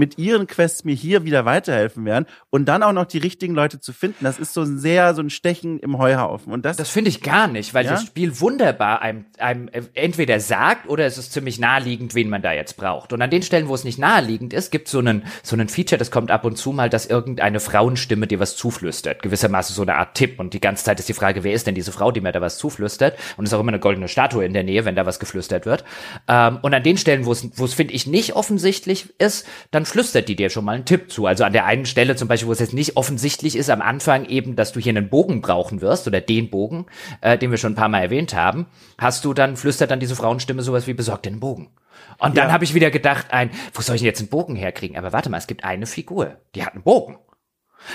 mit 0.00 0.18
ihren 0.18 0.46
Quests 0.46 0.84
mir 0.84 0.94
hier 0.94 1.24
wieder 1.24 1.44
weiterhelfen 1.44 2.06
werden 2.06 2.24
und 2.48 2.64
dann 2.64 2.82
auch 2.82 2.92
noch 2.92 3.04
die 3.04 3.18
richtigen 3.18 3.54
Leute 3.54 3.80
zu 3.80 3.92
finden. 3.92 4.24
Das 4.24 4.38
ist 4.38 4.54
so 4.54 4.62
ein 4.62 4.78
sehr 4.78 5.14
so 5.14 5.20
ein 5.20 5.28
Stechen 5.28 5.78
im 5.78 5.98
Heuhaufen 5.98 6.52
und 6.52 6.64
das 6.64 6.78
das 6.78 6.88
finde 6.88 7.10
ich 7.10 7.20
gar 7.20 7.48
nicht, 7.48 7.74
weil 7.74 7.84
ja? 7.84 7.92
das 7.92 8.04
Spiel 8.04 8.40
wunderbar 8.40 9.02
einem, 9.02 9.26
einem 9.38 9.68
entweder 9.92 10.40
sagt 10.40 10.88
oder 10.88 11.04
es 11.04 11.18
ist 11.18 11.34
ziemlich 11.34 11.58
naheliegend, 11.60 12.14
wen 12.14 12.30
man 12.30 12.40
da 12.40 12.52
jetzt 12.52 12.78
braucht. 12.78 13.12
Und 13.12 13.20
an 13.20 13.28
den 13.28 13.42
Stellen, 13.42 13.68
wo 13.68 13.74
es 13.74 13.84
nicht 13.84 13.98
naheliegend 13.98 14.54
ist, 14.54 14.72
gibt 14.72 14.88
so 14.88 14.98
einen 14.98 15.24
so 15.42 15.54
einen 15.54 15.68
Feature, 15.68 15.98
das 15.98 16.10
kommt 16.10 16.30
ab 16.30 16.46
und 16.46 16.56
zu 16.56 16.72
mal, 16.72 16.88
dass 16.88 17.04
irgendeine 17.04 17.60
Frauenstimme 17.60 18.26
dir 18.26 18.40
was 18.40 18.56
zuflüstert, 18.56 19.22
gewissermaßen 19.22 19.76
so 19.76 19.82
eine 19.82 19.96
Art 19.96 20.14
Tipp 20.14 20.40
und 20.40 20.54
die 20.54 20.60
ganze 20.60 20.82
Zeit 20.84 20.98
ist 20.98 21.10
die 21.10 21.14
Frage, 21.14 21.44
wer 21.44 21.52
ist 21.52 21.66
denn 21.66 21.74
diese 21.74 21.92
Frau, 21.92 22.10
die 22.10 22.22
mir 22.22 22.32
da 22.32 22.40
was 22.40 22.56
zuflüstert 22.56 23.18
und 23.36 23.44
es 23.44 23.50
ist 23.50 23.54
auch 23.54 23.60
immer 23.60 23.72
eine 23.72 23.80
goldene 23.80 24.08
Statue 24.08 24.46
in 24.46 24.54
der 24.54 24.64
Nähe, 24.64 24.86
wenn 24.86 24.96
da 24.96 25.04
was 25.04 25.20
geflüstert 25.20 25.66
wird. 25.66 25.84
Ähm, 26.26 26.58
und 26.62 26.72
an 26.72 26.82
den 26.82 26.96
Stellen, 26.96 27.26
wo 27.26 27.32
es 27.32 27.46
wo 27.56 27.66
es 27.66 27.74
finde 27.74 27.92
ich 27.92 28.06
nicht 28.06 28.34
offensichtlich 28.34 29.12
ist, 29.18 29.46
dann 29.70 29.84
flüstert 29.90 30.28
die 30.28 30.36
dir 30.36 30.50
schon 30.50 30.64
mal 30.64 30.74
einen 30.74 30.84
Tipp 30.84 31.10
zu. 31.10 31.26
Also 31.26 31.44
an 31.44 31.52
der 31.52 31.64
einen 31.66 31.86
Stelle 31.86 32.16
zum 32.16 32.28
Beispiel, 32.28 32.48
wo 32.48 32.52
es 32.52 32.58
jetzt 32.60 32.74
nicht 32.74 32.96
offensichtlich 32.96 33.56
ist 33.56 33.70
am 33.70 33.80
Anfang 33.80 34.24
eben, 34.26 34.56
dass 34.56 34.72
du 34.72 34.80
hier 34.80 34.90
einen 34.90 35.08
Bogen 35.08 35.40
brauchen 35.40 35.80
wirst 35.80 36.06
oder 36.06 36.20
den 36.20 36.50
Bogen, 36.50 36.86
äh, 37.20 37.38
den 37.38 37.50
wir 37.50 37.58
schon 37.58 37.72
ein 37.72 37.76
paar 37.76 37.88
Mal 37.88 38.02
erwähnt 38.02 38.34
haben, 38.34 38.66
hast 38.98 39.24
du 39.24 39.34
dann 39.34 39.56
flüstert 39.56 39.90
dann 39.90 40.00
diese 40.00 40.16
Frauenstimme 40.16 40.62
sowas 40.62 40.86
wie 40.86 40.94
besorgt 40.94 41.26
den 41.26 41.40
Bogen. 41.40 41.70
Und 42.18 42.36
dann 42.36 42.48
ja. 42.48 42.52
habe 42.52 42.64
ich 42.64 42.74
wieder 42.74 42.90
gedacht, 42.90 43.26
ein, 43.30 43.50
wo 43.72 43.80
soll 43.82 43.96
ich 43.96 44.02
denn 44.02 44.06
jetzt 44.06 44.20
einen 44.20 44.28
Bogen 44.28 44.56
herkriegen? 44.56 44.96
Aber 44.96 45.12
warte 45.12 45.30
mal, 45.30 45.38
es 45.38 45.46
gibt 45.46 45.64
eine 45.64 45.86
Figur, 45.86 46.36
die 46.54 46.64
hat 46.64 46.74
einen 46.74 46.82
Bogen. 46.82 47.18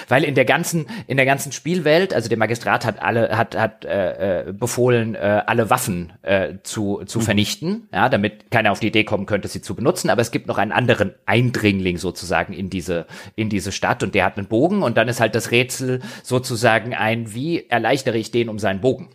Weil 0.08 0.24
in 0.24 0.36
der 0.36 0.46
ganzen 0.46 0.88
in 1.08 1.18
der 1.18 1.26
ganzen 1.26 1.52
Spielwelt, 1.52 2.14
also 2.14 2.30
der 2.30 2.38
Magistrat 2.38 2.86
hat 2.86 3.02
alle 3.02 3.38
hat 3.38 3.56
hat 3.56 3.86
äh, 3.86 4.50
äh, 4.50 4.52
befohlen, 4.52 5.16
äh, 5.16 5.44
alle 5.46 5.70
Waffen 5.70 6.14
äh, 6.22 6.56
zu 6.64 7.04
zu 7.06 7.20
mhm. 7.20 7.24
vernichten, 7.24 7.90
ja, 7.94 8.10
damit 8.10 8.52
keiner 8.52 8.72
auf 8.72 8.80
die 8.80 8.88
Idee 8.88 9.04
kommen 9.04 9.26
könnte, 9.26 9.48
sie 9.48 9.62
zu 9.62 9.76
benutzen. 9.76 10.10
Aber 10.10 10.22
es 10.22 10.32
gibt 10.32 10.48
noch 10.48 10.58
einen 10.58 10.72
anderen 10.72 11.14
Eindringling 11.26 11.98
sozusagen 11.98 12.54
in 12.54 12.70
diese 12.70 13.06
in 13.36 13.50
diese 13.50 13.72
Stadt 13.72 14.04
und 14.04 14.16
der 14.16 14.26
hat 14.26 14.38
einen 14.38 14.48
Bogen 14.48 14.84
und 14.84 14.98
dann 14.98 15.08
ist 15.08 15.20
halt 15.20 15.36
das 15.36 15.52
Rätsel 15.52 16.02
sozusagen 16.24 16.94
ein, 16.94 17.34
wie 17.34 17.68
erleichtere 17.70 18.18
ich 18.18 18.32
den 18.32 18.50
um 18.50 18.60
seinen 18.60 18.82
Bogen? 18.82 19.10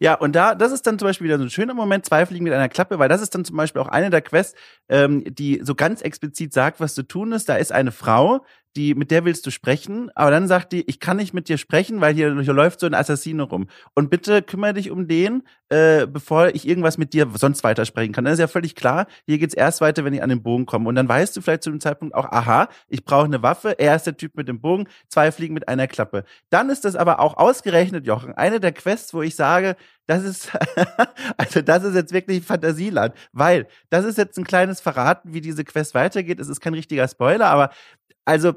Ja, 0.00 0.14
und 0.14 0.34
da, 0.34 0.54
das 0.54 0.72
ist 0.72 0.86
dann 0.86 0.98
zum 0.98 1.06
Beispiel 1.06 1.26
wieder 1.26 1.38
so 1.38 1.44
ein 1.44 1.50
schöner 1.50 1.72
Moment, 1.72 2.04
zwei 2.04 2.26
Fliegen 2.26 2.44
mit 2.44 2.52
einer 2.52 2.68
Klappe, 2.68 2.98
weil 2.98 3.08
das 3.08 3.22
ist 3.22 3.34
dann 3.34 3.44
zum 3.44 3.56
Beispiel 3.56 3.80
auch 3.80 3.88
eine 3.88 4.10
der 4.10 4.22
Quests, 4.22 4.54
ähm, 4.88 5.22
die 5.24 5.60
so 5.62 5.74
ganz 5.74 6.02
explizit 6.02 6.52
sagt, 6.52 6.80
was 6.80 6.94
zu 6.94 7.04
tun 7.04 7.32
ist. 7.32 7.48
Da 7.48 7.56
ist 7.56 7.70
eine 7.70 7.92
Frau, 7.92 8.44
die, 8.76 8.94
mit 8.94 9.10
der 9.10 9.24
willst 9.24 9.46
du 9.46 9.50
sprechen, 9.50 10.10
aber 10.14 10.30
dann 10.30 10.48
sagt 10.48 10.72
die, 10.72 10.82
ich 10.88 11.00
kann 11.00 11.16
nicht 11.16 11.34
mit 11.34 11.48
dir 11.48 11.58
sprechen, 11.58 12.00
weil 12.00 12.14
hier, 12.14 12.38
hier 12.40 12.52
läuft 12.52 12.80
so 12.80 12.86
ein 12.86 12.94
Assassino 12.94 13.44
rum. 13.44 13.68
Und 13.94 14.10
bitte 14.10 14.42
kümmere 14.42 14.74
dich 14.74 14.90
um 14.90 15.06
den, 15.06 15.42
äh, 15.68 16.06
bevor 16.06 16.48
ich 16.48 16.66
irgendwas 16.68 16.98
mit 16.98 17.12
dir 17.12 17.28
sonst 17.34 17.64
weitersprechen 17.64 18.12
kann. 18.12 18.24
Dann 18.24 18.34
ist 18.34 18.40
ja 18.40 18.48
völlig 18.48 18.74
klar, 18.74 19.06
hier 19.26 19.38
geht's 19.38 19.54
erst 19.54 19.80
weiter, 19.80 20.04
wenn 20.04 20.14
ich 20.14 20.22
an 20.22 20.28
den 20.28 20.42
Bogen 20.42 20.66
komme. 20.66 20.88
Und 20.88 20.94
dann 20.94 21.08
weißt 21.08 21.36
du 21.36 21.40
vielleicht 21.40 21.62
zu 21.62 21.70
dem 21.70 21.80
Zeitpunkt 21.80 22.14
auch, 22.14 22.26
aha, 22.26 22.68
ich 22.88 23.04
brauche 23.04 23.24
eine 23.24 23.42
Waffe, 23.42 23.78
er 23.78 23.96
ist 23.96 24.06
der 24.06 24.16
Typ 24.16 24.36
mit 24.36 24.48
dem 24.48 24.60
Bogen, 24.60 24.88
zwei 25.08 25.32
Fliegen 25.32 25.54
mit 25.54 25.68
einer 25.68 25.86
Klappe. 25.86 26.24
Dann 26.50 26.70
ist 26.70 26.84
das 26.84 26.96
aber 26.96 27.20
auch 27.20 27.36
ausgerechnet, 27.36 28.06
Jochen, 28.06 28.34
eine 28.34 28.60
der 28.60 28.72
Quests, 28.72 29.14
wo 29.14 29.22
ich 29.22 29.36
sage, 29.36 29.76
das 30.06 30.22
ist, 30.22 30.52
also 31.36 31.62
das 31.62 31.84
ist 31.84 31.94
jetzt 31.94 32.12
wirklich 32.12 32.44
Fantasieland, 32.44 33.14
weil 33.32 33.66
das 33.90 34.04
ist 34.04 34.18
jetzt 34.18 34.38
ein 34.38 34.44
kleines 34.44 34.80
Verraten, 34.80 35.32
wie 35.32 35.40
diese 35.40 35.64
Quest 35.64 35.94
weitergeht. 35.94 36.40
Es 36.40 36.48
ist 36.48 36.60
kein 36.60 36.74
richtiger 36.74 37.08
Spoiler, 37.08 37.46
aber 37.46 37.70
also 38.24 38.54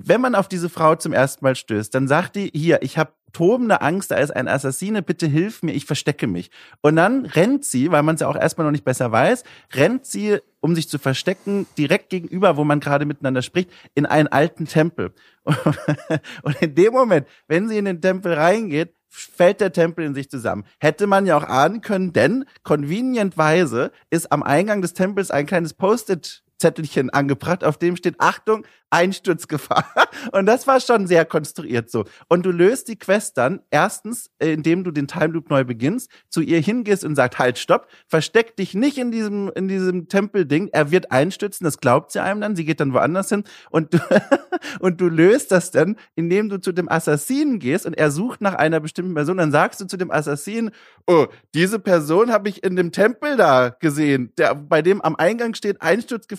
wenn 0.00 0.20
man 0.20 0.36
auf 0.36 0.46
diese 0.46 0.68
Frau 0.68 0.94
zum 0.94 1.12
ersten 1.12 1.44
Mal 1.44 1.56
stößt, 1.56 1.92
dann 1.92 2.06
sagt 2.06 2.36
die, 2.36 2.52
hier, 2.54 2.82
ich 2.82 2.98
habe 2.98 3.12
tobende 3.32 3.80
Angst, 3.82 4.12
da 4.12 4.16
ist 4.16 4.30
ein 4.30 4.46
Assassine, 4.46 5.02
bitte 5.02 5.26
hilf 5.26 5.62
mir, 5.62 5.72
ich 5.72 5.86
verstecke 5.86 6.28
mich. 6.28 6.50
Und 6.82 6.96
dann 6.96 7.26
rennt 7.26 7.64
sie, 7.64 7.90
weil 7.90 8.04
man 8.04 8.14
es 8.14 8.20
ja 8.20 8.28
auch 8.28 8.36
erstmal 8.36 8.64
noch 8.64 8.70
nicht 8.70 8.84
besser 8.84 9.10
weiß, 9.10 9.42
rennt 9.74 10.06
sie, 10.06 10.38
um 10.60 10.76
sich 10.76 10.88
zu 10.88 10.98
verstecken, 10.98 11.66
direkt 11.76 12.10
gegenüber, 12.10 12.56
wo 12.56 12.62
man 12.62 12.78
gerade 12.78 13.06
miteinander 13.06 13.42
spricht, 13.42 13.70
in 13.96 14.06
einen 14.06 14.28
alten 14.28 14.66
Tempel. 14.66 15.12
Und 16.42 16.62
in 16.62 16.76
dem 16.76 16.92
Moment, 16.92 17.26
wenn 17.48 17.68
sie 17.68 17.76
in 17.76 17.84
den 17.84 18.00
Tempel 18.00 18.34
reingeht, 18.34 18.94
fällt 19.08 19.60
der 19.60 19.72
Tempel 19.72 20.04
in 20.04 20.14
sich 20.14 20.30
zusammen. 20.30 20.64
Hätte 20.78 21.08
man 21.08 21.26
ja 21.26 21.36
auch 21.36 21.44
ahnen 21.44 21.80
können, 21.80 22.12
denn 22.12 22.44
convenientweise 22.62 23.90
ist 24.10 24.30
am 24.30 24.44
Eingang 24.44 24.80
des 24.80 24.94
Tempels 24.94 25.32
ein 25.32 25.46
kleines 25.46 25.74
Post-it 25.74 26.44
Zettelchen 26.58 27.10
angebracht, 27.10 27.64
auf 27.64 27.78
dem 27.78 27.96
steht 27.96 28.16
Achtung, 28.18 28.64
Einsturzgefahr. 28.90 29.84
Und 30.32 30.46
das 30.46 30.66
war 30.66 30.80
schon 30.80 31.06
sehr 31.06 31.24
konstruiert 31.24 31.90
so. 31.90 32.04
Und 32.28 32.46
du 32.46 32.50
löst 32.50 32.88
die 32.88 32.98
Quest 32.98 33.36
dann 33.36 33.60
erstens, 33.70 34.30
indem 34.38 34.82
du 34.84 34.90
den 34.90 35.06
Time 35.06 35.28
Loop 35.28 35.50
neu 35.50 35.64
beginnst, 35.64 36.10
zu 36.28 36.40
ihr 36.40 36.60
hingehst 36.60 37.04
und 37.04 37.14
sagst, 37.14 37.38
halt, 37.38 37.58
stopp, 37.58 37.88
versteck 38.06 38.56
dich 38.56 38.74
nicht 38.74 38.98
in 38.98 39.10
diesem, 39.10 39.50
in 39.54 39.68
diesem 39.68 40.08
Tempelding. 40.08 40.68
Er 40.72 40.90
wird 40.90 41.12
einstürzen, 41.12 41.64
das 41.64 41.78
glaubt 41.78 42.12
sie 42.12 42.20
einem 42.20 42.40
dann, 42.40 42.56
sie 42.56 42.64
geht 42.64 42.80
dann 42.80 42.92
woanders 42.92 43.28
hin 43.28 43.44
und 43.70 43.94
du, 43.94 43.98
und 44.80 45.00
du 45.00 45.08
löst 45.08 45.52
das 45.52 45.70
dann, 45.70 45.96
indem 46.14 46.48
du 46.48 46.58
zu 46.58 46.72
dem 46.72 46.90
Assassinen 46.90 47.58
gehst 47.58 47.86
und 47.86 47.94
er 47.94 48.10
sucht 48.10 48.40
nach 48.40 48.54
einer 48.54 48.80
bestimmten 48.80 49.14
Person, 49.14 49.36
dann 49.36 49.52
sagst 49.52 49.80
du 49.80 49.86
zu 49.86 49.96
dem 49.96 50.10
Assassinen, 50.10 50.70
oh, 51.06 51.26
diese 51.54 51.78
Person 51.78 52.32
habe 52.32 52.48
ich 52.48 52.64
in 52.64 52.76
dem 52.76 52.92
Tempel 52.92 53.36
da 53.36 53.68
gesehen, 53.68 54.32
der, 54.38 54.54
bei 54.54 54.82
dem 54.82 55.02
am 55.02 55.16
Eingang 55.16 55.54
steht 55.54 55.82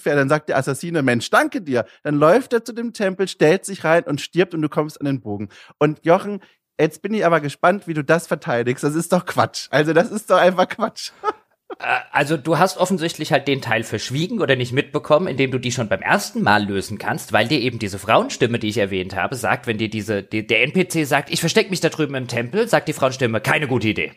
Einsturzgefähr. 0.09 0.15
Dann 0.15 0.29
sagt 0.29 0.49
der 0.49 0.57
Assassine, 0.57 1.01
Mensch, 1.01 1.29
danke 1.29 1.61
dir. 1.61 1.85
Dann 2.03 2.15
läuft 2.15 2.29
läuft 2.39 2.53
er 2.53 2.63
zu 2.63 2.73
dem 2.73 2.93
Tempel, 2.93 3.27
stellt 3.27 3.65
sich 3.65 3.83
rein 3.83 4.03
und 4.03 4.21
stirbt 4.21 4.53
und 4.53 4.61
du 4.61 4.69
kommst 4.69 4.99
an 5.01 5.05
den 5.05 5.21
Bogen. 5.21 5.49
Und 5.77 6.05
Jochen, 6.05 6.39
jetzt 6.79 7.01
bin 7.01 7.13
ich 7.13 7.25
aber 7.25 7.41
gespannt, 7.41 7.87
wie 7.87 7.93
du 7.93 8.03
das 8.03 8.27
verteidigst. 8.27 8.83
Das 8.83 8.95
ist 8.95 9.11
doch 9.11 9.25
Quatsch. 9.25 9.67
Also 9.71 9.93
das 9.93 10.11
ist 10.11 10.29
doch 10.29 10.37
einfach 10.37 10.67
Quatsch. 10.67 11.11
Äh, 11.77 11.99
also 12.11 12.35
du 12.35 12.57
hast 12.57 12.77
offensichtlich 12.77 13.31
halt 13.31 13.47
den 13.47 13.61
Teil 13.61 13.83
verschwiegen 13.83 14.41
oder 14.41 14.55
nicht 14.55 14.73
mitbekommen, 14.73 15.27
indem 15.27 15.51
du 15.51 15.59
die 15.59 15.71
schon 15.71 15.87
beim 15.87 16.01
ersten 16.01 16.41
Mal 16.41 16.65
lösen 16.65 16.97
kannst, 16.97 17.31
weil 17.31 17.47
dir 17.47 17.59
eben 17.59 17.77
diese 17.77 17.99
Frauenstimme, 17.99 18.57
die 18.57 18.69
ich 18.69 18.79
erwähnt 18.79 19.15
habe, 19.15 19.35
sagt, 19.35 19.67
wenn 19.67 19.77
dir 19.77 19.87
diese 19.87 20.23
die, 20.23 20.47
der 20.47 20.63
NPC 20.63 21.05
sagt, 21.05 21.29
ich 21.29 21.41
verstecke 21.41 21.69
mich 21.69 21.79
da 21.79 21.89
drüben 21.89 22.15
im 22.15 22.27
Tempel, 22.27 22.67
sagt 22.67 22.87
die 22.87 22.93
Frauenstimme, 22.93 23.39
keine 23.39 23.67
gute 23.67 23.89
Idee. 23.89 24.13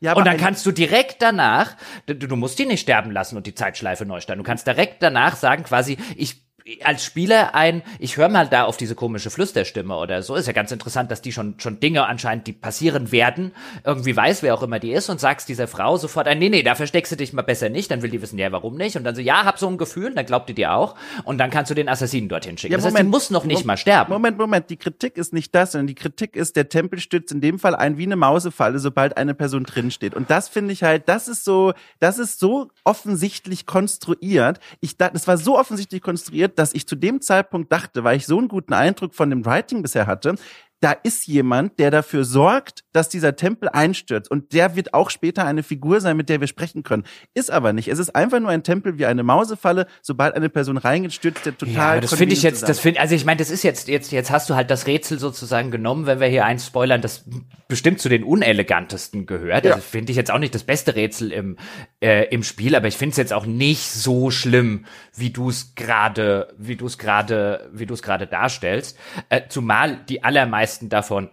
Ja, 0.00 0.14
und 0.14 0.26
dann 0.26 0.36
kannst 0.36 0.64
du 0.66 0.72
direkt 0.72 1.22
danach, 1.22 1.76
du, 2.06 2.14
du 2.14 2.36
musst 2.36 2.58
die 2.58 2.66
nicht 2.66 2.80
sterben 2.80 3.10
lassen 3.10 3.36
und 3.36 3.46
die 3.46 3.54
Zeitschleife 3.54 4.04
neu 4.04 4.20
starten. 4.20 4.42
Du 4.42 4.46
kannst 4.46 4.66
direkt 4.66 5.02
danach 5.02 5.36
sagen, 5.36 5.64
quasi, 5.64 5.96
ich 6.16 6.45
als 6.82 7.04
Spieler 7.04 7.54
ein, 7.54 7.82
ich 7.98 8.16
höre 8.16 8.28
mal 8.28 8.48
da 8.48 8.64
auf 8.64 8.76
diese 8.76 8.94
komische 8.94 9.30
Flüsterstimme 9.30 9.96
oder 9.96 10.22
so, 10.22 10.34
ist 10.34 10.46
ja 10.46 10.52
ganz 10.52 10.72
interessant, 10.72 11.10
dass 11.10 11.22
die 11.22 11.32
schon, 11.32 11.54
schon 11.58 11.78
Dinge 11.78 12.06
anscheinend, 12.06 12.46
die 12.46 12.52
passieren 12.52 13.12
werden, 13.12 13.52
irgendwie 13.84 14.16
weiß, 14.16 14.42
wer 14.42 14.54
auch 14.54 14.62
immer 14.62 14.80
die 14.80 14.92
ist 14.92 15.08
und 15.08 15.20
sagst 15.20 15.48
dieser 15.48 15.68
Frau 15.68 15.96
sofort 15.96 16.26
ein, 16.26 16.38
nee, 16.38 16.48
nee, 16.48 16.62
da 16.62 16.74
versteckst 16.74 17.12
du 17.12 17.16
dich 17.16 17.32
mal 17.32 17.42
besser 17.42 17.68
nicht, 17.68 17.90
dann 17.90 18.02
will 18.02 18.10
die 18.10 18.20
wissen, 18.20 18.38
ja, 18.38 18.50
warum 18.50 18.76
nicht? 18.76 18.96
Und 18.96 19.04
dann 19.04 19.14
so, 19.14 19.20
ja, 19.20 19.44
hab 19.44 19.58
so 19.58 19.68
ein 19.68 19.78
Gefühl, 19.78 20.12
dann 20.14 20.26
glaubt 20.26 20.48
die 20.48 20.54
dir 20.54 20.74
auch 20.74 20.96
und 21.24 21.38
dann 21.38 21.50
kannst 21.50 21.70
du 21.70 21.74
den 21.74 21.88
Assassinen 21.88 22.28
dorthin 22.28 22.58
schicken. 22.58 22.72
Ja, 22.72 22.78
Moment, 22.78 22.94
das 22.94 22.98
heißt, 22.98 23.06
die 23.06 23.10
muss 23.10 23.30
noch 23.30 23.44
nicht 23.44 23.60
Mo 23.60 23.68
mal 23.68 23.76
sterben. 23.76 24.12
Moment, 24.12 24.36
Moment, 24.36 24.68
die 24.68 24.76
Kritik 24.76 25.16
ist 25.18 25.32
nicht 25.32 25.54
das, 25.54 25.72
sondern 25.72 25.86
die 25.86 25.94
Kritik 25.94 26.34
ist, 26.34 26.56
der 26.56 26.68
Tempel 26.68 26.98
stützt 26.98 27.30
in 27.30 27.40
dem 27.40 27.60
Fall 27.60 27.76
ein 27.76 27.96
wie 27.96 28.04
eine 28.04 28.16
Mausefalle, 28.16 28.80
sobald 28.80 29.16
eine 29.16 29.34
Person 29.34 29.64
drin 29.64 29.92
steht. 29.92 30.14
Und 30.14 30.30
das 30.30 30.48
finde 30.48 30.72
ich 30.72 30.82
halt, 30.82 31.08
das 31.08 31.28
ist 31.28 31.44
so, 31.44 31.74
das 32.00 32.18
ist 32.18 32.40
so 32.40 32.68
offensichtlich 32.82 33.66
konstruiert. 33.66 34.58
Ich, 34.80 34.96
das 34.96 35.28
war 35.28 35.38
so 35.38 35.56
offensichtlich 35.56 36.02
konstruiert, 36.02 36.55
dass 36.58 36.74
ich 36.74 36.86
zu 36.86 36.96
dem 36.96 37.20
Zeitpunkt 37.20 37.72
dachte, 37.72 38.04
weil 38.04 38.16
ich 38.16 38.26
so 38.26 38.38
einen 38.38 38.48
guten 38.48 38.72
Eindruck 38.72 39.14
von 39.14 39.30
dem 39.30 39.44
Writing 39.44 39.82
bisher 39.82 40.06
hatte, 40.06 40.36
da 40.80 40.92
ist 40.92 41.26
jemand, 41.26 41.78
der 41.78 41.90
dafür 41.90 42.24
sorgt, 42.24 42.84
dass 42.92 43.08
dieser 43.08 43.34
Tempel 43.34 43.68
einstürzt. 43.70 44.30
Und 44.30 44.52
der 44.52 44.76
wird 44.76 44.92
auch 44.92 45.08
später 45.08 45.46
eine 45.46 45.62
Figur 45.62 46.00
sein, 46.00 46.16
mit 46.16 46.28
der 46.28 46.40
wir 46.40 46.48
sprechen 46.48 46.82
können. 46.82 47.04
Ist 47.34 47.50
aber 47.50 47.72
nicht. 47.72 47.88
Es 47.88 47.98
ist 47.98 48.14
einfach 48.14 48.40
nur 48.40 48.50
ein 48.50 48.62
Tempel 48.62 48.98
wie 48.98 49.06
eine 49.06 49.22
Mausefalle. 49.22 49.86
Sobald 50.02 50.34
eine 50.34 50.50
Person 50.50 50.76
reingeht, 50.76 51.14
stürzt 51.14 51.46
der 51.46 51.56
total. 51.56 51.96
Ja, 51.96 52.00
das 52.00 52.14
finde 52.14 52.34
ich 52.34 52.42
jetzt, 52.42 52.56
zusammen. 52.56 52.68
das 52.68 52.80
finde, 52.80 53.00
also 53.00 53.14
ich 53.14 53.24
meine, 53.24 53.38
das 53.38 53.50
ist 53.50 53.62
jetzt, 53.62 53.88
jetzt, 53.88 54.12
jetzt 54.12 54.30
hast 54.30 54.50
du 54.50 54.54
halt 54.54 54.70
das 54.70 54.86
Rätsel 54.86 55.18
sozusagen 55.18 55.70
genommen, 55.70 56.04
wenn 56.04 56.20
wir 56.20 56.26
hier 56.26 56.44
eins 56.44 56.66
spoilern, 56.66 57.00
das 57.00 57.24
bestimmt 57.68 58.00
zu 58.00 58.10
den 58.10 58.22
unelegantesten 58.22 59.24
gehört. 59.24 59.64
Ja. 59.64 59.74
Also 59.74 59.82
finde 59.82 60.10
ich 60.10 60.16
jetzt 60.16 60.30
auch 60.30 60.38
nicht 60.38 60.54
das 60.54 60.64
beste 60.64 60.94
Rätsel 60.94 61.32
im, 61.32 61.56
äh, 62.00 62.28
im 62.28 62.42
Spiel, 62.42 62.76
aber 62.76 62.86
ich 62.86 62.96
finde 62.96 63.12
es 63.12 63.16
jetzt 63.16 63.32
auch 63.32 63.46
nicht 63.46 63.90
so 63.90 64.30
schlimm, 64.30 64.84
wie 65.16 65.30
du 65.30 65.48
es 65.48 65.74
gerade, 65.74 66.54
wie 66.58 66.76
du 66.76 66.86
es 66.86 66.98
gerade, 66.98 67.70
wie 67.72 67.86
du 67.86 67.94
es 67.94 68.02
gerade 68.02 68.26
darstellst. 68.26 68.98
Äh, 69.30 69.42
zumal 69.48 70.04
die 70.08 70.22
allermeisten 70.22 70.65
meisten 70.66 70.88
davon 70.88 71.30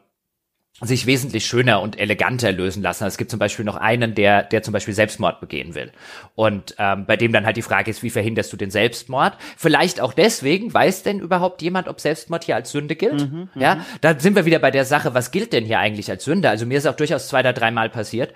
sich 0.82 1.06
wesentlich 1.06 1.46
schöner 1.46 1.82
und 1.82 2.00
eleganter 2.00 2.52
lösen 2.52 2.82
lassen. 2.82 3.06
Es 3.06 3.18
gibt 3.18 3.30
zum 3.30 3.40
Beispiel 3.40 3.64
noch 3.64 3.76
einen, 3.76 4.16
der, 4.16 4.44
der 4.44 4.64
zum 4.64 4.74
Beispiel 4.74 4.94
Selbstmord 4.94 5.40
begehen 5.40 5.76
will. 5.76 5.92
Und 6.36 6.76
ähm, 6.80 7.06
bei 7.06 7.16
dem 7.16 7.32
dann 7.32 7.46
halt 7.46 7.58
die 7.58 7.62
Frage 7.62 7.92
ist, 7.92 8.02
wie 8.02 8.10
verhinderst 8.10 8.52
du 8.52 8.58
den 8.58 8.72
Selbstmord? 8.72 9.38
Vielleicht 9.56 10.02
auch 10.02 10.14
deswegen, 10.14 10.74
weiß 10.74 11.04
denn 11.04 11.20
überhaupt 11.20 11.62
jemand, 11.62 11.88
ob 11.88 12.00
Selbstmord 12.00 12.44
hier 12.44 12.56
als 12.56 12.72
Sünde 12.72 12.96
gilt? 12.96 13.22
Mhm, 13.22 13.50
ja, 13.56 13.76
mhm. 13.76 13.82
da 14.02 14.20
sind 14.20 14.36
wir 14.36 14.46
wieder 14.46 14.60
bei 14.60 14.72
der 14.72 14.84
Sache, 14.84 15.14
was 15.14 15.30
gilt 15.30 15.54
denn 15.54 15.64
hier 15.64 15.78
eigentlich 15.78 16.10
als 16.10 16.26
Sünde? 16.26 16.50
Also 16.50 16.66
mir 16.66 16.80
ist 16.80 16.88
auch 16.88 16.96
durchaus 16.96 17.28
zwei 17.28 17.42
oder 17.42 17.54
dreimal 17.54 17.90
passiert, 17.90 18.34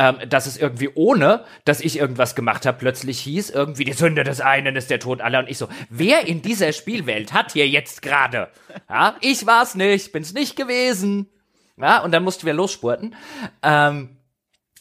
ähm, 0.00 0.16
dass 0.26 0.46
es 0.46 0.56
irgendwie 0.56 0.88
ohne, 0.94 1.44
dass 1.66 1.82
ich 1.82 1.98
irgendwas 1.98 2.34
gemacht 2.34 2.64
habe, 2.64 2.78
plötzlich 2.78 3.20
hieß, 3.20 3.50
irgendwie 3.50 3.84
die 3.84 3.92
Sünde 3.92 4.24
des 4.24 4.40
einen 4.40 4.74
ist 4.74 4.88
der 4.88 4.98
Tod 4.98 5.20
aller. 5.20 5.40
Und 5.40 5.50
ich 5.50 5.58
so, 5.58 5.68
wer 5.90 6.26
in 6.26 6.40
dieser 6.40 6.72
Spielwelt 6.72 7.34
hat 7.34 7.52
hier 7.52 7.68
jetzt 7.68 8.00
gerade? 8.00 8.48
Ja, 8.88 9.16
ich 9.20 9.46
war's 9.46 9.74
nicht, 9.74 10.10
bin's 10.12 10.32
nicht 10.32 10.56
gewesen. 10.56 11.28
Ja, 11.76 12.02
und 12.02 12.12
dann 12.12 12.24
mussten 12.24 12.46
wir 12.46 12.54
losspurten. 12.54 13.14
Ähm, 13.62 14.16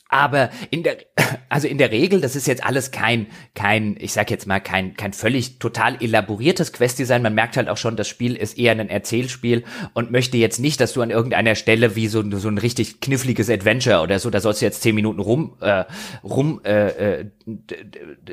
Aber 0.10 0.50
in 0.72 0.82
der, 0.84 0.98
also 1.50 1.68
in 1.68 1.78
der 1.78 1.92
Regel, 1.92 2.20
das 2.20 2.36
ist 2.36 2.48
jetzt 2.48 2.64
alles 2.64 2.92
kein, 2.92 3.28
kein, 3.54 3.96
ich 4.00 4.12
sag 4.12 4.30
jetzt 4.32 4.48
mal, 4.48 4.60
kein, 4.60 4.96
kein 4.98 5.14
völlig 5.14 5.60
total 5.60 6.02
elaboriertes 6.02 6.74
Quest-Design. 6.74 7.22
Man 7.22 7.36
merkt 7.36 7.56
halt 7.56 7.70
auch 7.70 7.78
schon, 7.78 7.96
das 7.96 8.08
Spiel 8.08 8.36
ist 8.36 8.58
eher 8.58 8.72
ein 8.72 8.90
Erzählspiel 8.90 9.64
und 9.94 10.12
möchte 10.12 10.38
jetzt 10.38 10.60
nicht, 10.60 10.82
dass 10.82 10.94
du 10.94 11.02
an 11.02 11.12
irgendeiner 11.12 11.56
Stelle 11.56 11.96
wie 11.96 12.08
so, 12.08 12.24
so 12.38 12.48
ein 12.48 12.58
richtig 12.58 13.00
kniffliges 13.02 13.50
Adventure 13.50 14.02
oder 14.02 14.20
so, 14.20 14.30
da 14.30 14.42
sollst 14.42 14.62
du 14.62 14.66
jetzt 14.66 14.82
zehn 14.82 14.96
Minuten 14.96 15.20
rum, 15.20 15.56
äh, 15.62 15.86
rum 16.24 16.62
äh, 16.64 17.22
äh, 17.22 17.26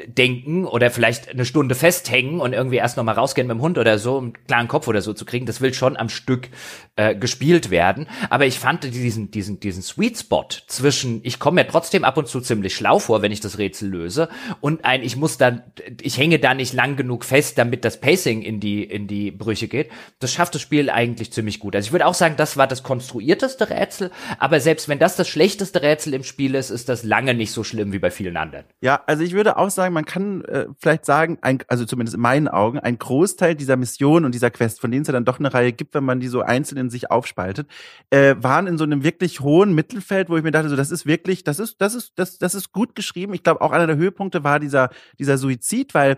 denken 0.06 0.64
oder 0.64 0.90
vielleicht 0.90 1.28
eine 1.28 1.44
Stunde 1.44 1.74
festhängen 1.74 2.40
und 2.40 2.54
irgendwie 2.54 2.76
erst 2.76 2.96
nochmal 2.96 3.14
rausgehen 3.14 3.46
mit 3.46 3.56
dem 3.56 3.60
Hund 3.60 3.76
oder 3.76 3.98
so, 3.98 4.16
um 4.16 4.24
einen 4.24 4.46
klaren 4.46 4.68
Kopf 4.68 4.88
oder 4.88 5.02
so 5.02 5.12
zu 5.12 5.24
kriegen. 5.26 5.44
Das 5.44 5.60
will 5.60 5.74
schon 5.74 5.96
am 5.96 6.08
Stück 6.08 6.48
äh, 6.96 7.14
gespielt 7.14 7.70
werden. 7.70 8.06
Aber 8.30 8.46
ich 8.46 8.58
fand 8.58 8.84
diesen, 8.84 9.30
diesen, 9.30 9.60
diesen 9.60 9.82
Sweet 9.82 10.18
Spot 10.18 10.48
zwischen, 10.66 11.20
ich 11.22 11.38
komme 11.38 11.65
mir 11.66 11.72
trotzdem 11.72 12.04
ab 12.04 12.16
und 12.16 12.28
zu 12.28 12.40
ziemlich 12.40 12.74
schlau 12.74 12.98
vor, 12.98 13.22
wenn 13.22 13.32
ich 13.32 13.40
das 13.40 13.58
Rätsel 13.58 13.88
löse 13.88 14.28
und 14.60 14.84
ein, 14.84 15.02
ich 15.02 15.16
muss 15.16 15.38
dann, 15.38 15.62
ich 16.00 16.18
hänge 16.18 16.38
da 16.38 16.54
nicht 16.54 16.72
lang 16.72 16.96
genug 16.96 17.24
fest, 17.24 17.58
damit 17.58 17.84
das 17.84 18.00
Pacing 18.00 18.42
in 18.42 18.60
die, 18.60 18.84
in 18.84 19.06
die 19.06 19.30
Brüche 19.30 19.68
geht. 19.68 19.90
Das 20.18 20.32
schafft 20.32 20.54
das 20.54 20.62
Spiel 20.62 20.90
eigentlich 20.90 21.32
ziemlich 21.32 21.60
gut. 21.60 21.74
Also 21.74 21.86
ich 21.86 21.92
würde 21.92 22.06
auch 22.06 22.14
sagen, 22.14 22.34
das 22.36 22.56
war 22.56 22.66
das 22.66 22.82
konstruierteste 22.82 23.70
Rätsel, 23.70 24.10
aber 24.38 24.60
selbst 24.60 24.88
wenn 24.88 24.98
das 24.98 25.16
das 25.16 25.28
schlechteste 25.28 25.82
Rätsel 25.82 26.14
im 26.14 26.24
Spiel 26.24 26.54
ist, 26.54 26.70
ist 26.70 26.88
das 26.88 27.02
lange 27.02 27.34
nicht 27.34 27.52
so 27.52 27.64
schlimm 27.64 27.92
wie 27.92 27.98
bei 27.98 28.10
vielen 28.10 28.36
anderen. 28.36 28.64
Ja, 28.80 29.02
also 29.06 29.22
ich 29.22 29.32
würde 29.32 29.56
auch 29.56 29.70
sagen, 29.70 29.92
man 29.94 30.04
kann 30.04 30.44
äh, 30.44 30.66
vielleicht 30.78 31.04
sagen, 31.04 31.38
ein, 31.42 31.58
also 31.68 31.84
zumindest 31.84 32.14
in 32.14 32.20
meinen 32.20 32.48
Augen, 32.48 32.78
ein 32.78 32.98
Großteil 32.98 33.54
dieser 33.54 33.76
Mission 33.76 34.24
und 34.24 34.34
dieser 34.34 34.50
Quest, 34.50 34.80
von 34.80 34.90
denen 34.90 35.02
es 35.02 35.08
ja 35.08 35.12
dann 35.12 35.24
doch 35.24 35.38
eine 35.38 35.52
Reihe 35.52 35.72
gibt, 35.72 35.94
wenn 35.94 36.04
man 36.04 36.20
die 36.20 36.28
so 36.28 36.42
einzeln 36.42 36.78
in 36.78 36.90
sich 36.90 37.10
aufspaltet, 37.10 37.68
äh, 38.10 38.36
waren 38.38 38.66
in 38.66 38.78
so 38.78 38.84
einem 38.84 39.02
wirklich 39.02 39.40
hohen 39.40 39.74
Mittelfeld, 39.74 40.28
wo 40.28 40.36
ich 40.36 40.42
mir 40.42 40.50
dachte, 40.50 40.68
so 40.68 40.76
das 40.76 40.90
ist 40.90 41.06
wirklich, 41.06 41.44
das 41.44 41.55
ist, 41.58 41.80
das 41.80 41.94
ist, 41.94 42.12
das, 42.16 42.38
das 42.38 42.54
ist 42.54 42.72
gut 42.72 42.94
geschrieben. 42.94 43.34
Ich 43.34 43.42
glaube, 43.42 43.60
auch 43.60 43.72
einer 43.72 43.86
der 43.86 43.96
Höhepunkte 43.96 44.44
war 44.44 44.60
dieser, 44.60 44.90
dieser 45.18 45.38
Suizid, 45.38 45.94
weil 45.94 46.16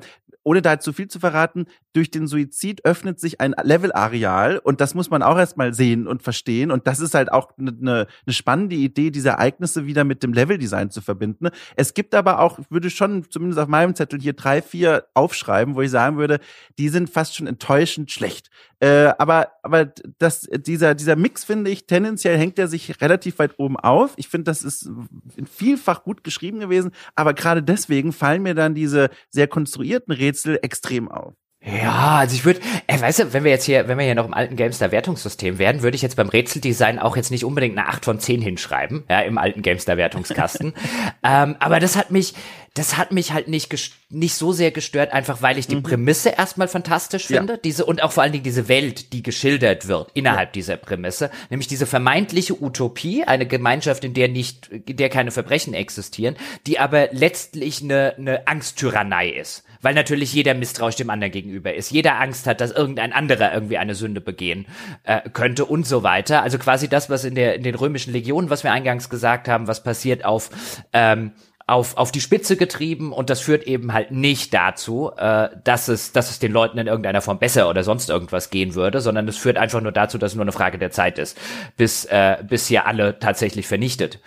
ohne 0.49 0.62
da 0.62 0.80
zu 0.80 0.94
viel 0.94 1.09
zu 1.09 1.20
verraten, 1.20 1.66
durch 1.92 2.11
den 2.11 2.26
Suizid 2.26 2.82
öffnet 2.86 3.20
sich 3.20 3.38
ein 3.42 3.55
Level-Areal 3.62 4.57
und 4.57 4.80
das 4.80 4.94
muss 4.94 5.11
man 5.11 5.22
auch 5.22 5.36
erstmal 5.36 5.74
sehen 5.74 6.07
und 6.07 6.22
verstehen. 6.22 6.70
Und 6.70 6.86
das 6.86 7.01
ist 7.01 7.12
halt 7.12 7.30
auch 7.30 7.53
eine 7.59 7.72
ne, 7.72 8.07
ne 8.24 8.32
spannende 8.32 8.74
Idee, 8.74 9.11
diese 9.11 9.28
Ereignisse 9.28 9.84
wieder 9.84 10.05
mit 10.05 10.22
dem 10.22 10.32
Level-Design 10.32 10.90
zu 10.90 11.03
verbinden. 11.03 11.49
Es 11.76 11.92
gibt 11.92 12.14
aber 12.14 12.40
auch, 12.40 12.61
würde 12.70 12.88
schon 12.88 13.26
zumindest 13.28 13.61
auf 13.61 13.68
meinem 13.68 13.94
Zettel 13.94 14.22
hier 14.22 14.32
drei, 14.32 14.62
vier 14.62 15.05
aufschreiben, 15.12 15.74
wo 15.74 15.82
ich 15.82 15.90
sagen 15.90 16.16
würde, 16.16 16.40
die 16.78 16.88
sind 16.88 17.11
fast 17.11 17.36
schon 17.36 17.46
enttäuschend 17.46 18.11
schlecht. 18.11 18.49
Äh, 18.80 19.12
aber 19.18 19.49
aber 19.62 19.92
das, 20.18 20.49
dieser, 20.66 20.94
dieser 20.94 21.16
Mix, 21.16 21.44
finde 21.44 21.70
ich, 21.70 21.86
tendenziell 21.86 22.38
hängt 22.38 22.59
er 22.59 22.68
sich 22.68 23.03
relativ 23.03 23.38
weit 23.38 23.59
oben 23.59 23.76
auf. 23.76 24.14
Ich 24.16 24.28
finde, 24.28 24.44
das 24.44 24.62
ist 24.62 24.88
vielfach 25.44 26.05
gut 26.05 26.24
geschrieben 26.24 26.61
gewesen, 26.61 26.92
aber 27.14 27.34
gerade 27.34 27.62
deswegen 27.62 28.12
fallen 28.12 28.42
mir 28.42 28.55
dann 28.55 28.74
diese 28.74 29.11
sehr 29.28 29.46
konstruierten 29.46 30.14
Rätsel 30.14 30.38
extrem 30.47 31.11
auf. 31.11 31.34
Ja, 31.64 32.18
also 32.18 32.36
ich 32.36 32.45
würde, 32.45 32.61
äh, 32.86 33.01
weißt 33.01 33.18
du, 33.18 33.32
wenn 33.32 33.43
wir 33.43 33.51
jetzt 33.51 33.64
hier, 33.64 33.89
wenn 33.89 33.99
wir 33.99 34.05
hier 34.05 34.14
noch 34.14 34.26
im 34.26 34.32
alten 34.32 34.55
Gamestar 34.55 34.93
Wertungssystem 34.93 35.59
werden, 35.59 35.82
würde 35.82 35.97
ich 35.97 36.03
jetzt 36.03 36.14
beim 36.14 36.28
Rätseldesign 36.28 37.01
auch 37.01 37.16
jetzt 37.16 37.32
nicht 37.32 37.45
unbedingt 37.45 37.76
eine 37.76 37.89
8 37.89 38.05
von 38.05 38.20
10 38.20 38.41
hinschreiben, 38.41 39.05
ja, 39.11 39.20
im 39.20 39.39
alten 39.39 39.62
Gamestar 39.62 39.97
Wertungskasten. 39.97 40.72
ähm, 41.24 41.57
aber 41.59 41.80
das 41.80 41.97
hat 41.97 42.12
mich, 42.12 42.34
das 42.75 42.97
hat 42.97 43.12
mich 43.12 43.33
halt 43.33 43.49
nicht, 43.49 43.75
nicht 44.11 44.35
so 44.35 44.53
sehr 44.53 44.71
gestört, 44.71 45.12
einfach 45.12 45.43
weil 45.43 45.59
ich 45.59 45.66
die 45.66 45.77
mhm. 45.77 45.83
Prämisse 45.83 46.31
erstmal 46.31 46.69
fantastisch 46.69 47.27
finde, 47.27 47.55
ja. 47.55 47.59
diese, 47.59 47.85
und 47.85 48.03
auch 48.03 48.12
vor 48.12 48.23
allen 48.23 48.33
Dingen 48.33 48.45
diese 48.45 48.69
Welt, 48.69 49.12
die 49.12 49.23
geschildert 49.23 49.89
wird 49.89 50.11
innerhalb 50.14 50.51
ja. 50.51 50.53
dieser 50.53 50.77
Prämisse, 50.77 51.31
nämlich 51.51 51.69
diese 51.69 51.87
vermeintliche 51.87 52.62
Utopie, 52.62 53.25
eine 53.25 53.47
Gemeinschaft, 53.47 54.05
in 54.05 54.14
der 54.14 54.29
nicht, 54.29 54.69
in 54.69 54.97
der 54.97 55.09
keine 55.09 55.31
Verbrechen 55.31 55.75
existieren, 55.75 56.37
die 56.66 56.79
aber 56.79 57.09
letztlich 57.12 57.83
eine, 57.83 58.14
eine 58.16 58.47
Angsttyrannei 58.47 59.31
ist 59.31 59.64
weil 59.81 59.95
natürlich 59.95 60.33
jeder 60.33 60.55
misstrauisch 60.55 60.97
dem 60.97 61.11
anderen 61.11 61.33
gegenüber 61.33 61.75
ist. 61.75 61.91
Jeder 61.91 62.21
Angst 62.21 62.47
hat, 62.47 62.61
dass 62.61 62.71
irgendein 62.71 63.12
anderer 63.12 63.53
irgendwie 63.53 63.79
eine 63.79 63.95
Sünde 63.95 64.21
begehen 64.21 64.66
äh, 65.05 65.29
könnte 65.31 65.64
und 65.64 65.87
so 65.87 66.03
weiter. 66.03 66.43
Also 66.43 66.59
quasi 66.59 66.89
das, 66.89 67.11
was 67.11 67.25
in, 67.25 67.35
der, 67.35 67.55
in 67.55 67.62
den 67.62 67.75
römischen 67.75 68.12
Legionen, 68.12 68.51
was 68.51 68.64
wir 68.64 68.73
eingangs 68.73 69.09
gesagt 69.09 69.49
haben, 69.49 69.66
was 69.66 69.83
passiert 69.83 70.25
auf 70.25 70.51
ähm, 70.93 71.33
auf, 71.69 71.99
auf 71.99 72.11
die 72.11 72.21
Spitze 72.21 72.57
getrieben 72.57 73.12
und 73.12 73.29
das 73.29 73.41
führt 73.41 73.64
eben 73.64 73.93
halt 73.93 74.11
nicht 74.11 74.55
dazu, 74.55 75.12
äh, 75.16 75.51
dass, 75.64 75.89
es, 75.89 76.12
dass 76.12 76.31
es 76.31 76.39
den 76.39 76.51
Leuten 76.51 76.79
in 76.79 76.87
irgendeiner 76.87 77.21
Form 77.21 77.39
besser 77.39 77.69
oder 77.69 77.85
sonst 77.85 78.09
irgendwas 78.09 78.49
gehen 78.49 78.75
würde, 78.75 79.03
sondern 79.03 79.29
es 79.29 79.37
führt 79.37 79.59
einfach 79.59 79.83
nur 79.83 79.93
dazu, 79.93 80.16
dass 80.16 80.33
es 80.33 80.37
nur 80.37 80.45
eine 80.45 80.53
Frage 80.53 80.79
der 80.79 80.91
Zeit 80.91 81.19
ist, 81.19 81.39
bis, 81.77 82.07
äh, 82.07 82.39
bis 82.49 82.66
hier 82.66 82.87
alle 82.87 83.19
tatsächlich 83.19 83.66
vernichtet 83.66 84.19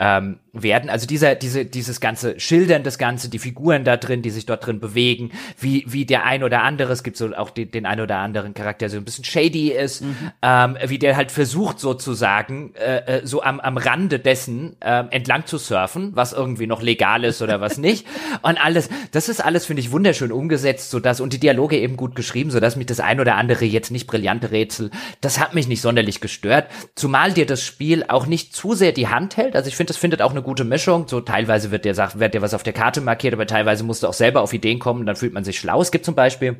ähm, 0.00 0.40
werden. 0.52 0.90
Also 0.90 1.06
dieser, 1.06 1.36
diese, 1.36 1.64
dieses 1.64 2.00
ganze 2.00 2.40
Schildern, 2.40 2.82
das 2.82 2.98
Ganze, 2.98 3.30
die 3.30 3.38
Figuren 3.38 3.84
da 3.84 3.96
drin, 3.96 4.22
die 4.22 4.30
sich 4.30 4.46
dort 4.46 4.66
drin 4.66 4.80
bewegen, 4.80 5.30
wie, 5.58 5.84
wie 5.86 6.04
der 6.04 6.24
ein 6.24 6.42
oder 6.42 6.62
andere, 6.62 6.92
es 6.92 7.04
gibt 7.04 7.16
so 7.16 7.32
auch 7.36 7.50
die, 7.50 7.70
den 7.70 7.86
ein 7.86 8.00
oder 8.00 8.16
anderen 8.16 8.54
Charakter, 8.54 8.86
der 8.86 8.90
so 8.90 8.96
ein 8.96 9.04
bisschen 9.04 9.24
shady 9.24 9.70
ist, 9.70 10.02
mhm. 10.02 10.32
ähm, 10.42 10.76
wie 10.84 10.98
der 10.98 11.16
halt 11.16 11.30
versucht 11.30 11.78
sozusagen, 11.78 12.74
äh, 12.74 13.18
äh, 13.18 13.26
so 13.26 13.42
am, 13.42 13.60
am 13.60 13.76
Rande 13.76 14.18
dessen 14.18 14.76
äh, 14.80 15.04
entlang 15.10 15.46
zu 15.46 15.58
surfen, 15.58 16.16
was 16.16 16.32
irgendwie 16.32 16.66
noch 16.66 16.82
legal 16.88 17.22
ist 17.24 17.42
oder 17.42 17.60
was 17.60 17.78
nicht. 17.78 18.06
Und 18.42 18.58
alles, 18.58 18.88
das 19.12 19.28
ist 19.28 19.44
alles, 19.44 19.66
finde 19.66 19.82
ich, 19.82 19.92
wunderschön 19.92 20.32
umgesetzt, 20.32 20.90
so 20.90 21.00
dass 21.00 21.20
und 21.20 21.32
die 21.32 21.38
Dialoge 21.38 21.78
eben 21.78 21.96
gut 21.96 22.16
geschrieben, 22.16 22.50
so 22.50 22.60
dass 22.60 22.76
mich 22.76 22.86
das 22.86 23.00
ein 23.00 23.20
oder 23.20 23.36
andere 23.36 23.66
jetzt 23.66 23.90
nicht 23.90 24.06
brillante 24.06 24.50
Rätsel, 24.50 24.90
das 25.20 25.38
hat 25.38 25.54
mich 25.54 25.68
nicht 25.68 25.82
sonderlich 25.82 26.20
gestört. 26.20 26.66
Zumal 26.94 27.32
dir 27.32 27.46
das 27.46 27.62
Spiel 27.62 28.04
auch 28.08 28.26
nicht 28.26 28.56
zu 28.56 28.74
sehr 28.74 28.92
die 28.92 29.08
Hand 29.08 29.36
hält. 29.36 29.54
Also 29.54 29.68
ich 29.68 29.76
finde, 29.76 29.92
das 29.92 29.98
findet 29.98 30.22
auch 30.22 30.30
eine 30.30 30.42
gute 30.42 30.64
Mischung. 30.64 31.06
So 31.06 31.20
teilweise 31.20 31.70
wird 31.70 31.84
dir 31.84 31.96
wird 31.96 32.34
dir 32.34 32.42
was 32.42 32.54
auf 32.54 32.62
der 32.62 32.72
Karte 32.72 33.00
markiert, 33.00 33.34
aber 33.34 33.46
teilweise 33.46 33.84
musst 33.84 34.02
du 34.02 34.06
auch 34.06 34.14
selber 34.14 34.40
auf 34.40 34.52
Ideen 34.52 34.78
kommen, 34.78 35.04
dann 35.06 35.16
fühlt 35.16 35.34
man 35.34 35.44
sich 35.44 35.58
schlau. 35.58 35.80
Es 35.80 35.90
gibt 35.90 36.04
zum 36.04 36.14
Beispiel 36.14 36.56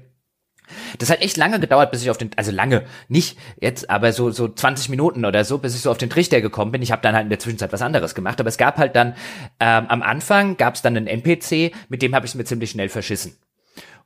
das 0.99 1.11
hat 1.11 1.21
echt 1.21 1.37
lange 1.37 1.61
gedauert, 1.61 1.91
bis 1.91 2.03
ich 2.03 2.11
auf 2.11 2.19
den, 2.19 2.31
also 2.37 2.51
lange, 2.51 2.85
nicht 3.09 3.39
jetzt, 3.61 3.91
aber 3.91 4.13
so, 4.13 4.31
so 4.31 4.49
20 4.49 4.89
Minuten 4.89 5.25
oder 5.25 5.45
so, 5.45 5.59
bis 5.59 5.75
ich 5.75 5.83
so 5.83 5.91
auf 5.91 5.99
den 5.99 6.11
Trichter 6.11 6.41
gekommen 6.41 6.73
bin. 6.73 6.83
Ich 6.83 6.93
habe 6.93 7.03
dann 7.03 7.15
halt 7.15 7.25
in 7.25 7.31
der 7.31 7.39
Zwischenzeit 7.39 7.73
was 7.73 7.83
anderes 7.83 8.15
gemacht, 8.15 8.41
aber 8.41 8.49
es 8.49 8.59
gab 8.59 8.79
halt 8.79 8.97
dann, 8.97 9.15
ähm, 9.61 9.87
am 9.89 10.03
Anfang 10.03 10.57
gab 10.57 10.75
es 10.75 10.83
dann 10.83 10.97
einen 10.97 11.07
NPC, 11.07 11.75
mit 11.89 12.03
dem 12.03 12.15
habe 12.15 12.27
ich 12.27 12.33
es 12.33 12.35
mir 12.35 12.45
ziemlich 12.45 12.71
schnell 12.71 12.89
verschissen. 12.89 13.37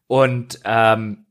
Und 0.07 0.61
ähm, 0.65 1.27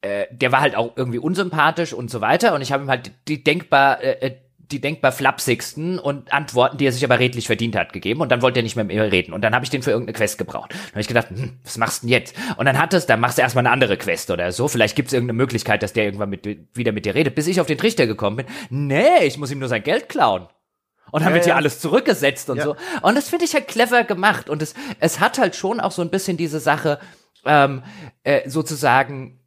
äh, 0.00 0.26
der 0.30 0.52
war 0.52 0.60
halt 0.60 0.76
auch 0.76 0.96
irgendwie 0.96 1.18
unsympathisch 1.18 1.92
und 1.92 2.10
so 2.10 2.20
weiter 2.20 2.54
und 2.54 2.62
ich 2.62 2.72
habe 2.72 2.84
ihm 2.84 2.90
halt 2.90 3.12
die 3.28 3.42
denkbar 3.42 4.02
äh, 4.02 4.26
äh 4.26 4.45
die 4.70 4.80
denkbar 4.80 5.12
flapsigsten 5.12 5.98
und 5.98 6.32
Antworten, 6.32 6.78
die 6.78 6.86
er 6.86 6.92
sich 6.92 7.04
aber 7.04 7.18
redlich 7.18 7.46
verdient 7.46 7.76
hat, 7.76 7.92
gegeben 7.92 8.20
und 8.20 8.30
dann 8.30 8.42
wollte 8.42 8.60
er 8.60 8.62
nicht 8.62 8.76
mehr 8.76 8.84
mit 8.84 8.96
mir 8.96 9.12
reden 9.12 9.32
und 9.32 9.42
dann 9.42 9.54
habe 9.54 9.64
ich 9.64 9.70
den 9.70 9.82
für 9.82 9.90
irgendeine 9.90 10.16
Quest 10.16 10.38
gebraucht. 10.38 10.72
Dann 10.72 10.90
habe 10.92 11.00
ich 11.00 11.08
gedacht, 11.08 11.30
hm, 11.30 11.58
was 11.62 11.78
machst 11.78 12.02
du 12.02 12.06
denn 12.06 12.12
jetzt? 12.12 12.34
Und 12.56 12.66
dann 12.66 12.78
hat 12.78 12.94
es, 12.94 13.06
dann 13.06 13.20
machst 13.20 13.38
du 13.38 13.42
erstmal 13.42 13.64
eine 13.66 13.72
andere 13.72 13.96
Quest 13.96 14.30
oder 14.30 14.50
so. 14.52 14.68
Vielleicht 14.68 14.96
gibt 14.96 15.08
es 15.08 15.12
irgendeine 15.12 15.36
Möglichkeit, 15.36 15.82
dass 15.82 15.92
der 15.92 16.04
irgendwann 16.04 16.30
mit, 16.30 16.46
wieder 16.74 16.92
mit 16.92 17.06
dir 17.06 17.14
redet, 17.14 17.34
bis 17.34 17.46
ich 17.46 17.60
auf 17.60 17.66
den 17.66 17.78
Trichter 17.78 18.06
gekommen 18.06 18.36
bin. 18.36 18.46
Nee, 18.70 19.24
ich 19.24 19.38
muss 19.38 19.50
ihm 19.50 19.58
nur 19.58 19.68
sein 19.68 19.82
Geld 19.82 20.08
klauen. 20.08 20.48
Und 21.12 21.22
dann 21.22 21.30
ja, 21.30 21.34
wird 21.34 21.44
hier 21.44 21.52
ja. 21.52 21.56
alles 21.56 21.80
zurückgesetzt 21.80 22.50
und 22.50 22.56
ja. 22.56 22.64
so. 22.64 22.76
Und 23.02 23.14
das 23.14 23.28
finde 23.28 23.44
ich 23.44 23.54
halt 23.54 23.68
clever 23.68 24.04
gemacht. 24.04 24.50
Und 24.50 24.60
es, 24.60 24.74
es 24.98 25.20
hat 25.20 25.38
halt 25.38 25.54
schon 25.54 25.80
auch 25.80 25.92
so 25.92 26.02
ein 26.02 26.10
bisschen 26.10 26.36
diese 26.36 26.58
Sache, 26.58 26.98
ähm, 27.44 27.82
äh, 28.24 28.48
sozusagen, 28.48 29.40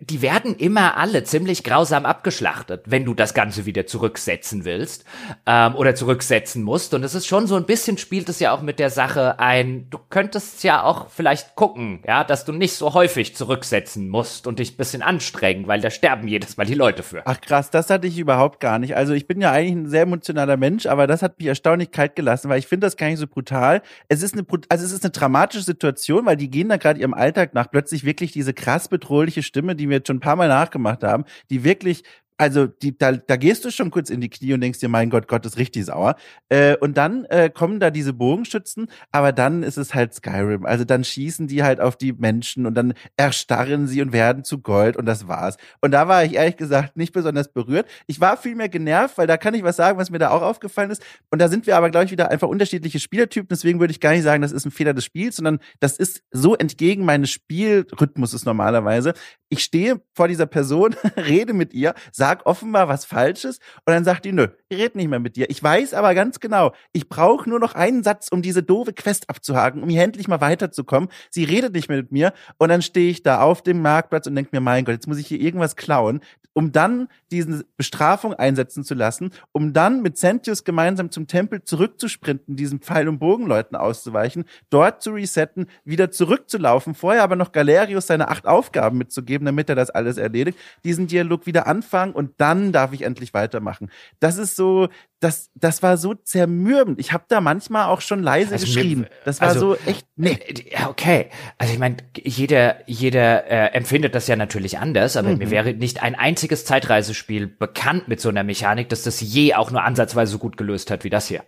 die 0.00 0.22
werden 0.22 0.56
immer 0.56 0.96
alle 0.96 1.24
ziemlich 1.24 1.64
grausam 1.64 2.06
abgeschlachtet, 2.06 2.82
wenn 2.86 3.04
du 3.04 3.14
das 3.14 3.34
Ganze 3.34 3.66
wieder 3.66 3.86
zurücksetzen 3.86 4.64
willst 4.64 5.04
ähm, 5.46 5.74
oder 5.74 5.94
zurücksetzen 5.94 6.62
musst. 6.62 6.94
Und 6.94 7.04
es 7.04 7.14
ist 7.14 7.26
schon 7.26 7.46
so 7.46 7.56
ein 7.56 7.64
bisschen 7.64 7.98
spielt 7.98 8.28
es 8.28 8.40
ja 8.40 8.52
auch 8.52 8.62
mit 8.62 8.78
der 8.78 8.90
Sache 8.90 9.38
ein, 9.38 9.88
du 9.90 9.98
könntest 10.10 10.64
ja 10.64 10.82
auch 10.82 11.08
vielleicht 11.10 11.54
gucken, 11.54 12.00
ja, 12.06 12.24
dass 12.24 12.44
du 12.44 12.52
nicht 12.52 12.74
so 12.74 12.94
häufig 12.94 13.36
zurücksetzen 13.36 14.08
musst 14.08 14.46
und 14.46 14.58
dich 14.58 14.74
ein 14.74 14.76
bisschen 14.76 15.02
anstrengen, 15.02 15.66
weil 15.66 15.80
da 15.80 15.90
sterben 15.90 16.28
jedes 16.28 16.56
Mal 16.56 16.66
die 16.66 16.74
Leute 16.74 17.02
für. 17.02 17.22
Ach 17.24 17.40
krass, 17.40 17.70
das 17.70 17.90
hatte 17.90 18.06
ich 18.06 18.18
überhaupt 18.18 18.60
gar 18.60 18.78
nicht. 18.78 18.96
Also 18.96 19.12
ich 19.12 19.26
bin 19.26 19.40
ja 19.40 19.52
eigentlich 19.52 19.86
ein 19.86 19.88
sehr 19.88 20.02
emotionaler 20.02 20.56
Mensch, 20.56 20.86
aber 20.86 21.06
das 21.06 21.22
hat 21.22 21.38
mich 21.38 21.48
erstaunlich 21.48 21.90
kalt 21.90 22.16
gelassen, 22.16 22.48
weil 22.48 22.58
ich 22.58 22.66
finde 22.66 22.86
das 22.86 22.96
gar 22.96 23.08
nicht 23.08 23.18
so 23.18 23.26
brutal. 23.26 23.82
Es 24.08 24.22
ist 24.22 24.34
eine, 24.34 24.44
also 24.68 24.84
es 24.84 24.92
ist 24.92 25.04
eine 25.04 25.12
dramatische 25.12 25.64
Situation, 25.64 26.26
weil 26.26 26.36
die 26.36 26.50
gehen 26.50 26.68
da 26.68 26.76
gerade 26.76 27.00
ihrem 27.00 27.14
Alltag 27.14 27.54
nach 27.54 27.70
plötzlich 27.70 28.04
wirklich 28.04 28.32
diese 28.32 28.54
krass 28.54 28.88
bedrohliche 28.88 29.42
Stimme 29.42 29.75
die 29.76 29.88
wir 29.88 29.98
jetzt 29.98 30.08
schon 30.08 30.16
ein 30.16 30.20
paar 30.20 30.36
Mal 30.36 30.48
nachgemacht 30.48 31.02
haben, 31.04 31.24
die 31.50 31.64
wirklich 31.64 32.02
also 32.38 32.66
die, 32.66 32.96
da, 32.96 33.12
da 33.12 33.36
gehst 33.36 33.64
du 33.64 33.70
schon 33.70 33.90
kurz 33.90 34.10
in 34.10 34.20
die 34.20 34.28
Knie 34.28 34.52
und 34.52 34.60
denkst 34.60 34.78
dir, 34.78 34.88
mein 34.88 35.10
Gott, 35.10 35.26
Gott 35.26 35.46
ist 35.46 35.56
richtig 35.56 35.86
sauer. 35.86 36.16
Äh, 36.48 36.76
und 36.76 36.96
dann 36.96 37.24
äh, 37.26 37.50
kommen 37.50 37.80
da 37.80 37.90
diese 37.90 38.12
Bogenschützen, 38.12 38.88
aber 39.10 39.32
dann 39.32 39.62
ist 39.62 39.78
es 39.78 39.94
halt 39.94 40.14
Skyrim. 40.14 40.66
Also 40.66 40.84
dann 40.84 41.04
schießen 41.04 41.46
die 41.46 41.62
halt 41.62 41.80
auf 41.80 41.96
die 41.96 42.12
Menschen 42.12 42.66
und 42.66 42.74
dann 42.74 42.94
erstarren 43.16 43.86
sie 43.86 44.02
und 44.02 44.12
werden 44.12 44.44
zu 44.44 44.60
Gold 44.60 44.96
und 44.96 45.06
das 45.06 45.28
war's. 45.28 45.56
Und 45.80 45.92
da 45.92 46.08
war 46.08 46.24
ich 46.24 46.34
ehrlich 46.34 46.56
gesagt 46.56 46.96
nicht 46.96 47.12
besonders 47.12 47.52
berührt. 47.52 47.88
Ich 48.06 48.20
war 48.20 48.36
vielmehr 48.36 48.68
genervt, 48.68 49.16
weil 49.16 49.26
da 49.26 49.38
kann 49.38 49.54
ich 49.54 49.62
was 49.62 49.76
sagen, 49.76 49.98
was 49.98 50.10
mir 50.10 50.18
da 50.18 50.30
auch 50.30 50.42
aufgefallen 50.42 50.90
ist. 50.90 51.02
Und 51.30 51.40
da 51.40 51.48
sind 51.48 51.66
wir 51.66 51.76
aber, 51.76 51.90
glaube 51.90 52.04
ich, 52.04 52.10
wieder 52.10 52.30
einfach 52.30 52.48
unterschiedliche 52.48 53.00
Spielertypen. 53.00 53.48
Deswegen 53.48 53.80
würde 53.80 53.92
ich 53.92 54.00
gar 54.00 54.12
nicht 54.12 54.22
sagen, 54.22 54.42
das 54.42 54.52
ist 54.52 54.66
ein 54.66 54.70
Fehler 54.70 54.92
des 54.92 55.04
Spiels, 55.04 55.36
sondern 55.36 55.58
das 55.80 55.96
ist 55.96 56.22
so 56.30 56.54
entgegen 56.54 57.04
meines 57.04 57.30
Spielrhythmuses 57.30 58.44
normalerweise. 58.44 59.14
Ich 59.48 59.62
stehe 59.62 60.02
vor 60.12 60.28
dieser 60.28 60.46
Person, 60.46 60.94
rede 61.16 61.54
mit 61.54 61.72
ihr, 61.72 61.94
sage 62.12 62.25
sag 62.26 62.44
offenbar 62.44 62.88
was 62.88 63.04
Falsches 63.04 63.58
und 63.84 63.92
dann 63.92 64.04
sagt 64.04 64.24
die, 64.24 64.32
nö, 64.32 64.48
ich 64.68 64.78
rede 64.78 64.98
nicht 64.98 65.08
mehr 65.08 65.20
mit 65.20 65.36
dir. 65.36 65.48
Ich 65.48 65.62
weiß 65.62 65.94
aber 65.94 66.12
ganz 66.14 66.40
genau, 66.40 66.72
ich 66.92 67.08
brauche 67.08 67.48
nur 67.48 67.60
noch 67.60 67.76
einen 67.76 68.02
Satz, 68.02 68.28
um 68.28 68.42
diese 68.42 68.64
doofe 68.64 68.92
Quest 68.92 69.30
abzuhaken, 69.30 69.82
um 69.82 69.88
hier 69.88 70.02
endlich 70.02 70.26
mal 70.26 70.40
weiterzukommen. 70.40 71.08
Sie 71.30 71.44
redet 71.44 71.72
nicht 71.72 71.88
mehr 71.88 71.98
mit 71.98 72.10
mir 72.10 72.32
und 72.58 72.68
dann 72.68 72.82
stehe 72.82 73.10
ich 73.10 73.22
da 73.22 73.40
auf 73.40 73.62
dem 73.62 73.80
Marktplatz 73.80 74.26
und 74.26 74.34
denke 74.34 74.50
mir, 74.52 74.60
mein 74.60 74.84
Gott, 74.84 74.94
jetzt 74.94 75.06
muss 75.06 75.18
ich 75.18 75.28
hier 75.28 75.40
irgendwas 75.40 75.76
klauen, 75.76 76.20
um 76.52 76.72
dann 76.72 77.08
diese 77.30 77.64
Bestrafung 77.76 78.34
einsetzen 78.34 78.82
zu 78.82 78.94
lassen, 78.94 79.30
um 79.52 79.72
dann 79.72 80.02
mit 80.02 80.16
Centius 80.16 80.64
gemeinsam 80.64 81.10
zum 81.10 81.26
Tempel 81.26 81.62
zurückzusprinten, 81.62 82.56
diesen 82.56 82.80
Pfeil- 82.80 83.08
und 83.08 83.18
Bogenleuten 83.18 83.76
auszuweichen, 83.76 84.46
dort 84.70 85.02
zu 85.02 85.12
resetten, 85.12 85.66
wieder 85.84 86.10
zurückzulaufen, 86.10 86.94
vorher 86.94 87.22
aber 87.22 87.36
noch 87.36 87.52
Galerius 87.52 88.06
seine 88.06 88.28
acht 88.28 88.46
Aufgaben 88.46 88.98
mitzugeben, 88.98 89.44
damit 89.44 89.68
er 89.68 89.76
das 89.76 89.90
alles 89.90 90.16
erledigt, 90.16 90.58
diesen 90.82 91.06
Dialog 91.06 91.46
wieder 91.46 91.66
anfangen 91.66 92.14
und 92.16 92.32
dann 92.38 92.72
darf 92.72 92.92
ich 92.92 93.02
endlich 93.02 93.34
weitermachen. 93.34 93.90
Das 94.18 94.38
ist 94.38 94.56
so, 94.56 94.88
das, 95.20 95.50
das 95.54 95.82
war 95.82 95.96
so 95.96 96.14
zermürbend. 96.14 96.98
Ich 96.98 97.12
habe 97.12 97.24
da 97.28 97.40
manchmal 97.40 97.88
auch 97.88 98.00
schon 98.00 98.22
leise 98.22 98.52
also 98.52 98.66
geschrien. 98.66 99.00
Mir, 99.00 99.10
das 99.24 99.40
war 99.40 99.48
also, 99.48 99.74
so 99.74 99.76
echt, 99.86 100.06
nee. 100.16 100.38
Ja, 100.70 100.88
okay. 100.88 101.30
Also 101.58 101.72
ich 101.72 101.78
meine, 101.78 101.98
jeder, 102.16 102.76
jeder 102.86 103.46
äh, 103.46 103.74
empfindet 103.74 104.14
das 104.14 104.26
ja 104.26 104.36
natürlich 104.36 104.78
anders, 104.78 105.16
aber 105.16 105.30
mhm. 105.30 105.38
mir 105.38 105.50
wäre 105.50 105.74
nicht 105.74 106.02
ein 106.02 106.14
einziges 106.14 106.64
Zeitreisespiel 106.64 107.46
bekannt 107.46 108.08
mit 108.08 108.20
so 108.20 108.28
einer 108.28 108.42
Mechanik, 108.42 108.88
dass 108.88 109.02
das 109.02 109.20
je 109.20 109.54
auch 109.54 109.70
nur 109.70 109.84
ansatzweise 109.84 110.32
so 110.32 110.38
gut 110.38 110.56
gelöst 110.56 110.90
hat 110.90 111.04
wie 111.04 111.10
das 111.10 111.28
hier. 111.28 111.42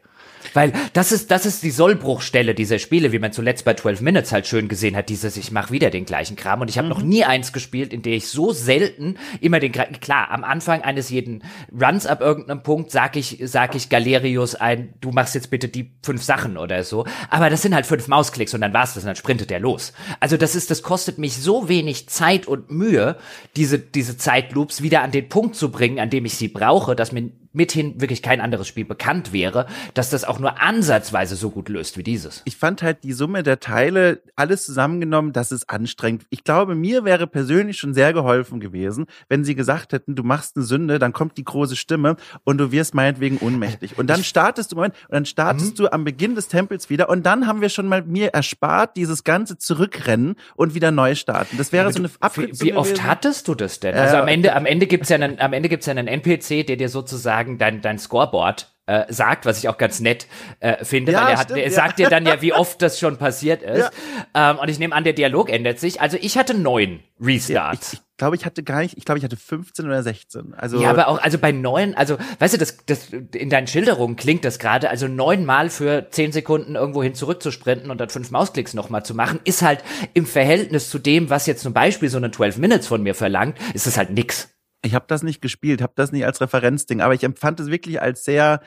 Weil 0.55 0.73
das 0.93 1.13
ist, 1.13 1.31
das 1.31 1.47
ist 1.47 1.63
die 1.63 1.71
Sollbruchstelle 1.71 2.55
dieser 2.55 2.79
Spiele, 2.79 3.13
wie 3.13 3.19
man 3.19 3.33
zuletzt 3.33 3.65
bei 3.65 3.75
12 3.75 4.01
Minutes 4.01 4.33
halt 4.33 4.47
schön 4.47 4.69
gesehen 4.69 4.97
hat, 4.97 5.09
dieses, 5.09 5.37
ich 5.37 5.53
mache 5.53 5.73
wieder 5.73 5.91
den 5.91 6.05
gleichen 6.05 6.37
Kram. 6.37 6.61
Und 6.61 6.69
ich 6.69 6.79
habe 6.79 6.87
mhm. 6.87 6.95
noch 6.95 7.03
nie 7.03 7.25
eins 7.25 7.53
gespielt, 7.53 7.93
in 7.93 8.03
der 8.03 8.15
ich 8.15 8.29
so 8.29 8.53
selten 8.53 9.17
immer 9.41 9.61
den 9.61 9.73
klar, 9.73 10.31
am 10.31 10.45
Anfang 10.45 10.83
eines 10.83 11.11
jeden 11.11 11.43
Runs 11.73 12.07
ab 12.07 12.21
irgendeinem 12.21 12.63
Punkt 12.63 12.91
sag 12.91 13.17
ich, 13.17 13.39
sag 13.45 13.75
ich 13.75 13.89
Galerius 13.89 14.55
ein, 14.55 14.95
du 15.01 15.11
machst 15.11 15.35
jetzt 15.35 15.51
bitte 15.51 15.69
die 15.69 15.93
fünf 16.03 16.23
Sachen 16.23 16.57
oder 16.57 16.85
so. 16.85 17.07
Aber 17.31 17.51
das 17.51 17.63
sind 17.63 17.75
halt 17.75 17.87
fünf 17.87 18.09
Mausklicks 18.09 18.55
und 18.55 18.61
dann 18.61 18.73
war's 18.73 18.95
das 18.95 19.05
und 19.05 19.09
dann 19.09 19.17
sprintet 19.17 19.51
er 19.51 19.61
los. 19.61 19.93
Also 20.21 20.37
das 20.37 20.55
ist, 20.55 20.71
das 20.71 20.83
kostet 20.83 21.19
mich 21.19 21.37
so 21.37 21.69
wenig 21.69 22.09
Zeit 22.09 22.47
und 22.47 22.71
Mühe, 22.71 23.17
diese, 23.57 23.79
diese 23.79 24.17
Zeitloops 24.17 24.83
wieder 24.83 25.03
an 25.03 25.11
den 25.11 25.29
Punkt 25.29 25.57
zu 25.57 25.71
bringen, 25.71 25.99
an 25.99 26.11
dem 26.11 26.25
ich 26.25 26.35
sie 26.35 26.49
brauche, 26.49 26.97
dass 26.97 27.13
mir 27.13 27.31
mithin 27.59 28.01
wirklich 28.01 28.23
kein 28.23 28.41
anderes 28.41 28.69
Spiel 28.69 28.85
bekannt 28.85 29.33
wäre, 29.33 29.67
dass 29.93 30.11
das 30.11 30.25
auch 30.25 30.39
nur 30.39 30.63
ansatzweise 30.63 31.37
so 31.37 31.51
gut 31.51 31.69
löst 31.69 31.99
wie 31.99 32.05
dieses. 32.05 32.43
Ich 32.45 32.57
fand 32.57 32.83
halt 32.83 33.03
die 33.03 33.13
Summe 33.13 33.43
der 33.43 33.59
Teile, 33.59 34.23
alles 34.37 34.65
zusammengenommen, 34.65 35.33
das 35.33 35.51
ist 35.51 35.69
anstrengend. 35.69 36.25
Ich 36.31 36.45
glaube, 36.45 36.77
mir 36.77 37.05
wäre 37.05 37.27
persönlich 37.27 37.77
schon 37.77 37.95
sehr 37.95 38.13
geholfen 38.13 38.61
gewesen, 38.61 39.07
wenn 39.29 39.45
sie 39.45 39.57
gesagt 39.57 39.93
hätten, 39.93 40.15
du 40.15 40.23
machst 40.23 40.57
eine 40.57 40.65
Sünde, 40.65 41.01
dann 41.01 41.13
kommt 41.13 41.37
die 41.37 41.45
große 41.45 41.75
Stimme 41.75 42.17
und 42.45 42.59
du 42.59 42.71
wirst 42.71 42.95
meinetwegen 42.95 43.39
ohnmächtig. 43.39 43.99
Und 43.99 44.07
dann 44.07 44.23
startest 44.23 44.71
du, 44.71 44.77
Moment, 44.77 44.95
und 45.09 45.15
dann 45.15 45.27
startest 45.27 45.73
mhm. 45.73 45.83
du 45.83 45.93
am 45.93 46.05
Beginn 46.05 46.37
des 46.37 46.47
Tempels 46.47 46.89
wieder 46.89 47.09
und 47.09 47.27
dann 47.27 47.49
haben 47.49 47.61
wir 47.61 47.71
schon 47.71 47.89
mal 47.89 48.03
mir 48.03 48.29
erspart, 48.29 48.97
dieses 48.97 49.25
ganze 49.25 49.59
Zurückrennen 49.59 50.37
und 50.55 50.77
wieder 50.77 50.93
neu 50.93 51.17
starten. 51.17 51.57
Das 51.59 51.73
wäre 51.73 51.87
ja, 51.87 51.93
so 51.93 51.99
eine 51.99 52.11
Abkürzung. 52.21 52.61
Wie, 52.61 52.71
wie 52.71 52.77
oft 52.77 52.91
gewesen. 52.91 53.09
hattest 53.09 53.49
du 53.49 53.57
das 53.57 53.81
denn? 53.81 53.97
Also 53.97 54.17
äh, 54.17 54.21
am 54.21 54.29
Ende, 54.29 54.55
am 54.55 54.65
Ende 54.65 54.87
gibt's 54.87 55.09
ja 55.09 55.17
einen, 55.17 55.41
am 55.41 55.53
Ende 55.53 55.69
gibt's 55.69 55.87
ja 55.87 55.91
einen 55.91 56.07
NPC, 56.07 56.65
der 56.65 56.77
dir 56.77 56.89
sozusagen 56.89 57.48
sozusagen 57.49 57.59
dein, 57.59 57.81
dein 57.81 57.99
Scoreboard 57.99 58.71
äh, 58.87 59.13
sagt, 59.13 59.45
was 59.45 59.59
ich 59.59 59.69
auch 59.69 59.77
ganz 59.77 60.01
nett 60.01 60.27
äh, 60.61 60.83
finde, 60.85 61.13
ja, 61.13 61.21
weil 61.21 61.33
er, 61.33 61.39
hat, 61.39 61.45
stimmt, 61.45 61.59
er 61.61 61.65
ja. 61.67 61.71
sagt 61.71 61.99
dir 61.99 62.09
dann 62.09 62.25
ja, 62.27 62.41
wie 62.41 62.53
oft 62.55 62.81
das 62.81 62.99
schon 62.99 63.19
passiert 63.19 63.63
ist. 63.63 63.91
Ja. 64.35 64.53
Ähm, 64.53 64.59
und 64.59 64.71
ich 64.71 64.79
nehme 64.79 64.95
an, 64.95 65.05
der 65.05 65.13
Dialog 65.13 65.51
ändert 65.51 65.79
sich. 65.79 66.01
Also 66.01 66.17
ich 66.21 66.39
hatte 66.39 66.55
neun 66.55 67.01
Restarts. 67.21 67.93
ich, 67.93 67.99
ich 67.99 68.17
glaube, 68.17 68.37
ich 68.37 68.47
hatte 68.47 68.63
gar 68.63 68.81
nicht, 68.81 68.97
ich 68.97 69.05
glaube, 69.05 69.19
ich 69.19 69.25
hatte 69.25 69.37
15 69.37 69.85
oder 69.85 70.03
16. 70.03 70.55
Also 70.55 70.81
ja, 70.81 70.89
aber 70.91 71.09
auch, 71.09 71.21
also 71.21 71.37
bei 71.39 71.53
neun, 71.53 71.95
also 71.95 72.17
weißt 72.39 72.55
du, 72.55 72.59
das, 72.59 72.79
das 72.87 73.11
in 73.35 73.51
deinen 73.51 73.67
Schilderungen 73.67 74.17
klingt 74.17 74.45
das 74.45 74.59
gerade, 74.59 74.89
also 74.89 75.07
neunmal 75.07 75.69
für 75.69 76.09
zehn 76.11 76.33
Sekunden 76.33 76.75
irgendwo 76.75 77.03
hin 77.03 77.15
zurückzusprinten 77.15 77.91
und 77.91 77.99
dann 78.01 78.09
fünf 78.09 78.31
Mausklicks 78.31 78.73
nochmal 78.73 79.05
zu 79.05 79.15
machen, 79.15 79.39
ist 79.45 79.61
halt 79.61 79.85
im 80.15 80.25
Verhältnis 80.25 80.89
zu 80.89 80.99
dem, 80.99 81.29
was 81.29 81.47
jetzt 81.47 81.63
zum 81.63 81.75
Beispiel 81.75 82.09
so 82.09 82.17
eine 82.17 82.31
12 82.31 82.57
Minutes 82.57 82.87
von 82.87 83.03
mir 83.03 83.15
verlangt, 83.15 83.59
ist 83.75 83.87
das 83.87 83.99
halt 83.99 84.11
nix. 84.11 84.49
Ich 84.83 84.95
habe 84.95 85.07
das 85.09 85.23
nicht 85.23 85.43
gespielt, 85.43 85.83
habe 85.83 85.93
das 85.97 86.13
nicht 86.13 86.25
als 86.25 86.41
Referenzding, 86.41 87.01
aber 87.01 87.15
ich 87.15 87.25
empfand 87.25 87.61
es 87.61 87.69
wirklich 87.69 88.01
als 88.01 88.25
sehr 88.25 88.61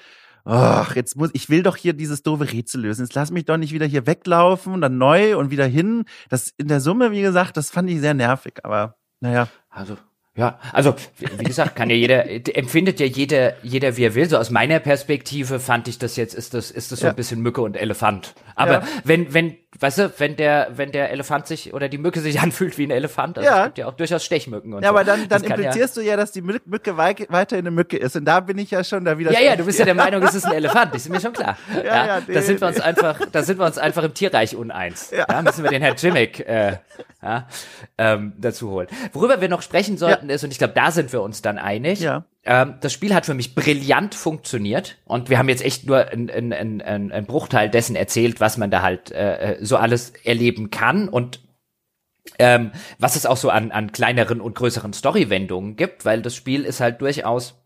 Ach, 0.43 0.95
jetzt 0.95 1.15
muss 1.15 1.29
ich 1.33 1.49
will 1.49 1.61
doch 1.61 1.75
hier 1.75 1.93
dieses 1.93 2.23
doofe 2.23 2.51
Rätsel 2.51 2.81
lösen. 2.81 3.05
Jetzt 3.05 3.13
lass 3.13 3.31
mich 3.31 3.45
doch 3.45 3.57
nicht 3.57 3.73
wieder 3.73 3.85
hier 3.85 4.07
weglaufen 4.07 4.73
und 4.73 4.81
dann 4.81 4.97
neu 4.97 5.37
und 5.37 5.51
wieder 5.51 5.67
hin. 5.67 6.05
Das 6.29 6.49
in 6.57 6.67
der 6.67 6.81
Summe, 6.81 7.11
wie 7.11 7.21
gesagt, 7.21 7.57
das 7.57 7.69
fand 7.69 7.89
ich 7.89 7.99
sehr 7.99 8.13
nervig, 8.13 8.53
aber 8.63 8.95
naja. 9.19 9.47
Also 9.69 9.97
ja, 10.33 10.59
also 10.71 10.95
wie 11.17 11.43
gesagt, 11.43 11.75
kann 11.75 11.89
ja 11.89 11.95
jeder 11.95 12.25
empfindet 12.55 12.99
ja 12.99 13.05
jeder 13.05 13.53
jeder 13.63 13.97
wie 13.97 14.05
er 14.05 14.15
will. 14.15 14.29
So 14.29 14.37
aus 14.37 14.49
meiner 14.49 14.79
Perspektive 14.79 15.59
fand 15.59 15.87
ich 15.87 15.99
das 15.99 16.15
jetzt 16.15 16.33
ist 16.33 16.53
das 16.53 16.71
ist 16.71 16.91
das 16.91 17.01
so 17.01 17.05
ja. 17.05 17.11
ein 17.11 17.15
bisschen 17.15 17.41
Mücke 17.41 17.61
und 17.61 17.75
Elefant. 17.75 18.33
Aber 18.55 18.73
ja. 18.73 18.87
wenn 19.03 19.33
wenn 19.33 19.57
weißt 19.79 19.97
du, 19.97 20.13
wenn 20.17 20.35
der 20.35 20.69
wenn 20.75 20.91
der 20.91 21.11
Elefant 21.11 21.47
sich 21.47 21.73
oder 21.73 21.87
die 21.87 21.97
Mücke 21.97 22.19
sich 22.19 22.39
anfühlt 22.41 22.77
wie 22.77 22.85
ein 22.85 22.91
Elefant, 22.91 23.37
also 23.37 23.49
ja. 23.49 23.59
es 23.59 23.65
gibt 23.65 23.77
ja 23.79 23.87
auch 23.87 23.93
durchaus 23.93 24.23
Stechmücken 24.23 24.73
und 24.73 24.83
Ja, 24.83 24.89
so. 24.89 24.95
aber 24.95 25.03
dann 25.03 25.27
dann 25.29 25.43
implizierst 25.43 25.97
ja, 25.97 26.01
du 26.01 26.07
ja, 26.07 26.17
dass 26.17 26.31
die 26.31 26.41
Mücke 26.41 26.97
weiterhin 26.97 27.65
eine 27.65 27.71
Mücke 27.71 27.97
ist 27.97 28.15
und 28.15 28.25
da 28.25 28.39
bin 28.41 28.57
ich 28.57 28.71
ja 28.71 28.83
schon 28.83 29.05
da 29.05 29.17
wieder. 29.17 29.31
Ja, 29.31 29.39
ja, 29.39 29.55
du 29.55 29.63
bist 29.63 29.79
ja 29.79 29.85
der 29.85 29.95
Meinung, 29.95 30.21
es 30.23 30.35
ist 30.35 30.45
ein 30.45 30.53
Elefant, 30.53 30.93
ist 30.95 31.09
mir 31.09 31.19
schon 31.19 31.33
klar. 31.33 31.57
Ja, 31.71 31.83
ja, 31.83 32.05
ja 32.05 32.21
nee, 32.27 32.33
da 32.33 32.41
sind 32.41 32.61
wir 32.61 32.67
uns 32.67 32.79
einfach 32.79 33.19
da 33.31 33.43
sind 33.43 33.57
wir 33.57 33.65
uns 33.65 33.77
einfach 33.77 34.03
im 34.03 34.13
Tierreich 34.13 34.55
uneins. 34.55 35.11
Ja, 35.11 35.25
ja 35.29 35.41
müssen 35.41 35.63
wir 35.63 35.71
den 35.71 35.81
Herrn 35.81 35.95
Jimmick 35.97 36.41
äh, 36.41 36.77
ja, 37.21 37.47
ähm, 37.97 38.33
dazu 38.37 38.69
holen. 38.69 38.87
Worüber 39.13 39.41
wir 39.41 39.49
noch 39.49 39.61
sprechen 39.61 39.97
sollten 39.97 40.29
ist 40.29 40.43
und 40.43 40.51
ich 40.51 40.57
glaube, 40.57 40.73
da 40.73 40.91
sind 40.91 41.11
wir 41.13 41.21
uns 41.21 41.41
dann 41.41 41.57
einig. 41.57 42.01
Ja 42.01 42.25
ähm, 42.43 42.75
das 42.81 42.93
Spiel 42.93 43.13
hat 43.13 43.25
für 43.25 43.33
mich 43.33 43.53
brillant 43.53 44.15
funktioniert 44.15 44.97
und 45.05 45.29
wir 45.29 45.37
haben 45.37 45.49
jetzt 45.49 45.63
echt 45.63 45.85
nur 45.85 46.07
einen 46.07 46.53
ein, 46.53 47.11
ein, 47.11 47.25
Bruchteil 47.25 47.69
dessen 47.69 47.95
erzählt, 47.95 48.39
was 48.39 48.57
man 48.57 48.71
da 48.71 48.81
halt 48.81 49.11
äh, 49.11 49.57
so 49.61 49.77
alles 49.77 50.13
erleben 50.23 50.71
kann 50.71 51.07
und 51.07 51.41
ähm, 52.39 52.71
was 52.97 53.15
es 53.15 53.25
auch 53.25 53.37
so 53.37 53.49
an, 53.49 53.71
an 53.71 53.91
kleineren 53.91 54.41
und 54.41 54.55
größeren 54.55 54.93
Storywendungen 54.93 55.75
gibt, 55.75 56.05
weil 56.05 56.21
das 56.21 56.35
Spiel 56.35 56.65
ist 56.65 56.79
halt 56.79 57.01
durchaus 57.01 57.61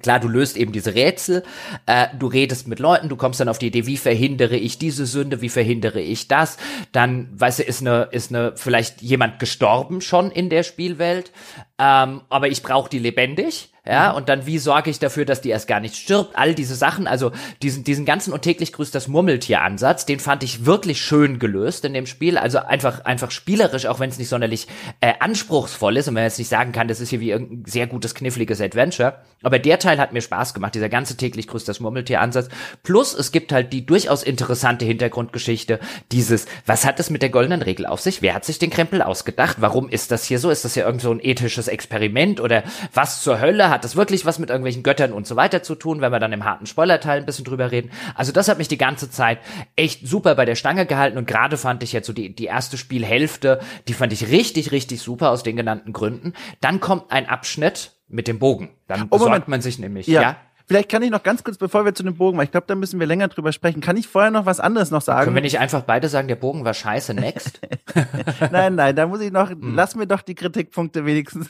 Klar, 0.00 0.20
du 0.20 0.28
löst 0.28 0.56
eben 0.56 0.70
diese 0.70 0.94
Rätsel, 0.94 1.42
äh, 1.86 2.08
du 2.16 2.26
redest 2.26 2.68
mit 2.68 2.78
Leuten, 2.78 3.08
du 3.08 3.16
kommst 3.16 3.40
dann 3.40 3.48
auf 3.48 3.58
die 3.58 3.68
Idee, 3.68 3.86
wie 3.86 3.96
verhindere 3.96 4.56
ich 4.56 4.78
diese 4.78 5.06
Sünde, 5.06 5.40
wie 5.40 5.48
verhindere 5.48 6.00
ich 6.00 6.28
das? 6.28 6.56
Dann, 6.92 7.28
weißt 7.32 7.60
du, 7.60 7.62
ist 7.64 7.80
eine, 7.80 8.08
ist 8.12 8.30
eine, 8.30 8.52
vielleicht 8.54 9.00
jemand 9.02 9.38
gestorben 9.40 10.00
schon 10.00 10.30
in 10.30 10.50
der 10.50 10.62
Spielwelt, 10.62 11.32
ähm, 11.78 12.22
aber 12.28 12.48
ich 12.48 12.62
brauche 12.62 12.90
die 12.90 12.98
lebendig 12.98 13.70
ja, 13.88 14.10
mhm. 14.10 14.16
und 14.16 14.28
dann 14.28 14.44
wie 14.44 14.58
sorge 14.58 14.90
ich 14.90 14.98
dafür, 14.98 15.24
dass 15.24 15.40
die 15.40 15.48
erst 15.48 15.66
gar 15.66 15.80
nicht 15.80 15.96
stirbt, 15.96 16.36
all 16.36 16.54
diese 16.54 16.74
Sachen, 16.74 17.06
also 17.06 17.32
diesen, 17.62 17.84
diesen 17.84 18.04
ganzen 18.04 18.34
und 18.34 18.42
täglich 18.42 18.74
grüßt 18.74 18.94
das 18.94 19.08
Murmeltier-Ansatz, 19.08 20.04
den 20.04 20.20
fand 20.20 20.42
ich 20.42 20.66
wirklich 20.66 21.00
schön 21.00 21.38
gelöst 21.38 21.86
in 21.86 21.94
dem 21.94 22.04
Spiel, 22.04 22.36
also 22.36 22.58
einfach, 22.58 23.06
einfach 23.06 23.30
spielerisch, 23.30 23.86
auch 23.86 23.98
wenn 23.98 24.10
es 24.10 24.18
nicht 24.18 24.28
sonderlich 24.28 24.66
äh, 25.00 25.14
anspruchsvoll 25.20 25.96
ist 25.96 26.06
und 26.06 26.14
man 26.14 26.24
jetzt 26.24 26.38
nicht 26.38 26.50
sagen 26.50 26.72
kann, 26.72 26.86
das 26.86 27.00
ist 27.00 27.08
hier 27.08 27.20
wie 27.20 27.30
irgendein 27.30 27.64
sehr 27.64 27.86
gutes, 27.86 28.14
kniffliges 28.14 28.60
Adventure, 28.60 29.22
aber 29.42 29.58
der 29.58 29.78
Teil 29.78 29.98
hat 29.98 30.12
mir 30.12 30.20
Spaß 30.20 30.52
gemacht, 30.52 30.74
dieser 30.74 30.90
ganze 30.90 31.16
täglich 31.16 31.46
grüßt 31.46 31.66
das 31.66 31.80
Murmeltier-Ansatz, 31.80 32.50
plus 32.82 33.14
es 33.14 33.32
gibt 33.32 33.52
halt 33.52 33.72
die 33.72 33.86
durchaus 33.86 34.22
interessante 34.22 34.84
Hintergrundgeschichte, 34.84 35.80
dieses, 36.12 36.44
was 36.66 36.84
hat 36.84 37.00
es 37.00 37.08
mit 37.08 37.22
der 37.22 37.30
goldenen 37.30 37.62
Regel 37.62 37.86
auf 37.86 38.00
sich, 38.00 38.20
wer 38.20 38.34
hat 38.34 38.44
sich 38.44 38.58
den 38.58 38.68
Krempel 38.68 39.00
ausgedacht, 39.00 39.56
warum 39.60 39.88
ist 39.88 40.10
das 40.10 40.26
hier 40.26 40.38
so, 40.38 40.50
ist 40.50 40.66
das 40.66 40.74
ja 40.74 40.84
irgend 40.84 41.00
so 41.00 41.10
ein 41.10 41.20
ethisches 41.22 41.67
Experiment 41.68 42.40
oder 42.40 42.64
was 42.92 43.22
zur 43.22 43.40
Hölle 43.40 43.70
hat 43.70 43.84
das 43.84 43.96
wirklich 43.96 44.26
was 44.26 44.38
mit 44.38 44.50
irgendwelchen 44.50 44.82
Göttern 44.82 45.12
und 45.12 45.26
so 45.26 45.36
weiter 45.36 45.62
zu 45.62 45.74
tun, 45.74 46.00
wenn 46.00 46.12
wir 46.12 46.18
dann 46.18 46.32
im 46.32 46.44
harten 46.44 46.66
Spoilerteil 46.66 47.20
ein 47.20 47.26
bisschen 47.26 47.44
drüber 47.44 47.70
reden. 47.70 47.90
Also 48.14 48.32
das 48.32 48.48
hat 48.48 48.58
mich 48.58 48.68
die 48.68 48.78
ganze 48.78 49.10
Zeit 49.10 49.38
echt 49.76 50.06
super 50.06 50.34
bei 50.34 50.44
der 50.44 50.54
Stange 50.54 50.86
gehalten 50.86 51.18
und 51.18 51.26
gerade 51.26 51.56
fand 51.56 51.82
ich 51.82 51.92
jetzt 51.92 52.06
so 52.06 52.12
die, 52.12 52.34
die 52.34 52.46
erste 52.46 52.76
Spielhälfte, 52.76 53.60
die 53.86 53.94
fand 53.94 54.12
ich 54.12 54.28
richtig, 54.28 54.72
richtig 54.72 55.00
super 55.00 55.30
aus 55.30 55.42
den 55.42 55.56
genannten 55.56 55.92
Gründen. 55.92 56.32
Dann 56.60 56.80
kommt 56.80 57.10
ein 57.10 57.28
Abschnitt 57.28 57.92
mit 58.08 58.26
dem 58.26 58.38
Bogen. 58.38 58.70
Dann 58.86 59.04
oh, 59.10 59.18
besorgt 59.18 59.48
man 59.48 59.60
sich 59.60 59.78
nämlich, 59.78 60.06
ja. 60.06 60.22
ja? 60.22 60.36
Vielleicht 60.68 60.90
kann 60.90 61.02
ich 61.02 61.10
noch 61.10 61.22
ganz 61.22 61.42
kurz, 61.42 61.56
bevor 61.56 61.86
wir 61.86 61.94
zu 61.94 62.02
dem 62.02 62.16
Bogen, 62.16 62.36
weil 62.36 62.44
ich 62.44 62.50
glaube, 62.50 62.66
da 62.66 62.74
müssen 62.74 63.00
wir 63.00 63.06
länger 63.06 63.28
drüber 63.28 63.52
sprechen. 63.52 63.80
Kann 63.80 63.96
ich 63.96 64.06
vorher 64.06 64.30
noch 64.30 64.44
was 64.44 64.60
anderes 64.60 64.90
noch 64.90 65.00
sagen? 65.00 65.24
Können 65.24 65.36
wir 65.36 65.40
nicht 65.40 65.58
einfach 65.58 65.80
beide 65.80 66.10
sagen, 66.10 66.28
der 66.28 66.36
Bogen 66.36 66.62
war 66.66 66.74
scheiße, 66.74 67.14
next? 67.14 67.60
nein, 68.52 68.74
nein, 68.74 68.94
da 68.94 69.06
muss 69.06 69.22
ich 69.22 69.32
noch, 69.32 69.48
hm. 69.48 69.74
lass 69.74 69.94
mir 69.94 70.06
doch 70.06 70.20
die 70.20 70.34
Kritikpunkte 70.34 71.06
wenigstens. 71.06 71.48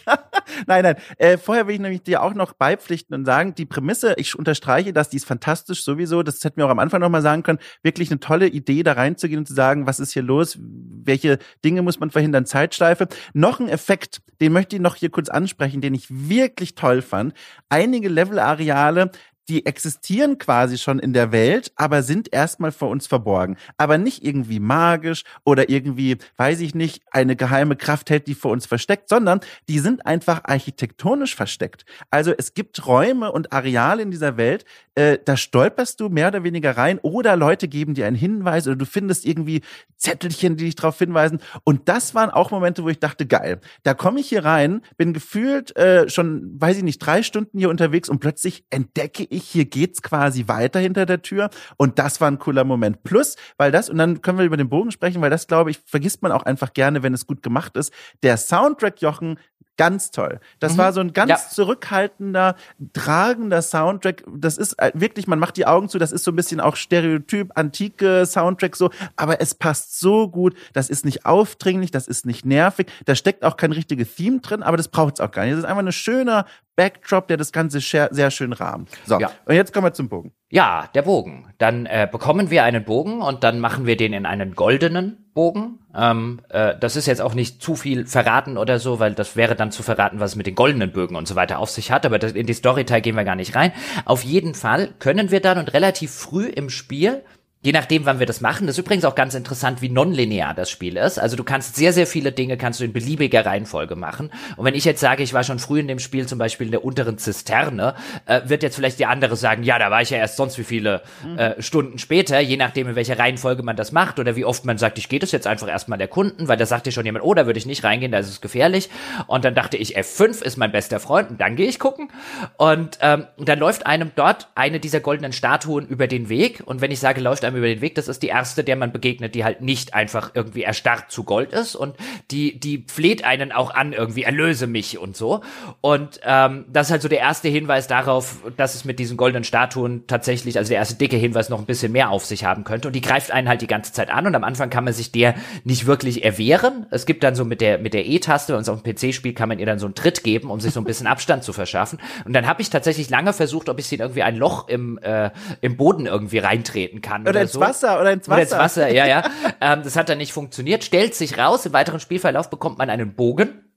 Nein, 0.67 0.83
nein. 0.83 0.97
Äh, 1.17 1.39
vorher 1.39 1.67
will 1.67 1.75
ich 1.75 1.81
nämlich 1.81 2.03
dir 2.03 2.23
auch 2.23 2.35
noch 2.35 2.53
beipflichten 2.53 3.15
und 3.15 3.25
sagen, 3.25 3.55
die 3.55 3.67
Prämisse, 3.67 4.15
ich 4.17 4.39
unterstreiche 4.39 4.93
das, 4.93 5.11
die 5.11 5.17
ist 5.17 5.27
fantastisch 5.27 5.85
sowieso, 5.85 6.23
das 6.23 6.43
hätten 6.45 6.59
wir 6.59 6.67
auch 6.67 6.71
am 6.71 6.79
Anfang 6.79 7.01
nochmal 7.01 7.23
sagen 7.23 7.43
können, 7.43 7.59
wirklich 7.83 8.11
eine 8.11 8.21
tolle 8.21 8.49
Idee, 8.49 8.83
da 8.83 8.93
reinzugehen 8.93 9.39
und 9.39 9.47
zu 9.47 9.55
sagen, 9.55 9.87
was 9.87 10.01
ist 10.01 10.13
hier 10.13 10.23
los, 10.23 10.59
welche 10.61 11.39
Dinge 11.65 11.83
muss 11.83 12.01
man 12.01 12.11
verhindern, 12.11 12.47
Zeitschleife. 12.47 13.09
Noch 13.33 13.61
ein 13.61 13.69
Effekt, 13.69 14.21
den 14.41 14.53
möchte 14.53 14.77
ich 14.77 14.83
noch 14.83 14.97
hier 14.97 15.11
kurz 15.11 15.29
ansprechen, 15.29 15.81
den 15.81 15.95
ich 15.95 16.07
wirklich 16.11 16.75
toll 16.75 17.03
fand. 17.03 17.35
Einige 17.69 18.09
Level-Areale 18.09 19.11
die 19.49 19.67
existieren 19.67 20.39
quasi 20.39 20.79
schon 20.79 20.99
in 20.99 21.13
der 21.13 21.33
Welt, 21.33 21.73
aber 21.77 22.03
sind 22.03 22.33
erstmal 22.33 22.73
vor 22.73 22.91
uns 22.91 23.07
verborgen. 23.07 23.57
Aber 23.77 23.99
nicht 23.99 24.25
irgendwie 24.25 24.61
magisch 24.61 25.25
oder 25.45 25.69
irgendwie, 25.69 26.19
weiß 26.37 26.61
ich 26.61 26.75
nicht, 26.75 27.03
eine 27.11 27.37
geheime 27.37 27.77
Kraft 27.77 28.11
hält 28.11 28.27
die 28.27 28.35
vor 28.35 28.53
uns 28.53 28.67
versteckt, 28.67 29.09
sondern 29.09 29.41
die 29.69 29.79
sind 29.79 30.07
einfach 30.07 30.45
architektonisch 30.45 31.35
versteckt. 31.35 31.85
Also 32.11 32.33
es 32.37 32.55
gibt 32.55 32.87
Räume 32.87 33.33
und 33.33 33.53
Areale 33.53 34.03
in 34.03 34.11
dieser 34.11 34.37
Welt, 34.37 34.65
äh, 34.99 35.19
da 35.25 35.37
stolperst 35.37 36.01
du 36.01 36.09
mehr 36.09 36.29
oder 36.29 36.43
weniger 36.43 36.77
rein 36.77 36.99
oder 37.03 37.37
Leute 37.37 37.69
geben 37.69 37.95
dir 37.95 38.07
einen 38.07 38.17
Hinweis 38.17 38.67
oder 38.67 38.75
du 38.75 38.85
findest 38.85 39.25
irgendwie 39.25 39.63
Zettelchen, 39.97 40.57
die 40.57 40.65
dich 40.65 40.75
darauf 40.75 40.99
hinweisen. 40.99 41.39
Und 41.63 41.89
das 41.89 42.17
waren 42.17 42.31
auch 42.31 42.51
Momente, 42.51 42.83
wo 42.83 42.89
ich 42.89 42.99
dachte, 42.99 43.25
geil, 43.25 43.61
da 43.85 43.95
komme 43.95 44.19
ich 44.19 44.29
hier 44.29 44.45
rein, 44.45 44.83
bin 44.97 45.13
gefühlt 45.13 45.77
äh, 45.77 46.09
schon, 46.09 46.61
weiß 46.61 46.79
ich 46.79 46.83
nicht, 46.83 46.99
drei 46.99 47.23
Stunden 47.23 47.59
hier 47.59 47.71
unterwegs 47.71 48.09
und 48.09 48.19
plötzlich 48.19 48.65
entdecke 48.71 49.25
ich, 49.31 49.38
hier 49.45 49.65
geht's 49.65 50.03
quasi 50.03 50.49
weiter 50.49 50.81
hinter 50.81 51.07
der 51.07 51.23
Tür. 51.23 51.51
Und 51.77 51.99
das 51.99 52.21
war 52.21 52.31
ein 52.31 52.39
cooler 52.39 52.65
Moment. 52.65 53.03
Plus, 53.03 53.37
weil 53.57 53.73
das, 53.73 53.89
und 53.89 53.99
dann 53.99 54.23
können 54.23 54.39
wir 54.39 54.45
über 54.45 54.57
den 54.57 54.69
Bogen 54.69 54.91
sprechen, 54.91 55.21
weil 55.21 55.31
das, 55.31 55.47
glaube 55.47 55.71
ich, 55.71 55.81
vergisst 55.85 56.23
man 56.23 56.33
auch 56.33 56.43
einfach 56.43 56.73
gerne, 56.73 57.03
wenn 57.03 57.15
es 57.15 57.27
gut 57.27 57.43
gemacht 57.43 57.77
ist. 57.77 57.93
Der 58.23 58.37
Soundtrack, 58.37 59.01
Jochen, 59.01 59.39
Ganz 59.79 60.11
toll. 60.11 60.41
Das 60.59 60.73
mhm. 60.73 60.79
war 60.79 60.93
so 60.93 61.01
ein 61.01 61.13
ganz 61.13 61.31
ja. 61.31 61.39
zurückhaltender, 61.39 62.57
tragender 62.93 63.63
Soundtrack. 63.63 64.25
Das 64.37 64.59
ist 64.59 64.73
äh, 64.81 64.91
wirklich, 64.93 65.29
man 65.29 65.39
macht 65.39 65.57
die 65.57 65.67
Augen 65.67 65.89
zu, 65.89 65.99
das 65.99 66.11
ist 66.11 66.25
so 66.25 66.33
ein 66.33 66.37
bisschen 66.37 66.61
auch 66.61 66.75
Stereotyp, 66.75 67.53
antike 67.55 68.27
Soundtrack 68.27 68.75
so, 68.75 68.91
aber 69.15 69.41
es 69.41 69.55
passt 69.55 70.01
so 70.01 70.29
gut. 70.29 70.57
Das 70.73 70.91
ist 70.91 71.05
nicht 71.05 71.27
aufdringlich, 71.27 71.93
das 71.93 72.09
ist 72.09 72.27
nicht 72.27 72.45
nervig. 72.45 72.89
Da 73.05 73.15
steckt 73.15 73.45
auch 73.45 73.57
kein 73.57 73.71
richtiges 73.71 74.17
Theme 74.17 74.41
drin, 74.41 74.65
aber 74.65 74.77
das 74.77 74.89
braucht 74.89 75.15
es 75.15 75.21
auch 75.21 75.31
gar 75.31 75.45
nicht. 75.45 75.53
Das 75.53 75.61
ist 75.61 75.65
einfach 75.65 75.85
ein 75.85 75.93
schöner 75.93 76.45
Backdrop, 76.79 77.27
der 77.27 77.37
das 77.37 77.51
Ganze 77.51 77.81
sehr 77.81 78.31
schön 78.31 78.53
rahmt. 78.53 78.91
So, 79.05 79.19
ja. 79.19 79.33
und 79.47 79.57
jetzt 79.57 79.75
kommen 79.75 79.87
wir 79.87 79.93
zum 79.95 80.09
Bogen. 80.09 80.33
Ja, 80.49 80.89
der 80.95 81.03
Bogen. 81.03 81.53
Dann 81.59 81.87
äh, 81.87 82.09
bekommen 82.11 82.51
wir 82.51 82.63
einen 82.63 82.85
Bogen 82.85 83.21
und 83.21 83.43
dann 83.43 83.59
machen 83.59 83.85
wir 83.85 83.97
den 83.97 84.13
in 84.13 84.27
einen 84.27 84.55
goldenen 84.55 85.29
Bogen. 85.35 85.81
Ähm, 85.93 86.41
äh, 86.51 86.77
das 86.79 86.95
ist 86.95 87.07
jetzt 87.07 87.21
auch 87.21 87.35
nicht 87.35 87.61
zu 87.61 87.75
viel 87.75 88.07
verraten 88.07 88.57
oder 88.57 88.79
so, 88.79 89.01
weil 89.01 89.15
das 89.15 89.35
wäre 89.35 89.57
dann 89.57 89.73
zu 89.73 89.83
verraten, 89.83 90.21
was 90.21 90.31
es 90.31 90.37
mit 90.37 90.47
den 90.47 90.55
goldenen 90.55 90.93
Bögen 90.93 91.17
und 91.17 91.27
so 91.27 91.35
weiter 91.35 91.59
auf 91.59 91.69
sich 91.69 91.91
hat. 91.91 92.07
Aber 92.07 92.21
das, 92.21 92.31
in 92.31 92.47
die 92.47 92.55
Storyteil 92.55 93.01
gehen 93.01 93.17
wir 93.17 93.25
gar 93.25 93.35
nicht 93.35 93.57
rein. 93.57 93.73
Auf 94.05 94.23
jeden 94.23 94.55
Fall 94.55 94.95
können 95.01 95.33
wir 95.33 95.41
dann 95.41 95.59
und 95.59 95.75
relativ 95.75 96.13
früh 96.13 96.47
im 96.47 96.71
Spiel 96.71 97.25
Je 97.61 97.73
nachdem, 97.73 98.07
wann 98.07 98.21
wir 98.21 98.27
das 98.27 98.41
machen. 98.41 98.69
Das 98.69 98.79
ist 98.79 98.85
übrigens 98.85 99.05
auch 99.05 99.17
ganz 99.17 99.35
interessant, 99.35 99.83
wie 99.83 99.89
nonlinear 99.89 100.55
das 100.55 100.71
Spiel 100.71 100.97
ist. 100.97 101.19
Also 101.19 101.37
du 101.37 101.43
kannst 101.43 101.75
sehr, 101.75 101.93
sehr 101.93 102.07
viele 102.07 102.31
Dinge 102.31 102.57
kannst 102.57 102.79
du 102.79 102.85
in 102.85 102.93
beliebiger 102.93 103.45
Reihenfolge 103.45 103.97
machen. 103.97 104.31
Und 104.57 104.65
wenn 104.65 104.77
ich 104.77 104.85
jetzt 104.85 105.01
sage, 105.01 105.25
ich 105.25 105.35
war 105.35 105.43
schon 105.43 105.59
früh 105.59 105.81
in 105.81 105.89
dem 105.89 105.99
Spiel 105.99 106.27
zum 106.27 106.39
Beispiel 106.39 106.69
in 106.69 106.71
der 106.71 106.85
unteren 106.85 107.19
Zisterne, 107.19 107.97
äh, 108.27 108.43
wird 108.45 108.63
jetzt 108.63 108.77
vielleicht 108.77 109.01
die 109.01 109.07
andere 109.07 109.35
sagen, 109.35 109.65
ja, 109.65 109.77
da 109.81 109.91
war 109.91 110.01
ich 110.01 110.11
ja 110.11 110.19
erst 110.19 110.37
sonst 110.37 110.57
wie 110.57 110.63
viele 110.63 111.03
äh, 111.37 111.61
Stunden 111.61 111.99
später, 111.99 112.39
je 112.39 112.57
nachdem, 112.57 112.91
in 112.91 112.95
welcher 112.95 113.19
Reihenfolge 113.19 113.65
man 113.65 113.75
das 113.75 113.91
macht 113.91 114.21
oder 114.21 114.37
wie 114.37 114.45
oft 114.45 114.65
man 114.65 114.79
sagt, 114.79 114.97
ich 114.99 115.09
gehe 115.09 115.19
das 115.19 115.33
jetzt 115.33 115.49
einfach 115.49 115.67
erstmal 115.67 116.01
erkunden, 116.01 116.47
weil 116.47 116.59
da 116.59 116.65
sagt 116.65 116.87
dir 116.87 116.93
schon 116.93 117.07
jemand, 117.07 117.25
oh, 117.25 117.35
da 117.35 117.47
würde 117.47 117.59
ich 117.59 117.67
nicht 117.67 117.83
reingehen, 117.83 118.13
da 118.13 118.19
ist 118.19 118.29
es 118.29 118.41
gefährlich. 118.41 118.89
Und 119.27 119.45
dann 119.45 119.57
dachte 119.57 119.77
ich, 119.77 119.99
F5 119.99 120.45
ist 120.45 120.59
mein 120.59 120.71
bester 120.71 121.01
Freund 121.01 121.31
und 121.31 121.41
dann 121.41 121.57
gehe 121.57 121.69
ich 121.69 121.81
gucken. 121.81 122.09
Und 122.57 122.99
ähm, 123.01 123.27
dann 123.37 123.59
läuft 123.59 123.85
einem 123.85 124.13
dort 124.15 124.47
eine 124.55 124.79
dieser 124.79 125.01
goldenen 125.01 125.33
Statuen 125.33 125.89
über 125.89 126.07
den 126.07 126.29
Weg. 126.29 126.63
Und 126.65 126.81
wenn 126.81 126.93
ich 126.93 127.01
sage, 127.01 127.21
läuft 127.21 127.48
einem 127.49 127.57
über 127.57 127.67
den 127.67 127.81
Weg. 127.81 127.95
Das 127.95 128.09
ist 128.09 128.23
die 128.23 128.29
erste, 128.29 128.65
der 128.65 128.77
man 128.77 128.93
begegnet, 128.93 129.35
die 129.35 129.45
halt 129.45 129.61
nicht 129.61 129.95
einfach 129.95 130.33
irgendwie 130.35 130.63
erstarrt 130.63 131.11
zu 131.11 131.25
Gold 131.25 131.53
ist 131.53 131.75
und 131.75 131.97
die, 132.31 132.59
die 132.59 132.85
fleht 132.87 133.25
einen 133.25 133.53
auch 133.53 133.75
an, 133.75 133.93
irgendwie 133.93 134.23
erlöse 134.23 134.67
mich 134.67 134.99
und 134.99 135.17
so. 135.17 135.43
Und 135.81 136.21
ähm, 136.25 136.65
das 136.73 136.89
ist 136.89 136.93
halt 136.93 137.03
so 137.03 137.09
der 137.09 137.21
erste 137.21 137.49
Hinweis 137.49 137.87
darauf, 137.87 138.39
dass 138.57 138.75
es 138.75 138.85
mit 138.85 138.99
diesen 138.99 139.17
goldenen 139.17 139.45
Statuen 139.45 140.07
tatsächlich, 140.07 140.59
also 140.59 140.69
der 140.69 140.79
erste 140.79 140.95
dicke 140.95 141.17
Hinweis 141.17 141.49
noch 141.49 141.59
ein 141.59 141.67
bisschen 141.67 141.93
mehr 141.93 142.11
auf 142.11 142.25
sich 142.25 142.45
haben 142.45 142.65
könnte. 142.65 142.89
Und 142.89 142.95
die 142.95 143.01
greift 143.01 143.31
einen 143.31 143.49
halt 143.49 143.63
die 143.63 143.67
ganze 143.67 143.93
Zeit 143.93 144.11
an 144.11 144.27
und 144.27 144.35
am 144.35 144.45
Anfang 144.45 144.71
kann 144.71 144.85
man 144.85 144.93
sich 144.93 145.13
der 145.13 145.35
nicht 145.65 145.87
wirklich 145.87 146.25
erwehren. 146.25 146.87
Es 146.91 147.07
gibt 147.07 147.23
dann 147.25 147.35
so 147.35 147.45
mit 147.45 147.61
der 147.61 147.79
mit 147.79 147.95
der 147.95 148.07
E-Taste, 148.07 148.55
wenn 148.55 148.61
es 148.61 148.69
auf 148.69 148.83
dem 148.83 148.95
PC 148.95 149.15
spielt, 149.15 149.37
kann 149.37 149.49
man 149.49 149.59
ihr 149.59 149.67
dann 149.67 149.79
so 149.79 149.87
einen 149.87 149.95
Tritt 149.95 150.23
geben, 150.23 150.51
um 150.51 150.61
sich 150.61 150.73
so 150.73 150.81
ein 150.81 150.85
bisschen 150.85 151.07
Abstand 151.19 151.45
zu 151.45 151.53
verschaffen. 151.53 151.99
Und 152.25 152.33
dann 152.33 152.47
habe 152.47 152.63
ich 152.63 152.71
tatsächlich 152.71 153.11
lange 153.11 153.33
versucht, 153.33 153.69
ob 153.69 153.79
ich 153.79 153.87
sie 153.87 153.97
in 153.97 154.01
irgendwie 154.01 154.23
ein 154.23 154.37
Loch 154.37 154.69
im 154.69 154.99
äh, 154.99 155.31
im 155.61 155.77
Boden 155.77 156.07
irgendwie 156.07 156.39
reintreten 156.39 157.01
kann 157.01 157.23
oder, 157.23 157.38
oder 157.43 157.49
so. 157.49 157.61
Wasser 157.61 158.01
oder 158.01 158.13
ins 158.13 158.29
Wasser. 158.29 158.35
Oder 158.35 158.43
ins 158.43 158.53
Wasser, 158.53 158.89
ja, 158.89 159.07
ja. 159.07 159.23
ähm, 159.61 159.83
das 159.83 159.97
hat 159.97 160.09
dann 160.09 160.19
nicht 160.19 160.33
funktioniert. 160.33 160.85
Stellt 160.85 161.15
sich 161.15 161.39
raus, 161.39 161.67
im 161.67 161.73
weiteren 161.73 162.01
Spielverlauf 162.01 162.51
bekommt 162.51 162.79
man 162.79 162.91
einen 162.91 163.15
Bogen 163.15 163.68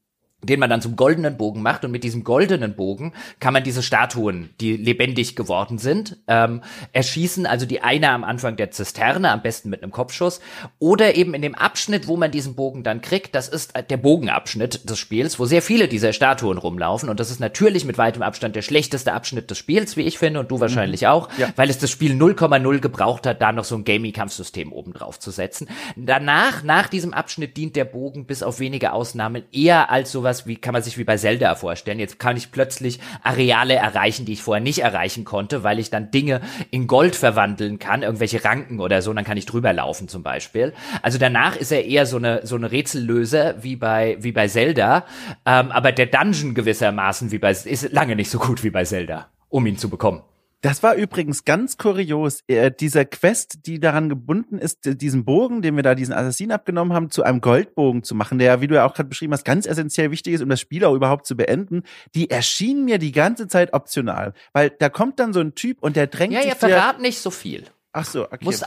den 0.44 0.60
man 0.60 0.70
dann 0.70 0.82
zum 0.82 0.96
goldenen 0.96 1.38
Bogen 1.38 1.62
macht 1.62 1.86
und 1.86 1.92
mit 1.92 2.04
diesem 2.04 2.24
goldenen 2.24 2.76
Bogen 2.76 3.14
kann 3.40 3.54
man 3.54 3.64
diese 3.64 3.84
Statuen, 3.84 4.50
die 4.60 4.76
lebendig 4.76 5.36
geworden 5.36 5.78
sind, 5.78 6.18
ähm, 6.28 6.62
erschießen, 6.94 7.46
also 7.46 7.66
die 7.66 7.82
eine 7.82 8.10
am 8.10 8.24
Anfang 8.24 8.56
der 8.56 8.72
Zisterne, 8.72 9.32
am 9.32 9.42
besten 9.42 9.70
mit 9.70 9.84
einem 9.84 9.92
Kopfschuss, 9.92 10.42
oder 10.80 11.16
eben 11.16 11.34
in 11.34 11.42
dem 11.42 11.56
Abschnitt, 11.56 12.08
wo 12.08 12.18
man 12.18 12.32
diesen 12.32 12.56
Bogen 12.56 12.84
dann 12.84 13.02
kriegt, 13.02 13.36
das 13.36 13.48
ist 13.48 13.74
der 13.90 13.98
Bogenabschnitt 13.98 14.90
des 14.90 14.98
Spiels, 14.98 15.40
wo 15.40 15.46
sehr 15.46 15.62
viele 15.62 15.88
dieser 15.88 16.14
Statuen 16.14 16.58
rumlaufen 16.58 17.10
und 17.10 17.20
das 17.20 17.30
ist 17.30 17.40
natürlich 17.40 17.86
mit 17.86 17.98
weitem 17.98 18.24
Abstand 18.24 18.56
der 18.56 18.62
schlechteste 18.62 19.14
Abschnitt 19.14 19.52
des 19.52 19.58
Spiels, 19.58 19.96
wie 19.96 20.02
ich 20.02 20.18
finde, 20.18 20.40
und 20.40 20.50
du 20.50 20.60
wahrscheinlich 20.60 21.02
mhm. 21.02 21.08
auch, 21.08 21.30
ja. 21.38 21.50
weil 21.56 21.70
es 21.70 21.78
das 21.78 21.92
Spiel 21.92 22.14
0,0 22.14 22.80
gebraucht 22.80 23.28
hat, 23.28 23.42
da 23.42 23.52
noch 23.52 23.66
so 23.66 23.76
ein 23.76 23.84
Gaming-Kampfsystem 23.84 24.74
oben 24.74 24.94
drauf 24.94 25.20
zu 25.20 25.30
setzen. 25.30 25.68
Danach, 25.96 26.64
nach 26.64 26.88
diesem 26.88 27.14
Abschnitt 27.14 27.58
dient 27.58 27.76
der 27.76 27.86
Bogen 27.86 28.26
bis 28.26 28.44
auf 28.44 28.60
wenige 28.60 28.94
Ausnahmen 28.94 29.44
eher 29.52 29.90
als 29.90 30.12
sowas 30.12 30.31
sowas 30.32 30.48
wie, 30.48 30.56
kann 30.56 30.74
man 30.74 30.82
sich 30.82 30.98
wie 30.98 31.04
bei 31.04 31.18
Zelda 31.18 31.56
vorstellen. 31.56 32.00
Jetzt 32.00 32.20
kann 32.20 32.38
ich 32.38 32.52
plötzlich 32.52 33.00
Areale 33.24 33.76
erreichen, 33.76 34.26
die 34.26 34.34
ich 34.34 34.42
vorher 34.42 34.64
nicht 34.64 34.80
erreichen 34.80 35.26
konnte, 35.26 35.64
weil 35.64 35.80
ich 35.80 35.90
dann 35.90 36.12
Dinge 36.12 36.42
in 36.72 36.88
Gold 36.88 37.16
verwandeln 37.16 37.80
kann, 37.80 38.04
irgendwelche 38.04 38.44
Ranken 38.44 38.80
oder 38.80 39.02
so, 39.02 39.10
und 39.10 39.18
dann 39.18 39.26
kann 39.26 39.38
ich 39.38 39.46
drüber 39.46 39.74
laufen 39.74 40.08
zum 40.08 40.24
Beispiel. 40.24 40.74
Also 41.02 41.18
danach 41.18 41.56
ist 41.56 41.72
er 41.72 41.86
eher 41.86 42.06
so 42.06 42.18
eine, 42.18 42.46
so 42.46 42.56
eine 42.56 42.72
Rätsellöse 42.72 43.56
wie 43.62 43.76
bei, 43.76 44.18
wie 44.20 44.32
bei 44.32 44.48
Zelda, 44.48 45.06
ähm, 45.46 45.72
aber 45.72 45.92
der 45.92 46.08
Dungeon 46.08 46.54
gewissermaßen 46.54 47.32
wie 47.32 47.40
bei, 47.40 47.52
ist 47.52 47.92
lange 47.92 48.16
nicht 48.16 48.30
so 48.30 48.40
gut 48.40 48.64
wie 48.64 48.70
bei 48.70 48.86
Zelda, 48.86 49.28
um 49.50 49.66
ihn 49.66 49.78
zu 49.78 49.90
bekommen. 49.90 50.22
Das 50.62 50.84
war 50.84 50.94
übrigens 50.94 51.44
ganz 51.44 51.78
kurios. 51.78 52.44
Äh, 52.48 52.72
dieser 52.72 53.04
Quest, 53.06 53.66
die 53.66 53.80
daran 53.80 54.10
gebunden 54.10 54.60
ist, 54.60 54.80
diesen 54.84 55.26
Bogen, 55.26 55.64
den 55.64 55.76
wir 55.76 55.84
da 55.84 55.96
diesen 55.96 56.14
Assassinen 56.14 56.52
abgenommen 56.52 56.94
haben, 56.94 57.10
zu 57.10 57.24
einem 57.24 57.42
Goldbogen 57.42 58.04
zu 58.04 58.14
machen, 58.14 58.38
der, 58.38 58.62
wie 58.62 58.68
du 58.68 58.76
ja 58.76 58.86
auch 58.86 58.94
gerade 58.94 59.10
beschrieben 59.10 59.34
hast, 59.34 59.44
ganz 59.44 59.66
essentiell 59.66 60.12
wichtig 60.12 60.36
ist, 60.36 60.42
um 60.42 60.50
das 60.50 60.60
Spiel 60.60 60.86
auch 60.86 60.94
überhaupt 60.94 61.26
zu 61.26 61.36
beenden, 61.36 61.82
die 62.14 62.30
erschien 62.30 62.86
mir 62.86 63.00
die 63.00 63.12
ganze 63.12 63.48
Zeit 63.48 63.74
optional. 63.74 64.34
Weil 64.54 64.70
da 64.70 64.90
kommt 64.90 65.20
dann 65.20 65.34
so 65.34 65.40
ein 65.40 65.56
Typ 65.56 65.82
und 65.82 65.96
der 65.96 66.08
drängt 66.08 66.34
ja, 66.34 66.42
sich. 66.42 66.50
Ja, 66.50 66.54
ihr 66.54 66.60
verrat 66.60 67.02
nicht 67.02 67.20
so 67.20 67.32
viel. 67.32 67.66
Ach 67.94 68.06
so, 68.06 68.24
okay. 68.24 68.38
Muss, 68.42 68.64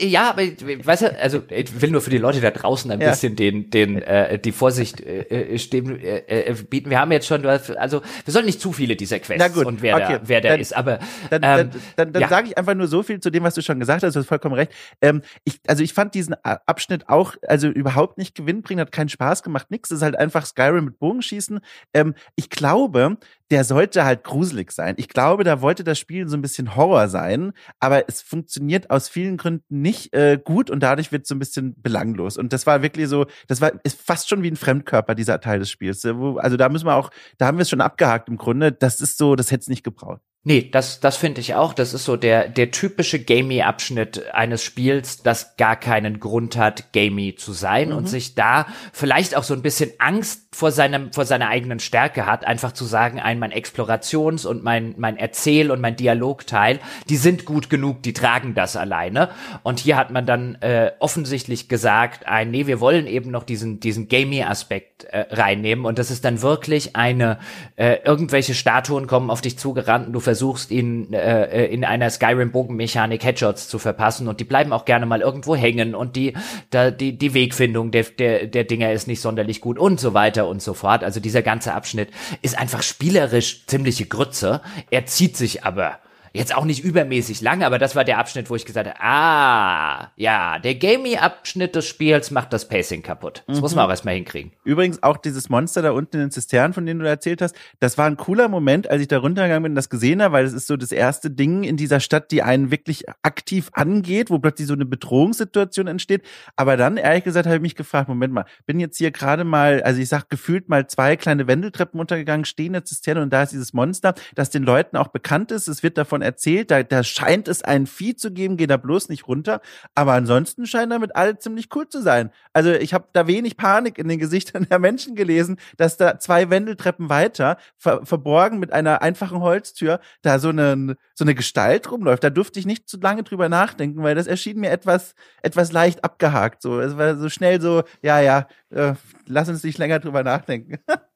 ja, 0.00 0.30
aber 0.30 0.42
weißt 0.42 1.02
du, 1.02 1.20
also 1.20 1.42
ich 1.50 1.80
will 1.82 1.90
nur 1.90 2.00
für 2.00 2.10
die 2.10 2.18
Leute 2.18 2.40
da 2.40 2.52
draußen 2.52 2.88
ein 2.92 3.00
ja. 3.00 3.10
bisschen 3.10 3.34
den, 3.34 3.70
den, 3.70 4.00
äh, 4.02 4.38
die 4.38 4.52
Vorsicht 4.52 5.00
äh, 5.00 5.22
äh 5.22 5.58
stehen, 5.58 5.98
äh, 5.98 6.18
äh, 6.18 6.54
bieten. 6.54 6.88
Wir 6.88 7.00
haben 7.00 7.10
jetzt 7.10 7.26
schon, 7.26 7.44
also 7.44 8.02
wir 8.24 8.32
sollen 8.32 8.46
nicht 8.46 8.60
zu 8.60 8.72
viele 8.72 8.94
dieser 8.94 9.18
Quests 9.18 9.44
Na 9.44 9.48
gut, 9.48 9.66
und 9.66 9.82
wer 9.82 9.96
okay. 9.96 10.06
der, 10.08 10.28
wer 10.28 10.40
der 10.40 10.52
dann, 10.52 10.60
ist. 10.60 10.76
Aber 10.76 11.00
dann, 11.28 11.42
ähm, 11.42 11.42
dann, 11.42 11.70
dann, 11.96 12.12
dann 12.12 12.22
ja. 12.22 12.28
sage 12.28 12.48
ich 12.48 12.58
einfach 12.58 12.74
nur 12.74 12.86
so 12.86 13.02
viel 13.02 13.18
zu 13.18 13.30
dem, 13.30 13.42
was 13.42 13.54
du 13.54 13.62
schon 13.62 13.80
gesagt 13.80 14.04
hast. 14.04 14.14
Du 14.14 14.20
hast 14.20 14.28
vollkommen 14.28 14.54
recht. 14.54 14.70
Ähm, 15.02 15.22
ich, 15.42 15.58
also 15.66 15.82
ich 15.82 15.92
fand 15.92 16.14
diesen 16.14 16.34
Abschnitt 16.44 17.08
auch, 17.08 17.34
also 17.48 17.66
überhaupt 17.66 18.16
nicht 18.16 18.36
gewinnbringend, 18.36 18.82
hat 18.82 18.92
keinen 18.92 19.08
Spaß 19.08 19.42
gemacht, 19.42 19.72
nix. 19.72 19.90
Es 19.90 19.96
ist 19.96 20.02
halt 20.02 20.16
einfach 20.16 20.46
Skyrim 20.46 20.84
mit 20.84 21.00
Bogenschießen. 21.00 21.58
Ähm, 21.94 22.14
ich 22.36 22.48
glaube, 22.48 23.16
der 23.50 23.64
sollte 23.64 24.04
halt 24.04 24.24
gruselig 24.24 24.72
sein. 24.72 24.94
Ich 24.98 25.08
glaube, 25.08 25.44
da 25.44 25.60
wollte 25.60 25.84
das 25.84 25.98
Spiel 25.98 26.28
so 26.28 26.36
ein 26.36 26.42
bisschen 26.42 26.76
Horror 26.76 27.08
sein, 27.08 27.52
aber 27.80 28.08
es 28.08 28.20
funktioniert 28.20 28.90
aus 28.90 29.08
vielen 29.08 29.36
Gründen 29.36 29.80
nicht 29.80 30.12
äh, 30.14 30.38
gut 30.42 30.70
und 30.70 30.80
dadurch 30.80 31.12
wird 31.12 31.22
es 31.22 31.28
so 31.28 31.34
ein 31.34 31.38
bisschen 31.38 31.74
belanglos. 31.80 32.36
Und 32.36 32.52
das 32.52 32.66
war 32.66 32.82
wirklich 32.82 33.08
so, 33.08 33.26
das 33.46 33.60
war 33.60 33.72
ist 33.84 34.00
fast 34.00 34.28
schon 34.28 34.42
wie 34.42 34.50
ein 34.50 34.56
Fremdkörper, 34.56 35.14
dieser 35.14 35.40
Teil 35.40 35.60
des 35.60 35.70
Spiels. 35.70 36.04
Also 36.04 36.56
da 36.56 36.68
müssen 36.68 36.86
wir 36.86 36.94
auch, 36.94 37.10
da 37.38 37.46
haben 37.46 37.58
wir 37.58 37.62
es 37.62 37.70
schon 37.70 37.80
abgehakt 37.80 38.28
im 38.28 38.36
Grunde. 38.36 38.72
Das 38.72 39.00
ist 39.00 39.16
so, 39.18 39.34
das 39.36 39.50
hätte 39.50 39.62
es 39.62 39.68
nicht 39.68 39.84
gebraucht. 39.84 40.20
Nee, 40.44 40.70
das, 40.70 41.00
das 41.00 41.16
finde 41.16 41.40
ich 41.40 41.56
auch. 41.56 41.74
Das 41.74 41.92
ist 41.92 42.04
so 42.04 42.16
der, 42.16 42.48
der 42.48 42.70
typische 42.70 43.18
Gamey-Abschnitt 43.22 44.32
eines 44.32 44.62
Spiels, 44.62 45.22
das 45.22 45.56
gar 45.56 45.74
keinen 45.74 46.20
Grund 46.20 46.56
hat, 46.56 46.92
Gamey 46.92 47.34
zu 47.34 47.52
sein 47.52 47.88
mhm. 47.90 47.96
und 47.96 48.08
sich 48.08 48.34
da 48.36 48.66
vielleicht 48.92 49.36
auch 49.36 49.42
so 49.42 49.52
ein 49.52 49.62
bisschen 49.62 49.90
Angst 49.98 50.48
vor 50.52 50.70
seinem, 50.70 51.12
vor 51.12 51.24
seiner 51.24 51.48
eigenen 51.48 51.80
Stärke 51.80 52.24
hat, 52.24 52.46
einfach 52.46 52.72
zu 52.72 52.84
sagen, 52.84 53.18
ein, 53.20 53.40
mein 53.40 53.52
Explorations- 53.52 54.46
und 54.46 54.62
mein, 54.62 54.94
mein 54.96 55.16
Erzähl- 55.16 55.72
und 55.72 55.80
mein 55.80 55.96
Dialogteil, 55.96 56.78
die 57.08 57.16
sind 57.16 57.44
gut 57.44 57.68
genug, 57.68 58.02
die 58.04 58.12
tragen 58.12 58.54
das 58.54 58.76
alleine. 58.76 59.30
Und 59.64 59.80
hier 59.80 59.96
hat 59.96 60.10
man 60.10 60.24
dann 60.24 60.54
äh, 60.62 60.92
offensichtlich 61.00 61.68
gesagt, 61.68 62.26
ein, 62.26 62.52
nee, 62.52 62.66
wir 62.66 62.80
wollen 62.80 63.06
eben 63.08 63.30
noch 63.30 63.42
diesen, 63.42 63.80
diesen 63.80 64.08
Gamey-Aspekt 64.08 65.04
äh, 65.04 65.26
reinnehmen. 65.30 65.84
Und 65.84 65.98
das 65.98 66.10
ist 66.10 66.24
dann 66.24 66.42
wirklich 66.42 66.96
eine, 66.96 67.38
äh, 67.76 67.98
irgendwelche 68.04 68.54
Statuen 68.54 69.08
kommen 69.08 69.30
auf 69.30 69.40
dich 69.40 69.58
zugerannt 69.58 70.06
und 70.06 70.12
du 70.12 70.20
versuchst 70.28 70.70
ihn 70.70 71.14
äh, 71.14 71.68
in 71.68 71.86
einer 71.86 72.10
Skyrim-Bogenmechanik 72.10 73.24
Headshots 73.24 73.66
zu 73.66 73.78
verpassen 73.78 74.28
und 74.28 74.40
die 74.40 74.44
bleiben 74.44 74.74
auch 74.74 74.84
gerne 74.84 75.06
mal 75.06 75.22
irgendwo 75.22 75.56
hängen 75.56 75.94
und 75.94 76.16
die, 76.16 76.34
da, 76.68 76.90
die, 76.90 77.16
die 77.16 77.32
Wegfindung 77.32 77.92
der, 77.92 78.02
der, 78.02 78.46
der 78.46 78.64
Dinger 78.64 78.92
ist 78.92 79.08
nicht 79.08 79.22
sonderlich 79.22 79.62
gut 79.62 79.78
und 79.78 79.98
so 79.98 80.12
weiter 80.12 80.46
und 80.46 80.60
so 80.60 80.74
fort. 80.74 81.02
Also 81.02 81.18
dieser 81.18 81.40
ganze 81.40 81.72
Abschnitt 81.72 82.10
ist 82.42 82.58
einfach 82.58 82.82
spielerisch 82.82 83.64
ziemliche 83.66 84.04
Grütze. 84.04 84.60
Er 84.90 85.06
zieht 85.06 85.34
sich 85.34 85.64
aber 85.64 85.98
Jetzt 86.32 86.54
auch 86.54 86.64
nicht 86.64 86.84
übermäßig 86.84 87.40
lang, 87.40 87.62
aber 87.62 87.78
das 87.78 87.96
war 87.96 88.04
der 88.04 88.18
Abschnitt, 88.18 88.50
wo 88.50 88.56
ich 88.56 88.64
gesagt 88.64 88.88
habe, 88.88 89.00
ah, 89.00 90.12
ja, 90.16 90.58
der 90.58 90.74
Gamey-Abschnitt 90.74 91.74
des 91.74 91.86
Spiels 91.86 92.30
macht 92.30 92.52
das 92.52 92.68
Pacing 92.68 93.02
kaputt. 93.02 93.44
Das 93.46 93.56
mhm. 93.56 93.62
muss 93.62 93.74
man 93.74 93.86
auch 93.86 93.90
erstmal 93.90 94.14
hinkriegen. 94.14 94.52
Übrigens 94.64 95.02
auch 95.02 95.16
dieses 95.16 95.48
Monster 95.48 95.82
da 95.82 95.90
unten 95.92 96.16
in 96.16 96.22
den 96.22 96.30
Zisternen, 96.30 96.72
von 96.72 96.86
dem 96.86 96.98
du 96.98 97.08
erzählt 97.08 97.42
hast, 97.42 97.54
das 97.80 97.98
war 97.98 98.06
ein 98.06 98.16
cooler 98.16 98.48
Moment, 98.48 98.90
als 98.90 99.02
ich 99.02 99.08
da 99.08 99.18
runtergegangen 99.18 99.62
bin 99.62 99.72
und 99.72 99.76
das 99.76 99.90
gesehen 99.90 100.22
habe, 100.22 100.32
weil 100.32 100.44
das 100.44 100.52
ist 100.52 100.66
so 100.66 100.76
das 100.76 100.92
erste 100.92 101.30
Ding 101.30 101.64
in 101.64 101.76
dieser 101.76 102.00
Stadt, 102.00 102.30
die 102.30 102.42
einen 102.42 102.70
wirklich 102.70 103.04
aktiv 103.22 103.70
angeht, 103.72 104.30
wo 104.30 104.38
plötzlich 104.38 104.68
so 104.68 104.74
eine 104.74 104.84
Bedrohungssituation 104.84 105.86
entsteht. 105.86 106.22
Aber 106.56 106.76
dann, 106.76 106.96
ehrlich 106.96 107.24
gesagt, 107.24 107.46
habe 107.46 107.56
ich 107.56 107.62
mich 107.62 107.76
gefragt, 107.76 108.08
Moment 108.08 108.32
mal, 108.32 108.44
bin 108.66 108.80
jetzt 108.80 108.98
hier 108.98 109.10
gerade 109.10 109.44
mal, 109.44 109.82
also 109.82 110.00
ich 110.00 110.08
sag 110.08 110.28
gefühlt 110.28 110.68
mal 110.68 110.86
zwei 110.86 111.16
kleine 111.16 111.46
Wendeltreppen 111.46 111.98
untergegangen, 111.98 112.44
stehen 112.44 112.68
in 112.68 112.72
der 112.74 112.84
Zisterne 112.84 113.22
und 113.22 113.32
da 113.32 113.42
ist 113.42 113.52
dieses 113.52 113.72
Monster, 113.72 114.14
das 114.34 114.50
den 114.50 114.62
Leuten 114.62 114.96
auch 114.96 115.08
bekannt 115.08 115.50
ist. 115.50 115.68
Es 115.68 115.82
wird 115.82 115.98
davon 115.98 116.17
erzählt, 116.22 116.70
da, 116.70 116.82
da 116.82 117.02
scheint 117.02 117.48
es 117.48 117.62
ein 117.62 117.86
Vieh 117.86 118.16
zu 118.16 118.32
geben, 118.32 118.56
geh 118.56 118.66
da 118.66 118.76
bloß 118.76 119.08
nicht 119.08 119.28
runter. 119.28 119.60
Aber 119.94 120.12
ansonsten 120.12 120.66
scheinen 120.66 120.90
damit 120.90 121.16
alle 121.16 121.38
ziemlich 121.38 121.68
cool 121.74 121.88
zu 121.88 122.02
sein. 122.02 122.30
Also 122.52 122.72
ich 122.72 122.94
habe 122.94 123.08
da 123.12 123.26
wenig 123.26 123.56
Panik 123.56 123.98
in 123.98 124.08
den 124.08 124.18
Gesichtern 124.18 124.66
der 124.70 124.78
Menschen 124.78 125.14
gelesen, 125.14 125.58
dass 125.76 125.96
da 125.96 126.18
zwei 126.18 126.50
Wendeltreppen 126.50 127.08
weiter, 127.08 127.56
ver 127.76 128.04
verborgen 128.04 128.58
mit 128.58 128.72
einer 128.72 129.02
einfachen 129.02 129.40
Holztür, 129.40 130.00
da 130.22 130.38
so 130.38 130.48
eine, 130.50 130.96
so 131.14 131.24
eine 131.24 131.34
Gestalt 131.34 131.90
rumläuft. 131.90 132.24
Da 132.24 132.30
durfte 132.30 132.58
ich 132.58 132.66
nicht 132.66 132.88
zu 132.88 132.98
lange 132.98 133.22
drüber 133.22 133.48
nachdenken, 133.48 134.02
weil 134.02 134.14
das 134.14 134.26
erschien 134.26 134.60
mir 134.60 134.70
etwas, 134.70 135.14
etwas 135.42 135.72
leicht 135.72 136.04
abgehakt. 136.04 136.62
So, 136.62 136.80
es 136.80 136.96
war 136.96 137.16
so 137.16 137.28
schnell 137.28 137.60
so, 137.60 137.82
ja, 138.02 138.20
ja, 138.20 138.46
äh, 138.70 138.94
lass 139.26 139.48
uns 139.48 139.64
nicht 139.64 139.78
länger 139.78 139.98
drüber 139.98 140.22
nachdenken. 140.22 140.78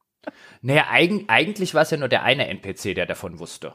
Naja, 0.60 0.86
eig 0.90 1.24
eigentlich 1.28 1.74
war 1.74 1.82
es 1.82 1.90
ja 1.90 1.96
nur 1.96 2.08
der 2.08 2.22
eine 2.22 2.46
NPC, 2.46 2.94
der 2.94 3.06
davon 3.06 3.38
wusste. 3.38 3.74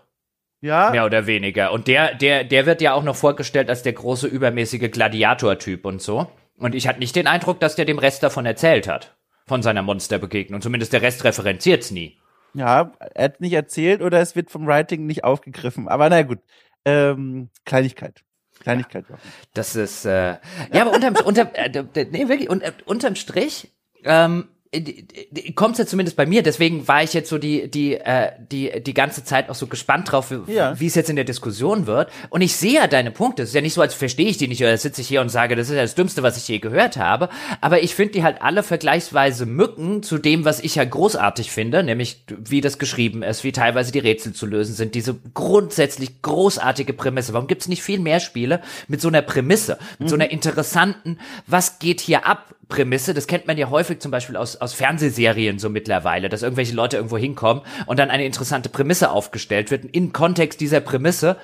Ja. 0.62 0.90
Mehr 0.90 1.06
oder 1.06 1.28
weniger. 1.28 1.72
Und 1.72 1.88
der, 1.88 2.16
der, 2.16 2.44
der 2.44 2.66
wird 2.66 2.82
ja 2.82 2.94
auch 2.94 3.04
noch 3.04 3.16
vorgestellt 3.16 3.70
als 3.70 3.84
der 3.84 3.94
große 3.94 4.28
übermäßige 4.28 4.92
Gladiator-Typ 4.92 5.86
und 5.86 6.02
so. 6.02 6.32
Und 6.58 6.74
ich 6.74 6.88
hatte 6.88 7.00
nicht 7.00 7.16
den 7.16 7.28
Eindruck, 7.28 7.60
dass 7.60 7.76
der 7.76 7.86
dem 7.86 8.00
Rest 8.00 8.24
davon 8.24 8.46
erzählt 8.46 8.88
hat. 8.88 9.16
Von 9.46 9.62
seiner 9.62 9.82
Monsterbegegnung. 9.82 10.62
Zumindest 10.62 10.94
der 10.94 11.02
Rest 11.02 11.24
referenziert's 11.24 11.92
nie. 11.92 12.18
Ja, 12.54 12.92
er 13.14 13.26
hat 13.26 13.40
nicht 13.40 13.54
erzählt 13.54 14.02
oder 14.02 14.20
es 14.20 14.36
wird 14.36 14.50
vom 14.50 14.66
Writing 14.66 15.06
nicht 15.06 15.24
aufgegriffen. 15.24 15.88
Aber 15.88 16.10
na 16.10 16.24
gut. 16.24 16.40
Ähm, 16.86 17.50
Kleinigkeit. 17.66 18.24
Kleinigkeit. 18.60 19.06
Ja. 19.10 19.16
Das 19.54 19.76
ist, 19.76 20.06
äh, 20.06 20.38
ja, 20.74 20.82
aber 20.82 20.94
unterm, 20.94 21.16
unter, 21.24 21.52
äh, 21.54 21.70
nee, 22.12 22.28
wirklich, 22.28 22.50
un, 22.50 22.62
äh, 22.62 22.72
unterm 22.86 23.16
Strich, 23.16 23.72
ähm, 24.04 24.50
äh, 24.72 25.52
kommt's 25.54 25.80
ja 25.80 25.86
zumindest 25.86 26.18
bei 26.18 26.26
mir, 26.26 26.44
deswegen 26.44 26.88
war 26.88 27.04
ich 27.04 27.14
jetzt 27.14 27.30
so 27.30 27.38
die 27.38 27.70
die 27.70 27.96
äh, 27.96 28.32
die 28.52 28.82
die 28.82 28.94
ganze 28.94 29.24
Zeit 29.24 29.50
auch 29.50 29.56
so 29.56 29.68
gespannt 29.68 30.12
drauf, 30.12 30.34
ja. 30.48 30.80
wie 30.80 30.88
es 30.88 30.96
jetzt 30.96 31.10
in 31.10 31.16
der 31.16 31.26
Diskussion 31.26 31.88
wird. 31.88 32.10
Und 32.30 32.42
ich 32.42 32.56
sehe 32.56 32.74
ja 32.74 32.88
deine 32.88 33.12
Punkte. 33.12 33.44
Es 33.44 33.50
ist 33.50 33.56
ja 33.56 33.62
nicht 33.62 33.74
so, 33.74 33.82
als 33.82 33.94
verstehe 33.94 34.28
ich 34.28 34.38
die 34.38 34.48
nicht 34.48 34.62
oder 34.62 34.78
sitze 34.78 35.02
ich 35.02 35.08
hier 35.08 35.22
und 35.22 35.30
sage, 35.30 35.56
das 35.56 35.70
ist 35.70 35.76
ja 35.76 35.82
das 35.82 35.96
Dümmste, 35.96 36.24
was 36.24 36.38
ich 36.38 36.48
je 36.48 36.60
gehört 36.60 36.98
habe. 36.98 37.30
Aber 37.62 37.82
ich 37.82 37.96
finde 37.96 38.14
die 38.14 38.24
halt 38.24 38.42
alle 38.42 38.64
vergleichsweise 38.64 39.46
Mücken 39.46 40.04
zu 40.04 40.18
dem, 40.18 40.46
was 40.46 40.60
ich 40.60 40.76
ja 40.76 40.84
großartig 40.84 41.52
finde, 41.52 41.84
nämlich 41.84 42.24
wie 42.28 42.62
das 42.62 42.80
geschrieben 42.80 43.24
ist, 43.24 43.44
wie 43.44 43.52
teilweise 43.52 43.92
die 43.92 44.00
Rätsel 44.00 44.34
zu 44.34 44.46
lösen 44.46 44.76
sind, 44.76 44.96
diese 44.96 45.16
grundsätzlich 45.34 46.22
großartige 46.22 46.94
Prämisse. 46.94 47.34
Warum 47.34 47.48
gibt's 47.48 47.68
nicht 47.68 47.84
viel 47.84 48.00
mehr 48.00 48.20
Spiele 48.20 48.62
mit 48.88 49.02
so 49.02 49.08
einer 49.08 49.22
Prämisse, 49.22 49.78
mit 50.00 50.08
mhm. 50.08 50.10
so 50.10 50.16
einer 50.16 50.32
interessanten, 50.32 51.20
was 51.46 51.80
geht 51.80 52.02
hier 52.02 52.26
ab? 52.26 52.54
Prämisse, 52.70 53.14
das 53.14 53.28
kennt 53.28 53.48
man 53.48 53.58
ja 53.58 53.70
häufig 53.70 54.00
zum 54.00 54.12
Beispiel 54.12 54.36
aus, 54.36 54.58
aus 54.58 54.74
Fernsehserien 54.74 55.58
so 55.58 55.70
mittlerweile, 55.70 56.28
dass 56.28 56.44
irgendwelche 56.44 56.76
Leute 56.76 56.98
irgendwo 56.98 57.18
hinkommen 57.18 57.64
und 57.86 57.98
dann 57.98 58.10
eine 58.10 58.26
interessante 58.26 58.70
Prämisse 58.70 59.10
aufgestellt 59.10 59.72
wird. 59.72 59.86
Und 59.86 59.96
in 59.96 60.12
Kontext 60.12 60.60
dieser 60.60 60.82
Prämisse 60.82 61.38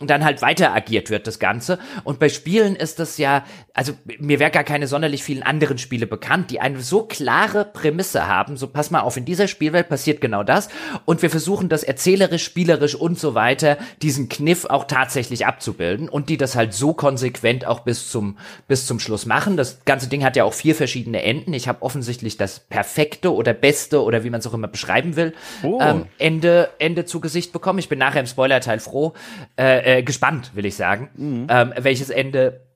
und 0.00 0.08
dann 0.08 0.24
halt 0.24 0.42
weiter 0.42 0.74
agiert 0.74 1.10
wird 1.10 1.26
das 1.26 1.38
Ganze. 1.38 1.78
Und 2.04 2.18
bei 2.18 2.30
Spielen 2.30 2.74
ist 2.74 2.98
das 2.98 3.18
ja, 3.18 3.44
also 3.74 3.92
mir 4.18 4.38
wäre 4.38 4.50
gar 4.50 4.64
keine 4.64 4.86
sonderlich 4.86 5.22
vielen 5.22 5.42
anderen 5.42 5.78
Spiele 5.78 6.06
bekannt, 6.06 6.50
die 6.50 6.60
eine 6.60 6.80
so 6.80 7.02
klare 7.02 7.66
Prämisse 7.66 8.26
haben, 8.26 8.56
so 8.56 8.66
pass 8.66 8.90
mal 8.90 9.00
auf, 9.00 9.18
in 9.18 9.26
dieser 9.26 9.46
Spielwelt 9.46 9.88
passiert 9.90 10.20
genau 10.22 10.42
das 10.42 10.70
und 11.04 11.20
wir 11.20 11.28
versuchen 11.30 11.68
das 11.68 11.82
erzählerisch, 11.82 12.42
spielerisch 12.44 12.94
und 12.94 13.18
so 13.18 13.34
weiter, 13.34 13.76
diesen 14.00 14.30
Kniff 14.30 14.64
auch 14.64 14.84
tatsächlich 14.84 15.46
abzubilden 15.46 16.08
und 16.08 16.30
die 16.30 16.38
das 16.38 16.56
halt 16.56 16.72
so 16.72 16.94
konsequent 16.94 17.66
auch 17.66 17.80
bis 17.80 18.10
zum, 18.10 18.38
bis 18.68 18.86
zum 18.86 19.00
Schluss 19.00 19.26
machen. 19.26 19.58
Das 19.58 19.84
ganze 19.84 20.08
Ding 20.08 20.24
hat 20.24 20.34
ja 20.34 20.44
auch 20.44 20.54
vier 20.54 20.74
verschiedene 20.74 21.22
Enden. 21.22 21.52
Ich 21.52 21.68
habe 21.68 21.82
offensichtlich 21.82 22.38
das 22.38 22.60
perfekte 22.60 23.34
oder 23.34 23.52
beste 23.52 24.02
oder 24.02 24.24
wie 24.24 24.30
man 24.30 24.40
es 24.40 24.46
auch 24.46 24.54
immer 24.54 24.68
beschreiben 24.68 25.16
will, 25.16 25.34
oh. 25.62 25.78
ähm, 25.82 26.06
Ende, 26.16 26.70
Ende 26.78 27.04
zu 27.04 27.20
Gesicht 27.20 27.52
bekommen. 27.52 27.78
Ich 27.78 27.90
bin 27.90 27.98
nachher 27.98 28.20
im 28.20 28.26
Spoilerteil 28.26 28.80
froh, 28.80 29.12
äh, 29.58 29.89
äh, 29.90 30.02
gespannt, 30.02 30.52
will 30.54 30.66
ich 30.66 30.76
sagen, 30.76 31.10
mhm. 31.14 31.46
ähm, 31.48 31.72
welches 31.76 32.10
Ende 32.10 32.66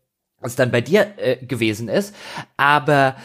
es 0.42 0.56
dann 0.56 0.70
bei 0.70 0.80
dir 0.80 1.14
äh, 1.16 1.36
gewesen 1.36 1.88
ist. 1.88 2.14
Aber 2.56 3.16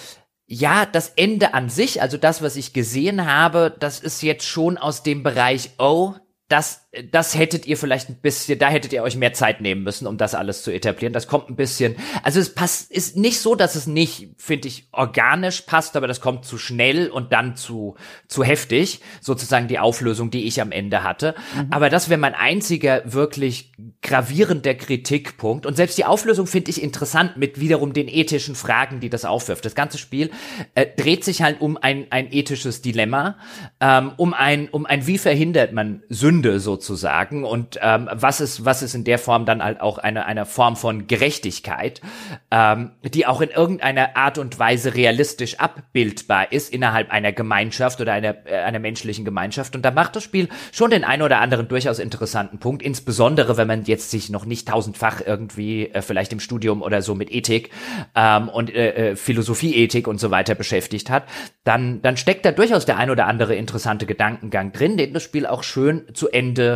ja, 0.46 0.86
das 0.86 1.10
Ende 1.16 1.54
an 1.54 1.70
sich, 1.70 2.02
also 2.02 2.18
das, 2.18 2.42
was 2.42 2.56
ich 2.56 2.74
gesehen 2.74 3.26
habe, 3.26 3.76
das 3.80 4.00
ist 4.00 4.22
jetzt 4.22 4.46
schon 4.46 4.78
aus 4.78 5.04
dem 5.04 5.24
Bereich, 5.24 5.72
oh, 5.78 6.14
das, 6.48 6.88
das 7.12 7.38
hättet 7.38 7.68
ihr 7.68 7.78
vielleicht 7.78 8.10
ein 8.10 8.16
bisschen, 8.16 8.58
da 8.58 8.68
hättet 8.70 8.94
ihr 8.94 9.04
euch 9.04 9.16
mehr 9.16 9.34
Zeit 9.34 9.62
nehmen 9.62 9.84
müssen, 9.84 10.08
um 10.08 10.18
das 10.18 10.34
alles 10.34 10.64
zu 10.64 10.72
etablieren. 10.72 11.14
Das 11.14 11.28
kommt 11.28 11.50
ein 11.50 11.56
bisschen, 11.56 11.96
also 12.24 12.40
es 12.40 12.56
passt, 12.56 12.92
ist 12.92 13.16
nicht 13.16 13.40
so, 13.40 13.54
dass 13.54 13.76
es 13.76 13.86
nicht, 13.86 14.30
finde 14.38 14.68
ich, 14.68 14.88
organisch 14.92 15.62
passt, 15.62 15.96
aber 15.96 16.08
das 16.08 16.20
kommt 16.20 16.46
zu 16.46 16.58
schnell 16.58 17.10
und 17.10 17.32
dann 17.32 17.56
zu, 17.56 17.96
zu 18.28 18.44
heftig, 18.44 19.02
sozusagen 19.22 19.68
die 19.68 19.78
Auflösung, 19.78 20.32
die 20.32 20.46
ich 20.46 20.62
am 20.62 20.72
Ende 20.72 21.04
hatte. 21.04 21.36
Mhm. 21.56 21.68
Aber 21.70 21.92
das 21.92 22.10
wäre 22.10 22.20
mein 22.20 22.34
einziger 22.34 23.04
wirklich 23.06 23.72
gravierender 24.02 24.74
Kritikpunkt. 24.74 25.68
Und 25.68 25.76
selbst 25.76 25.98
die 25.98 26.06
Auflösung 26.06 26.48
finde 26.48 26.72
ich 26.72 26.82
interessant 26.82 27.38
mit 27.38 27.60
wiederum 27.60 27.94
den 27.94 28.08
ethischen 28.08 28.56
Fragen, 28.56 29.00
die 29.00 29.12
das 29.12 29.26
aufwirft. 29.26 29.64
Das 29.64 29.76
ganze 29.76 30.00
Spiel 30.00 30.32
äh, 30.74 30.88
dreht 30.88 31.24
sich 31.24 31.44
halt 31.44 31.62
um 31.62 31.78
ein, 31.78 32.08
ein 32.10 32.32
ethisches 32.32 32.82
Dilemma, 32.82 33.38
ähm, 33.80 34.14
um 34.18 34.34
ein, 34.34 34.70
um 34.70 34.88
ein, 34.88 35.06
wie 35.06 35.20
verhindert 35.20 35.72
man 35.72 36.02
Sünde 36.10 36.50
Sünde 36.50 36.60
sozusagen. 36.80 37.44
Und 37.44 37.80
ähm, 37.82 38.10
was 38.12 38.42
ist 38.42 38.66
was 38.66 38.82
ist 38.82 38.96
in 38.96 39.04
der 39.04 39.20
Form 39.20 39.46
dann 39.46 39.64
halt 39.64 39.82
auch 39.82 39.98
eine 39.98 40.26
eine 40.26 40.46
Form 40.46 40.76
von 40.76 41.08
Gerechtigkeit, 41.08 42.02
ähm, 42.52 42.92
die 43.04 43.28
auch 43.28 43.42
in 43.42 43.50
irgendeiner 43.50 44.16
Art 44.16 44.38
und 44.38 44.58
Weise 44.58 44.96
realistisch 44.96 45.60
abbildbar 45.60 46.52
ist 46.52 46.74
innerhalb 46.74 47.12
einer 47.12 47.32
Gemeinschaft 47.32 48.02
oder 48.02 48.14
einer 48.14 48.36
äh, 48.48 48.58
einer 48.60 48.80
menschlichen 48.80 49.26
Gemeinschaft? 49.26 49.76
Und 49.76 49.84
da 49.84 49.92
macht 49.92 50.16
das 50.16 50.24
Spiel 50.24 50.48
schon 50.72 50.92
den 50.92 51.04
einen 51.04 51.22
oder 51.22 51.40
anderen 51.40 51.68
durchaus 51.68 52.00
interessanten 52.00 52.60
Punkt, 52.60 52.82
insbesondere 52.82 53.58
wenn 53.58 53.68
man 53.68 53.84
jetzt 53.84 54.10
sich 54.10 54.30
noch 54.30 54.46
nicht 54.46 54.68
tausendfach 54.68 55.22
irgendwie 55.26 55.88
äh, 55.88 56.02
vielleicht 56.02 56.34
im 56.34 56.40
Studium 56.40 56.82
oder 56.82 57.02
so 57.02 57.14
mit 57.14 57.32
Ethik 57.32 57.72
ähm, 58.16 58.50
und 58.50 58.74
äh, 58.74 59.12
äh 59.12 59.16
Philosophieethik 59.16 60.08
und 60.08 60.20
so 60.20 60.32
weiter 60.32 60.56
beschäftigt 60.56 61.10
hat, 61.10 61.26
dann 61.64 62.02
dann 62.02 62.16
steckt 62.18 62.46
da 62.46 62.52
durchaus 62.52 62.86
der 62.86 62.98
ein 62.98 63.10
oder 63.10 63.28
andere 63.28 63.56
interessante 63.56 64.06
Gedankengang 64.06 64.72
drin, 64.72 64.98
den 64.98 65.14
das 65.14 65.24
Spiel 65.24 65.46
auch 65.46 65.64
schön 65.64 66.06
zu 66.14 66.30
Ende 66.30 66.69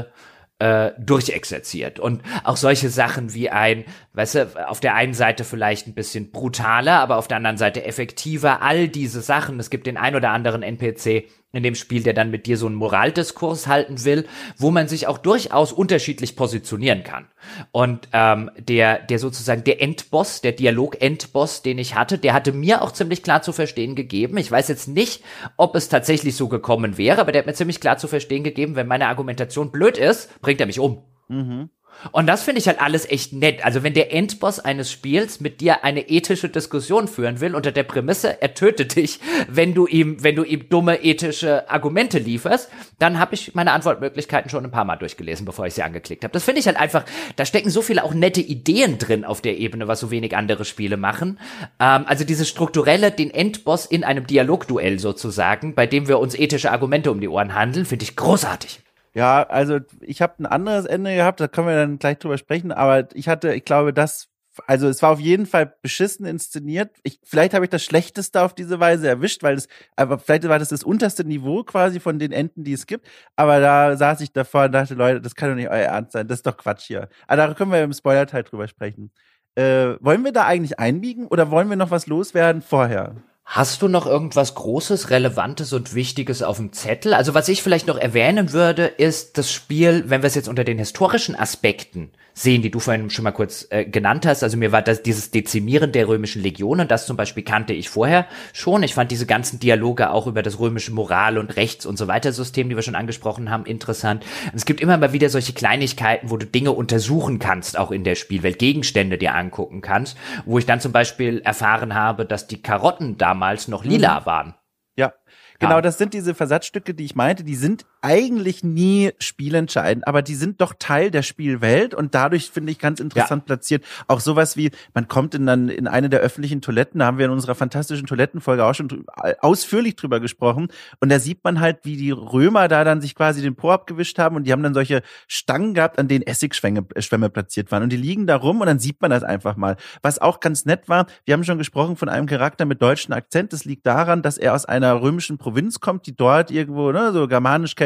äh, 0.59 0.91
durchexerziert. 0.97 1.99
Und 1.99 2.21
auch 2.43 2.57
solche 2.57 2.89
Sachen 2.89 3.33
wie 3.33 3.49
ein, 3.49 3.85
weißt 4.13 4.35
du, 4.35 4.67
auf 4.67 4.79
der 4.79 4.95
einen 4.95 5.13
Seite 5.13 5.43
vielleicht 5.43 5.87
ein 5.87 5.93
bisschen 5.93 6.31
brutaler, 6.31 6.99
aber 6.99 7.17
auf 7.17 7.27
der 7.27 7.37
anderen 7.37 7.57
Seite 7.57 7.83
effektiver, 7.83 8.61
all 8.61 8.87
diese 8.87 9.21
Sachen. 9.21 9.59
Es 9.59 9.69
gibt 9.69 9.87
den 9.87 9.97
ein 9.97 10.15
oder 10.15 10.29
anderen 10.29 10.63
NPC, 10.63 11.25
in 11.53 11.61
dem 11.61 11.75
Spiel, 11.75 12.01
der 12.01 12.13
dann 12.13 12.31
mit 12.31 12.47
dir 12.47 12.57
so 12.57 12.65
einen 12.65 12.75
Moraldiskurs 12.75 13.67
halten 13.67 14.03
will, 14.03 14.25
wo 14.57 14.71
man 14.71 14.87
sich 14.87 15.05
auch 15.05 15.19
durchaus 15.19 15.71
unterschiedlich 15.71 16.35
positionieren 16.35 17.03
kann. 17.03 17.27
Und 17.71 18.09
ähm, 18.11 18.49
der, 18.57 18.97
der 18.99 19.19
sozusagen 19.19 19.63
der 19.63 19.79
Endboss, 19.81 20.41
der 20.41 20.53
Dialog-Endboss, 20.53 21.61
den 21.61 21.77
ich 21.77 21.95
hatte, 21.95 22.17
der 22.17 22.33
hatte 22.33 22.51
mir 22.51 22.81
auch 22.81 22.91
ziemlich 22.91 23.21
klar 23.21 23.43
zu 23.43 23.53
verstehen 23.53 23.95
gegeben. 23.95 24.37
Ich 24.37 24.51
weiß 24.51 24.67
jetzt 24.67 24.87
nicht, 24.87 25.23
ob 25.55 25.75
es 25.75 25.89
tatsächlich 25.89 26.35
so 26.35 26.47
gekommen 26.47 26.97
wäre, 26.97 27.21
aber 27.21 27.31
der 27.31 27.39
hat 27.39 27.45
mir 27.45 27.53
ziemlich 27.53 27.79
klar 27.79 27.97
zu 27.97 28.07
verstehen 28.07 28.43
gegeben, 28.43 28.75
wenn 28.75 28.87
meine 28.87 29.07
Argumentation 29.07 29.71
blöd 29.71 29.99
ist, 29.99 30.41
bringt 30.41 30.59
er 30.59 30.67
mich 30.67 30.79
um. 30.79 31.03
Mhm. 31.27 31.69
Und 32.11 32.27
das 32.27 32.43
finde 32.43 32.59
ich 32.59 32.67
halt 32.67 32.81
alles 32.81 33.09
echt 33.09 33.33
nett. 33.33 33.63
Also 33.63 33.83
wenn 33.83 33.93
der 33.93 34.13
Endboss 34.13 34.59
eines 34.59 34.91
Spiels 34.91 35.39
mit 35.39 35.61
dir 35.61 35.83
eine 35.83 36.09
ethische 36.09 36.49
Diskussion 36.49 37.07
führen 37.07 37.39
will, 37.39 37.55
unter 37.55 37.71
der 37.71 37.83
Prämisse, 37.83 38.41
er 38.41 38.53
tötet 38.53 38.95
dich, 38.95 39.19
wenn 39.47 39.73
du 39.73 39.87
ihm, 39.87 40.23
wenn 40.23 40.35
du 40.35 40.43
ihm 40.43 40.69
dumme 40.69 41.03
ethische 41.03 41.69
Argumente 41.69 42.19
lieferst, 42.19 42.69
dann 42.99 43.19
habe 43.19 43.35
ich 43.35 43.55
meine 43.55 43.71
Antwortmöglichkeiten 43.71 44.49
schon 44.49 44.65
ein 44.65 44.71
paar 44.71 44.85
Mal 44.85 44.97
durchgelesen, 44.97 45.45
bevor 45.45 45.65
ich 45.65 45.73
sie 45.73 45.83
angeklickt 45.83 46.23
habe. 46.23 46.33
Das 46.33 46.43
finde 46.43 46.59
ich 46.59 46.67
halt 46.67 46.77
einfach, 46.77 47.05
da 47.35 47.45
stecken 47.45 47.69
so 47.69 47.81
viele 47.81 48.03
auch 48.03 48.13
nette 48.13 48.41
Ideen 48.41 48.97
drin 48.97 49.25
auf 49.25 49.41
der 49.41 49.57
Ebene, 49.57 49.87
was 49.87 49.99
so 49.99 50.11
wenig 50.11 50.35
andere 50.35 50.65
Spiele 50.65 50.97
machen. 50.97 51.39
Ähm, 51.79 52.05
also 52.05 52.23
dieses 52.23 52.49
strukturelle, 52.49 53.11
den 53.11 53.31
Endboss 53.31 53.85
in 53.85 54.03
einem 54.03 54.27
Dialogduell 54.27 54.99
sozusagen, 54.99 55.75
bei 55.75 55.87
dem 55.87 56.07
wir 56.07 56.19
uns 56.19 56.35
ethische 56.35 56.71
Argumente 56.71 57.11
um 57.11 57.19
die 57.19 57.27
Ohren 57.27 57.55
handeln, 57.55 57.85
finde 57.85 58.03
ich 58.03 58.15
großartig. 58.15 58.82
Ja, 59.15 59.43
also 59.43 59.79
ich 60.01 60.21
habe 60.21 60.35
ein 60.39 60.45
anderes 60.45 60.85
Ende 60.85 61.15
gehabt, 61.15 61.39
da 61.39 61.47
können 61.47 61.67
wir 61.67 61.75
dann 61.75 61.99
gleich 61.99 62.17
drüber 62.17 62.37
sprechen, 62.37 62.71
aber 62.71 63.07
ich 63.13 63.27
hatte, 63.27 63.53
ich 63.53 63.63
glaube, 63.63 63.93
das 63.93 64.29
also 64.67 64.87
es 64.87 65.01
war 65.01 65.11
auf 65.11 65.19
jeden 65.19 65.45
Fall 65.45 65.73
beschissen 65.81 66.25
inszeniert. 66.25 66.91
Ich, 67.03 67.19
vielleicht 67.23 67.53
habe 67.53 67.65
ich 67.65 67.71
das 67.71 67.83
Schlechteste 67.83 68.41
auf 68.41 68.53
diese 68.53 68.79
Weise 68.79 69.07
erwischt, 69.07 69.43
weil 69.43 69.55
es, 69.55 69.67
aber 69.95 70.19
vielleicht 70.19 70.47
war 70.47 70.59
das 70.59 70.69
das 70.69 70.83
unterste 70.83 71.23
Niveau 71.23 71.63
quasi 71.63 71.99
von 71.99 72.19
den 72.19 72.31
Enden, 72.31 72.63
die 72.63 72.73
es 72.73 72.85
gibt. 72.85 73.07
Aber 73.35 73.59
da 73.59 73.97
saß 73.97 74.21
ich 74.21 74.31
davor 74.31 74.65
und 74.65 74.73
dachte, 74.73 74.93
Leute, 74.93 75.21
das 75.21 75.35
kann 75.35 75.49
doch 75.49 75.55
nicht 75.55 75.69
euer 75.69 75.87
Ernst 75.87 76.11
sein. 76.11 76.27
Das 76.27 76.39
ist 76.39 76.45
doch 76.45 76.57
Quatsch 76.57 76.83
hier. 76.85 77.09
Aber 77.27 77.47
da 77.47 77.53
können 77.53 77.71
wir 77.71 77.83
im 77.83 77.93
Spoiler-Teil 77.93 78.43
drüber 78.43 78.67
sprechen. 78.67 79.11
Äh, 79.55 79.95
wollen 79.99 80.23
wir 80.23 80.31
da 80.31 80.45
eigentlich 80.45 80.79
einbiegen 80.79 81.27
oder 81.27 81.51
wollen 81.51 81.69
wir 81.69 81.75
noch 81.75 81.91
was 81.91 82.07
loswerden 82.07 82.61
vorher? 82.61 83.15
Hast 83.45 83.81
du 83.81 83.89
noch 83.89 84.05
irgendwas 84.05 84.55
Großes, 84.55 85.09
Relevantes 85.09 85.73
und 85.73 85.93
Wichtiges 85.93 86.41
auf 86.41 86.57
dem 86.57 86.71
Zettel? 86.71 87.13
Also 87.13 87.33
was 87.33 87.49
ich 87.49 87.61
vielleicht 87.61 87.87
noch 87.87 87.97
erwähnen 87.97 88.53
würde, 88.53 88.85
ist 88.85 89.37
das 89.37 89.51
Spiel, 89.51 90.05
wenn 90.07 90.21
wir 90.21 90.27
es 90.27 90.35
jetzt 90.35 90.47
unter 90.47 90.63
den 90.63 90.77
historischen 90.77 91.35
Aspekten 91.35 92.11
sehen, 92.33 92.63
die 92.63 92.71
du 92.71 92.79
vorhin 92.79 93.09
schon 93.09 93.23
mal 93.23 93.31
kurz 93.31 93.67
äh, 93.69 93.85
genannt 93.85 94.25
hast. 94.25 94.43
Also 94.43 94.57
mir 94.57 94.71
war 94.71 94.81
das 94.81 95.03
dieses 95.03 95.29
Dezimieren 95.29 95.91
der 95.91 96.07
römischen 96.07 96.41
Legionen, 96.41 96.87
das 96.87 97.05
zum 97.05 97.15
Beispiel 97.15 97.43
kannte 97.43 97.73
ich 97.73 97.89
vorher 97.89 98.25
schon. 98.53 98.81
Ich 98.81 98.95
fand 98.95 99.11
diese 99.11 99.27
ganzen 99.27 99.59
Dialoge 99.59 100.09
auch 100.09 100.25
über 100.25 100.41
das 100.41 100.59
römische 100.59 100.91
Moral- 100.91 101.37
und 101.37 101.55
Rechts- 101.55 101.85
und 101.85 101.97
so 101.97 102.07
weiter 102.07 102.31
System, 102.33 102.69
die 102.69 102.75
wir 102.75 102.81
schon 102.81 102.95
angesprochen 102.95 103.51
haben, 103.51 103.65
interessant. 103.65 104.25
Und 104.45 104.55
es 104.55 104.65
gibt 104.65 104.81
immer 104.81 104.97
mal 104.97 105.13
wieder 105.13 105.29
solche 105.29 105.53
Kleinigkeiten, 105.53 106.31
wo 106.31 106.37
du 106.37 106.47
Dinge 106.47 106.71
untersuchen 106.71 107.37
kannst, 107.37 107.77
auch 107.77 107.91
in 107.91 108.03
der 108.03 108.15
Spielwelt, 108.15 108.57
Gegenstände 108.57 109.17
dir 109.17 109.35
angucken 109.35 109.81
kannst, 109.81 110.17
wo 110.45 110.57
ich 110.57 110.65
dann 110.65 110.79
zum 110.79 110.91
Beispiel 110.91 111.41
erfahren 111.41 111.93
habe, 111.93 112.25
dass 112.25 112.47
die 112.47 112.61
Karotten 112.61 113.17
damals 113.33 113.67
noch 113.67 113.83
lila 113.83 114.19
mhm. 114.19 114.25
waren. 114.25 114.55
Ja, 114.95 115.11
Genau, 115.59 115.81
das 115.81 115.97
sind 115.97 116.13
diese 116.13 116.35
Versatzstücke, 116.35 116.93
die 116.93 117.05
ich 117.05 117.15
meinte, 117.15 117.43
die 117.43 117.55
sind 117.55 117.85
eigentlich 118.03 118.63
nie 118.63 119.11
spielentscheidend, 119.17 120.07
aber 120.07 120.21
die 120.21 120.35
sind 120.35 120.59
doch 120.59 120.73
Teil 120.77 121.09
der 121.09 121.21
Spielwelt 121.21 121.95
und 121.95 122.13
dadurch 122.13 122.51
finde 122.51 122.71
ich 122.73 122.77
ganz 122.77 122.99
interessant 122.99 123.43
ja. 123.43 123.45
platziert. 123.45 123.85
Auch 124.09 124.19
sowas 124.19 124.57
wie, 124.57 124.71
man 124.93 125.07
kommt 125.07 125.33
in 125.35 125.45
dann 125.45 125.69
in 125.69 125.87
eine 125.87 126.09
der 126.09 126.19
öffentlichen 126.19 126.61
Toiletten, 126.61 126.99
da 126.99 127.05
haben 127.05 127.17
wir 127.17 127.25
in 127.25 127.31
unserer 127.31 127.55
fantastischen 127.55 128.05
Toilettenfolge 128.05 128.65
auch 128.65 128.75
schon 128.75 129.05
ausführlich 129.39 129.95
drüber 129.95 130.19
gesprochen 130.19 130.67
und 130.99 131.09
da 131.09 131.19
sieht 131.19 131.45
man 131.45 131.61
halt, 131.61 131.79
wie 131.83 131.95
die 131.95 132.11
Römer 132.11 132.67
da 132.67 132.83
dann 132.83 132.99
sich 132.99 133.15
quasi 133.15 133.41
den 133.41 133.55
Po 133.55 133.71
abgewischt 133.71 134.19
haben 134.19 134.35
und 134.35 134.43
die 134.43 134.51
haben 134.51 134.63
dann 134.63 134.73
solche 134.73 135.01
Stangen 135.27 135.73
gehabt, 135.73 135.97
an 135.97 136.09
denen 136.09 136.27
Essigschwämme 136.27 136.85
äh, 136.95 137.01
Schwämme 137.01 137.29
platziert 137.29 137.71
waren 137.71 137.83
und 137.83 137.89
die 137.89 137.97
liegen 137.97 138.27
da 138.27 138.35
rum 138.35 138.59
und 138.59 138.67
dann 138.67 138.79
sieht 138.79 139.01
man 139.01 139.11
das 139.11 139.23
einfach 139.23 139.55
mal. 139.55 139.77
Was 140.01 140.19
auch 140.19 140.41
ganz 140.41 140.65
nett 140.65 140.89
war, 140.89 141.05
wir 141.23 141.33
haben 141.33 141.45
schon 141.45 141.57
gesprochen 141.57 141.95
von 141.95 142.09
einem 142.09 142.25
Charakter 142.25 142.65
mit 142.65 142.81
deutschen 142.81 143.13
Akzent, 143.13 143.53
das 143.53 143.63
liegt 143.63 143.85
daran, 143.85 144.21
dass 144.21 144.37
er 144.37 144.53
aus 144.55 144.65
einer 144.65 145.01
römischen 145.01 145.37
Provinz 145.37 145.79
kommt, 145.79 146.05
die 146.05 146.17
dort 146.17 146.51
irgendwo, 146.51 146.91
ne, 146.91 147.13
so 147.13 147.29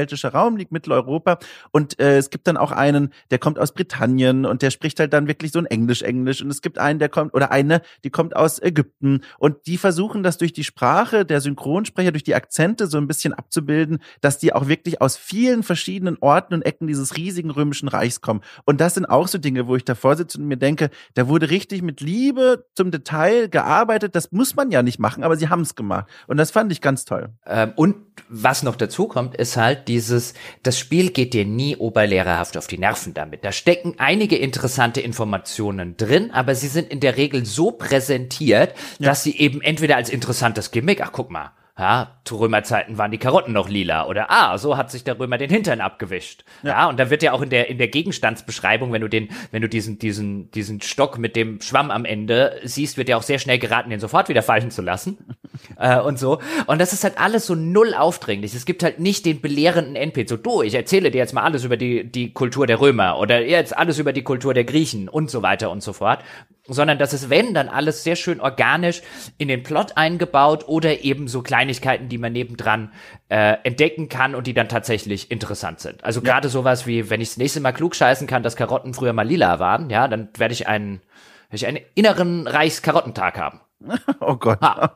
germanisch-keltischer 0.08 0.34
Raum 0.34 0.58
liegt, 0.58 0.72
Mitteleuropa. 0.72 1.40
Und 1.72 2.00
äh, 2.00 2.18
es 2.18 2.30
gibt 2.30 2.48
dann 2.48 2.58
auch 2.58 2.72
einen, 2.72 3.12
der 3.32 3.40
kommt 3.40 3.60
aus 3.60 3.74
Britannien 3.74 4.46
und 4.46 4.62
der 4.62 4.72
spricht 4.72 5.00
halt 5.00 5.14
dann 5.14 5.28
wirklich 5.28 5.52
so 5.52 5.60
ein 5.60 5.66
Englisch-Englisch. 5.66 6.42
Und 6.42 6.50
es 6.50 6.62
gibt 6.62 6.80
einen, 6.80 7.00
der 7.00 7.10
kommt, 7.10 7.34
oder 7.34 7.52
eine, 7.52 7.82
die 8.04 8.10
kommt 8.10 8.36
aus 8.36 8.62
Ägypten. 8.62 9.22
Und 9.38 9.68
die 9.68 9.78
versuchen 9.78 10.24
das 10.24 10.38
durch 10.38 10.54
die 10.54 10.64
Sprache 10.64 11.26
der 11.26 11.42
Synchronsprecher, 11.42 12.12
durch 12.12 12.24
die 12.24 12.36
Akzente 12.36 12.88
so 12.88 12.98
ein 12.98 13.08
bisschen 13.08 13.34
abzubilden, 13.34 14.00
dass 14.22 14.40
die 14.40 14.54
auch 14.54 14.68
wirklich 14.68 15.02
aus 15.02 15.18
vielen 15.18 15.64
verschiedenen 15.64 16.18
Orten 16.22 16.54
und 16.54 16.62
Ecken 16.64 16.88
dieses 16.88 17.18
riesigen 17.18 17.52
römischen 17.52 17.90
Reichs 17.90 18.22
kommen. 18.22 18.42
Und 18.66 18.82
das 18.82 18.94
sind 18.94 19.06
auch 19.06 19.28
so 19.28 19.38
Dinge, 19.38 19.68
wo 19.68 19.76
ich 19.76 19.86
davor 19.86 20.16
sitze 20.16 20.40
und 20.40 20.48
mir 20.48 20.58
denke, 20.58 20.90
da 21.14 21.28
wurde 21.28 21.50
richtig 21.50 21.82
mit 21.82 22.02
Liebe 22.02 22.66
zum 22.76 22.92
Detail 22.92 23.50
gearbeitet. 23.50 24.16
Das 24.16 24.32
muss 24.32 24.56
man 24.56 24.72
ja 24.72 24.82
nicht 24.82 25.00
machen, 25.00 25.24
aber 25.24 25.36
sie 25.36 25.50
haben 25.50 25.62
es 25.62 25.76
gemacht. 25.76 26.08
Und 26.28 26.38
das 26.38 26.52
fand 26.52 26.72
ich 26.72 26.82
ganz 26.82 27.06
toll. 27.06 27.30
Ähm, 27.46 27.74
und 27.76 28.07
was 28.30 28.64
noch 28.64 28.76
dazu 28.76 29.08
kommt, 29.08 29.36
ist 29.36 29.58
halt 29.58 29.88
dieses, 29.88 30.34
das 30.64 30.80
Spiel 30.80 31.12
geht 31.12 31.34
dir 31.34 31.46
nie 31.46 31.76
oberlehrerhaft 31.76 32.58
auf 32.58 32.68
die 32.68 32.78
Nerven 32.78 33.14
damit. 33.14 33.44
Da 33.44 33.52
stecken 33.52 33.96
einige 33.98 34.38
interessante 34.38 35.02
Informationen 35.02 35.98
drin, 35.98 36.32
aber 36.32 36.56
sie 36.56 36.68
sind 36.68 36.92
in 36.92 37.00
der 37.00 37.18
Regel 37.18 37.46
so 37.46 37.72
präsentiert, 37.72 38.74
ja. 39.00 39.08
dass 39.08 39.24
sie 39.24 39.38
eben 39.38 39.62
entweder 39.62 39.96
als 39.96 40.10
interessantes 40.10 40.72
Gimmick, 40.72 41.02
ach 41.02 41.12
guck 41.12 41.30
mal, 41.30 41.52
ja, 41.80 42.18
zu 42.24 42.38
Römerzeiten 42.38 42.98
waren 42.98 43.12
die 43.12 43.20
Karotten 43.20 43.54
noch 43.54 43.70
lila 43.70 44.08
oder 44.08 44.32
ah, 44.32 44.58
so 44.58 44.78
hat 44.78 44.90
sich 44.90 45.04
der 45.04 45.20
Römer 45.20 45.38
den 45.38 45.52
Hintern 45.52 45.80
abgewischt. 45.80 46.44
Ja. 46.64 46.70
ja, 46.70 46.90
und 46.90 47.00
da 47.00 47.12
wird 47.12 47.22
ja 47.22 47.34
auch 47.34 47.42
in 47.42 47.52
der 47.52 47.70
in 47.70 47.78
der 47.78 47.88
Gegenstandsbeschreibung, 47.88 48.92
wenn 48.92 49.02
du 49.02 49.08
den 49.08 49.30
wenn 49.52 49.62
du 49.62 49.70
diesen 49.70 50.00
diesen 50.00 50.50
diesen 50.52 50.82
Stock 50.82 51.20
mit 51.20 51.36
dem 51.36 51.62
Schwamm 51.62 51.92
am 51.92 52.04
Ende 52.04 52.60
siehst, 52.64 52.98
wird 52.98 53.10
ja 53.10 53.18
auch 53.18 53.24
sehr 53.24 53.38
schnell 53.38 53.60
geraten, 53.60 53.92
den 53.92 54.00
sofort 54.00 54.28
wieder 54.28 54.42
fallen 54.42 54.72
zu 54.72 54.82
lassen. 54.82 55.20
äh, 55.80 56.00
und 56.00 56.18
so. 56.18 56.40
Und 56.66 56.82
das 56.82 56.94
ist 56.94 57.04
halt 57.04 57.20
alles 57.20 57.46
so 57.46 57.54
null 57.54 57.94
aufdringlich. 57.94 58.56
Es 58.56 58.66
gibt 58.66 58.82
halt 58.82 59.00
nicht 59.00 59.26
den 59.28 59.40
belehrenden 59.40 59.96
NPC. 59.96 60.30
So, 60.30 60.38
du, 60.38 60.64
ich 60.64 60.74
erzähle 60.74 61.12
dir 61.12 61.20
jetzt 61.20 61.34
mal 61.34 61.44
alles 61.44 61.64
über 61.64 61.78
die 61.78 62.12
die 62.12 62.34
Kultur 62.34 62.66
der 62.66 62.82
Römer 62.82 63.20
oder 63.20 63.46
jetzt 63.46 63.78
alles 63.78 64.00
über 64.00 64.14
die 64.14 64.24
Kultur 64.24 64.56
der 64.56 64.64
Griechen 64.64 65.10
und 65.10 65.30
so 65.30 65.44
weiter 65.44 65.70
und 65.70 65.84
so 65.84 65.94
fort 65.94 66.24
sondern 66.68 66.98
das 66.98 67.14
ist, 67.14 67.30
wenn, 67.30 67.54
dann 67.54 67.70
alles 67.70 68.04
sehr 68.04 68.16
schön 68.16 68.40
organisch 68.40 69.02
in 69.38 69.48
den 69.48 69.64
Plot 69.64 69.96
eingebaut 69.96 70.68
oder 70.68 71.04
eben 71.04 71.28
so 71.28 71.42
Kleinigkeiten, 71.42 72.10
die 72.10 72.18
man 72.18 72.34
nebendran 72.34 72.92
äh, 73.30 73.58
entdecken 73.64 74.10
kann 74.10 74.36
und 74.36 74.48
die 74.48 74.54
dann 74.54 74.70
tatsächlich 74.70 75.32
interessant 75.32 75.80
sind. 75.80 76.04
Also 76.04 76.22
ja. 76.22 76.26
gerade 76.26 76.50
sowas 76.50 76.88
wie, 76.88 77.10
wenn 77.10 77.22
ich 77.22 77.30
das 77.30 77.38
nächste 77.38 77.60
Mal 77.60 77.72
klug 77.72 77.96
scheißen 77.96 78.28
kann, 78.28 78.44
dass 78.44 78.56
Karotten 78.56 78.94
früher 78.94 79.14
mal 79.14 79.28
lila 79.28 79.60
waren, 79.60 79.90
ja, 79.90 80.08
dann 80.08 80.30
werde 80.38 80.54
ich 80.54 80.68
einen, 80.68 81.02
werde 81.50 81.56
ich 81.56 81.68
einen 81.68 81.80
inneren 81.96 82.48
Reichskarottentag 82.48 83.38
haben. 83.38 83.62
Oh 84.20 84.36
Gott. 84.36 84.60
Ha. 84.62 84.92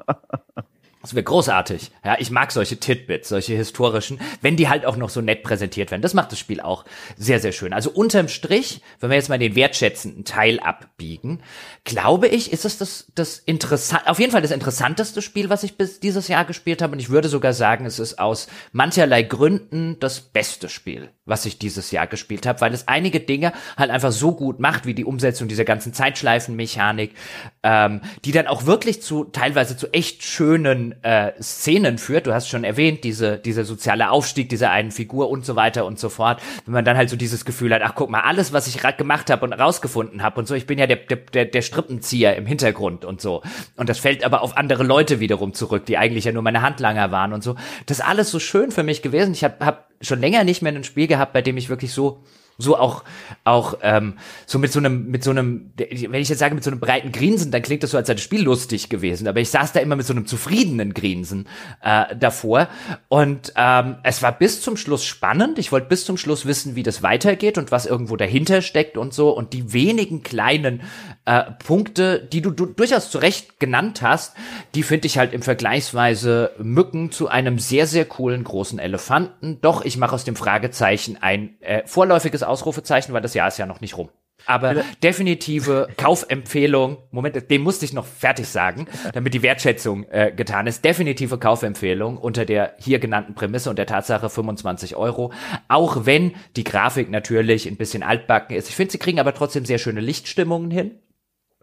Das 1.02 1.16
wäre 1.16 1.24
großartig. 1.24 1.92
Ja, 2.06 2.18
ich 2.20 2.30
mag 2.30 2.52
solche 2.52 2.78
Titbits, 2.78 3.30
solche 3.30 3.56
historischen, 3.56 4.20
wenn 4.42 4.56
die 4.56 4.70
halt 4.70 4.86
auch 4.86 4.98
noch 4.98 5.10
so 5.10 5.20
nett 5.22 5.42
präsentiert 5.42 5.90
werden. 5.90 6.04
Das 6.04 6.14
macht 6.14 6.32
das 6.32 6.38
Spiel 6.38 6.62
auch 6.62 6.86
sehr, 7.18 7.40
sehr 7.40 7.52
schön. 7.52 7.74
Also 7.74 7.90
unterm 7.90 8.28
Strich, 8.28 8.82
wenn 9.00 9.10
wir 9.10 9.18
jetzt 9.18 9.30
mal 9.30 9.40
den 9.40 9.56
wertschätzenden 9.56 10.26
Teil 10.26 10.60
abbiegen, 10.60 11.42
glaube 11.86 12.28
ich, 12.28 12.54
ist 12.54 12.66
es 12.66 12.78
das, 12.78 13.08
das 13.16 13.40
interessant, 13.40 14.08
auf 14.08 14.20
jeden 14.20 14.32
Fall 14.32 14.44
das 14.44 14.52
interessanteste 14.52 15.24
Spiel, 15.24 15.50
was 15.50 15.64
ich 15.64 15.76
bis 15.76 16.00
dieses 16.00 16.28
Jahr 16.28 16.46
gespielt 16.46 16.84
habe. 16.84 16.94
Und 16.94 17.00
ich 17.00 17.10
würde 17.10 17.30
sogar 17.30 17.54
sagen, 17.54 17.86
es 17.88 17.98
ist 17.98 18.20
aus 18.20 18.48
mancherlei 18.72 19.24
Gründen 19.24 19.98
das 20.00 20.20
beste 20.20 20.70
Spiel, 20.70 21.10
was 21.26 21.46
ich 21.48 21.58
dieses 21.58 21.90
Jahr 21.90 22.06
gespielt 22.06 22.46
habe, 22.46 22.62
weil 22.62 22.74
es 22.74 22.88
einige 22.88 23.20
Dinge 23.20 23.54
halt 23.76 23.90
einfach 23.90 24.12
so 24.12 24.34
gut 24.36 24.60
macht, 24.60 24.86
wie 24.86 24.94
die 24.94 25.06
Umsetzung 25.06 25.48
dieser 25.48 25.66
ganzen 25.66 25.94
Zeitschleifenmechanik, 25.94 27.16
ähm, 27.64 28.02
die 28.24 28.32
dann 28.32 28.46
auch 28.46 28.68
wirklich 28.68 29.02
zu, 29.02 29.24
teilweise 29.24 29.76
zu 29.76 29.92
echt 29.94 30.24
schönen 30.24 30.91
äh, 31.04 31.32
Szenen 31.42 31.98
führt. 31.98 32.28
Du 32.28 32.34
hast 32.34 32.50
schon 32.50 32.64
erwähnt, 32.64 33.04
diese, 33.04 33.38
dieser 33.38 33.66
soziale 33.66 34.10
Aufstieg 34.10 34.50
dieser 34.50 34.72
einen 34.72 34.92
Figur 34.92 35.30
und 35.30 35.46
so 35.46 35.56
weiter 35.56 35.86
und 35.86 36.00
so 36.00 36.10
fort. 36.10 36.42
Wenn 36.66 36.74
man 36.74 36.86
dann 36.86 36.98
halt 36.98 37.10
so 37.10 37.16
dieses 37.16 37.46
Gefühl 37.46 37.74
hat, 37.74 37.82
ach 37.84 37.96
guck 37.96 38.10
mal, 38.10 38.22
alles, 38.22 38.54
was 38.54 38.68
ich 38.68 38.78
gerade 38.78 38.98
gemacht 38.98 39.30
habe 39.30 39.46
und 39.46 39.54
rausgefunden 39.54 40.24
habe 40.24 40.40
und 40.40 40.48
so, 40.48 40.56
ich 40.56 40.68
bin 40.68 40.80
ja 40.80 40.88
der, 40.88 40.98
der, 40.98 41.46
der 41.46 41.62
Strippenzieher 41.62 42.36
im 42.36 42.46
Hintergrund 42.46 43.06
und 43.06 43.22
so. 43.22 43.42
Und 43.78 43.90
das 43.90 44.00
fällt 44.00 44.24
aber 44.24 44.42
auf 44.42 44.58
andere 44.58 44.84
Leute 44.84 45.20
wiederum 45.20 45.54
zurück, 45.54 45.86
die 45.86 45.98
eigentlich 45.98 46.26
ja 46.26 46.32
nur 46.32 46.44
meine 46.44 46.62
Handlanger 46.62 47.12
waren 47.12 47.34
und 47.34 47.44
so. 47.44 47.56
Das 47.86 48.00
ist 48.00 48.06
alles 48.06 48.32
so 48.32 48.40
schön 48.40 48.72
für 48.72 48.84
mich 48.84 49.02
gewesen. 49.02 49.34
Ich 49.34 49.44
habe 49.44 49.66
hab 49.66 49.90
schon 50.02 50.20
länger 50.20 50.44
nicht 50.44 50.62
mehr 50.62 50.74
ein 50.74 50.84
Spiel 50.84 51.08
gehabt, 51.08 51.34
bei 51.34 51.42
dem 51.42 51.58
ich 51.58 51.70
wirklich 51.70 51.94
so 51.94 52.24
so 52.58 52.78
auch 52.78 53.04
auch 53.44 53.80
ähm, 53.82 54.16
so 54.46 54.60
mit 54.60 54.72
so 54.72 54.80
einem 54.80 55.08
mit 55.08 55.24
so 55.24 55.32
einem 55.32 55.72
wenn 55.78 56.22
ich 56.22 56.30
jetzt 56.30 56.40
sage 56.40 56.56
mit 56.56 56.64
so 56.64 56.72
einem 56.72 56.80
breiten 56.80 57.12
Grinsen 57.12 57.52
dann 57.52 57.62
klingt 57.62 57.84
das 57.84 57.92
so 57.92 57.98
als 57.98 58.08
sei 58.08 58.14
das 58.14 58.24
Spiel 58.24 58.44
lustig 58.44 58.90
gewesen. 58.90 59.28
Aber 59.28 59.40
ich 59.40 59.50
saß 59.50 59.74
da 59.74 59.80
immer 59.80 59.96
mit 59.96 60.06
so 60.06 60.14
einem 60.14 60.26
zufriedenen 60.26 60.94
Grinsen 60.94 61.48
äh, 61.84 62.16
davor. 62.16 62.68
Und 63.08 63.54
ähm, 63.56 63.98
es 64.04 64.22
war 64.22 64.38
bis 64.38 64.62
zum 64.62 64.78
Schluss 64.78 65.04
spannend. 65.04 65.60
Ich 65.60 65.72
wollte 65.72 65.88
bis 65.88 66.06
zum 66.06 66.18
Schluss 66.18 66.46
wissen 66.46 66.76
wie 66.76 66.84
das 66.84 67.04
weitergeht 67.04 67.58
und 67.58 67.72
was 67.72 67.86
irgendwo 67.86 68.16
dahinter 68.16 68.62
steckt 68.62 68.98
und 68.98 69.14
so. 69.14 69.30
Und 69.32 69.54
die 69.54 69.74
wenigen 69.74 70.24
kleinen 70.24 70.82
äh, 71.26 71.44
Punkte 71.66 72.20
die 72.32 72.42
du, 72.42 72.52
du 72.52 72.66
durchaus 72.66 73.12
zu 73.12 73.18
Recht 73.18 73.60
genannt 73.60 74.02
hast 74.02 74.36
die 74.76 74.84
finde 74.84 75.08
ich 75.08 75.18
halt 75.18 75.34
im 75.34 75.42
Vergleichsweise 75.42 76.52
Mücken 76.58 77.12
zu 77.12 77.28
einem 77.28 77.60
sehr 77.60 77.88
sehr 77.88 78.06
coolen 78.06 78.44
großen 78.44 78.80
Elefanten. 78.80 79.60
Doch 79.62 79.84
ich 79.84 79.98
mache 79.98 80.16
aus 80.16 80.24
dem 80.24 80.36
Fragezeichen 80.36 81.18
ein 81.22 81.62
äh, 81.62 81.84
vorläufiges 81.86 82.41
Ausrufezeichen, 82.44 83.14
weil 83.14 83.22
das 83.22 83.34
Jahr 83.34 83.48
ist 83.48 83.58
ja 83.58 83.66
noch 83.66 83.82
nicht 83.82 83.98
rum. 83.98 84.10
Aber 84.46 84.84
definitive 85.04 85.88
Kaufempfehlung, 85.98 86.98
Moment, 87.12 87.50
den 87.50 87.62
musste 87.62 87.86
ich 87.86 87.94
noch 87.94 88.06
fertig 88.06 88.48
sagen, 88.48 88.88
damit 89.14 89.34
die 89.34 89.44
Wertschätzung 89.44 90.06
äh, 90.10 90.32
getan 90.36 90.68
ist. 90.68 90.84
Definitive 90.84 91.38
Kaufempfehlung 91.38 92.18
unter 92.18 92.46
der 92.46 92.74
hier 92.80 93.00
genannten 93.00 93.36
Prämisse 93.36 93.70
und 93.70 93.78
der 93.78 93.86
Tatsache 93.86 94.30
25 94.30 94.96
Euro. 94.96 95.32
Auch 95.68 96.06
wenn 96.06 96.34
die 96.56 96.64
Grafik 96.64 97.10
natürlich 97.10 97.68
ein 97.68 97.78
bisschen 97.78 98.04
altbacken 98.04 98.56
ist. 98.56 98.70
Ich 98.70 98.76
finde, 98.76 98.92
sie 98.92 98.98
kriegen 98.98 99.20
aber 99.20 99.34
trotzdem 99.34 99.66
sehr 99.66 99.78
schöne 99.78 100.02
Lichtstimmungen 100.02 100.72
hin. 100.72 100.96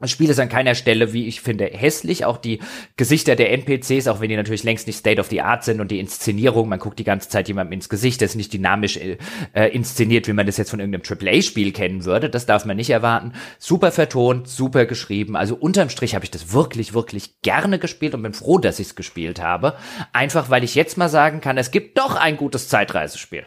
Das 0.01 0.13
Spiel 0.13 0.31
ist 0.31 0.39
an 0.39 0.49
keiner 0.49 0.77
Stelle, 0.77 1.13
wie 1.13 1.27
ich 1.27 1.41
finde, 1.41 1.67
hässlich. 1.67 2.25
Auch 2.25 2.37
die 2.37 2.61
Gesichter 2.97 3.35
der 3.35 3.53
NPCs, 3.53 4.07
auch 4.07 4.21
wenn 4.21 4.29
die 4.29 4.37
natürlich 4.37 4.63
längst 4.63 4.87
nicht 4.87 4.97
State 4.97 5.21
of 5.21 5.27
the 5.27 5.41
Art 5.41 5.65
sind 5.65 5.81
und 5.81 5.91
die 5.91 5.99
Inszenierung, 5.99 6.69
man 6.69 6.79
guckt 6.79 6.99
die 6.99 7.05
ganze 7.05 7.29
Zeit 7.29 7.49
jemandem 7.49 7.73
ins 7.73 7.89
Gesicht, 7.89 8.23
das 8.23 8.31
ist 8.31 8.37
nicht 8.37 8.53
dynamisch 8.53 8.97
äh, 8.97 9.19
äh 9.55 9.69
inszeniert, 9.69 10.29
wie 10.29 10.33
man 10.33 10.47
das 10.47 10.57
jetzt 10.57 10.71
von 10.71 10.79
irgendeinem 10.79 11.03
AAA-Spiel 11.03 11.73
kennen 11.73 12.05
würde. 12.05 12.31
Das 12.31 12.47
darf 12.47 12.65
man 12.65 12.77
nicht 12.77 12.91
erwarten. 12.91 13.33
Super 13.59 13.91
vertont, 13.91 14.47
super 14.47 14.87
geschrieben. 14.87 15.35
Also 15.35 15.57
unterm 15.57 15.91
Strich 15.91 16.15
habe 16.15 16.25
ich 16.25 16.31
das 16.31 16.53
wirklich, 16.53 16.95
wirklich 16.95 17.43
gerne 17.43 17.81
gespielt 17.81 18.15
und 18.15 18.23
bin 18.23 18.35
froh, 18.35 18.59
dass 18.59 18.79
ich 18.79 18.89
es 18.89 18.97
gespielt 18.97 19.41
habe. 19.41 19.75
Einfach, 20.13 20.49
weil 20.49 20.63
ich 20.63 20.77
jetzt 20.77 20.97
mal 20.97 21.09
sagen 21.09 21.41
kann, 21.41 21.59
es 21.59 21.73
gibt 21.73 21.99
doch 21.99 22.15
ein 22.15 22.37
gutes 22.37 22.69
Zeitreisespiel 22.69 23.47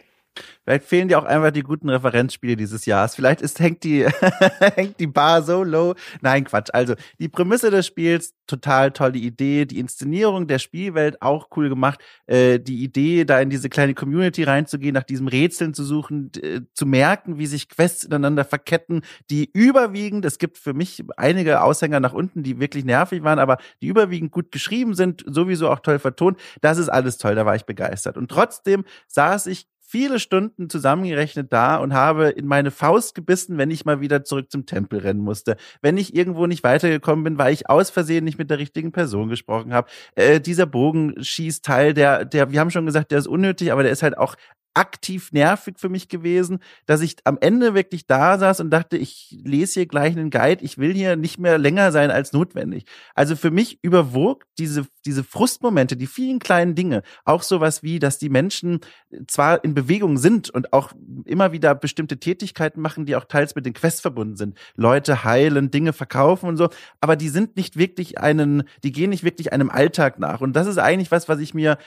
Vielleicht 0.72 0.88
fehlen 0.88 1.10
dir 1.10 1.19
auch 1.19 1.26
einfach 1.26 1.52
die 1.52 1.64
guten 1.64 1.89
Referenzspiele 1.89 2.56
dieses 2.56 2.85
Jahres. 2.85 3.15
Vielleicht 3.15 3.41
ist, 3.41 3.60
hängt 3.60 3.84
die, 3.84 4.06
hängt 4.76 5.02
die 5.02 5.07
Bar 5.07 5.41
so 5.41 5.65
low. 5.65 5.95
Nein, 6.22 6.45
Quatsch. 6.45 6.69
Also, 6.72 6.95
die 7.19 7.27
Prämisse 7.27 7.72
des 7.72 7.85
Spiels, 7.85 8.35
total 8.48 8.91
tolle 8.91 9.18
Idee. 9.18 9.65
Die 9.65 9.80
Inszenierung 9.80 10.48
der 10.48 10.60
Spielwelt 10.60 11.22
auch 11.22 11.49
cool 11.57 11.68
gemacht. 11.68 11.99
Äh, 12.26 12.60
die 12.60 12.85
Idee, 12.85 13.26
da 13.26 13.41
in 13.41 13.49
diese 13.49 13.68
kleine 13.68 13.93
Community 13.93 14.43
reinzugehen, 14.43 14.93
nach 14.93 15.03
diesem 15.03 15.27
Rätseln 15.27 15.73
zu 15.73 15.84
suchen, 15.84 16.31
äh, 16.41 16.61
zu 16.73 16.85
merken, 16.85 17.38
wie 17.38 17.48
sich 17.48 17.68
Quests 17.68 18.06
ineinander 18.06 18.45
verketten, 18.45 19.02
die 19.30 19.49
überwiegend, 19.52 20.23
es 20.23 20.38
gibt 20.38 20.57
für 20.57 20.73
mich 20.73 21.03
einige 21.18 21.64
Aushänger 21.64 21.99
nach 21.99 22.14
unten, 22.14 22.43
die 22.43 22.61
wirklich 22.61 22.85
nervig 22.85 23.23
waren, 23.23 23.39
aber 23.39 23.57
die 23.81 23.88
überwiegend 23.88 24.31
gut 24.31 24.53
geschrieben 24.53 24.93
sind, 24.93 25.26
sowieso 25.27 25.69
auch 25.69 25.80
toll 25.80 25.99
vertont. 25.99 26.39
Das 26.61 26.77
ist 26.77 26.88
alles 26.88 27.18
toll, 27.18 27.35
da 27.35 27.45
war 27.45 27.57
ich 27.57 27.65
begeistert. 27.65 28.15
Und 28.15 28.31
trotzdem 28.31 28.85
saß 29.10 29.48
ich 29.48 29.68
viele 29.91 30.19
Stunden 30.19 30.69
zusammengerechnet 30.69 31.51
da 31.51 31.76
und 31.76 31.93
habe 31.93 32.30
in 32.30 32.47
meine 32.47 32.72
Faust 32.72 33.13
gebissen, 33.13 33.57
wenn 33.57 33.69
ich 33.69 33.84
mal 33.84 33.99
wieder 33.99 34.23
zurück 34.23 34.49
zum 34.49 34.65
Tempel 34.65 34.99
rennen 34.99 35.19
musste. 35.19 35.57
Wenn 35.81 35.97
ich 35.97 36.15
irgendwo 36.15 36.47
nicht 36.47 36.63
weitergekommen 36.63 37.26
bin, 37.26 37.38
weil 37.38 37.53
ich 37.53 37.69
aus 37.69 37.89
Versehen 37.89 38.23
nicht 38.23 38.38
mit 38.38 38.49
der 38.49 38.57
richtigen 38.57 38.93
Person 38.93 39.27
gesprochen 39.27 39.73
habe. 39.73 39.89
Äh, 40.15 40.39
dieser 40.39 40.65
Bogenschießteil, 40.65 41.93
der, 41.93 42.23
der, 42.23 42.51
wir 42.51 42.61
haben 42.61 42.72
schon 42.72 42.85
gesagt, 42.85 43.11
der 43.11 43.19
ist 43.19 43.27
unnötig, 43.27 43.73
aber 43.73 43.84
der 43.84 43.91
ist 43.91 44.01
halt 44.01 44.18
auch 44.18 44.35
aktiv 44.73 45.31
nervig 45.31 45.76
für 45.77 45.89
mich 45.89 46.07
gewesen, 46.07 46.60
dass 46.85 47.02
ich 47.02 47.18
am 47.26 47.38
Ende 47.41 47.73
wirklich 47.73 48.07
da 48.07 48.38
saß 48.38 48.61
und 48.61 48.69
dachte, 48.69 48.98
ich 48.98 49.38
lese 49.43 49.81
hier 49.81 49.85
gleich 49.85 50.15
einen 50.15 50.30
Guide, 50.30 50.64
ich 50.64 50.77
will 50.77 50.93
hier 50.93 51.15
nicht 51.15 51.39
mehr 51.39 51.57
länger 51.57 51.91
sein 51.91 52.11
als 52.11 52.34
notwendig. 52.34 52.85
Also 53.14 53.35
für 53.35 53.52
mich 53.52 53.80
überwog 53.81 54.45
diese, 54.57 54.88
diese 55.06 55.23
Frustmomente, 55.23 55.98
die 55.98 56.07
vielen 56.07 56.39
kleinen 56.39 56.76
Dinge, 56.76 57.03
auch 57.26 57.43
sowas 57.43 57.84
wie, 57.84 57.99
dass 57.99 58.18
die 58.18 58.30
Menschen 58.30 58.80
zwar 59.27 59.64
in 59.64 59.73
Bewegung 59.73 60.18
sind 60.18 60.49
und 60.49 60.73
auch 60.73 60.93
immer 61.26 61.52
wieder 61.52 61.76
bestimmte 61.76 62.19
Tätigkeiten 62.19 62.81
machen, 62.81 63.06
die 63.06 63.15
auch 63.15 63.26
teils 63.26 63.56
mit 63.56 63.65
den 63.65 63.73
Quests 63.73 64.02
verbunden 64.02 64.38
sind. 64.38 64.57
Leute 64.76 65.23
heilen, 65.23 65.72
Dinge 65.72 65.93
verkaufen 65.93 66.48
und 66.48 66.57
so, 66.57 66.69
aber 67.02 67.15
die 67.15 67.30
sind 67.30 67.57
nicht 67.57 67.77
wirklich 67.77 68.19
einen, 68.19 68.64
die 68.84 68.91
gehen 68.91 69.10
nicht 69.10 69.23
wirklich 69.23 69.52
einem 69.52 69.69
Alltag 69.69 70.19
nach. 70.19 70.41
Und 70.41 70.53
das 70.53 70.68
ist 70.68 70.77
eigentlich 70.77 71.11
was, 71.11 71.27
was 71.27 71.39
ich 71.39 71.53
mir 71.53 71.77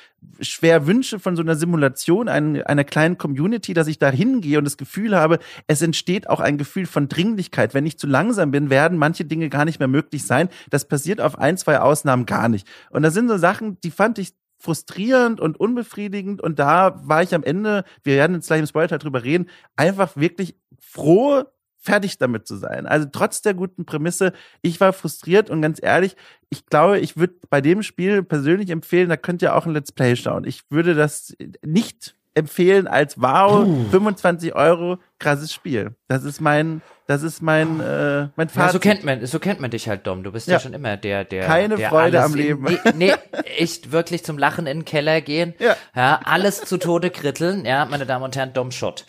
schwer 0.41 0.87
wünsche 0.87 1.19
von 1.19 1.37
so 1.37 1.43
einer 1.43 1.57
Simulation, 1.57 2.29
einen, 2.29 2.63
einer 2.75 2.85
kleinen 2.85 3.19
Community, 3.19 3.75
dass 3.75 3.87
ich 3.87 3.99
da 3.99 4.11
hingehe 4.11 4.59
und 4.59 4.65
das 4.65 4.77
Gefühl 4.77 5.17
habe, 5.17 5.39
es 5.67 5.83
entsteht 5.83 6.29
auch 6.29 6.41
ein 6.41 6.59
Gefühl 6.59 6.87
von 6.87 7.09
Dringlichkeit. 7.09 7.75
Wenn 7.75 7.87
ich 7.87 7.99
zu 7.99 8.07
langsam 8.07 8.51
bin, 8.51 8.71
werden 8.71 8.99
manche 8.99 9.25
Dinge 9.25 9.49
gar 9.49 9.65
nicht 9.65 9.79
mehr 9.79 9.89
möglich 9.89 10.27
sein. 10.27 10.49
Das 10.71 10.87
passiert 10.87 11.21
auf 11.21 11.39
ein, 11.39 11.57
zwei 11.57 11.81
Ausnahmen 11.81 12.27
gar 12.27 12.49
nicht. 12.49 12.69
Und 12.91 13.03
das 13.03 13.15
sind 13.15 13.29
so 13.29 13.39
Sachen, 13.39 13.81
die 13.81 13.91
fand 13.91 14.19
ich 14.19 14.35
frustrierend 14.59 15.41
und 15.41 15.61
unbefriedigend 15.61 16.41
und 16.41 16.59
da 16.59 16.99
war 17.07 17.23
ich 17.23 17.35
am 17.35 17.43
Ende, 17.43 17.85
wir 18.03 18.15
werden 18.15 18.37
jetzt 18.37 18.47
gleich 18.47 18.61
im 18.61 18.67
Spoiler 18.67 18.99
drüber 18.99 19.23
reden, 19.23 19.51
einfach 19.77 20.17
wirklich 20.17 20.57
froh, 20.81 21.45
fertig 21.77 22.17
damit 22.17 22.47
zu 22.47 22.57
sein. 22.57 22.87
Also 22.87 23.07
trotz 23.13 23.43
der 23.43 23.53
guten 23.53 23.85
Prämisse, 23.85 24.33
ich 24.63 24.81
war 24.81 24.95
frustriert 24.95 25.51
und 25.51 25.61
ganz 25.61 25.79
ehrlich, 25.83 26.17
ich 26.49 26.65
glaube, 26.65 26.99
ich 26.99 27.19
würde 27.19 27.35
bei 27.51 27.61
dem 27.61 27.83
Spiel 27.83 28.23
persönlich 28.23 28.71
empfehlen, 28.71 29.11
da 29.11 29.19
könnt 29.19 29.43
ihr 29.43 29.55
auch 29.55 29.67
ein 29.67 29.73
Let's 29.73 29.93
Play 29.93 30.17
schauen. 30.17 30.45
Ich 30.45 30.63
würde 30.71 30.95
das 30.95 31.37
nicht 31.63 32.17
empfehlen 32.35 32.87
als 32.87 33.21
wow, 33.21 33.65
Puh. 33.65 33.85
25 33.91 34.55
Euro, 34.55 34.99
krasses 35.25 35.53
Spiel. 35.53 35.95
Das 36.09 36.25
ist 36.25 36.41
mein 36.41 36.83
das 37.07 37.23
ist 37.23 37.43
mein, 37.43 37.81
äh, 37.81 38.29
mein 38.35 38.49
Fazit. 38.49 38.57
Ja, 38.57 38.73
so 38.73 38.79
kennt 38.79 39.05
man, 39.05 39.27
so 39.27 39.39
kennt 39.39 39.61
man 39.61 39.71
dich 39.71 39.89
halt, 39.91 40.07
Dom. 40.07 40.23
Du 40.23 40.33
bist 40.33 40.49
ja, 40.49 40.55
ja 40.55 40.61
schon 40.61 40.73
immer 40.73 40.97
der, 40.97 41.25
der. 41.25 41.45
Keine 41.45 41.77
der 41.77 41.91
Freude 41.91 42.23
am 42.23 42.35
Leben. 42.35 42.67
In, 42.67 42.79
nee, 42.95 43.13
echt 43.59 43.93
wirklich 43.93 44.25
zum 44.25 44.39
Lachen 44.39 44.67
in 44.67 44.79
den 44.79 44.85
Keller 44.87 45.21
gehen. 45.21 45.53
Ja. 45.59 45.77
ja 45.95 46.21
alles 46.25 46.63
zu 46.63 46.79
Tode 46.79 47.11
kritteln. 47.11 47.67
Ja, 47.67 47.85
meine 47.85 48.07
Damen 48.07 48.25
und 48.25 48.35
Herren, 48.37 48.55
Dom 48.55 48.71
Schott. 48.71 49.05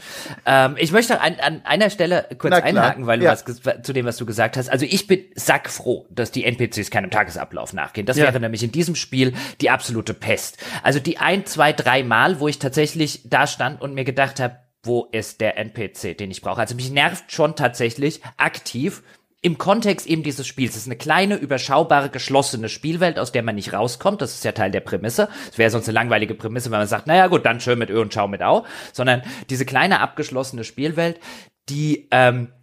Ähm, 0.45 0.75
ich 0.77 0.91
möchte 0.91 1.21
an, 1.21 1.37
an 1.39 1.61
einer 1.63 1.89
Stelle 1.89 2.25
kurz 2.37 2.53
einhaken, 2.53 3.07
weil 3.07 3.19
du 3.19 3.25
ja. 3.25 3.31
was 3.31 3.45
zu 3.81 3.93
dem, 3.93 4.05
was 4.05 4.17
du 4.17 4.25
gesagt 4.25 4.57
hast. 4.57 4.69
Also 4.69 4.85
ich 4.85 5.07
bin 5.07 5.23
sackfroh, 5.35 6.05
dass 6.09 6.31
die 6.31 6.43
NPCs 6.43 6.91
keinem 6.91 7.11
Tagesablauf 7.11 7.71
nachgehen. 7.71 8.05
Das 8.05 8.17
wäre 8.17 8.41
nämlich 8.41 8.63
in 8.63 8.73
diesem 8.73 8.95
Spiel 8.95 9.33
die 9.61 9.69
absolute 9.69 10.13
Pest. 10.13 10.57
Also 10.83 10.99
die 10.99 11.19
ein, 11.19 11.45
zwei, 11.45 11.71
drei 11.71 12.03
Mal, 12.03 12.41
wo 12.41 12.49
ich 12.49 12.59
tatsächlich 12.59 13.21
da 13.23 13.47
stand 13.47 13.81
und 13.81 13.93
mir 13.93 14.03
gedacht 14.03 14.41
habe, 14.41 14.57
wo 14.85 15.07
ist 15.11 15.41
der 15.41 15.57
NPC, 15.57 16.17
den 16.17 16.31
ich 16.31 16.41
brauche. 16.41 16.61
Also 16.61 16.75
mich 16.75 16.91
nervt 16.91 17.31
schon 17.31 17.55
tatsächlich 17.55 18.21
aktiv 18.37 19.03
im 19.41 19.59
Kontext 19.59 20.07
eben 20.07 20.23
dieses 20.23 20.47
Spiels. 20.47 20.71
Es 20.71 20.81
ist 20.83 20.87
eine 20.87 20.95
kleine, 20.95 21.35
überschaubare, 21.35 22.09
geschlossene 22.09 22.67
Spielwelt, 22.67 23.19
aus 23.19 23.31
der 23.31 23.43
man 23.43 23.53
nicht 23.53 23.73
rauskommt. 23.73 24.21
Das 24.21 24.33
ist 24.33 24.43
ja 24.43 24.53
Teil 24.53 24.71
der 24.71 24.79
Prämisse. 24.79 25.29
Es 25.51 25.59
wäre 25.59 25.69
sonst 25.69 25.87
eine 25.87 25.93
langweilige 25.93 26.33
Prämisse, 26.33 26.71
wenn 26.71 26.79
man 26.79 26.87
sagt, 26.87 27.05
naja 27.05 27.27
gut, 27.27 27.45
dann 27.45 27.59
schön 27.59 27.77
mit 27.77 27.91
Ö 27.91 28.01
und 28.01 28.11
Schau 28.11 28.27
mit 28.27 28.41
Au. 28.41 28.65
Sondern 28.91 29.21
diese 29.51 29.65
kleine, 29.65 29.99
abgeschlossene 29.99 30.63
Spielwelt, 30.63 31.19
die 31.69 32.07
ähm, 32.09 32.53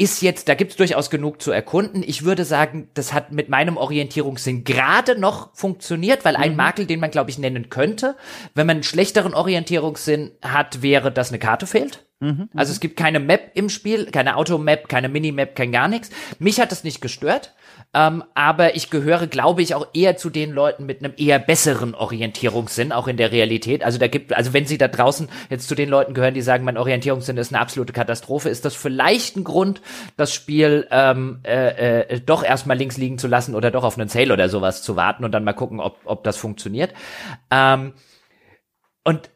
ist 0.00 0.22
jetzt, 0.22 0.48
da 0.48 0.54
gibt 0.54 0.70
es 0.70 0.76
durchaus 0.78 1.10
genug 1.10 1.42
zu 1.42 1.50
erkunden. 1.50 2.02
Ich 2.04 2.24
würde 2.24 2.46
sagen, 2.46 2.88
das 2.94 3.12
hat 3.12 3.32
mit 3.32 3.50
meinem 3.50 3.76
Orientierungssinn 3.76 4.64
gerade 4.64 5.18
noch 5.18 5.54
funktioniert, 5.54 6.24
weil 6.24 6.36
ein 6.36 6.52
mhm. 6.52 6.56
Makel, 6.56 6.86
den 6.86 7.00
man, 7.00 7.10
glaube 7.10 7.28
ich, 7.30 7.38
nennen 7.38 7.68
könnte, 7.68 8.16
wenn 8.54 8.66
man 8.66 8.78
einen 8.78 8.82
schlechteren 8.82 9.34
Orientierungssinn 9.34 10.32
hat, 10.40 10.80
wäre, 10.80 11.12
dass 11.12 11.28
eine 11.28 11.38
Karte 11.38 11.66
fehlt. 11.66 12.06
Mhm, 12.20 12.50
also 12.54 12.70
es 12.70 12.80
gibt 12.80 12.98
keine 12.98 13.18
Map 13.18 13.52
im 13.54 13.70
Spiel, 13.70 14.06
keine 14.06 14.36
Automap, 14.36 14.88
keine 14.88 15.08
Minimap, 15.08 15.56
kein 15.56 15.72
gar 15.72 15.88
nichts. 15.88 16.10
Mich 16.38 16.60
hat 16.60 16.70
das 16.70 16.84
nicht 16.84 17.00
gestört. 17.00 17.54
Ähm, 17.92 18.22
aber 18.34 18.76
ich 18.76 18.90
gehöre, 18.90 19.26
glaube 19.26 19.62
ich, 19.62 19.74
auch 19.74 19.88
eher 19.94 20.16
zu 20.16 20.30
den 20.30 20.52
Leuten 20.52 20.86
mit 20.86 21.02
einem 21.02 21.14
eher 21.16 21.40
besseren 21.40 21.94
Orientierungssinn, 21.94 22.92
auch 22.92 23.08
in 23.08 23.16
der 23.16 23.32
Realität. 23.32 23.82
Also 23.82 23.98
da 23.98 24.06
gibt, 24.06 24.32
also 24.32 24.52
wenn 24.52 24.66
Sie 24.66 24.78
da 24.78 24.86
draußen 24.86 25.28
jetzt 25.48 25.66
zu 25.66 25.74
den 25.74 25.88
Leuten 25.88 26.14
gehören, 26.14 26.34
die 26.34 26.42
sagen, 26.42 26.64
mein 26.64 26.76
Orientierungssinn 26.76 27.36
ist 27.36 27.52
eine 27.52 27.60
absolute 27.60 27.92
Katastrophe, 27.92 28.48
ist 28.48 28.64
das 28.64 28.76
vielleicht 28.76 29.36
ein 29.36 29.42
Grund, 29.42 29.80
das 30.16 30.32
Spiel 30.32 30.86
ähm, 30.90 31.40
äh, 31.42 32.02
äh, 32.02 32.20
doch 32.20 32.44
erstmal 32.44 32.76
links 32.76 32.96
liegen 32.96 33.18
zu 33.18 33.26
lassen 33.26 33.56
oder 33.56 33.72
doch 33.72 33.82
auf 33.82 33.98
einen 33.98 34.08
Sale 34.08 34.32
oder 34.32 34.48
sowas 34.48 34.82
zu 34.82 34.94
warten 34.94 35.24
und 35.24 35.32
dann 35.32 35.42
mal 35.42 35.54
gucken, 35.54 35.80
ob, 35.80 35.98
ob 36.04 36.22
das 36.22 36.36
funktioniert. 36.36 36.92
Ähm, 37.50 37.94
und 39.02 39.30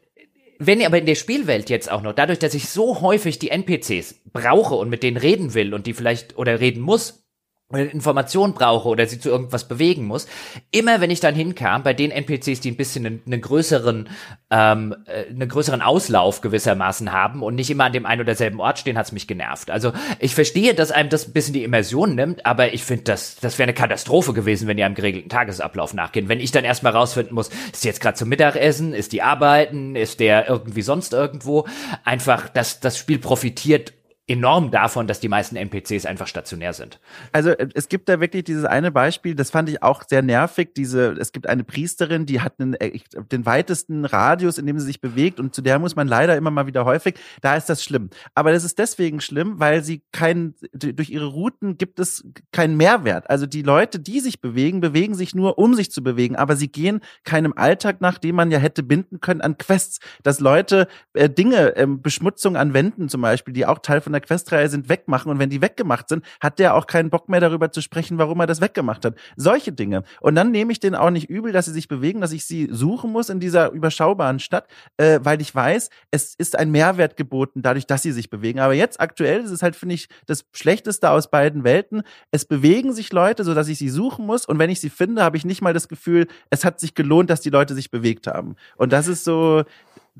wenn 0.59 0.85
aber 0.85 0.99
in 0.99 1.05
der 1.05 1.15
Spielwelt 1.15 1.69
jetzt 1.69 1.91
auch 1.91 2.01
noch, 2.01 2.13
dadurch, 2.13 2.39
dass 2.39 2.53
ich 2.53 2.69
so 2.69 3.01
häufig 3.01 3.39
die 3.39 3.49
NPCs 3.49 4.21
brauche 4.31 4.75
und 4.75 4.89
mit 4.89 5.03
denen 5.03 5.17
reden 5.17 5.53
will 5.53 5.73
und 5.73 5.87
die 5.87 5.93
vielleicht 5.93 6.37
oder 6.37 6.59
reden 6.59 6.81
muss, 6.81 7.24
oder 7.71 7.91
Information 7.91 8.53
brauche 8.53 8.87
oder 8.87 9.07
sie 9.07 9.19
zu 9.19 9.29
irgendwas 9.29 9.67
bewegen 9.67 10.05
muss. 10.05 10.27
Immer 10.69 11.01
wenn 11.01 11.09
ich 11.09 11.19
dann 11.19 11.33
hinkam, 11.33 11.81
bei 11.81 11.93
den 11.93 12.11
NPCs, 12.11 12.59
die 12.59 12.69
ein 12.69 12.77
bisschen 12.77 13.07
einen, 13.07 13.21
einen 13.25 13.41
größeren, 13.41 14.07
ähm, 14.51 14.95
äh, 15.07 15.29
einen 15.29 15.49
größeren 15.49 15.81
Auslauf 15.81 16.41
gewissermaßen 16.41 17.11
haben 17.11 17.41
und 17.41 17.55
nicht 17.55 17.71
immer 17.71 17.85
an 17.85 17.93
dem 17.93 18.05
einen 18.05 18.21
oder 18.21 18.35
selben 18.35 18.59
Ort 18.59 18.77
stehen, 18.77 18.99
hat's 18.99 19.11
mich 19.11 19.27
genervt. 19.27 19.71
Also 19.71 19.93
ich 20.19 20.35
verstehe, 20.35 20.75
dass 20.75 20.91
einem 20.91 21.09
das 21.09 21.27
ein 21.27 21.33
bisschen 21.33 21.55
die 21.55 21.63
Immersion 21.63 22.13
nimmt, 22.13 22.45
aber 22.45 22.73
ich 22.73 22.83
finde, 22.83 23.05
das, 23.05 23.37
das 23.37 23.57
wäre 23.57 23.65
eine 23.65 23.73
Katastrophe 23.73 24.33
gewesen, 24.33 24.67
wenn 24.67 24.77
die 24.77 24.83
einem 24.83 24.93
geregelten 24.93 25.29
Tagesablauf 25.29 25.95
nachgehen. 25.95 26.29
Wenn 26.29 26.39
ich 26.39 26.51
dann 26.51 26.65
erstmal 26.65 26.93
rausfinden 26.93 27.33
muss, 27.33 27.49
ist 27.73 27.83
die 27.83 27.87
jetzt 27.87 27.99
gerade 27.99 28.15
zum 28.15 28.29
Mittagessen, 28.29 28.93
ist 28.93 29.11
die 29.11 29.23
arbeiten, 29.23 29.95
ist 29.95 30.19
der 30.19 30.47
irgendwie 30.47 30.83
sonst 30.83 31.13
irgendwo, 31.13 31.65
einfach, 32.03 32.47
dass 32.47 32.79
das 32.79 32.95
Spiel 32.99 33.17
profitiert 33.17 33.93
enorm 34.27 34.71
davon, 34.71 35.05
dass 35.05 35.19
die 35.19 35.29
meisten 35.29 35.55
NPCs 35.55 36.05
einfach 36.05 36.25
stationär 36.25 36.73
sind. 36.73 36.99
Also 37.31 37.51
äh, 37.51 37.67
es 37.75 37.89
gibt 37.89 38.09
da 38.09 38.19
wirklich 38.19 38.43
dieses 38.43 38.65
eine 38.65 38.91
Beispiel, 38.91 39.35
das 39.35 39.51
fand 39.51 39.69
ich 39.69 39.83
auch 39.83 40.03
sehr 40.07 40.23
nervig. 40.23 40.73
Diese, 40.75 41.11
es 41.19 41.31
gibt 41.31 41.47
eine 41.47 41.63
Priesterin, 41.63 42.25
die 42.25 42.41
hat 42.41 42.59
einen, 42.59 42.73
äh, 42.75 42.99
den 43.31 43.45
weitesten 43.45 44.03
Radius, 44.03 44.57
in 44.57 44.65
dem 44.65 44.79
sie 44.79 44.85
sich 44.87 44.99
bewegt, 44.99 45.39
und 45.39 45.53
zu 45.53 45.61
der 45.61 45.77
muss 45.77 45.95
man 45.95 46.07
leider 46.07 46.35
immer 46.35 46.49
mal 46.49 46.65
wieder 46.65 46.85
häufig. 46.85 47.15
Da 47.41 47.55
ist 47.55 47.69
das 47.69 47.83
schlimm. 47.83 48.09
Aber 48.33 48.51
das 48.51 48.63
ist 48.63 48.79
deswegen 48.79 49.21
schlimm, 49.21 49.59
weil 49.59 49.83
sie 49.83 50.01
kein 50.11 50.55
durch 50.73 51.11
ihre 51.11 51.27
Routen 51.27 51.77
gibt 51.77 51.99
es 51.99 52.25
keinen 52.51 52.77
Mehrwert. 52.77 53.29
Also 53.29 53.45
die 53.45 53.61
Leute, 53.61 53.99
die 53.99 54.19
sich 54.19 54.41
bewegen, 54.41 54.81
bewegen 54.81 55.13
sich 55.13 55.35
nur, 55.35 55.59
um 55.59 55.75
sich 55.75 55.91
zu 55.91 56.01
bewegen, 56.01 56.35
aber 56.35 56.55
sie 56.55 56.69
gehen 56.69 57.01
keinem 57.23 57.53
Alltag 57.55 58.01
nach, 58.01 58.17
dem 58.17 58.35
man 58.35 58.49
ja 58.49 58.57
hätte 58.57 58.81
binden 58.81 59.19
können 59.19 59.41
an 59.41 59.57
Quests, 59.57 59.99
dass 60.23 60.39
Leute 60.39 60.87
äh, 61.13 61.29
Dinge, 61.29 61.75
äh, 61.75 61.85
Beschmutzung 61.87 62.57
an 62.57 62.73
Wänden 62.73 63.07
zum 63.07 63.21
Beispiel, 63.21 63.53
die 63.53 63.67
auch 63.67 63.79
Teil 63.79 64.01
von 64.01 64.14
der 64.15 64.21
Questreihe 64.21 64.69
sind, 64.69 64.89
wegmachen. 64.89 65.31
Und 65.31 65.39
wenn 65.39 65.49
die 65.49 65.61
weggemacht 65.61 66.09
sind, 66.09 66.25
hat 66.39 66.59
der 66.59 66.75
auch 66.75 66.87
keinen 66.87 67.09
Bock 67.09 67.29
mehr 67.29 67.39
darüber 67.39 67.71
zu 67.71 67.81
sprechen, 67.81 68.17
warum 68.17 68.39
er 68.39 68.47
das 68.47 68.61
weggemacht 68.61 69.05
hat. 69.05 69.15
Solche 69.35 69.71
Dinge. 69.71 70.03
Und 70.21 70.35
dann 70.35 70.51
nehme 70.51 70.71
ich 70.71 70.79
den 70.79 70.95
auch 70.95 71.09
nicht 71.09 71.29
übel, 71.29 71.51
dass 71.51 71.65
sie 71.65 71.73
sich 71.73 71.87
bewegen, 71.87 72.21
dass 72.21 72.31
ich 72.31 72.45
sie 72.45 72.67
suchen 72.71 73.11
muss 73.11 73.29
in 73.29 73.39
dieser 73.39 73.71
überschaubaren 73.71 74.39
Stadt, 74.39 74.67
äh, 74.97 75.19
weil 75.23 75.41
ich 75.41 75.53
weiß, 75.53 75.89
es 76.11 76.35
ist 76.35 76.57
ein 76.57 76.71
Mehrwert 76.71 77.17
geboten, 77.17 77.61
dadurch, 77.61 77.85
dass 77.85 78.01
sie 78.01 78.11
sich 78.11 78.29
bewegen. 78.29 78.59
Aber 78.59 78.73
jetzt 78.73 78.99
aktuell 78.99 79.41
ist 79.41 79.51
es 79.51 79.61
halt, 79.61 79.75
finde 79.75 79.95
ich, 79.95 80.07
das 80.25 80.45
Schlechteste 80.53 81.09
aus 81.09 81.29
beiden 81.29 81.63
Welten. 81.63 82.03
Es 82.31 82.45
bewegen 82.45 82.93
sich 82.93 83.11
Leute, 83.11 83.43
so 83.43 83.53
dass 83.53 83.67
ich 83.67 83.77
sie 83.77 83.89
suchen 83.89 84.25
muss. 84.25 84.45
Und 84.45 84.59
wenn 84.59 84.69
ich 84.69 84.79
sie 84.79 84.89
finde, 84.89 85.23
habe 85.23 85.37
ich 85.37 85.45
nicht 85.45 85.61
mal 85.61 85.73
das 85.73 85.87
Gefühl, 85.87 86.27
es 86.49 86.65
hat 86.65 86.79
sich 86.79 86.95
gelohnt, 86.95 87.29
dass 87.29 87.41
die 87.41 87.49
Leute 87.49 87.75
sich 87.75 87.91
bewegt 87.91 88.27
haben. 88.27 88.55
Und 88.77 88.93
das 88.93 89.07
ist 89.07 89.23
so, 89.23 89.63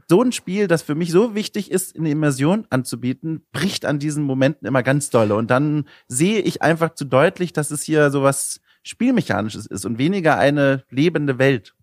so 0.08 0.22
ein 0.22 0.32
Spiel, 0.32 0.68
das 0.68 0.82
für 0.82 0.96
mich 0.96 1.12
so 1.12 1.36
wichtig 1.36 1.72
ist, 1.72 1.98
eine 1.98 2.10
Immersion 2.10 2.66
anzubieten, 2.70 3.46
bricht 3.52 3.86
an 3.86 4.00
diesen 4.00 4.24
Momenten 4.24 4.68
immer 4.68 4.84
ganz 4.84 5.10
dolle. 5.10 5.36
Und 5.36 5.50
dann 5.52 5.86
sehe 6.08 6.42
ich 6.42 6.62
einfach 6.62 6.94
zu 6.96 7.06
deutlich, 7.06 7.54
dass 7.54 7.72
es 7.72 7.84
hier 7.84 8.12
so 8.12 8.24
was 8.24 8.62
Spielmechanisches 8.84 9.66
ist 9.66 9.86
und 9.86 9.98
weniger 9.98 10.38
eine 10.38 10.84
lebende 10.90 11.40
Welt. 11.40 11.75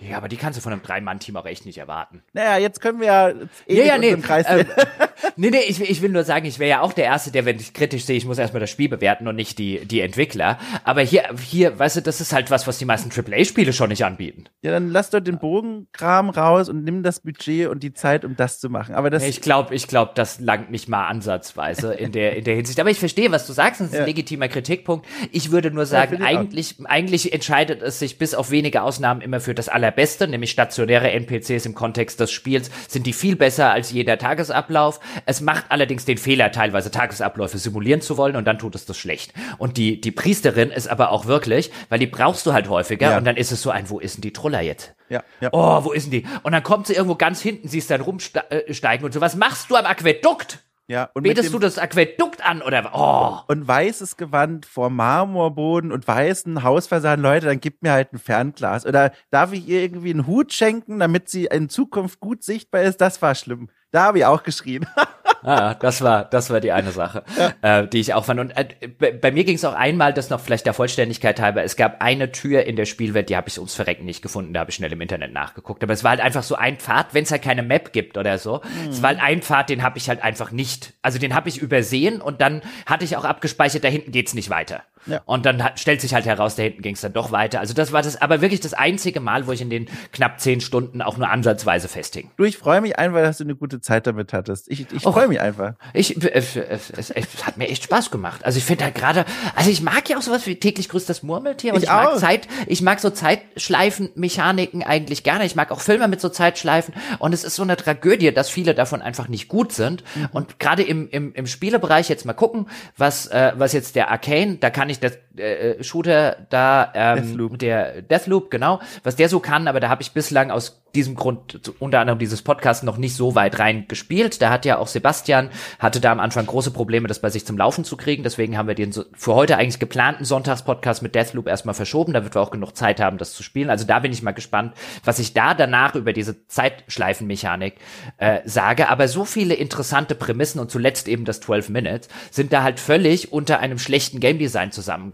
Ja, 0.00 0.16
aber 0.16 0.28
die 0.28 0.36
kannst 0.36 0.58
du 0.58 0.62
von 0.62 0.72
einem 0.72 0.82
Drei-Mann-Team 0.82 1.36
auch 1.36 1.46
echt 1.46 1.64
nicht 1.64 1.78
erwarten. 1.78 2.22
Naja, 2.32 2.58
jetzt 2.58 2.80
können 2.80 3.00
wir 3.00 3.06
ja 3.06 3.28
eh 3.66 3.78
ja, 3.78 3.84
ja, 3.84 3.98
nee, 3.98 4.08
im 4.08 4.22
Kreis 4.22 4.46
äh, 4.46 4.64
nee, 5.36 5.50
nee, 5.50 5.62
ich, 5.66 5.80
ich 5.80 6.02
will 6.02 6.10
nur 6.10 6.24
sagen, 6.24 6.46
ich 6.46 6.58
wäre 6.58 6.70
ja 6.70 6.80
auch 6.80 6.92
der 6.92 7.04
Erste, 7.04 7.30
der, 7.30 7.44
wenn 7.44 7.56
ich 7.56 7.74
kritisch 7.74 8.04
sehe, 8.04 8.16
ich 8.16 8.26
muss 8.26 8.38
erstmal 8.38 8.60
das 8.60 8.70
Spiel 8.70 8.88
bewerten 8.88 9.28
und 9.28 9.36
nicht 9.36 9.58
die, 9.58 9.84
die 9.84 10.00
Entwickler. 10.00 10.58
Aber 10.84 11.02
hier, 11.02 11.24
hier, 11.40 11.78
weißt 11.78 11.96
du, 11.96 12.00
das 12.02 12.20
ist 12.20 12.32
halt 12.32 12.50
was, 12.50 12.66
was 12.66 12.78
die 12.78 12.84
meisten 12.84 13.10
AAA-Spiele 13.10 13.72
schon 13.72 13.90
nicht 13.90 14.04
anbieten. 14.04 14.44
Ja, 14.62 14.72
dann 14.72 14.90
lass 14.90 15.10
doch 15.10 15.20
den 15.20 15.38
Bogenkram 15.38 16.30
raus 16.30 16.68
und 16.68 16.84
nimm 16.84 17.02
das 17.02 17.20
Budget 17.20 17.68
und 17.68 17.82
die 17.82 17.92
Zeit, 17.92 18.24
um 18.24 18.36
das 18.36 18.60
zu 18.60 18.70
machen. 18.70 18.94
Aber 18.94 19.10
das. 19.10 19.22
Ich 19.22 19.40
glaube, 19.40 19.74
ich 19.74 19.86
glaube, 19.86 20.12
das 20.14 20.40
langt 20.40 20.70
nicht 20.70 20.88
mal 20.88 21.06
ansatzweise 21.06 21.94
in 21.94 22.12
der, 22.12 22.36
in 22.36 22.44
der 22.44 22.56
Hinsicht. 22.56 22.80
Aber 22.80 22.90
ich 22.90 22.98
verstehe, 22.98 23.30
was 23.30 23.46
du 23.46 23.52
sagst, 23.52 23.80
das 23.80 23.88
ist 23.88 23.94
ja. 23.94 24.00
ein 24.00 24.06
legitimer 24.06 24.48
Kritikpunkt. 24.48 25.06
Ich 25.30 25.50
würde 25.50 25.70
nur 25.70 25.86
sagen, 25.86 26.18
ja, 26.20 26.26
eigentlich, 26.26 26.76
eigentlich 26.84 27.32
entscheidet 27.32 27.82
es 27.82 27.98
sich 27.98 28.18
bis 28.18 28.34
auf 28.34 28.50
wenige 28.50 28.82
Ausnahmen 28.82 29.20
immer 29.20 29.40
für 29.40 29.54
das 29.54 29.68
Allerbeste, 29.82 30.28
nämlich 30.28 30.52
stationäre 30.52 31.10
NPCs 31.10 31.66
im 31.66 31.74
Kontext 31.74 32.20
des 32.20 32.30
Spiels 32.30 32.70
sind 32.88 33.04
die 33.04 33.12
viel 33.12 33.34
besser 33.34 33.72
als 33.72 33.90
jeder 33.90 34.16
Tagesablauf. 34.16 35.00
Es 35.26 35.40
macht 35.40 35.64
allerdings 35.70 36.04
den 36.04 36.18
Fehler, 36.18 36.52
teilweise 36.52 36.92
Tagesabläufe 36.92 37.58
simulieren 37.58 38.00
zu 38.00 38.16
wollen 38.16 38.36
und 38.36 38.44
dann 38.44 38.58
tut 38.58 38.76
es 38.76 38.86
das 38.86 38.96
schlecht. 38.96 39.32
Und 39.58 39.76
die, 39.76 40.00
die 40.00 40.12
Priesterin 40.12 40.70
ist 40.70 40.86
aber 40.86 41.10
auch 41.10 41.26
wirklich, 41.26 41.72
weil 41.88 41.98
die 41.98 42.06
brauchst 42.06 42.46
du 42.46 42.52
halt 42.52 42.68
häufiger 42.68 43.10
ja. 43.10 43.18
und 43.18 43.24
dann 43.24 43.36
ist 43.36 43.50
es 43.50 43.60
so 43.60 43.70
ein, 43.70 43.90
wo 43.90 43.98
ist 43.98 44.16
denn 44.16 44.22
die 44.22 44.32
Truller 44.32 44.60
jetzt? 44.60 44.94
Ja, 45.08 45.24
ja. 45.40 45.48
Oh, 45.52 45.84
wo 45.84 45.92
ist 45.92 46.04
denn 46.04 46.22
die? 46.22 46.26
Und 46.44 46.52
dann 46.52 46.62
kommt 46.62 46.86
sie 46.86 46.94
irgendwo 46.94 47.16
ganz 47.16 47.42
hinten, 47.42 47.66
siehst 47.66 47.90
dann 47.90 48.00
rumsteigen 48.02 49.04
und 49.04 49.12
so. 49.12 49.20
Was 49.20 49.34
machst 49.34 49.68
du 49.68 49.76
am 49.76 49.84
Aquädukt? 49.84 50.60
Ja, 50.92 51.08
und 51.14 51.22
Betest 51.22 51.54
du 51.54 51.58
das 51.58 51.78
Aquädukt 51.78 52.44
an 52.44 52.60
oder 52.60 52.90
oh. 52.92 53.50
Und 53.50 53.66
weißes 53.66 54.18
Gewand 54.18 54.66
vor 54.66 54.90
Marmorboden 54.90 55.90
und 55.90 56.06
weißen 56.06 56.62
Hausfassaden, 56.62 57.22
Leute, 57.22 57.46
dann 57.46 57.60
gib 57.60 57.82
mir 57.82 57.92
halt 57.92 58.12
ein 58.12 58.18
Fernglas. 58.18 58.84
Oder 58.84 59.12
darf 59.30 59.54
ich 59.54 59.66
ihr 59.66 59.80
irgendwie 59.80 60.10
einen 60.10 60.26
Hut 60.26 60.52
schenken, 60.52 60.98
damit 60.98 61.30
sie 61.30 61.46
in 61.46 61.70
Zukunft 61.70 62.20
gut 62.20 62.42
sichtbar 62.42 62.82
ist? 62.82 63.00
Das 63.00 63.22
war 63.22 63.34
schlimm. 63.34 63.70
Da 63.90 64.02
habe 64.02 64.18
ich 64.18 64.26
auch 64.26 64.42
geschrien. 64.42 64.84
ah, 65.42 65.74
das 65.74 66.02
war, 66.02 66.24
das 66.24 66.50
war 66.50 66.60
die 66.60 66.72
eine 66.72 66.92
Sache, 66.92 67.24
ja. 67.38 67.80
äh, 67.80 67.88
die 67.88 68.00
ich 68.00 68.14
auch 68.14 68.24
fand. 68.24 68.40
Und 68.40 68.50
äh, 68.50 68.68
bei, 68.98 69.12
bei, 69.12 69.30
mir 69.30 69.44
ging 69.44 69.56
es 69.56 69.64
auch 69.64 69.74
einmal, 69.74 70.12
das 70.12 70.30
noch 70.30 70.40
vielleicht 70.40 70.66
der 70.66 70.74
Vollständigkeit 70.74 71.40
halber, 71.40 71.62
es 71.62 71.76
gab 71.76 72.02
eine 72.02 72.32
Tür 72.32 72.64
in 72.64 72.76
der 72.76 72.86
Spielwelt, 72.86 73.28
die 73.28 73.36
habe 73.36 73.48
ich 73.48 73.58
ums 73.58 73.74
Verrecken 73.74 74.04
nicht 74.04 74.22
gefunden, 74.22 74.54
da 74.54 74.60
habe 74.60 74.70
ich 74.70 74.76
schnell 74.76 74.92
im 74.92 75.00
Internet 75.00 75.32
nachgeguckt. 75.32 75.82
Aber 75.82 75.92
es 75.92 76.04
war 76.04 76.10
halt 76.10 76.20
einfach 76.20 76.42
so 76.42 76.54
ein 76.54 76.76
Pfad, 76.78 77.14
wenn 77.14 77.24
es 77.24 77.30
halt 77.30 77.42
keine 77.42 77.62
Map 77.62 77.92
gibt 77.92 78.16
oder 78.16 78.38
so. 78.38 78.60
Mhm. 78.84 78.90
Es 78.90 79.02
war 79.02 79.10
halt 79.10 79.22
ein 79.22 79.42
Pfad, 79.42 79.68
den 79.70 79.82
habe 79.82 79.98
ich 79.98 80.08
halt 80.08 80.22
einfach 80.22 80.50
nicht. 80.50 80.94
Also 81.02 81.18
den 81.18 81.34
habe 81.34 81.48
ich 81.48 81.58
übersehen 81.58 82.20
und 82.20 82.40
dann 82.40 82.62
hatte 82.86 83.04
ich 83.04 83.16
auch 83.16 83.24
abgespeichert, 83.24 83.84
da 83.84 83.88
hinten 83.88 84.12
geht's 84.12 84.34
nicht 84.34 84.50
weiter. 84.50 84.82
Ja. 85.06 85.20
Und 85.24 85.46
dann 85.46 85.62
hat, 85.62 85.80
stellt 85.80 86.00
sich 86.00 86.14
halt 86.14 86.26
heraus, 86.26 86.56
da 86.56 86.62
hinten 86.62 86.82
ging 86.82 86.94
es 86.94 87.00
dann 87.00 87.12
doch 87.12 87.32
weiter. 87.32 87.60
Also 87.60 87.74
das 87.74 87.92
war 87.92 88.02
das, 88.02 88.20
aber 88.20 88.40
wirklich 88.40 88.60
das 88.60 88.74
einzige 88.74 89.20
Mal, 89.20 89.46
wo 89.46 89.52
ich 89.52 89.60
in 89.60 89.70
den 89.70 89.88
knapp 90.12 90.40
zehn 90.40 90.60
Stunden 90.60 91.02
auch 91.02 91.16
nur 91.16 91.28
ansatzweise 91.28 91.88
festhing. 91.88 92.30
Du, 92.36 92.44
ich 92.44 92.56
freue 92.56 92.80
mich 92.80 92.98
einfach, 92.98 93.20
dass 93.20 93.38
du 93.38 93.44
eine 93.44 93.56
gute 93.56 93.80
Zeit 93.80 94.06
damit 94.06 94.32
hattest. 94.32 94.70
Ich, 94.70 94.86
ich 94.92 95.02
freue 95.02 95.28
mich 95.28 95.40
einfach. 95.40 95.74
Ich, 95.92 96.22
äh, 96.22 96.30
es, 96.32 96.56
es, 96.56 97.10
es, 97.10 97.46
hat 97.46 97.56
mir 97.56 97.68
echt 97.68 97.84
Spaß 97.84 98.10
gemacht. 98.10 98.44
Also 98.44 98.58
ich 98.58 98.64
finde 98.64 98.84
halt 98.84 98.94
gerade, 98.94 99.24
also 99.56 99.70
ich 99.70 99.82
mag 99.82 100.08
ja 100.08 100.18
auch 100.18 100.22
sowas 100.22 100.46
wie 100.46 100.56
täglich 100.56 100.88
grüßt 100.88 101.08
das 101.08 101.22
Murmeltier 101.22 101.74
und 101.74 101.78
ich, 101.78 101.84
ich 101.84 101.90
mag 101.90 102.18
Zeit, 102.18 102.48
ich 102.66 102.82
mag 102.82 103.00
so 103.00 103.10
Zeitschleifenmechaniken 103.10 104.82
eigentlich 104.82 105.24
gerne. 105.24 105.44
Ich 105.44 105.56
mag 105.56 105.70
auch 105.70 105.80
Filme 105.80 106.08
mit 106.08 106.20
so 106.20 106.28
Zeitschleifen 106.28 106.94
und 107.18 107.32
es 107.34 107.44
ist 107.44 107.56
so 107.56 107.62
eine 107.62 107.76
Tragödie, 107.76 108.32
dass 108.32 108.48
viele 108.48 108.74
davon 108.74 109.02
einfach 109.02 109.28
nicht 109.28 109.48
gut 109.48 109.72
sind. 109.72 110.04
Mhm. 110.14 110.28
Und 110.32 110.58
gerade 110.58 110.82
im, 110.82 111.08
im, 111.10 111.34
im 111.34 111.46
Spielebereich 111.46 112.08
jetzt 112.08 112.24
mal 112.24 112.32
gucken, 112.32 112.66
was, 112.96 113.26
äh, 113.26 113.52
was 113.56 113.72
jetzt 113.72 113.96
der 113.96 114.10
Arcane, 114.10 114.56
da 114.56 114.70
kann 114.70 114.90
ich 114.90 114.91
das 115.00 115.18
äh, 115.36 115.82
Shooter 115.82 116.46
da, 116.50 116.92
ähm, 116.94 117.16
Deathloop. 117.16 117.58
der 117.58 118.02
Deathloop, 118.02 118.50
genau, 118.50 118.80
was 119.02 119.16
der 119.16 119.28
so 119.28 119.40
kann, 119.40 119.68
aber 119.68 119.80
da 119.80 119.88
habe 119.88 120.02
ich 120.02 120.12
bislang 120.12 120.50
aus 120.50 120.82
diesem 120.94 121.14
Grund 121.14 121.72
unter 121.78 122.00
anderem 122.00 122.18
dieses 122.18 122.42
Podcast 122.42 122.84
noch 122.84 122.96
nicht 122.96 123.16
so 123.16 123.34
weit 123.34 123.58
rein 123.58 123.88
gespielt. 123.88 124.42
Da 124.42 124.50
hat 124.50 124.64
ja 124.64 124.78
auch 124.78 124.86
Sebastian, 124.86 125.48
hatte 125.78 126.00
da 126.00 126.12
am 126.12 126.20
Anfang 126.20 126.46
große 126.46 126.70
Probleme, 126.70 127.08
das 127.08 127.20
bei 127.20 127.30
sich 127.30 127.46
zum 127.46 127.56
Laufen 127.56 127.84
zu 127.84 127.96
kriegen. 127.96 128.22
Deswegen 128.22 128.58
haben 128.58 128.68
wir 128.68 128.74
den 128.74 128.92
so 128.92 129.04
für 129.14 129.34
heute 129.34 129.56
eigentlich 129.56 129.78
geplanten 129.78 130.24
Sonntagspodcast 130.24 131.02
mit 131.02 131.14
Deathloop 131.14 131.48
erstmal 131.48 131.74
verschoben, 131.74 132.12
damit 132.12 132.34
wir 132.34 132.42
auch 132.42 132.50
genug 132.50 132.76
Zeit 132.76 133.00
haben, 133.00 133.18
das 133.18 133.32
zu 133.32 133.42
spielen. 133.42 133.70
Also 133.70 133.86
da 133.86 134.00
bin 134.00 134.12
ich 134.12 134.22
mal 134.22 134.32
gespannt, 134.32 134.74
was 135.04 135.18
ich 135.18 135.32
da 135.32 135.54
danach 135.54 135.94
über 135.94 136.12
diese 136.12 136.46
Zeitschleifenmechanik 136.46 137.76
äh, 138.18 138.40
sage. 138.44 138.88
Aber 138.88 139.08
so 139.08 139.24
viele 139.24 139.54
interessante 139.54 140.14
Prämissen 140.14 140.60
und 140.60 140.70
zuletzt 140.70 141.08
eben 141.08 141.24
das 141.24 141.40
12 141.40 141.70
Minutes 141.70 142.08
sind 142.30 142.52
da 142.52 142.62
halt 142.62 142.80
völlig 142.80 143.32
unter 143.32 143.60
einem 143.60 143.78
schlechten 143.78 144.20
Game 144.20 144.38
Design 144.38 144.72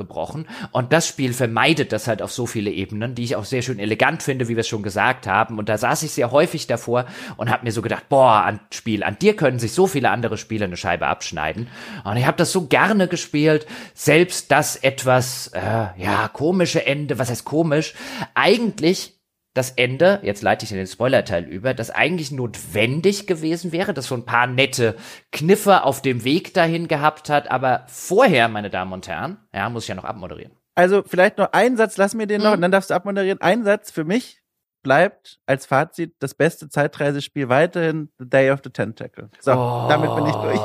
zusammengebrochen. 0.09 0.47
Und 0.72 0.93
das 0.93 1.06
Spiel 1.06 1.32
vermeidet 1.32 1.93
das 1.93 2.09
halt 2.09 2.22
auf 2.22 2.32
so 2.32 2.47
viele 2.47 2.70
Ebenen, 2.70 3.14
die 3.14 3.24
ich 3.24 3.36
auch 3.36 3.44
sehr 3.44 3.62
schön 3.62 3.78
elegant 3.78 4.22
finde, 4.22 4.48
wie 4.48 4.56
wir 4.56 4.60
es 4.60 4.68
schon 4.68 4.82
gesagt 4.82 5.26
haben. 5.26 5.59
Und 5.59 5.68
da 5.68 5.78
saß 5.78 6.02
ich 6.02 6.12
sehr 6.12 6.30
häufig 6.30 6.66
davor 6.66 7.06
und 7.36 7.51
habe 7.51 7.64
mir 7.64 7.72
so 7.72 7.82
gedacht, 7.82 8.09
boah, 8.09 8.44
an 8.44 8.60
Spiel, 8.72 9.02
an 9.02 9.18
dir 9.18 9.36
können 9.36 9.59
sich 9.59 9.72
so 9.72 9.86
viele 9.86 10.10
andere 10.10 10.39
Spiele 10.39 10.64
eine 10.64 10.76
Scheibe 10.76 11.06
abschneiden. 11.06 11.68
Und 12.05 12.16
ich 12.16 12.26
habe 12.26 12.36
das 12.36 12.52
so 12.52 12.66
gerne 12.66 13.09
gespielt, 13.09 13.66
selbst 13.94 14.51
das 14.51 14.76
etwas, 14.76 15.48
äh, 15.48 15.60
ja, 15.97 16.28
komische 16.32 16.86
Ende, 16.86 17.18
was 17.18 17.30
heißt 17.30 17.44
komisch, 17.44 17.94
eigentlich 18.35 19.18
das 19.55 19.73
Ende, 19.73 20.20
jetzt 20.23 20.43
leite 20.43 20.65
ich 20.65 20.70
in 20.70 20.77
den 20.77 20.87
Spoilerteil 20.87 21.45
über, 21.45 21.75
das 21.75 21.91
eigentlich 21.91 22.31
notwendig 22.31 23.27
gewesen 23.27 23.73
wäre, 23.73 23.95
das 23.95 24.07
so 24.07 24.15
ein 24.15 24.25
paar 24.25 24.47
nette 24.47 24.97
Kniffe 25.33 25.85
auf 25.85 26.03
dem 26.03 26.25
Weg 26.25 26.55
dahin 26.55 26.87
gehabt 26.87 27.29
hat, 27.29 27.51
aber 27.51 27.85
vorher, 27.89 28.49
meine 28.49 28.70
Damen 28.70 28.93
und 28.93 29.09
Herren, 29.09 29.39
ja, 29.53 29.69
muss 29.69 29.85
ich 29.85 29.89
ja 29.89 29.95
noch 29.95 30.05
abmoderieren. 30.05 30.53
Also 30.75 31.03
vielleicht 31.05 31.39
noch 31.39 31.53
einen 31.53 31.77
Satz, 31.77 31.97
lass 31.97 32.15
mir 32.15 32.27
den 32.27 32.41
noch, 32.41 32.51
mhm. 32.51 32.55
und 32.55 32.61
dann 32.62 32.73
darfst 32.73 32.91
du 32.91 32.95
abmoderieren. 32.95 33.41
Ein 33.41 33.65
Satz 33.65 33.91
für 33.91 34.05
mich, 34.05 34.43
bleibt 34.83 35.41
als 35.47 35.66
Fazit 35.66 36.15
das 36.20 36.35
beste 36.35 36.69
Zeitreisespiel 36.69 37.49
weiterhin 37.49 38.11
The 38.19 38.29
Day 38.29 38.51
of 38.51 38.61
the 38.62 38.70
Tentacle. 38.70 39.29
So, 39.41 39.53
oh, 39.53 39.87
damit 39.89 40.15
bin 40.15 40.27
ich 40.27 40.35
durch. 40.35 40.61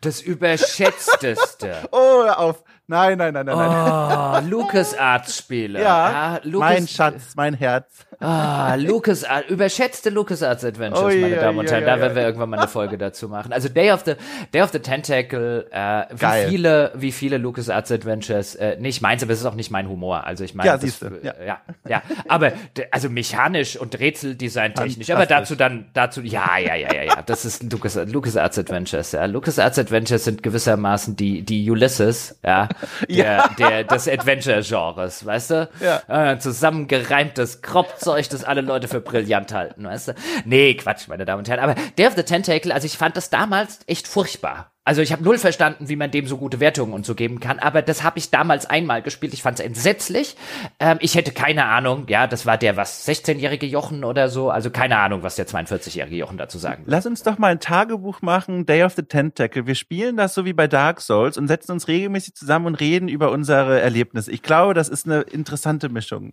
das 0.00 0.20
überschätzteste. 0.22 1.88
oh, 1.92 2.24
hör 2.24 2.38
auf. 2.38 2.64
Nein, 2.90 3.18
nein, 3.18 3.34
nein, 3.34 3.44
nein, 3.44 3.56
nein. 3.56 4.44
Oh, 4.44 4.48
LucasArts-Spiele. 4.48 5.78
Ja, 5.78 6.10
ja 6.10 6.40
Lucas 6.42 6.70
mein 6.70 6.88
Schatz, 6.88 7.34
mein 7.36 7.52
Herz. 7.52 8.08
Ah, 8.20 8.74
Lucas, 8.74 9.24
überschätzte 9.48 10.10
LucasArts 10.10 10.64
Adventures, 10.64 11.14
oh, 11.14 11.20
meine 11.20 11.36
ja, 11.36 11.40
Damen 11.42 11.58
und 11.60 11.70
Herren. 11.70 11.84
Ja, 11.84 11.94
da 11.94 12.00
werden 12.00 12.16
wir 12.16 12.22
irgendwann 12.22 12.50
mal 12.50 12.58
eine 12.58 12.66
Folge 12.66 12.98
dazu 12.98 13.28
machen. 13.28 13.52
Also 13.52 13.68
Day 13.68 13.92
of 13.92 14.04
the, 14.06 14.14
Day 14.52 14.62
of 14.62 14.70
the 14.72 14.80
Tentacle, 14.80 15.68
äh, 15.70 16.06
wie 16.10 16.16
Geil. 16.16 16.48
viele, 16.48 16.92
wie 16.96 17.12
viele 17.12 17.38
LucasArts 17.38 17.92
Adventures, 17.92 18.56
äh, 18.56 18.76
nicht 18.80 19.02
meins, 19.02 19.22
aber 19.22 19.32
es 19.34 19.40
ist 19.40 19.46
auch 19.46 19.54
nicht 19.54 19.70
mein 19.70 19.88
Humor. 19.88 20.24
Also 20.24 20.42
ich 20.42 20.54
meine, 20.54 20.70
ja, 20.70 20.78
das, 20.78 21.00
ja. 21.22 21.34
ja, 21.46 21.60
ja. 21.86 22.02
Aber, 22.26 22.52
also 22.90 23.08
mechanisch 23.08 23.76
und 23.76 23.96
Rätseldesign 24.00 24.74
technisch, 24.74 25.10
aber 25.10 25.26
dazu 25.26 25.54
dann, 25.54 25.90
dazu, 25.92 26.22
ja, 26.22 26.58
ja, 26.58 26.74
ja, 26.74 26.92
ja, 26.92 27.02
ja. 27.04 27.22
Das 27.22 27.44
ist 27.44 27.70
Lucas, 27.70 27.94
LucasArts 27.94 28.58
Adventures, 28.58 29.12
ja. 29.12 29.26
LucasArts 29.26 29.78
Adventures 29.78 30.24
sind 30.24 30.42
gewissermaßen 30.42 31.14
die, 31.14 31.42
die 31.42 31.70
Ulysses, 31.70 32.40
ja, 32.44 32.68
der, 33.08 33.16
ja. 33.16 33.48
der, 33.58 33.84
des 33.84 34.08
Adventure-Genres, 34.08 35.24
weißt 35.24 35.50
du? 35.50 35.68
Ja. 35.80 36.32
Äh, 36.32 36.38
zusammengereimtes 36.38 37.62
Kropf 37.62 37.98
Zeug, 37.98 38.28
das 38.28 38.44
alle 38.44 38.60
Leute 38.60 38.88
für 38.88 39.00
brillant 39.00 39.52
halten, 39.52 39.84
weißt 39.84 40.08
du? 40.08 40.14
Nee, 40.44 40.74
Quatsch, 40.74 41.08
meine 41.08 41.24
Damen 41.24 41.40
und 41.40 41.48
Herren. 41.48 41.60
Aber 41.60 41.74
Day 41.98 42.06
of 42.06 42.14
the 42.16 42.22
Tentacle, 42.22 42.72
also 42.72 42.86
ich 42.86 42.96
fand 42.96 43.16
das 43.16 43.30
damals 43.30 43.80
echt 43.86 44.08
furchtbar. 44.08 44.72
Also 44.88 45.02
ich 45.02 45.12
habe 45.12 45.22
null 45.22 45.36
verstanden, 45.36 45.90
wie 45.90 45.96
man 45.96 46.10
dem 46.10 46.26
so 46.26 46.38
gute 46.38 46.60
Wertungen 46.60 46.94
und 46.94 47.04
so 47.04 47.14
geben 47.14 47.40
kann, 47.40 47.58
aber 47.58 47.82
das 47.82 48.04
habe 48.04 48.18
ich 48.18 48.30
damals 48.30 48.64
einmal 48.64 49.02
gespielt. 49.02 49.34
Ich 49.34 49.42
fand 49.42 49.60
es 49.60 49.66
entsetzlich. 49.66 50.34
Ähm, 50.80 50.96
ich 51.02 51.14
hätte 51.14 51.32
keine 51.32 51.66
Ahnung, 51.66 52.06
ja, 52.08 52.26
das 52.26 52.46
war 52.46 52.56
der 52.56 52.78
was 52.78 53.06
16-jährige 53.06 53.66
Jochen 53.66 54.02
oder 54.02 54.30
so, 54.30 54.48
also 54.48 54.70
keine 54.70 54.96
Ahnung, 54.96 55.22
was 55.22 55.36
der 55.36 55.46
42-jährige 55.46 56.16
Jochen 56.16 56.38
dazu 56.38 56.56
sagen 56.56 56.86
will. 56.86 56.90
Lass 56.94 57.04
uns 57.04 57.22
doch 57.22 57.36
mal 57.36 57.48
ein 57.48 57.60
Tagebuch 57.60 58.22
machen, 58.22 58.64
Day 58.64 58.82
of 58.82 58.94
the 58.94 59.02
Tentacle. 59.02 59.66
Wir 59.66 59.74
spielen 59.74 60.16
das 60.16 60.32
so 60.32 60.46
wie 60.46 60.54
bei 60.54 60.68
Dark 60.68 61.02
Souls 61.02 61.36
und 61.36 61.48
setzen 61.48 61.72
uns 61.72 61.86
regelmäßig 61.86 62.34
zusammen 62.34 62.64
und 62.64 62.76
reden 62.76 63.08
über 63.08 63.30
unsere 63.30 63.82
Erlebnisse. 63.82 64.32
Ich 64.32 64.40
glaube, 64.40 64.72
das 64.72 64.88
ist 64.88 65.04
eine 65.04 65.20
interessante 65.20 65.90
Mischung. 65.90 66.32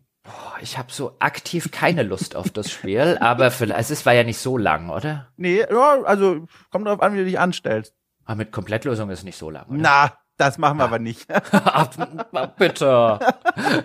Ich 0.61 0.77
habe 0.77 0.93
so 0.93 1.17
aktiv 1.19 1.71
keine 1.71 2.03
Lust 2.03 2.37
auf 2.37 2.51
das 2.51 2.71
Spiel, 2.71 3.17
aber 3.19 3.51
vielleicht, 3.51 3.91
es 3.91 4.05
war 4.05 4.13
ja 4.13 4.23
nicht 4.23 4.39
so 4.39 4.57
lang, 4.57 4.91
oder? 4.91 5.27
Nee, 5.35 5.59
ja, 5.69 6.03
also 6.05 6.45
kommt 6.71 6.87
darauf 6.87 7.01
an, 7.01 7.15
wie 7.15 7.17
du 7.17 7.25
dich 7.25 7.37
anstellst. 7.37 7.93
Aber 8.25 8.33
ah, 8.33 8.35
mit 8.35 8.51
Komplettlösung 8.51 9.09
ist 9.11 9.23
nicht 9.23 9.37
so 9.37 9.51
lang. 9.51 9.67
Oder? 9.67 9.77
Na, 9.77 10.17
das 10.37 10.57
machen 10.57 10.77
wir 10.77 10.83
ja. 10.83 10.87
aber 10.87 10.99
nicht. 10.99 11.27
Bitte. 12.57 13.19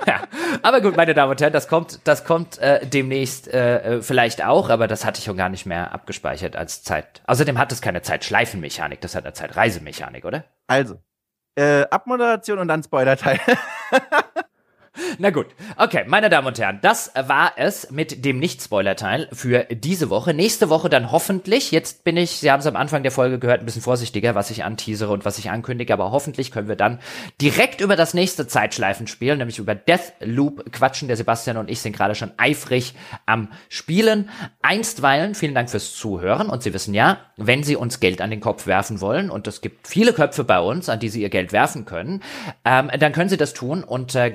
ja. 0.06 0.22
Aber 0.62 0.80
gut, 0.80 0.96
meine 0.96 1.12
Damen 1.12 1.30
und 1.30 1.40
Herren, 1.40 1.52
das 1.52 1.68
kommt, 1.68 2.00
das 2.04 2.24
kommt 2.24 2.58
äh, 2.58 2.84
demnächst 2.86 3.48
äh, 3.48 3.98
äh, 3.98 4.02
vielleicht 4.02 4.42
auch, 4.42 4.70
aber 4.70 4.88
das 4.88 5.04
hatte 5.04 5.18
ich 5.18 5.24
schon 5.24 5.36
gar 5.36 5.50
nicht 5.50 5.66
mehr 5.66 5.92
abgespeichert 5.92 6.56
als 6.56 6.82
Zeit. 6.82 7.22
Außerdem 7.26 7.58
hat 7.58 7.70
es 7.70 7.82
keine 7.82 8.00
Zeitschleifenmechanik, 8.00 9.00
das 9.02 9.14
hat 9.14 9.24
eine 9.24 9.34
Zeitreisemechanik, 9.34 10.24
oder? 10.24 10.44
Also, 10.66 11.00
äh, 11.54 11.82
Abmoderation 11.90 12.58
und 12.58 12.68
dann 12.68 12.82
Spoilerteil. 12.82 13.38
Na 15.18 15.30
gut, 15.30 15.46
okay, 15.76 16.04
meine 16.06 16.28
Damen 16.28 16.46
und 16.46 16.58
Herren, 16.58 16.78
das 16.82 17.12
war 17.14 17.52
es 17.56 17.90
mit 17.90 18.24
dem 18.24 18.38
Nicht-Spoiler-Teil 18.38 19.28
für 19.32 19.64
diese 19.70 20.10
Woche. 20.10 20.34
Nächste 20.34 20.68
Woche 20.68 20.88
dann 20.88 21.12
hoffentlich, 21.12 21.70
jetzt 21.70 22.04
bin 22.04 22.16
ich, 22.16 22.32
Sie 22.32 22.50
haben 22.50 22.60
es 22.60 22.66
am 22.66 22.76
Anfang 22.76 23.02
der 23.02 23.12
Folge 23.12 23.38
gehört, 23.38 23.60
ein 23.60 23.66
bisschen 23.66 23.82
vorsichtiger, 23.82 24.34
was 24.34 24.50
ich 24.50 24.64
anteasere 24.64 25.12
und 25.12 25.24
was 25.24 25.38
ich 25.38 25.50
ankündige, 25.50 25.92
aber 25.92 26.10
hoffentlich 26.10 26.50
können 26.50 26.68
wir 26.68 26.76
dann 26.76 27.00
direkt 27.40 27.80
über 27.80 27.96
das 27.96 28.14
nächste 28.14 28.46
Zeitschleifenspiel, 28.46 29.36
nämlich 29.36 29.58
über 29.58 29.74
Deathloop 29.74 30.72
quatschen. 30.72 31.08
Der 31.08 31.16
Sebastian 31.16 31.56
und 31.56 31.70
ich 31.70 31.80
sind 31.80 31.96
gerade 31.96 32.14
schon 32.14 32.32
eifrig 32.36 32.94
am 33.26 33.48
Spielen. 33.68 34.28
Einstweilen, 34.62 35.34
vielen 35.34 35.54
Dank 35.54 35.70
fürs 35.70 35.94
Zuhören 35.94 36.48
und 36.48 36.62
Sie 36.62 36.74
wissen 36.74 36.94
ja, 36.94 37.18
wenn 37.36 37.62
Sie 37.62 37.76
uns 37.76 38.00
Geld 38.00 38.20
an 38.20 38.30
den 38.30 38.40
Kopf 38.40 38.66
werfen 38.66 39.00
wollen, 39.00 39.30
und 39.30 39.46
es 39.46 39.60
gibt 39.60 39.88
viele 39.88 40.12
Köpfe 40.12 40.44
bei 40.44 40.60
uns, 40.60 40.88
an 40.88 41.00
die 41.00 41.08
Sie 41.08 41.22
Ihr 41.22 41.30
Geld 41.30 41.52
werfen 41.52 41.84
können, 41.84 42.22
ähm, 42.64 42.90
dann 42.98 43.12
können 43.12 43.28
Sie 43.28 43.36
das 43.36 43.54
tun 43.54 43.84
unter 43.84 44.30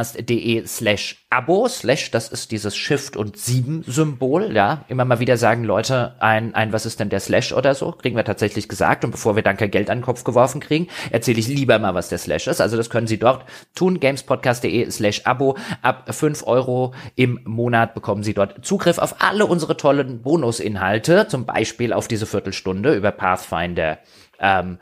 gamespodcast.de 0.00 0.66
slash 0.66 1.16
Abo, 1.32 1.68
slash, 1.68 2.10
das 2.10 2.28
ist 2.28 2.50
dieses 2.50 2.76
Shift 2.76 3.16
und 3.16 3.36
7 3.36 3.84
Symbol, 3.86 4.52
ja. 4.52 4.84
Immer 4.88 5.04
mal 5.04 5.20
wieder 5.20 5.36
sagen 5.36 5.62
Leute 5.62 6.16
ein, 6.18 6.54
ein, 6.56 6.72
was 6.72 6.86
ist 6.86 6.98
denn 6.98 7.08
der 7.08 7.20
Slash 7.20 7.52
oder 7.52 7.74
so, 7.74 7.92
kriegen 7.92 8.16
wir 8.16 8.24
tatsächlich 8.24 8.68
gesagt. 8.68 9.04
Und 9.04 9.12
bevor 9.12 9.36
wir 9.36 9.42
dann 9.44 9.56
kein 9.56 9.70
Geld 9.70 9.90
an 9.90 9.98
den 9.98 10.04
Kopf 10.04 10.24
geworfen 10.24 10.60
kriegen, 10.60 10.88
erzähle 11.10 11.38
ich 11.38 11.46
lieber 11.46 11.78
mal, 11.78 11.94
was 11.94 12.08
der 12.08 12.18
Slash 12.18 12.48
ist. 12.48 12.60
Also 12.60 12.76
das 12.76 12.90
können 12.90 13.06
Sie 13.06 13.18
dort 13.18 13.44
tun, 13.74 14.00
gamespodcast.de 14.00 14.90
slash 14.90 15.22
Abo. 15.24 15.56
Ab 15.82 16.12
5 16.12 16.46
Euro 16.46 16.94
im 17.14 17.40
Monat 17.44 17.94
bekommen 17.94 18.24
Sie 18.24 18.34
dort 18.34 18.64
Zugriff 18.64 18.98
auf 18.98 19.16
alle 19.20 19.46
unsere 19.46 19.76
tollen 19.76 20.22
Bonusinhalte, 20.22 21.28
zum 21.28 21.46
Beispiel 21.46 21.92
auf 21.92 22.08
diese 22.08 22.26
Viertelstunde 22.26 22.94
über 22.94 23.12
Pathfinder 23.12 23.98
ähm, 24.40 24.78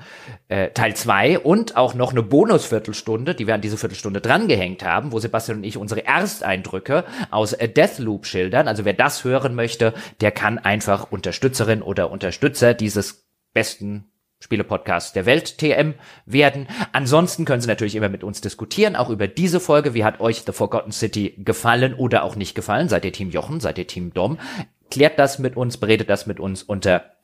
äh, 0.48 0.70
Teil 0.70 0.94
2 0.94 1.40
und 1.40 1.76
auch 1.76 1.94
noch 1.94 2.12
eine 2.12 2.22
Bonusviertelstunde, 2.22 3.34
die 3.34 3.46
wir 3.46 3.54
an 3.54 3.60
diese 3.60 3.76
Viertelstunde 3.76 4.20
drangehängt 4.20 4.84
haben, 4.84 5.12
wo 5.12 5.18
Sebastian 5.18 5.58
und 5.58 5.64
ich 5.64 5.76
unsere 5.76 6.06
Ersteindrücke 6.06 7.04
aus 7.30 7.52
äh, 7.52 7.68
Deathloop 7.68 8.26
schildern. 8.26 8.68
Also 8.68 8.84
wer 8.84 8.94
das 8.94 9.24
hören 9.24 9.54
möchte, 9.54 9.92
der 10.20 10.30
kann 10.30 10.58
einfach 10.58 11.10
Unterstützerin 11.10 11.82
oder 11.82 12.10
Unterstützer 12.10 12.74
dieses 12.74 13.26
besten 13.52 14.10
Spiele-Podcast 14.40 15.16
der 15.16 15.26
Welt 15.26 15.58
TM 15.58 15.94
werden. 16.24 16.68
Ansonsten 16.92 17.44
können 17.44 17.60
Sie 17.60 17.66
natürlich 17.66 17.96
immer 17.96 18.08
mit 18.08 18.22
uns 18.22 18.40
diskutieren, 18.40 18.94
auch 18.94 19.10
über 19.10 19.26
diese 19.26 19.58
Folge. 19.58 19.94
Wie 19.94 20.04
hat 20.04 20.20
euch 20.20 20.42
The 20.46 20.52
Forgotten 20.52 20.92
City 20.92 21.34
gefallen 21.38 21.94
oder 21.94 22.22
auch 22.22 22.36
nicht 22.36 22.54
gefallen? 22.54 22.88
Seid 22.88 23.04
ihr 23.04 23.12
Team 23.12 23.30
Jochen? 23.30 23.58
Seid 23.58 23.78
ihr 23.78 23.86
Team 23.86 24.14
Dom? 24.14 24.38
Klärt 24.90 25.18
das 25.18 25.40
mit 25.40 25.56
uns, 25.56 25.76
beredet 25.76 26.08
das 26.08 26.26
mit 26.26 26.38
uns 26.38 26.62
unter 26.62 27.17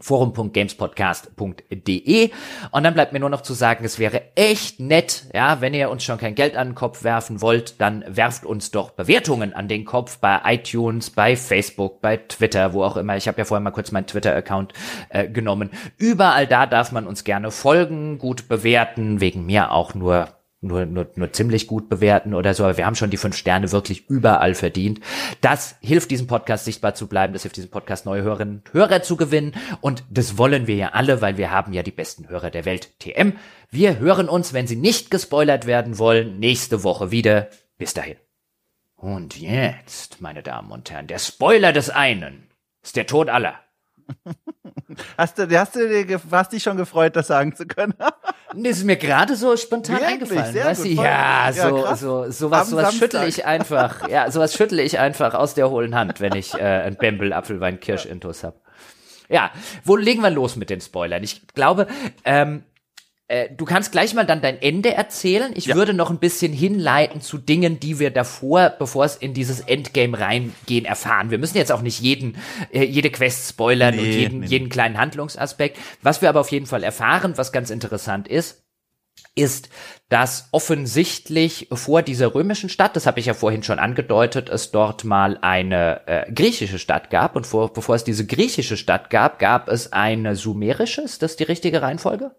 forum.gamespodcast.de 0.00 2.30
und 2.70 2.84
dann 2.84 2.94
bleibt 2.94 3.12
mir 3.12 3.20
nur 3.20 3.30
noch 3.30 3.42
zu 3.42 3.54
sagen, 3.54 3.84
es 3.84 3.98
wäre 3.98 4.22
echt 4.34 4.80
nett, 4.80 5.24
ja, 5.34 5.60
wenn 5.60 5.74
ihr 5.74 5.90
uns 5.90 6.04
schon 6.04 6.18
kein 6.18 6.34
Geld 6.34 6.56
an 6.56 6.70
den 6.70 6.74
Kopf 6.74 7.04
werfen 7.04 7.40
wollt, 7.40 7.80
dann 7.80 8.04
werft 8.08 8.44
uns 8.44 8.70
doch 8.70 8.90
Bewertungen 8.90 9.54
an 9.54 9.68
den 9.68 9.84
Kopf 9.84 10.18
bei 10.18 10.40
iTunes, 10.44 11.10
bei 11.10 11.36
Facebook, 11.36 12.00
bei 12.00 12.16
Twitter, 12.16 12.72
wo 12.72 12.84
auch 12.84 12.96
immer. 12.96 13.16
Ich 13.16 13.28
habe 13.28 13.38
ja 13.38 13.44
vorher 13.44 13.62
mal 13.62 13.70
kurz 13.70 13.92
meinen 13.92 14.06
Twitter-Account 14.06 14.72
äh, 15.10 15.28
genommen. 15.28 15.70
Überall 15.98 16.46
da 16.46 16.66
darf 16.66 16.92
man 16.92 17.06
uns 17.06 17.24
gerne 17.24 17.50
folgen, 17.50 18.18
gut 18.18 18.48
bewerten, 18.48 19.20
wegen 19.20 19.46
mir 19.46 19.72
auch 19.72 19.94
nur 19.94 20.28
nur, 20.60 20.84
nur, 20.84 21.10
nur 21.14 21.32
ziemlich 21.32 21.66
gut 21.66 21.88
bewerten 21.88 22.34
oder 22.34 22.52
so, 22.54 22.64
aber 22.64 22.76
wir 22.76 22.86
haben 22.86 22.94
schon 22.94 23.10
die 23.10 23.16
fünf 23.16 23.36
Sterne 23.36 23.72
wirklich 23.72 24.08
überall 24.08 24.54
verdient. 24.54 25.00
Das 25.40 25.76
hilft 25.80 26.10
diesem 26.10 26.26
Podcast 26.26 26.66
sichtbar 26.66 26.94
zu 26.94 27.06
bleiben, 27.06 27.32
das 27.32 27.42
hilft 27.42 27.56
diesem 27.56 27.70
Podcast 27.70 28.04
neue 28.04 28.22
Hörerinnen 28.22 28.56
und 28.56 28.72
Hörer 28.74 29.02
zu 29.02 29.16
gewinnen 29.16 29.54
und 29.80 30.04
das 30.10 30.36
wollen 30.36 30.66
wir 30.66 30.76
ja 30.76 30.88
alle, 30.90 31.22
weil 31.22 31.38
wir 31.38 31.50
haben 31.50 31.72
ja 31.72 31.82
die 31.82 31.90
besten 31.90 32.28
Hörer 32.28 32.50
der 32.50 32.64
Welt, 32.64 32.98
TM. 32.98 33.34
Wir 33.70 33.98
hören 33.98 34.28
uns, 34.28 34.52
wenn 34.52 34.66
Sie 34.66 34.76
nicht 34.76 35.10
gespoilert 35.10 35.66
werden 35.66 35.98
wollen, 35.98 36.38
nächste 36.38 36.82
Woche 36.82 37.10
wieder. 37.10 37.48
Bis 37.78 37.94
dahin. 37.94 38.16
Und 38.96 39.40
jetzt, 39.40 40.20
meine 40.20 40.42
Damen 40.42 40.70
und 40.70 40.90
Herren, 40.90 41.06
der 41.06 41.18
Spoiler 41.18 41.72
des 41.72 41.88
einen 41.88 42.48
ist 42.82 42.96
der 42.96 43.06
Tod 43.06 43.30
aller. 43.30 43.58
Hast 45.16 45.38
du, 45.38 45.58
hast 45.58 45.76
du 45.76 46.04
dir, 46.04 46.20
hast 46.32 46.52
dich 46.52 46.62
schon 46.62 46.76
gefreut, 46.76 47.14
das 47.14 47.28
sagen 47.28 47.54
zu 47.54 47.66
können? 47.66 47.94
Das 48.52 48.78
ist 48.78 48.84
mir 48.84 48.96
gerade 48.96 49.36
so 49.36 49.56
spontan 49.56 50.00
Wirklich? 50.00 50.12
eingefallen. 50.12 50.52
Sehr 50.52 50.64
weißt 50.64 50.82
gut, 50.82 50.98
du, 50.98 51.02
ja, 51.02 51.50
so, 51.52 51.84
ja, 51.84 51.94
so, 51.94 52.30
sowas, 52.32 52.68
sowas 52.68 52.94
schüttle 52.96 53.28
ich 53.28 53.46
einfach, 53.46 54.08
ja, 54.08 54.28
sowas 54.28 54.54
schüttle 54.54 54.82
ich 54.82 54.98
einfach 54.98 55.34
aus 55.34 55.54
der 55.54 55.70
hohlen 55.70 55.94
Hand, 55.94 56.20
wenn 56.20 56.34
ich 56.34 56.54
äh, 56.54 56.58
ein 56.58 56.96
Bembel, 56.96 57.32
Apfelwein, 57.32 57.78
Kirsch 57.78 58.06
intus 58.06 58.42
hab. 58.42 58.56
Ja, 59.28 59.52
wo 59.84 59.94
legen 59.94 60.20
wir 60.22 60.30
los 60.30 60.56
mit 60.56 60.68
den 60.68 60.80
Spoilern? 60.80 61.22
Ich 61.22 61.46
glaube, 61.54 61.86
ähm, 62.24 62.64
äh, 63.30 63.48
du 63.56 63.64
kannst 63.64 63.92
gleich 63.92 64.12
mal 64.12 64.26
dann 64.26 64.42
dein 64.42 64.60
Ende 64.60 64.92
erzählen. 64.92 65.52
Ich 65.54 65.66
ja. 65.66 65.76
würde 65.76 65.94
noch 65.94 66.10
ein 66.10 66.18
bisschen 66.18 66.52
hinleiten 66.52 67.20
zu 67.20 67.38
Dingen, 67.38 67.78
die 67.78 68.00
wir 68.00 68.10
davor, 68.10 68.70
bevor 68.76 69.04
es 69.04 69.14
in 69.14 69.34
dieses 69.34 69.60
Endgame 69.60 70.18
reingehen, 70.18 70.84
erfahren. 70.84 71.30
Wir 71.30 71.38
müssen 71.38 71.56
jetzt 71.56 71.70
auch 71.70 71.82
nicht 71.82 72.00
jeden, 72.00 72.36
äh, 72.72 72.82
jede 72.82 73.08
Quest 73.10 73.48
spoilern 73.48 73.94
nee, 73.94 74.00
und 74.00 74.06
jeden, 74.06 74.40
nee. 74.40 74.46
jeden 74.46 74.68
kleinen 74.68 74.98
Handlungsaspekt. 74.98 75.78
Was 76.02 76.22
wir 76.22 76.28
aber 76.28 76.40
auf 76.40 76.50
jeden 76.50 76.66
Fall 76.66 76.82
erfahren, 76.82 77.34
was 77.36 77.52
ganz 77.52 77.70
interessant 77.70 78.26
ist, 78.26 78.64
ist, 79.36 79.68
dass 80.08 80.48
offensichtlich 80.50 81.68
vor 81.72 82.02
dieser 82.02 82.34
römischen 82.34 82.68
Stadt, 82.68 82.96
das 82.96 83.06
habe 83.06 83.20
ich 83.20 83.26
ja 83.26 83.34
vorhin 83.34 83.62
schon 83.62 83.78
angedeutet, 83.78 84.48
es 84.48 84.72
dort 84.72 85.04
mal 85.04 85.38
eine 85.40 86.00
äh, 86.08 86.32
griechische 86.32 86.80
Stadt 86.80 87.10
gab 87.10 87.36
und 87.36 87.46
vor, 87.46 87.72
bevor 87.72 87.94
es 87.94 88.02
diese 88.02 88.26
griechische 88.26 88.76
Stadt 88.76 89.08
gab, 89.08 89.38
gab 89.38 89.68
es 89.68 89.92
eine 89.92 90.34
sumerische. 90.34 91.02
Ist 91.02 91.22
das 91.22 91.36
die 91.36 91.44
richtige 91.44 91.80
Reihenfolge? 91.80 92.32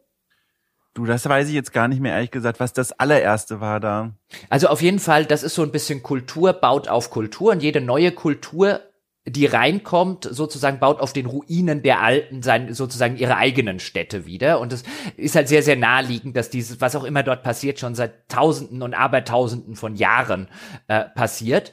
Du, 0.93 1.05
das 1.05 1.27
weiß 1.27 1.47
ich 1.47 1.53
jetzt 1.53 1.71
gar 1.71 1.87
nicht 1.87 2.01
mehr 2.01 2.13
ehrlich 2.13 2.31
gesagt, 2.31 2.59
was 2.59 2.73
das 2.73 2.91
allererste 2.91 3.61
war 3.61 3.79
da. 3.79 4.11
Also 4.49 4.67
auf 4.67 4.81
jeden 4.81 4.99
Fall, 4.99 5.25
das 5.25 5.41
ist 5.41 5.55
so 5.55 5.63
ein 5.63 5.71
bisschen 5.71 6.03
Kultur 6.03 6.51
baut 6.51 6.89
auf 6.89 7.09
Kultur 7.11 7.53
und 7.53 7.63
jede 7.63 7.79
neue 7.79 8.11
Kultur 8.11 8.81
die 9.27 9.45
reinkommt, 9.45 10.27
sozusagen 10.29 10.79
baut 10.79 10.99
auf 10.99 11.13
den 11.13 11.27
Ruinen 11.27 11.83
der 11.83 12.01
alten 12.01 12.41
sein, 12.41 12.73
sozusagen 12.73 13.17
ihre 13.17 13.37
eigenen 13.37 13.79
Städte 13.79 14.25
wieder. 14.25 14.59
Und 14.59 14.73
es 14.73 14.83
ist 15.15 15.35
halt 15.35 15.47
sehr, 15.47 15.61
sehr 15.61 15.75
naheliegend, 15.75 16.35
dass 16.35 16.49
dieses, 16.49 16.81
was 16.81 16.95
auch 16.95 17.03
immer 17.03 17.21
dort 17.21 17.43
passiert, 17.43 17.79
schon 17.79 17.93
seit 17.93 18.29
Tausenden 18.29 18.81
und 18.81 18.95
Abertausenden 18.95 19.75
von 19.75 19.95
Jahren 19.95 20.47
äh, 20.87 21.03
passiert. 21.03 21.71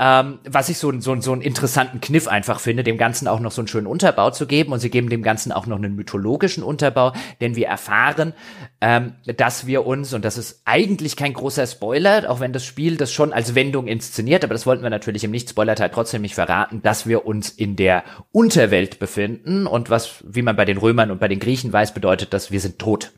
Ähm, 0.00 0.40
was 0.44 0.70
ich 0.70 0.78
so, 0.78 0.92
so, 0.98 1.20
so 1.20 1.32
einen 1.32 1.42
interessanten 1.42 2.00
Kniff 2.00 2.26
einfach 2.26 2.58
finde, 2.58 2.82
dem 2.82 2.98
Ganzen 2.98 3.28
auch 3.28 3.38
noch 3.38 3.52
so 3.52 3.60
einen 3.60 3.68
schönen 3.68 3.86
Unterbau 3.86 4.30
zu 4.30 4.48
geben. 4.48 4.72
Und 4.72 4.80
sie 4.80 4.90
geben 4.90 5.08
dem 5.08 5.22
Ganzen 5.22 5.52
auch 5.52 5.66
noch 5.66 5.76
einen 5.76 5.94
mythologischen 5.94 6.64
Unterbau, 6.64 7.12
denn 7.40 7.54
wir 7.54 7.68
erfahren, 7.68 8.32
ähm, 8.80 9.14
dass 9.24 9.68
wir 9.68 9.86
uns, 9.86 10.14
und 10.14 10.24
das 10.24 10.36
ist 10.36 10.62
eigentlich 10.64 11.14
kein 11.14 11.32
großer 11.32 11.66
Spoiler, 11.68 12.28
auch 12.28 12.40
wenn 12.40 12.52
das 12.52 12.64
Spiel 12.64 12.96
das 12.96 13.12
schon 13.12 13.32
als 13.32 13.54
Wendung 13.54 13.86
inszeniert, 13.86 14.42
aber 14.42 14.54
das 14.54 14.66
wollten 14.66 14.82
wir 14.82 14.90
natürlich 14.90 15.22
im 15.22 15.30
Nicht-Spoiler-Teil 15.30 15.90
trotzdem 15.90 16.22
nicht 16.22 16.34
verraten, 16.34 16.82
dass 16.88 16.97
wir 17.06 17.26
uns 17.26 17.50
in 17.50 17.76
der 17.76 18.04
Unterwelt 18.32 18.98
befinden 18.98 19.66
und 19.66 19.90
was, 19.90 20.24
wie 20.26 20.42
man 20.42 20.56
bei 20.56 20.64
den 20.64 20.78
Römern 20.78 21.10
und 21.10 21.20
bei 21.20 21.28
den 21.28 21.40
Griechen 21.40 21.72
weiß, 21.72 21.94
bedeutet, 21.94 22.32
dass 22.32 22.50
wir 22.50 22.60
sind 22.60 22.78
tot. 22.78 23.12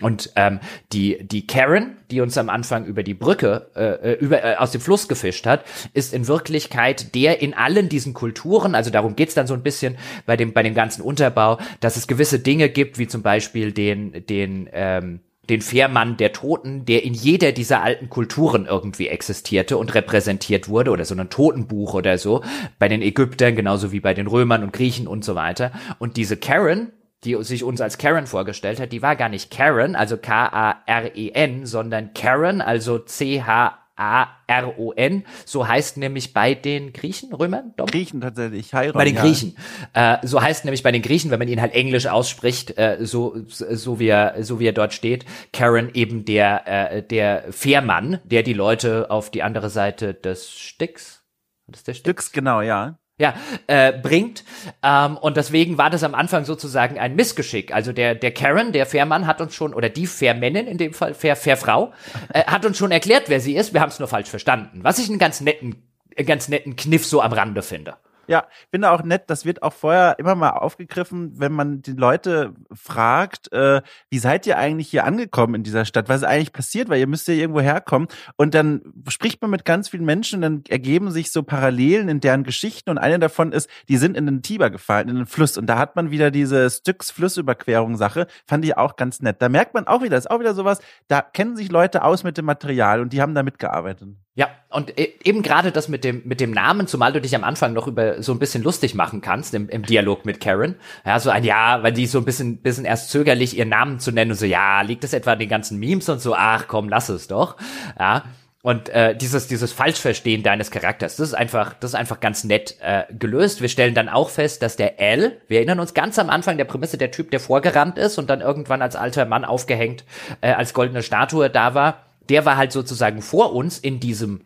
Und 0.00 0.32
ähm, 0.36 0.60
die 0.92 1.18
die 1.26 1.46
Karen, 1.46 1.98
die 2.10 2.20
uns 2.20 2.38
am 2.38 2.48
Anfang 2.48 2.86
über 2.86 3.02
die 3.02 3.14
Brücke 3.14 3.70
äh, 3.76 4.12
äh, 4.12 4.14
über 4.14 4.42
äh, 4.42 4.56
aus 4.56 4.70
dem 4.70 4.80
Fluss 4.80 5.08
gefischt 5.08 5.46
hat, 5.46 5.64
ist 5.92 6.14
in 6.14 6.26
Wirklichkeit 6.26 7.14
der 7.14 7.42
in 7.42 7.52
allen 7.52 7.88
diesen 7.88 8.14
Kulturen. 8.14 8.74
Also 8.74 8.90
darum 8.90 9.14
geht's 9.14 9.34
dann 9.34 9.46
so 9.46 9.54
ein 9.54 9.62
bisschen 9.62 9.98
bei 10.24 10.36
dem 10.36 10.54
bei 10.54 10.62
dem 10.62 10.74
ganzen 10.74 11.02
Unterbau, 11.02 11.58
dass 11.80 11.96
es 11.96 12.06
gewisse 12.06 12.38
Dinge 12.38 12.70
gibt, 12.70 12.98
wie 12.98 13.08
zum 13.08 13.22
Beispiel 13.22 13.72
den 13.72 14.24
den 14.26 14.70
ähm, 14.72 15.20
den 15.50 15.60
Fährmann 15.60 16.16
der 16.16 16.32
Toten, 16.32 16.86
der 16.86 17.02
in 17.04 17.12
jeder 17.12 17.52
dieser 17.52 17.82
alten 17.82 18.08
Kulturen 18.08 18.66
irgendwie 18.66 19.08
existierte 19.08 19.76
und 19.76 19.94
repräsentiert 19.94 20.68
wurde 20.68 20.92
oder 20.92 21.04
so 21.04 21.14
ein 21.14 21.28
Totenbuch 21.28 21.94
oder 21.94 22.16
so, 22.16 22.42
bei 22.78 22.88
den 22.88 23.02
Ägyptern 23.02 23.56
genauso 23.56 23.92
wie 23.92 24.00
bei 24.00 24.14
den 24.14 24.28
Römern 24.28 24.62
und 24.62 24.72
Griechen 24.72 25.06
und 25.06 25.24
so 25.24 25.34
weiter. 25.34 25.72
Und 25.98 26.16
diese 26.16 26.36
Karen, 26.36 26.92
die 27.24 27.36
sich 27.42 27.64
uns 27.64 27.80
als 27.80 27.98
Karen 27.98 28.26
vorgestellt 28.26 28.80
hat, 28.80 28.92
die 28.92 29.02
war 29.02 29.16
gar 29.16 29.28
nicht 29.28 29.50
Karen, 29.50 29.96
also 29.96 30.16
K-A-R-E-N, 30.16 31.66
sondern 31.66 32.14
Karen, 32.14 32.60
also 32.62 32.98
C-H 32.98 33.79
A-R-O-N. 34.00 35.24
So 35.44 35.68
heißt 35.68 35.98
nämlich 35.98 36.32
bei 36.32 36.54
den 36.54 36.92
Griechen, 36.92 37.32
Römern? 37.34 37.74
Dom? 37.76 37.86
Griechen 37.86 38.20
tatsächlich. 38.20 38.72
Heiron, 38.72 38.94
bei 38.94 39.04
den 39.04 39.16
ja. 39.16 39.22
Griechen. 39.22 39.56
Äh, 39.92 40.18
so 40.26 40.40
heißt 40.40 40.64
nämlich 40.64 40.82
bei 40.82 40.92
den 40.92 41.02
Griechen, 41.02 41.30
wenn 41.30 41.38
man 41.38 41.48
ihn 41.48 41.60
halt 41.60 41.74
englisch 41.74 42.06
ausspricht, 42.06 42.78
äh, 42.78 42.98
so, 43.00 43.36
so, 43.46 43.98
wie 43.98 44.08
er, 44.08 44.42
so 44.42 44.58
wie 44.58 44.66
er 44.66 44.72
dort 44.72 44.94
steht, 44.94 45.26
Karen 45.52 45.90
eben 45.94 46.24
der, 46.24 46.66
äh, 46.66 47.02
der 47.02 47.44
Fährmann, 47.50 48.20
der 48.24 48.42
die 48.42 48.54
Leute 48.54 49.10
auf 49.10 49.30
die 49.30 49.42
andere 49.42 49.68
Seite 49.68 50.14
des 50.14 50.50
Sticks, 50.50 51.24
das 51.66 51.80
ist 51.80 51.88
der 51.88 51.94
Sticks? 51.94 52.24
Sticks, 52.24 52.32
genau, 52.32 52.62
ja 52.62 52.99
ja, 53.20 53.34
äh, 53.66 53.92
bringt. 53.92 54.44
Ähm, 54.82 55.16
und 55.18 55.36
deswegen 55.36 55.78
war 55.78 55.90
das 55.90 56.02
am 56.02 56.14
Anfang 56.14 56.44
sozusagen 56.44 56.98
ein 56.98 57.14
Missgeschick. 57.14 57.72
Also 57.72 57.92
der, 57.92 58.14
der 58.14 58.32
Karen, 58.32 58.72
der 58.72 58.86
Fährmann, 58.86 59.26
hat 59.26 59.40
uns 59.40 59.54
schon, 59.54 59.74
oder 59.74 59.90
die 59.90 60.06
Fährmännin 60.06 60.66
in 60.66 60.78
dem 60.78 60.94
Fall, 60.94 61.14
Fair, 61.14 61.36
Fährfrau, 61.36 61.92
äh, 62.32 62.44
hat 62.44 62.64
uns 62.64 62.78
schon 62.78 62.90
erklärt, 62.90 63.24
wer 63.28 63.40
sie 63.40 63.54
ist. 63.54 63.74
Wir 63.74 63.82
haben 63.82 63.90
es 63.90 63.98
nur 63.98 64.08
falsch 64.08 64.30
verstanden. 64.30 64.80
Was 64.82 64.98
ich 64.98 65.08
einen 65.08 65.18
ganz 65.18 65.40
netten, 65.42 65.82
ganz 66.24 66.48
netten 66.48 66.76
Kniff 66.76 67.06
so 67.06 67.20
am 67.20 67.32
Rande 67.32 67.62
finde. 67.62 67.94
Ja, 68.30 68.46
finde 68.70 68.92
auch 68.92 69.02
nett, 69.02 69.24
das 69.26 69.44
wird 69.44 69.64
auch 69.64 69.72
vorher 69.72 70.16
immer 70.20 70.36
mal 70.36 70.50
aufgegriffen, 70.50 71.32
wenn 71.40 71.50
man 71.50 71.82
die 71.82 71.94
Leute 71.94 72.54
fragt, 72.72 73.52
äh, 73.52 73.82
wie 74.08 74.18
seid 74.20 74.46
ihr 74.46 74.56
eigentlich 74.56 74.88
hier 74.88 75.04
angekommen 75.04 75.56
in 75.56 75.62
dieser 75.64 75.84
Stadt? 75.84 76.08
Was 76.08 76.18
ist 76.18 76.28
eigentlich 76.28 76.52
passiert? 76.52 76.88
Weil 76.88 77.00
ihr 77.00 77.08
müsst 77.08 77.26
ja 77.26 77.34
irgendwo 77.34 77.60
herkommen. 77.60 78.06
Und 78.36 78.54
dann 78.54 78.82
spricht 79.08 79.42
man 79.42 79.50
mit 79.50 79.64
ganz 79.64 79.88
vielen 79.88 80.04
Menschen, 80.04 80.42
dann 80.42 80.62
ergeben 80.68 81.10
sich 81.10 81.32
so 81.32 81.42
Parallelen 81.42 82.08
in 82.08 82.20
deren 82.20 82.44
Geschichten. 82.44 82.90
Und 82.90 82.98
eine 82.98 83.18
davon 83.18 83.50
ist, 83.50 83.68
die 83.88 83.96
sind 83.96 84.16
in 84.16 84.26
den 84.26 84.42
Tiber 84.42 84.70
gefallen, 84.70 85.08
in 85.08 85.16
den 85.16 85.26
Fluss. 85.26 85.58
Und 85.58 85.66
da 85.66 85.76
hat 85.76 85.96
man 85.96 86.12
wieder 86.12 86.30
diese 86.30 86.70
Styx-Flussüberquerung-Sache. 86.70 88.28
Fand 88.46 88.64
ich 88.64 88.76
auch 88.76 88.94
ganz 88.94 89.20
nett. 89.22 89.42
Da 89.42 89.48
merkt 89.48 89.74
man 89.74 89.88
auch 89.88 90.02
wieder, 90.02 90.16
ist 90.16 90.30
auch 90.30 90.38
wieder 90.38 90.54
sowas, 90.54 90.78
da 91.08 91.20
kennen 91.20 91.56
sich 91.56 91.72
Leute 91.72 92.04
aus 92.04 92.22
mit 92.22 92.38
dem 92.38 92.44
Material 92.44 93.00
und 93.00 93.12
die 93.12 93.20
haben 93.20 93.34
da 93.34 93.42
mitgearbeitet. 93.42 94.10
Ja, 94.40 94.48
und 94.70 94.98
e, 94.98 95.12
eben 95.22 95.42
gerade 95.42 95.70
das 95.70 95.88
mit 95.88 96.02
dem, 96.02 96.22
mit 96.24 96.40
dem 96.40 96.50
Namen, 96.50 96.86
zumal 96.86 97.12
du 97.12 97.20
dich 97.20 97.36
am 97.36 97.44
Anfang 97.44 97.74
noch 97.74 97.86
über 97.86 98.22
so 98.22 98.32
ein 98.32 98.38
bisschen 98.38 98.62
lustig 98.62 98.94
machen 98.94 99.20
kannst 99.20 99.52
im, 99.52 99.68
im 99.68 99.82
Dialog 99.82 100.24
mit 100.24 100.40
Karen. 100.40 100.76
Ja, 101.04 101.20
so 101.20 101.28
ein 101.28 101.44
Ja, 101.44 101.82
weil 101.82 101.92
die 101.92 102.06
so 102.06 102.16
ein 102.16 102.24
bisschen, 102.24 102.56
bisschen 102.56 102.86
erst 102.86 103.10
zögerlich 103.10 103.58
ihren 103.58 103.68
Namen 103.68 103.98
zu 103.98 104.12
nennen 104.12 104.30
und 104.30 104.38
so, 104.38 104.46
ja, 104.46 104.80
liegt 104.80 105.04
das 105.04 105.12
etwa 105.12 105.32
an 105.32 105.40
den 105.40 105.50
ganzen 105.50 105.78
Memes 105.78 106.08
und 106.08 106.22
so, 106.22 106.34
ach 106.34 106.68
komm, 106.68 106.88
lass 106.88 107.10
es 107.10 107.28
doch. 107.28 107.58
Ja. 107.98 108.24
Und 108.62 108.88
äh, 108.88 109.14
dieses, 109.14 109.46
dieses 109.46 109.74
Falschverstehen 109.74 110.42
deines 110.42 110.70
Charakters, 110.70 111.16
das 111.16 111.28
ist 111.28 111.34
einfach, 111.34 111.74
das 111.74 111.90
ist 111.90 111.94
einfach 111.94 112.20
ganz 112.20 112.44
nett 112.44 112.76
äh, 112.80 113.02
gelöst. 113.10 113.60
Wir 113.60 113.68
stellen 113.68 113.94
dann 113.94 114.08
auch 114.08 114.30
fest, 114.30 114.62
dass 114.62 114.76
der 114.76 114.98
L, 114.98 115.38
wir 115.48 115.58
erinnern 115.58 115.80
uns 115.80 115.92
ganz 115.92 116.18
am 116.18 116.30
Anfang 116.30 116.56
der 116.56 116.64
Prämisse, 116.64 116.96
der 116.96 117.10
Typ, 117.10 117.30
der 117.30 117.40
vorgerannt 117.40 117.98
ist 117.98 118.16
und 118.16 118.30
dann 118.30 118.40
irgendwann 118.40 118.80
als 118.80 118.96
alter 118.96 119.26
Mann 119.26 119.44
aufgehängt, 119.44 120.04
äh, 120.40 120.52
als 120.52 120.72
goldene 120.72 121.02
Statue 121.02 121.50
da 121.50 121.74
war, 121.74 122.06
der 122.30 122.44
war 122.44 122.56
halt 122.56 122.72
sozusagen 122.72 123.22
vor 123.22 123.54
uns 123.54 123.78
in 123.78 124.00
diesem 124.00 124.42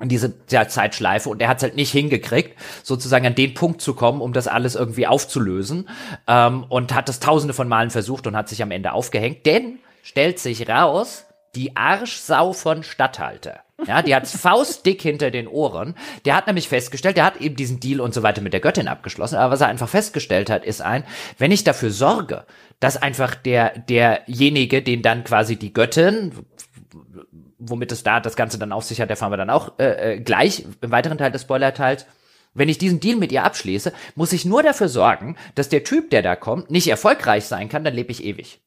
in 0.00 0.08
diese 0.08 0.34
ja, 0.50 0.66
Zeitschleife 0.66 1.28
und 1.28 1.40
er 1.40 1.48
hat 1.48 1.58
es 1.58 1.62
halt 1.62 1.76
nicht 1.76 1.92
hingekriegt, 1.92 2.58
sozusagen 2.82 3.24
an 3.24 3.36
den 3.36 3.54
Punkt 3.54 3.80
zu 3.80 3.94
kommen, 3.94 4.20
um 4.20 4.32
das 4.32 4.48
alles 4.48 4.74
irgendwie 4.74 5.06
aufzulösen 5.06 5.88
ähm, 6.26 6.64
und 6.68 6.92
hat 6.92 7.08
das 7.08 7.20
tausende 7.20 7.54
von 7.54 7.68
Malen 7.68 7.90
versucht 7.90 8.26
und 8.26 8.34
hat 8.34 8.48
sich 8.48 8.62
am 8.64 8.72
Ende 8.72 8.92
aufgehängt, 8.92 9.46
denn 9.46 9.78
stellt 10.02 10.40
sich 10.40 10.68
raus, 10.68 11.26
die 11.54 11.76
Arschsau 11.76 12.52
von 12.52 12.82
Stadthalter. 12.82 13.60
Ja, 13.86 14.02
die 14.02 14.14
hat's 14.14 14.36
faustdick 14.40 15.02
hinter 15.02 15.30
den 15.30 15.46
Ohren. 15.46 15.94
Der 16.24 16.36
hat 16.36 16.46
nämlich 16.46 16.68
festgestellt, 16.68 17.16
der 17.16 17.24
hat 17.24 17.40
eben 17.40 17.56
diesen 17.56 17.80
Deal 17.80 18.00
und 18.00 18.14
so 18.14 18.22
weiter 18.22 18.40
mit 18.40 18.52
der 18.52 18.60
Göttin 18.60 18.88
abgeschlossen. 18.88 19.36
Aber 19.36 19.52
was 19.52 19.60
er 19.60 19.68
einfach 19.68 19.88
festgestellt 19.88 20.50
hat, 20.50 20.64
ist 20.64 20.80
ein, 20.80 21.04
wenn 21.38 21.52
ich 21.52 21.64
dafür 21.64 21.90
sorge, 21.90 22.44
dass 22.80 22.96
einfach 22.96 23.34
der, 23.34 23.78
derjenige, 23.78 24.82
den 24.82 25.02
dann 25.02 25.24
quasi 25.24 25.56
die 25.56 25.72
Göttin, 25.72 26.32
womit 27.58 27.92
es 27.92 28.02
da 28.02 28.20
das 28.20 28.36
Ganze 28.36 28.58
dann 28.58 28.72
auf 28.72 28.84
sich 28.84 29.00
hat, 29.00 29.10
erfahren 29.10 29.32
wir 29.32 29.36
dann 29.36 29.50
auch 29.50 29.78
äh, 29.78 30.14
äh, 30.14 30.20
gleich 30.20 30.64
im 30.80 30.90
weiteren 30.90 31.18
Teil 31.18 31.32
des 31.32 31.42
Spoiler-Teils. 31.42 32.06
Wenn 32.54 32.68
ich 32.68 32.78
diesen 32.78 33.00
Deal 33.00 33.16
mit 33.16 33.32
ihr 33.32 33.44
abschließe, 33.44 33.92
muss 34.14 34.32
ich 34.32 34.44
nur 34.44 34.62
dafür 34.62 34.88
sorgen, 34.88 35.36
dass 35.54 35.70
der 35.70 35.84
Typ, 35.84 36.10
der 36.10 36.22
da 36.22 36.36
kommt, 36.36 36.70
nicht 36.70 36.88
erfolgreich 36.88 37.46
sein 37.46 37.68
kann, 37.68 37.84
dann 37.84 37.94
lebe 37.94 38.12
ich 38.12 38.24
ewig. 38.24 38.60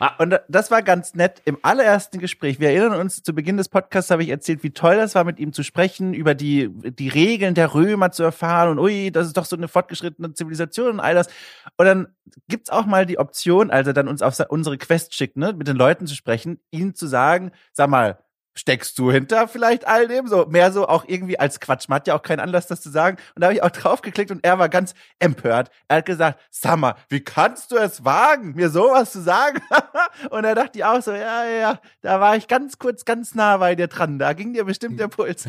Ah. 0.00 0.14
Und 0.18 0.40
das 0.48 0.70
war 0.70 0.82
ganz 0.82 1.14
nett 1.14 1.42
im 1.44 1.58
allerersten 1.60 2.18
Gespräch. 2.18 2.58
Wir 2.58 2.70
erinnern 2.70 2.98
uns, 2.98 3.22
zu 3.22 3.34
Beginn 3.34 3.58
des 3.58 3.68
Podcasts 3.68 4.10
habe 4.10 4.22
ich 4.22 4.30
erzählt, 4.30 4.62
wie 4.62 4.70
toll 4.70 4.96
das 4.96 5.14
war, 5.14 5.24
mit 5.24 5.38
ihm 5.38 5.52
zu 5.52 5.62
sprechen, 5.62 6.14
über 6.14 6.34
die, 6.34 6.70
die 6.70 7.08
Regeln 7.08 7.54
der 7.54 7.74
Römer 7.74 8.10
zu 8.10 8.22
erfahren 8.22 8.70
und 8.70 8.78
ui, 8.78 9.10
das 9.12 9.26
ist 9.26 9.36
doch 9.36 9.44
so 9.44 9.56
eine 9.56 9.68
fortgeschrittene 9.68 10.32
Zivilisation 10.32 10.92
und 10.92 11.00
all 11.00 11.14
das. 11.14 11.28
Und 11.76 11.84
dann 11.84 12.08
gibt's 12.48 12.70
auch 12.70 12.86
mal 12.86 13.04
die 13.04 13.18
Option, 13.18 13.70
also 13.70 13.92
dann 13.92 14.08
uns 14.08 14.22
auf 14.22 14.40
unsere 14.48 14.78
Quest 14.78 15.14
schickt, 15.14 15.36
ne, 15.36 15.52
mit 15.52 15.68
den 15.68 15.76
Leuten 15.76 16.06
zu 16.06 16.14
sprechen, 16.14 16.60
ihnen 16.70 16.94
zu 16.94 17.06
sagen, 17.06 17.52
sag 17.74 17.90
mal, 17.90 18.18
steckst 18.60 18.98
du 18.98 19.10
hinter 19.10 19.48
vielleicht 19.48 19.86
all 19.86 20.06
dem? 20.06 20.28
So 20.28 20.44
mehr 20.46 20.70
so 20.70 20.86
auch 20.86 21.04
irgendwie 21.06 21.38
als 21.38 21.60
Quatsch. 21.60 21.88
Man 21.88 21.96
hat 21.96 22.06
ja 22.06 22.14
auch 22.14 22.22
keinen 22.22 22.40
Anlass, 22.40 22.66
das 22.66 22.82
zu 22.82 22.90
sagen. 22.90 23.16
Und 23.34 23.40
da 23.40 23.46
habe 23.46 23.54
ich 23.54 23.62
auch 23.62 23.70
draufgeklickt 23.70 24.30
und 24.30 24.44
er 24.44 24.58
war 24.58 24.68
ganz 24.68 24.94
empört. 25.18 25.70
Er 25.88 25.98
hat 25.98 26.06
gesagt, 26.06 26.40
Summer, 26.50 26.96
wie 27.08 27.20
kannst 27.20 27.72
du 27.72 27.76
es 27.76 28.04
wagen, 28.04 28.54
mir 28.54 28.68
sowas 28.68 29.12
zu 29.12 29.22
sagen? 29.22 29.62
und 30.30 30.44
er 30.44 30.54
dachte 30.54 30.86
auch 30.86 31.00
so, 31.00 31.12
ja, 31.12 31.44
ja, 31.44 31.58
ja, 31.58 31.80
da 32.02 32.20
war 32.20 32.36
ich 32.36 32.48
ganz 32.48 32.78
kurz 32.78 33.04
ganz 33.04 33.34
nah 33.34 33.56
bei 33.56 33.74
dir 33.74 33.88
dran. 33.88 34.18
Da 34.18 34.34
ging 34.34 34.52
dir 34.52 34.64
bestimmt 34.64 35.00
der 35.00 35.08
Puls. 35.08 35.46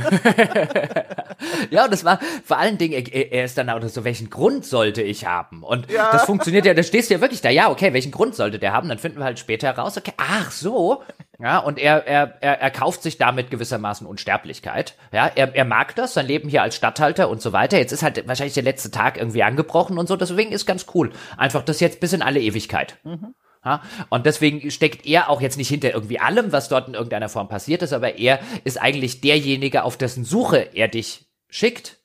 ja, 1.70 1.84
und 1.84 1.92
das 1.92 2.06
war 2.06 2.20
vor 2.46 2.58
allen 2.58 2.78
Dingen, 2.78 2.94
er, 2.94 3.32
er 3.32 3.46
ist 3.46 3.58
dann 3.58 3.70
auch 3.70 3.82
so, 3.90 4.06
welchen 4.06 4.30
Grund 4.30 4.66
sollte 4.66 5.02
ich 5.02 5.26
haben? 5.26 5.64
Und 5.64 5.92
ja. 5.92 6.12
das 6.14 6.24
funktioniert 6.24 6.66
ja, 6.66 6.74
da 6.74 6.84
stehst 6.84 7.10
du 7.10 7.16
ja 7.16 7.22
wirklich 7.22 7.42
da, 7.42 7.50
ja, 7.50 7.70
okay, 7.70 7.92
welchen 7.92 8.12
Grund 8.12 8.36
sollte 8.36 8.58
der 8.58 8.72
haben? 8.72 8.88
Dann 8.88 9.00
finden 9.00 9.18
wir 9.18 9.26
halt 9.26 9.40
später 9.40 9.68
heraus, 9.68 9.98
okay, 9.98 10.14
ach 10.16 10.52
so, 10.52 11.04
ja, 11.42 11.60
und 11.60 11.80
er, 11.80 12.06
er, 12.08 12.38
er, 12.42 12.62
er 12.62 12.72
kauft 12.72 13.02
sich 13.04 13.18
damit 13.18 13.50
gewissermaßen 13.50 14.06
Unsterblichkeit. 14.06 14.96
Ja, 15.12 15.32
er, 15.34 15.56
er 15.56 15.66
mag 15.66 15.96
das, 15.96 16.14
sein 16.14 16.28
Leben 16.28 16.50
hier 16.50 16.62
als 16.62 16.76
Stadthalter 16.76 17.30
und 17.30 17.42
so 17.42 17.52
weiter. 17.52 17.78
Jetzt 17.78 17.92
ist 17.92 18.04
halt 18.04 18.28
wahrscheinlich 18.28 18.54
der 18.54 18.64
letzte 18.64 18.92
Tag 18.92 19.18
irgendwie 19.18 19.44
angebrochen 19.44 19.98
und 19.98 20.08
so. 20.08 20.16
Deswegen 20.16 20.52
ist 20.52 20.66
ganz 20.66 20.86
cool. 20.94 21.12
Einfach 21.38 21.64
das 21.64 21.80
jetzt 21.80 22.00
bis 22.00 22.14
in 22.14 22.22
alle 22.22 22.42
Ewigkeit. 22.42 22.98
Mhm. 23.04 23.34
Ja, 23.64 23.84
und 24.10 24.26
deswegen 24.26 24.72
steckt 24.72 25.06
er 25.06 25.30
auch 25.30 25.40
jetzt 25.40 25.58
nicht 25.58 25.70
hinter 25.70 25.94
irgendwie 25.94 26.20
allem, 26.20 26.52
was 26.52 26.68
dort 26.68 26.88
in 26.88 26.96
irgendeiner 26.96 27.30
Form 27.30 27.48
passiert 27.48 27.84
ist, 27.84 27.94
aber 27.94 28.18
er 28.18 28.40
ist 28.64 28.82
eigentlich 28.82 29.22
derjenige, 29.22 29.84
auf 29.84 29.98
dessen 29.98 30.24
Suche 30.24 30.70
er 30.74 30.88
dich 30.88 31.26
schickt. 31.48 32.00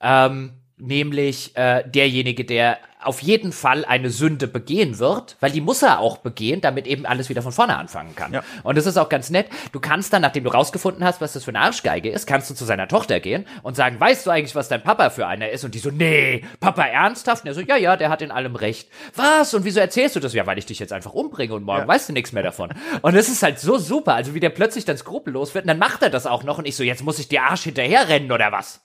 Ähm, 0.00 0.60
nämlich 0.76 1.56
äh, 1.56 1.88
derjenige, 1.88 2.44
der 2.44 2.78
auf 3.02 3.22
jeden 3.22 3.52
Fall 3.52 3.84
eine 3.84 4.10
Sünde 4.10 4.46
begehen 4.48 4.98
wird, 4.98 5.36
weil 5.40 5.50
die 5.50 5.60
muss 5.60 5.82
er 5.82 6.00
auch 6.00 6.18
begehen, 6.18 6.60
damit 6.60 6.86
eben 6.86 7.06
alles 7.06 7.28
wieder 7.28 7.42
von 7.42 7.52
vorne 7.52 7.76
anfangen 7.76 8.14
kann. 8.16 8.32
Ja. 8.32 8.42
Und 8.62 8.76
das 8.76 8.86
ist 8.86 8.96
auch 8.96 9.08
ganz 9.08 9.30
nett. 9.30 9.48
Du 9.72 9.80
kannst 9.80 10.12
dann, 10.12 10.22
nachdem 10.22 10.44
du 10.44 10.50
rausgefunden 10.50 11.04
hast, 11.04 11.20
was 11.20 11.32
das 11.32 11.44
für 11.44 11.50
eine 11.50 11.60
Arschgeige 11.60 12.10
ist, 12.10 12.26
kannst 12.26 12.50
du 12.50 12.54
zu 12.54 12.64
seiner 12.64 12.88
Tochter 12.88 13.20
gehen 13.20 13.46
und 13.62 13.76
sagen, 13.76 14.00
weißt 14.00 14.26
du 14.26 14.30
eigentlich, 14.30 14.54
was 14.54 14.68
dein 14.68 14.82
Papa 14.82 15.10
für 15.10 15.26
einer 15.26 15.50
ist? 15.50 15.64
Und 15.64 15.74
die 15.74 15.78
so, 15.78 15.90
nee, 15.90 16.44
Papa 16.60 16.82
ernsthaft? 16.84 17.44
Und 17.44 17.48
er 17.48 17.54
so, 17.54 17.60
ja, 17.60 17.76
ja, 17.76 17.96
der 17.96 18.10
hat 18.10 18.22
in 18.22 18.30
allem 18.30 18.56
recht. 18.56 18.88
Was? 19.14 19.54
Und 19.54 19.64
wieso 19.64 19.80
erzählst 19.80 20.16
du 20.16 20.20
das? 20.20 20.34
Ja, 20.34 20.46
weil 20.46 20.58
ich 20.58 20.66
dich 20.66 20.78
jetzt 20.78 20.92
einfach 20.92 21.14
umbringe 21.14 21.54
und 21.54 21.64
morgen 21.64 21.82
ja. 21.82 21.88
weißt 21.88 22.08
du 22.08 22.12
nichts 22.12 22.32
mehr 22.32 22.42
davon. 22.42 22.70
Und 23.02 23.14
das 23.14 23.28
ist 23.28 23.42
halt 23.42 23.58
so 23.60 23.78
super. 23.78 24.14
Also 24.14 24.34
wie 24.34 24.40
der 24.40 24.50
plötzlich 24.50 24.84
dann 24.84 24.96
skrupellos 24.96 25.54
wird 25.54 25.64
und 25.64 25.68
dann 25.68 25.78
macht 25.78 26.02
er 26.02 26.10
das 26.10 26.26
auch 26.26 26.42
noch 26.42 26.58
und 26.58 26.66
ich 26.66 26.76
so, 26.76 26.82
jetzt 26.82 27.04
muss 27.04 27.18
ich 27.18 27.28
dir 27.28 27.42
Arsch 27.42 27.62
hinterher 27.62 28.08
rennen 28.08 28.32
oder 28.32 28.52
was? 28.52 28.80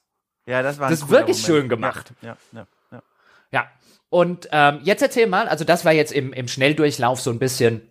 Ja, 0.46 0.62
das 0.62 0.80
war 0.80 0.90
Das 0.90 1.00
ist 1.00 1.10
wirklich 1.10 1.38
Moment. 1.38 1.62
schön 1.62 1.70
gemacht. 1.70 2.14
Ja, 2.22 2.38
ja, 2.52 2.68
ja. 2.92 3.02
Ja. 3.52 3.68
Und 4.14 4.48
ähm, 4.52 4.80
jetzt 4.84 5.02
erzähl 5.02 5.26
mal, 5.26 5.48
also 5.48 5.66
das 5.66 5.86
war 5.86 5.92
jetzt 5.92 6.12
im, 6.12 6.34
im 6.34 6.48
Schnelldurchlauf 6.48 7.20
so 7.20 7.32
ein 7.32 7.40
bisschen 7.40 7.82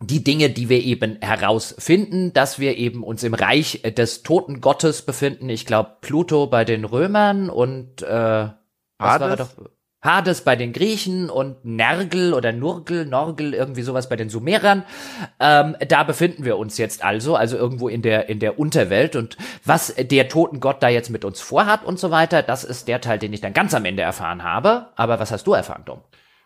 die 0.00 0.24
Dinge, 0.24 0.48
die 0.48 0.70
wir 0.70 0.82
eben 0.82 1.18
herausfinden, 1.20 2.32
dass 2.32 2.58
wir 2.58 2.78
eben 2.78 3.04
uns 3.04 3.22
im 3.24 3.34
Reich 3.34 3.82
des 3.82 4.22
toten 4.22 4.62
Gottes 4.62 5.02
befinden. 5.02 5.50
Ich 5.50 5.66
glaube, 5.66 5.98
Pluto 6.00 6.46
bei 6.46 6.64
den 6.64 6.86
Römern 6.86 7.50
und 7.50 8.00
äh, 8.00 8.06
was 8.08 8.54
Hades? 8.98 9.20
war 9.20 9.36
doch? 9.36 9.70
Hades 10.06 10.40
bei 10.40 10.56
den 10.56 10.72
Griechen 10.72 11.28
und 11.28 11.62
Nergel 11.66 12.32
oder 12.32 12.52
Nurgel, 12.52 13.04
Norgel, 13.04 13.52
irgendwie 13.52 13.82
sowas 13.82 14.08
bei 14.08 14.16
den 14.16 14.30
Sumerern. 14.30 14.84
Ähm, 15.38 15.76
da 15.86 16.04
befinden 16.04 16.46
wir 16.46 16.56
uns 16.56 16.78
jetzt 16.78 17.04
also, 17.04 17.36
also 17.36 17.58
irgendwo 17.58 17.88
in 17.88 18.00
der, 18.00 18.30
in 18.30 18.38
der 18.38 18.58
Unterwelt. 18.58 19.16
Und 19.16 19.36
was 19.64 19.94
der 19.94 20.28
Totengott 20.28 20.82
da 20.82 20.88
jetzt 20.88 21.10
mit 21.10 21.26
uns 21.26 21.42
vorhat 21.42 21.84
und 21.84 21.98
so 21.98 22.10
weiter, 22.10 22.42
das 22.42 22.64
ist 22.64 22.88
der 22.88 23.02
Teil, 23.02 23.18
den 23.18 23.34
ich 23.34 23.42
dann 23.42 23.52
ganz 23.52 23.74
am 23.74 23.84
Ende 23.84 24.02
erfahren 24.02 24.42
habe. 24.42 24.86
Aber 24.96 25.18
was 25.18 25.30
hast 25.30 25.46
du 25.46 25.52
erfahren, 25.52 25.82
Dom? 25.84 26.00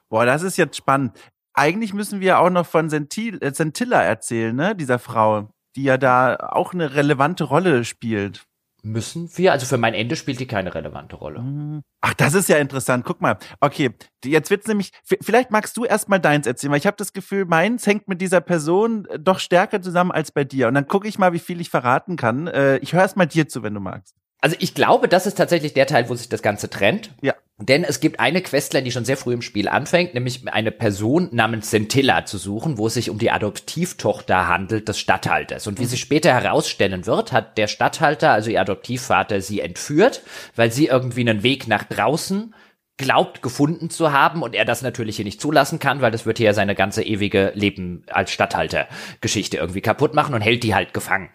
Boah, 0.09 0.27
das 0.27 0.43
ist 0.43 0.57
jetzt 0.57 0.77
spannend. 0.77 1.17
Eigentlich 1.55 1.95
müssen 1.95 2.21
wir 2.21 2.41
auch 2.41 2.51
noch 2.51 2.67
von 2.67 2.91
Sentil, 2.91 3.39
äh, 3.43 3.53
erzählen, 3.93 4.57
ne, 4.57 4.75
dieser 4.75 4.99
Frau, 4.99 5.49
die 5.77 5.85
ja 5.85 5.99
da 5.99 6.37
auch 6.51 6.73
eine 6.73 6.95
relevante 6.95 7.45
Rolle 7.45 7.85
spielt. 7.85 8.47
Müssen 8.83 9.31
wir? 9.37 9.53
Also 9.53 9.67
für 9.67 9.79
mein 9.79 9.95
Ende 9.95 10.17
spielt 10.17 10.41
die 10.41 10.47
keine 10.47 10.75
relevante 10.75 11.17
Rolle. 11.17 11.83
Ach, 12.01 12.15
das 12.15 12.35
ist 12.35 12.49
ja 12.49 12.57
interessant. 12.57 13.05
Guck 13.05 13.21
mal. 13.21 13.39
Okay, 13.61 13.91
jetzt 14.25 14.51
wird's 14.51 14.67
nämlich. 14.67 14.93
Vielleicht 15.03 15.51
magst 15.51 15.77
du 15.77 15.85
erst 15.85 16.09
mal 16.09 16.19
deins 16.19 16.47
erzählen, 16.47 16.73
weil 16.73 16.79
ich 16.79 16.87
habe 16.87 16.97
das 16.97 17.13
Gefühl, 17.13 17.45
meins 17.45 17.87
hängt 17.87 18.09
mit 18.09 18.21
dieser 18.21 18.41
Person 18.41 19.07
äh, 19.07 19.19
doch 19.19 19.39
stärker 19.39 19.83
zusammen 19.83 20.11
als 20.11 20.33
bei 20.33 20.45
dir. 20.45 20.69
Und 20.69 20.75
dann 20.75 20.89
gucke 20.89 21.09
ich 21.09 21.19
mal, 21.19 21.33
wie 21.33 21.39
viel 21.39 21.61
ich 21.61 21.71
verraten 21.71 22.17
kann. 22.17 22.47
Äh, 22.47 22.79
ich 22.79 22.93
höre 22.93 23.03
erst 23.03 23.17
mal 23.17 23.27
dir 23.27 23.49
zu, 23.49 23.63
wenn 23.63 23.75
du 23.75 23.81
magst. 23.81 24.15
Also 24.41 24.57
ich 24.59 24.75
glaube, 24.75 25.09
das 25.09 25.27
ist 25.27 25.37
tatsächlich 25.37 25.75
der 25.75 25.87
Teil, 25.87 26.09
wo 26.09 26.15
sich 26.15 26.29
das 26.29 26.43
Ganze 26.43 26.71
trennt. 26.71 27.11
Ja. 27.21 27.35
Denn 27.59 27.85
es 27.85 28.01
gibt 28.01 28.21
eine 28.21 28.41
Questline, 28.41 28.85
die 28.85 28.91
schon 28.91 29.05
sehr 29.05 29.19
früh 29.19 29.35
im 29.35 29.43
Spiel 29.43 29.69
anfängt, 29.69 30.15
nämlich 30.15 30.49
eine 30.51 30.71
Person 30.71 31.29
namens 31.33 31.69
Centilla 31.69 32.25
zu 32.25 32.39
suchen, 32.39 32.79
wo 32.79 32.87
es 32.87 32.95
sich 32.95 33.11
um 33.11 33.19
die 33.19 33.31
Adoptivtochter 33.31 34.49
handelt 34.49 34.89
des 34.89 34.99
Statthalters. 34.99 35.67
Und 35.67 35.79
wie 35.79 35.85
mhm. 35.85 35.89
sich 35.89 36.01
später 36.01 36.33
herausstellen 36.33 37.05
wird, 37.05 37.33
hat 37.33 37.59
der 37.59 37.67
Statthalter, 37.67 38.31
also 38.31 38.51
ihr 38.51 38.63
Adoptivvater, 38.63 39.43
sie 39.43 39.61
entführt, 39.61 40.23
weil 40.57 40.73
sie 40.73 40.87
irgendwie 40.87 41.21
einen 41.21 41.43
Weg 41.43 41.69
nach 41.69 41.85
draußen 41.85 42.55
glaubt 42.97 43.41
gefunden 43.41 43.89
zu 43.89 44.13
haben 44.13 44.43
und 44.43 44.55
er 44.55 44.67
das 44.67 44.83
natürlich 44.83 45.17
hier 45.17 45.25
nicht 45.25 45.41
zulassen 45.41 45.79
kann, 45.79 46.03
weil 46.03 46.11
das 46.11 46.27
wird 46.27 46.37
hier 46.37 46.53
seine 46.53 46.75
ganze 46.75 47.03
ewige 47.03 47.53
Leben 47.55 48.05
als 48.11 48.31
Statthalter 48.31 48.89
Geschichte 49.23 49.57
irgendwie 49.57 49.81
kaputt 49.81 50.15
machen 50.15 50.35
und 50.35 50.43
hält 50.43 50.63
die 50.63 50.75
halt 50.75 50.93
gefangen. 50.93 51.31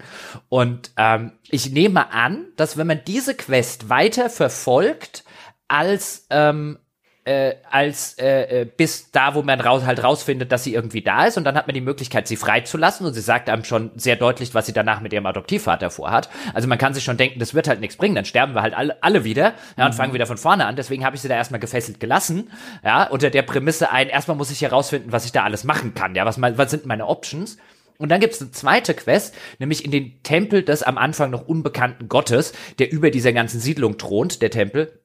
Und 0.48 0.91
ähm, 0.98 1.32
ich 1.49 1.72
nehme 1.72 2.11
an, 2.11 2.45
dass 2.56 2.77
wenn 2.77 2.88
man 2.88 3.02
diese 3.06 3.36
Quest 3.36 3.90
weiter 3.90 4.30
verfolgt 4.30 5.23
als 5.68 6.27
ähm, 6.30 6.77
äh, 7.26 7.56
als 7.72 8.18
äh, 8.19 8.61
äh, 8.61 8.65
bis 8.65 9.10
da, 9.11 9.34
wo 9.34 9.41
man 9.41 9.60
raus, 9.60 9.84
halt 9.84 10.03
rausfindet, 10.03 10.52
dass 10.52 10.64
sie 10.64 10.76
irgendwie 10.76 11.02
da 11.02 11.26
ist 11.26 11.38
und 11.38 11.43
dann 11.43 11.56
hat 11.56 11.65
man 11.65 11.73
die 11.73 11.81
Möglichkeit, 11.81 12.27
sie 12.27 12.35
freizulassen 12.35 13.06
und 13.06 13.14
sie 13.14 13.22
sagt 13.22 13.49
einem 13.49 13.64
schon 13.64 13.91
sehr 13.95 14.15
deutlich, 14.15 14.53
was 14.53 14.68
sie 14.68 14.73
danach 14.73 15.02
mit 15.02 15.11
ihrem 15.11 15.26
Adoptivvater 15.26 15.89
vorhat. 15.89 16.30
Also 16.53 16.68
man 16.68 16.77
kann 16.77 16.93
sich 16.93 17.03
schon 17.03 17.18
denken, 17.18 17.39
das 17.39 17.56
wird 17.56 17.68
halt 17.68 17.80
nichts 17.80 17.97
bringen, 17.97 18.14
dann 18.14 18.26
sterben 18.26 18.53
wir 18.53 18.61
halt 18.61 18.76
alle, 18.76 19.02
alle 19.02 19.23
wieder 19.23 19.56
ja, 19.76 19.85
und 19.85 19.93
mhm. 19.93 19.97
fangen 19.97 20.14
wieder 20.14 20.27
von 20.27 20.38
vorne 20.38 20.68
an. 20.68 20.76
Deswegen 20.76 21.03
habe 21.03 21.15
ich 21.15 21.23
sie 21.23 21.27
da 21.27 21.35
erstmal 21.35 21.60
gefesselt 21.60 21.99
gelassen, 21.99 22.52
ja, 22.84 23.07
unter 23.07 23.31
der 23.31 23.41
Prämisse 23.41 23.91
ein, 23.91 24.07
erstmal 24.07 24.38
muss 24.38 24.52
ich 24.52 24.61
herausfinden, 24.61 25.11
was 25.11 25.26
ich 25.26 25.31
da 25.31 25.43
alles 25.43 25.64
machen 25.64 25.95
kann, 25.95 26.14
ja, 26.14 26.26
was, 26.26 26.39
was 26.39 26.69
sind 26.69 26.85
meine 26.85 27.07
Options. 27.07 27.57
Und 27.97 28.10
dann 28.10 28.19
gibt's 28.19 28.41
eine 28.41 28.52
zweite 28.52 28.93
Quest, 28.93 29.34
nämlich 29.57 29.84
in 29.84 29.89
den 29.89 30.22
Tempel 30.22 30.61
des 30.61 30.84
am 30.84 30.97
Anfang 30.99 31.31
noch 31.31 31.47
unbekannten 31.47 32.07
Gottes, 32.07 32.53
der 32.77 32.91
über 32.91 33.10
dieser 33.10 33.34
ganzen 33.34 33.60
Siedlung 33.60 33.97
thront, 33.97 34.41
der 34.41 34.52
Tempel 34.52 34.99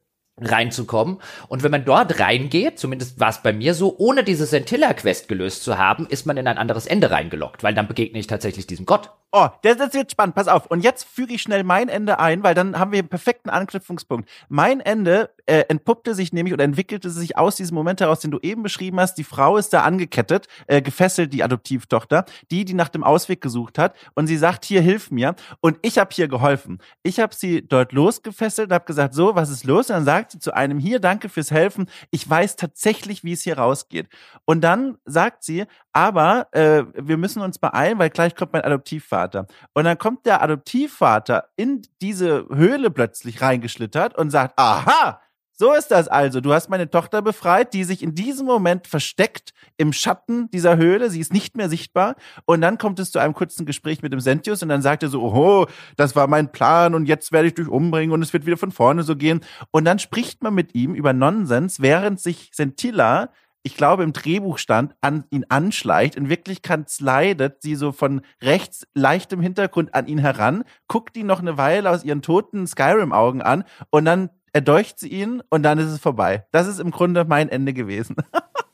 reinzukommen. 0.46 1.18
Und 1.48 1.62
wenn 1.62 1.70
man 1.70 1.84
dort 1.84 2.20
reingeht, 2.20 2.78
zumindest 2.78 3.20
war 3.20 3.30
es 3.30 3.42
bei 3.42 3.52
mir 3.52 3.74
so, 3.74 3.96
ohne 3.98 4.24
diese 4.24 4.46
Sentilla-Quest 4.46 5.28
gelöst 5.28 5.62
zu 5.62 5.78
haben, 5.78 6.06
ist 6.06 6.26
man 6.26 6.36
in 6.36 6.46
ein 6.46 6.58
anderes 6.58 6.86
Ende 6.86 7.10
reingelockt, 7.10 7.62
weil 7.62 7.74
dann 7.74 7.88
begegne 7.88 8.18
ich 8.18 8.26
tatsächlich 8.26 8.66
diesem 8.66 8.86
Gott. 8.86 9.10
Oh, 9.32 9.46
das, 9.62 9.76
das 9.76 9.94
wird 9.94 10.10
spannend. 10.10 10.34
Pass 10.34 10.48
auf. 10.48 10.66
Und 10.66 10.82
jetzt 10.82 11.04
füge 11.04 11.34
ich 11.34 11.42
schnell 11.42 11.62
mein 11.62 11.88
Ende 11.88 12.18
ein, 12.18 12.42
weil 12.42 12.54
dann 12.54 12.76
haben 12.78 12.90
wir 12.90 12.98
einen 12.98 13.08
perfekten 13.08 13.48
Anknüpfungspunkt. 13.48 14.28
Mein 14.48 14.80
Ende 14.80 15.30
äh, 15.46 15.60
entpuppte 15.68 16.16
sich 16.16 16.32
nämlich 16.32 16.52
oder 16.52 16.64
entwickelte 16.64 17.10
sich 17.10 17.38
aus 17.38 17.54
diesem 17.54 17.76
Moment 17.76 18.00
heraus, 18.00 18.18
den 18.18 18.32
du 18.32 18.40
eben 18.42 18.64
beschrieben 18.64 18.98
hast. 18.98 19.14
Die 19.18 19.24
Frau 19.24 19.56
ist 19.56 19.72
da 19.72 19.82
angekettet, 19.82 20.48
äh, 20.66 20.82
gefesselt, 20.82 21.32
die 21.32 21.44
Adoptivtochter, 21.44 22.24
die, 22.50 22.64
die 22.64 22.74
nach 22.74 22.88
dem 22.88 23.04
Ausweg 23.04 23.40
gesucht 23.40 23.78
hat. 23.78 23.94
Und 24.14 24.26
sie 24.26 24.36
sagt, 24.36 24.64
hier, 24.64 24.82
hilf 24.82 25.12
mir. 25.12 25.36
Und 25.60 25.78
ich 25.82 25.98
habe 25.98 26.10
hier 26.12 26.26
geholfen. 26.26 26.78
Ich 27.04 27.20
habe 27.20 27.32
sie 27.32 27.62
dort 27.66 27.92
losgefesselt, 27.92 28.72
habe 28.72 28.84
gesagt, 28.84 29.14
so, 29.14 29.36
was 29.36 29.48
ist 29.48 29.62
los? 29.62 29.90
Und 29.90 29.96
dann 29.96 30.04
sagt 30.04 30.32
sie 30.32 30.40
zu 30.40 30.54
einem, 30.54 30.80
hier, 30.80 30.98
danke 30.98 31.28
fürs 31.28 31.52
Helfen. 31.52 31.88
Ich 32.10 32.28
weiß 32.28 32.56
tatsächlich, 32.56 33.22
wie 33.22 33.32
es 33.32 33.42
hier 33.42 33.58
rausgeht. 33.58 34.08
Und 34.44 34.62
dann 34.62 34.98
sagt 35.04 35.44
sie, 35.44 35.66
aber 35.92 36.48
äh, 36.52 36.84
wir 36.94 37.16
müssen 37.16 37.42
uns 37.42 37.58
beeilen, 37.58 37.98
weil 37.98 38.10
gleich 38.10 38.34
kommt 38.34 38.52
mein 38.52 38.62
Adoptivvater. 38.62 39.46
Und 39.74 39.84
dann 39.84 39.98
kommt 39.98 40.26
der 40.26 40.42
Adoptivvater 40.42 41.48
in 41.56 41.82
diese 42.00 42.46
Höhle 42.48 42.90
plötzlich 42.90 43.42
reingeschlittert 43.42 44.16
und 44.16 44.30
sagt, 44.30 44.58
aha, 44.58 45.20
so 45.60 45.74
ist 45.74 45.90
das 45.90 46.08
also. 46.08 46.40
Du 46.40 46.54
hast 46.54 46.70
meine 46.70 46.88
Tochter 46.88 47.20
befreit, 47.20 47.74
die 47.74 47.84
sich 47.84 48.02
in 48.02 48.14
diesem 48.14 48.46
Moment 48.46 48.86
versteckt 48.86 49.52
im 49.76 49.92
Schatten 49.92 50.50
dieser 50.50 50.78
Höhle. 50.78 51.10
Sie 51.10 51.20
ist 51.20 51.34
nicht 51.34 51.54
mehr 51.54 51.68
sichtbar. 51.68 52.16
Und 52.46 52.62
dann 52.62 52.78
kommt 52.78 52.98
es 52.98 53.12
zu 53.12 53.18
einem 53.18 53.34
kurzen 53.34 53.66
Gespräch 53.66 54.00
mit 54.00 54.10
dem 54.10 54.20
Sentius 54.20 54.62
und 54.62 54.70
dann 54.70 54.80
sagt 54.80 55.02
er 55.02 55.10
so, 55.10 55.20
oh, 55.22 55.66
das 55.96 56.16
war 56.16 56.28
mein 56.28 56.50
Plan 56.50 56.94
und 56.94 57.04
jetzt 57.04 57.30
werde 57.30 57.48
ich 57.48 57.54
dich 57.56 57.68
umbringen 57.68 58.12
und 58.12 58.22
es 58.22 58.32
wird 58.32 58.46
wieder 58.46 58.56
von 58.56 58.72
vorne 58.72 59.02
so 59.02 59.16
gehen. 59.16 59.40
Und 59.70 59.84
dann 59.84 59.98
spricht 59.98 60.42
man 60.42 60.54
mit 60.54 60.74
ihm 60.74 60.94
über 60.94 61.12
Nonsens, 61.12 61.82
während 61.82 62.20
sich 62.20 62.48
Sentilla 62.54 63.28
ich 63.62 63.76
glaube, 63.76 64.02
im 64.02 64.12
Drehbuch 64.12 64.58
stand, 64.58 64.94
an 65.00 65.24
ihn 65.30 65.44
anschleicht. 65.48 66.16
In 66.16 66.28
Wirklichkeit 66.28 66.88
slidet 66.88 67.62
sie 67.62 67.74
so 67.74 67.92
von 67.92 68.22
rechts 68.42 68.86
leicht 68.94 69.32
im 69.32 69.40
Hintergrund 69.40 69.94
an 69.94 70.06
ihn 70.06 70.18
heran, 70.18 70.64
guckt 70.88 71.16
ihn 71.16 71.26
noch 71.26 71.40
eine 71.40 71.58
Weile 71.58 71.90
aus 71.90 72.04
ihren 72.04 72.22
toten 72.22 72.66
Skyrim-Augen 72.66 73.42
an 73.42 73.64
und 73.90 74.04
dann 74.04 74.30
erdolcht 74.52 74.98
sie 74.98 75.08
ihn 75.08 75.42
und 75.50 75.62
dann 75.62 75.78
ist 75.78 75.90
es 75.90 76.00
vorbei. 76.00 76.46
Das 76.52 76.66
ist 76.66 76.80
im 76.80 76.90
Grunde 76.90 77.24
mein 77.24 77.48
Ende 77.48 77.72
gewesen. 77.72 78.16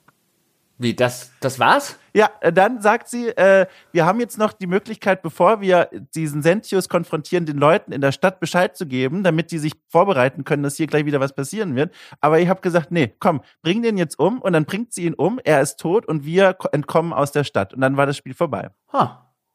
Wie, 0.79 0.95
das, 0.95 1.33
das 1.41 1.59
war's? 1.59 1.99
Ja, 2.13 2.31
äh, 2.41 2.53
dann 2.53 2.83
sagt 2.83 3.09
sie, 3.09 3.29
äh, 3.29 3.67
wir 3.93 4.05
haben 4.05 4.21
jetzt 4.21 4.37
noch 4.37 4.53
die 4.53 4.67
Möglichkeit, 4.67 5.23
bevor 5.23 5.63
wir 5.63 5.89
diesen 6.15 6.43
Sentius 6.43 6.89
konfrontieren, 6.89 7.47
den 7.47 7.57
Leuten 7.57 7.93
in 7.93 8.03
der 8.03 8.13
Stadt 8.13 8.41
Bescheid 8.41 8.77
zu 8.77 8.87
geben, 8.87 9.23
damit 9.23 9.51
die 9.51 9.59
sich 9.59 9.73
vorbereiten 9.89 10.45
können, 10.45 10.63
dass 10.63 10.77
hier 10.77 10.87
gleich 10.87 11.07
wieder 11.07 11.21
was 11.21 11.35
passieren 11.35 11.77
wird. 11.77 11.95
Aber 12.21 12.41
ich 12.41 12.49
habe 12.49 12.61
gesagt, 12.61 12.91
nee, 12.91 13.15
komm, 13.21 13.41
bring 13.63 13.83
den 13.83 13.97
jetzt 13.97 14.19
um 14.19 14.43
und 14.43 14.53
dann 14.53 14.67
bringt 14.67 14.93
sie 14.93 15.05
ihn 15.05 15.15
um, 15.15 15.41
er 15.45 15.63
ist 15.63 15.81
tot 15.81 16.07
und 16.07 16.27
wir 16.27 16.57
entkommen 16.73 17.15
aus 17.15 17.33
der 17.33 17.45
Stadt. 17.45 17.73
Und 17.73 17.81
dann 17.81 17.97
war 17.97 18.05
das 18.05 18.19
Spiel 18.19 18.35
vorbei. 18.35 18.69
Huh. 18.93 19.09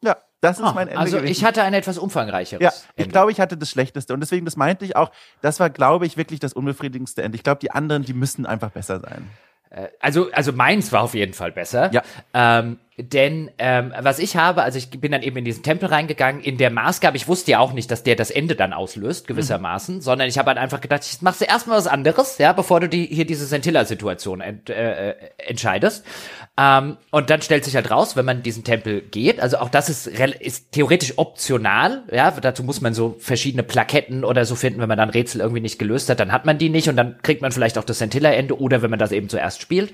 Ja, 0.04 0.18
das 0.40 0.60
ist 0.60 0.66
oh, 0.66 0.72
mein 0.74 0.88
Ende. 0.88 1.00
Also 1.00 1.18
gewesen. 1.18 1.32
ich 1.32 1.44
hatte 1.44 1.62
ein 1.62 1.76
etwas 1.76 2.00
umfangreicheres. 2.00 2.64
Ja, 2.64 2.72
ich 2.96 3.10
glaube, 3.10 3.32
ich 3.32 3.40
hatte 3.40 3.58
das 3.58 3.70
Schlechteste. 3.70 4.16
Und 4.16 4.22
deswegen, 4.22 4.46
das 4.46 4.58
meinte 4.58 4.86
ich 4.86 4.96
auch, 4.96 5.12
das 5.42 5.60
war, 5.60 5.70
glaube 5.70 6.08
ich, 6.08 6.18
wirklich 6.18 6.40
das 6.40 6.54
unbefriedigendste 6.54 7.22
Ende. 7.22 7.36
Ich 7.36 7.44
glaube, 7.44 7.60
die 7.60 7.70
anderen, 7.70 8.02
die 8.04 8.14
müssen 8.14 8.48
einfach 8.48 8.72
besser 8.72 9.00
sein. 9.00 9.30
Äh, 9.72 9.88
also, 10.00 10.30
also 10.32 10.52
meins 10.52 10.92
war 10.92 11.02
auf 11.02 11.14
jeden 11.14 11.34
Fall 11.34 11.52
besser. 11.52 11.92
Ja. 11.92 12.04
Ähm, 12.34 12.80
denn 12.98 13.50
ähm, 13.58 13.94
was 14.02 14.20
ich 14.20 14.36
habe, 14.36 14.64
also 14.64 14.78
ich 14.78 14.90
bin 14.90 15.14
dann 15.14 15.24
eben 15.24 15.38
in 15.38 15.46
diesen 15.46 15.64
Tempel 15.64 15.88
reingegangen, 15.88 16.42
in 16.42 16.58
der 16.58 16.70
Maßgabe, 16.70 17.16
ich 17.16 17.28
wusste 17.28 17.52
ja 17.52 17.60
auch 17.60 17.72
nicht, 17.72 17.90
dass 17.90 18.04
der 18.04 18.18
das 18.18 18.32
Ende 18.32 18.56
dann 18.56 18.74
auslöst, 18.74 19.28
gewissermaßen, 19.28 19.96
mhm. 19.96 20.02
sondern 20.02 20.28
ich 20.28 20.38
habe 20.38 20.50
halt 20.50 20.58
einfach 20.58 20.82
gedacht, 20.82 21.04
ich 21.10 21.22
machst 21.22 21.40
du 21.40 21.46
erstmal 21.46 21.78
was 21.78 21.88
anderes, 21.88 22.38
ja, 22.38 22.52
bevor 22.52 22.82
du 22.82 22.90
die, 22.90 23.06
hier 23.06 23.26
diese 23.26 23.46
Sentilla-Situation 23.46 24.42
ent, 24.42 24.70
äh, 24.70 25.12
äh, 25.12 25.16
entscheidest. 25.38 26.06
Ähm, 26.58 26.98
und 27.12 27.30
dann 27.30 27.42
stellt 27.42 27.64
sich 27.64 27.76
halt 27.76 27.90
raus, 27.90 28.18
wenn 28.18 28.26
man 28.26 28.44
diesen 28.44 28.66
Tempel 28.66 29.02
geht, 29.02 29.40
also 29.40 29.60
auch 29.60 29.70
das 29.70 29.88
ist, 29.88 30.08
ist 30.08 30.74
theoretisch 30.74 31.14
optional, 31.16 32.04
ja, 32.12 32.30
dazu 32.32 32.62
muss 32.62 32.82
man 32.82 32.94
so 32.94 33.16
verschiedene 33.20 33.64
Plaketten 33.64 34.26
oder 34.26 34.44
so 34.44 34.56
finden, 34.56 34.82
wenn 34.82 34.90
man 34.90 34.98
dann 34.98 35.10
Rätsel 35.10 35.40
irgendwie 35.40 35.62
nicht 35.62 35.80
gelöst 35.80 36.10
hat, 36.10 36.20
dann 36.20 36.34
hat 36.34 36.46
man 36.46 36.58
die 36.58 36.70
nicht 36.70 36.90
und 36.90 36.98
dann 36.98 37.20
kriegt 37.22 37.42
man 37.42 37.54
vielleicht 37.54 37.78
auch 37.78 37.86
das 37.86 38.00
Sentilla-Ende 38.00 38.60
oder 38.60 38.82
wenn 38.82 38.90
man 38.90 39.00
das 39.00 39.14
eben 39.14 39.30
zuerst 39.30 39.62
spielt. 39.62 39.94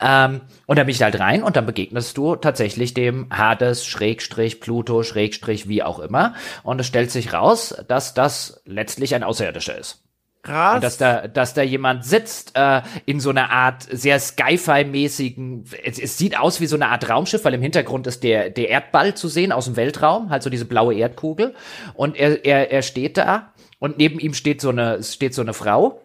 Ähm, 0.00 0.40
und 0.64 0.78
dann 0.78 0.86
bin 0.86 0.94
ich 0.94 1.02
halt 1.02 1.20
rein 1.20 1.42
und 1.42 1.56
dann 1.56 1.66
begegnest 1.66 2.16
du 2.16 2.29
tatsächlich 2.36 2.94
dem 2.94 3.28
Hades, 3.30 3.86
Schrägstrich, 3.86 4.60
Pluto, 4.60 5.02
Schrägstrich, 5.02 5.68
wie 5.68 5.82
auch 5.82 5.98
immer. 5.98 6.34
Und 6.62 6.80
es 6.80 6.86
stellt 6.86 7.10
sich 7.10 7.32
raus, 7.32 7.74
dass 7.88 8.14
das 8.14 8.62
letztlich 8.64 9.14
ein 9.14 9.22
Außerirdischer 9.22 9.78
ist. 9.78 10.04
Krass. 10.42 10.76
Und 10.76 10.84
dass 10.84 10.96
da, 10.96 11.28
dass 11.28 11.52
da 11.52 11.62
jemand 11.62 12.04
sitzt 12.04 12.56
äh, 12.56 12.80
in 13.04 13.20
so 13.20 13.28
einer 13.28 13.50
Art 13.50 13.86
sehr 13.90 14.18
Sci-Fi-mäßigen, 14.18 15.64
es, 15.84 15.98
es 15.98 16.16
sieht 16.16 16.38
aus 16.38 16.62
wie 16.62 16.66
so 16.66 16.76
eine 16.76 16.88
Art 16.88 17.10
Raumschiff, 17.10 17.44
weil 17.44 17.52
im 17.52 17.60
Hintergrund 17.60 18.06
ist 18.06 18.22
der, 18.22 18.48
der 18.48 18.70
Erdball 18.70 19.14
zu 19.14 19.28
sehen 19.28 19.52
aus 19.52 19.66
dem 19.66 19.76
Weltraum, 19.76 20.30
halt 20.30 20.42
so 20.42 20.48
diese 20.48 20.64
blaue 20.64 20.94
Erdkugel. 20.94 21.54
Und 21.92 22.16
er, 22.16 22.44
er, 22.44 22.70
er 22.70 22.80
steht 22.82 23.18
da 23.18 23.52
und 23.78 23.98
neben 23.98 24.18
ihm 24.18 24.32
steht 24.32 24.62
so 24.62 24.70
eine, 24.70 25.02
steht 25.02 25.34
so 25.34 25.42
eine 25.42 25.52
Frau 25.52 26.00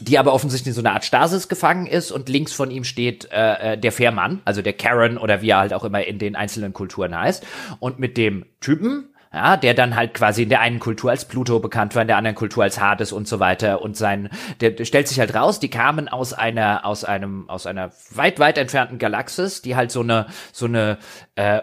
die 0.00 0.18
aber 0.18 0.32
offensichtlich 0.34 0.68
in 0.68 0.74
so 0.74 0.80
einer 0.80 0.92
Art 0.92 1.04
Stasis 1.04 1.48
gefangen 1.48 1.86
ist 1.86 2.10
und 2.10 2.28
links 2.28 2.52
von 2.52 2.70
ihm 2.70 2.84
steht 2.84 3.30
äh, 3.32 3.72
äh, 3.72 3.78
der 3.78 3.92
Fährmann, 3.92 4.42
also 4.44 4.62
der 4.62 4.74
Karen 4.74 5.16
oder 5.16 5.42
wie 5.42 5.50
er 5.50 5.58
halt 5.58 5.72
auch 5.72 5.84
immer 5.84 6.04
in 6.04 6.18
den 6.18 6.36
einzelnen 6.36 6.72
Kulturen 6.72 7.18
heißt. 7.18 7.46
Und 7.80 7.98
mit 7.98 8.16
dem 8.16 8.44
Typen 8.60 9.14
ja, 9.36 9.58
der 9.58 9.74
dann 9.74 9.96
halt 9.96 10.14
quasi 10.14 10.44
in 10.44 10.48
der 10.48 10.60
einen 10.60 10.80
Kultur 10.80 11.10
als 11.10 11.26
Pluto 11.26 11.58
bekannt 11.58 11.94
war, 11.94 12.00
in 12.00 12.08
der 12.08 12.16
anderen 12.16 12.34
Kultur 12.34 12.62
als 12.62 12.80
Hades 12.80 13.12
und 13.12 13.28
so 13.28 13.38
weiter. 13.38 13.82
Und 13.82 13.94
sein, 13.94 14.30
der, 14.62 14.70
der 14.70 14.86
stellt 14.86 15.08
sich 15.08 15.20
halt 15.20 15.34
raus, 15.34 15.60
die 15.60 15.68
kamen 15.68 16.08
aus 16.08 16.32
einer, 16.32 16.86
aus 16.86 17.04
einem, 17.04 17.46
aus 17.50 17.66
einer 17.66 17.90
weit, 18.14 18.38
weit 18.38 18.56
entfernten 18.56 18.96
Galaxis, 18.96 19.60
die 19.60 19.76
halt 19.76 19.90
so 19.90 20.00
eine, 20.00 20.26
so 20.52 20.64
eine, 20.64 20.96
äh, 21.34 21.60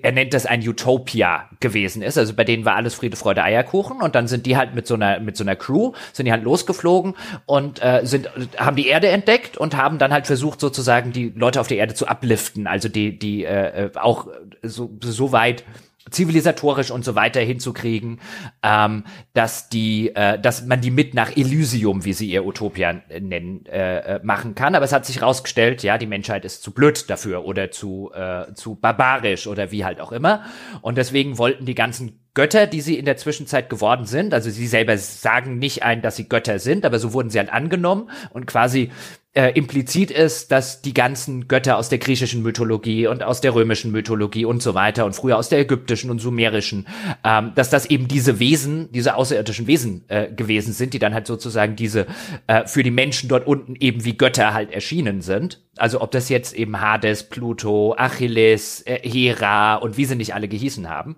er 0.00 0.12
nennt 0.12 0.32
das 0.32 0.46
ein 0.46 0.66
Utopia 0.66 1.48
gewesen 1.58 2.02
ist, 2.02 2.18
also 2.18 2.34
bei 2.34 2.44
denen 2.44 2.64
war 2.64 2.76
alles 2.76 2.94
Friede, 2.94 3.16
Freude, 3.16 3.42
Eierkuchen. 3.42 4.00
Und 4.00 4.14
dann 4.14 4.28
sind 4.28 4.46
die 4.46 4.56
halt 4.56 4.76
mit 4.76 4.86
so 4.86 4.94
einer, 4.94 5.18
mit 5.18 5.36
so 5.36 5.42
einer 5.42 5.56
Crew, 5.56 5.94
sind 6.12 6.26
die 6.26 6.32
halt 6.32 6.44
losgeflogen 6.44 7.14
und 7.46 7.82
äh, 7.82 8.02
sind, 8.04 8.30
haben 8.58 8.76
die 8.76 8.86
Erde 8.86 9.08
entdeckt 9.08 9.56
und 9.56 9.76
haben 9.76 9.98
dann 9.98 10.12
halt 10.12 10.28
versucht 10.28 10.60
sozusagen 10.60 11.10
die 11.10 11.32
Leute 11.34 11.60
auf 11.60 11.66
der 11.66 11.78
Erde 11.78 11.94
zu 11.94 12.06
upliften, 12.06 12.68
also 12.68 12.88
die, 12.88 13.18
die 13.18 13.44
äh, 13.44 13.86
äh 13.86 13.90
auch 13.96 14.28
so, 14.62 14.96
so 15.00 15.32
weit 15.32 15.64
zivilisatorisch 16.10 16.90
und 16.90 17.04
so 17.04 17.14
weiter 17.14 17.40
hinzukriegen, 17.40 18.20
ähm, 18.62 19.04
dass 19.34 19.68
die, 19.68 20.14
äh, 20.14 20.38
dass 20.38 20.64
man 20.66 20.80
die 20.80 20.90
mit 20.90 21.14
nach 21.14 21.36
Elysium, 21.36 22.04
wie 22.04 22.12
sie 22.12 22.30
ihr 22.30 22.44
Utopia 22.44 23.00
nennen, 23.20 23.66
äh, 23.66 24.16
äh, 24.16 24.20
machen 24.22 24.54
kann. 24.54 24.74
Aber 24.74 24.84
es 24.84 24.92
hat 24.92 25.06
sich 25.06 25.22
rausgestellt, 25.22 25.82
ja, 25.82 25.98
die 25.98 26.06
Menschheit 26.06 26.44
ist 26.44 26.62
zu 26.62 26.72
blöd 26.72 27.08
dafür 27.08 27.44
oder 27.44 27.70
zu 27.70 28.10
äh, 28.14 28.52
zu 28.54 28.74
barbarisch 28.74 29.46
oder 29.46 29.70
wie 29.70 29.84
halt 29.84 30.00
auch 30.00 30.12
immer. 30.12 30.44
Und 30.82 30.98
deswegen 30.98 31.38
wollten 31.38 31.64
die 31.66 31.74
ganzen 31.74 32.20
Götter, 32.38 32.68
die 32.68 32.80
sie 32.80 32.96
in 32.96 33.04
der 33.04 33.16
Zwischenzeit 33.16 33.68
geworden 33.68 34.04
sind. 34.04 34.32
Also 34.32 34.48
sie 34.50 34.68
selber 34.68 34.96
sagen 34.96 35.58
nicht 35.58 35.82
ein, 35.82 36.02
dass 36.02 36.14
sie 36.14 36.28
Götter 36.28 36.60
sind, 36.60 36.86
aber 36.86 37.00
so 37.00 37.12
wurden 37.12 37.30
sie 37.30 37.38
halt 37.40 37.52
angenommen 37.52 38.10
und 38.30 38.46
quasi 38.46 38.92
äh, 39.34 39.52
implizit 39.52 40.10
ist, 40.10 40.50
dass 40.50 40.80
die 40.80 40.94
ganzen 40.94 41.48
Götter 41.48 41.76
aus 41.76 41.88
der 41.88 41.98
griechischen 41.98 42.42
Mythologie 42.42 43.06
und 43.06 43.22
aus 43.22 43.40
der 43.40 43.54
römischen 43.54 43.92
Mythologie 43.92 44.44
und 44.44 44.62
so 44.62 44.74
weiter 44.74 45.04
und 45.04 45.14
früher 45.14 45.36
aus 45.36 45.48
der 45.48 45.60
ägyptischen 45.60 46.10
und 46.10 46.18
sumerischen, 46.18 46.88
ähm, 47.24 47.52
dass 47.54 47.70
das 47.70 47.86
eben 47.86 48.08
diese 48.08 48.40
Wesen, 48.40 48.90
diese 48.90 49.14
außerirdischen 49.16 49.66
Wesen 49.66 50.04
äh, 50.08 50.32
gewesen 50.32 50.72
sind, 50.72 50.94
die 50.94 50.98
dann 50.98 51.14
halt 51.14 51.26
sozusagen 51.26 51.76
diese 51.76 52.06
äh, 52.46 52.66
für 52.66 52.82
die 52.82 52.90
Menschen 52.90 53.28
dort 53.28 53.46
unten 53.46 53.76
eben 53.76 54.04
wie 54.04 54.16
Götter 54.16 54.54
halt 54.54 54.72
erschienen 54.72 55.20
sind. 55.20 55.62
Also 55.76 56.00
ob 56.00 56.10
das 56.10 56.28
jetzt 56.30 56.54
eben 56.54 56.80
Hades, 56.80 57.28
Pluto, 57.28 57.94
Achilles, 57.96 58.82
äh, 58.86 58.98
Hera 59.02 59.76
und 59.76 59.96
wie 59.98 60.06
sie 60.06 60.16
nicht 60.16 60.34
alle 60.34 60.48
gehießen 60.48 60.88
haben. 60.88 61.16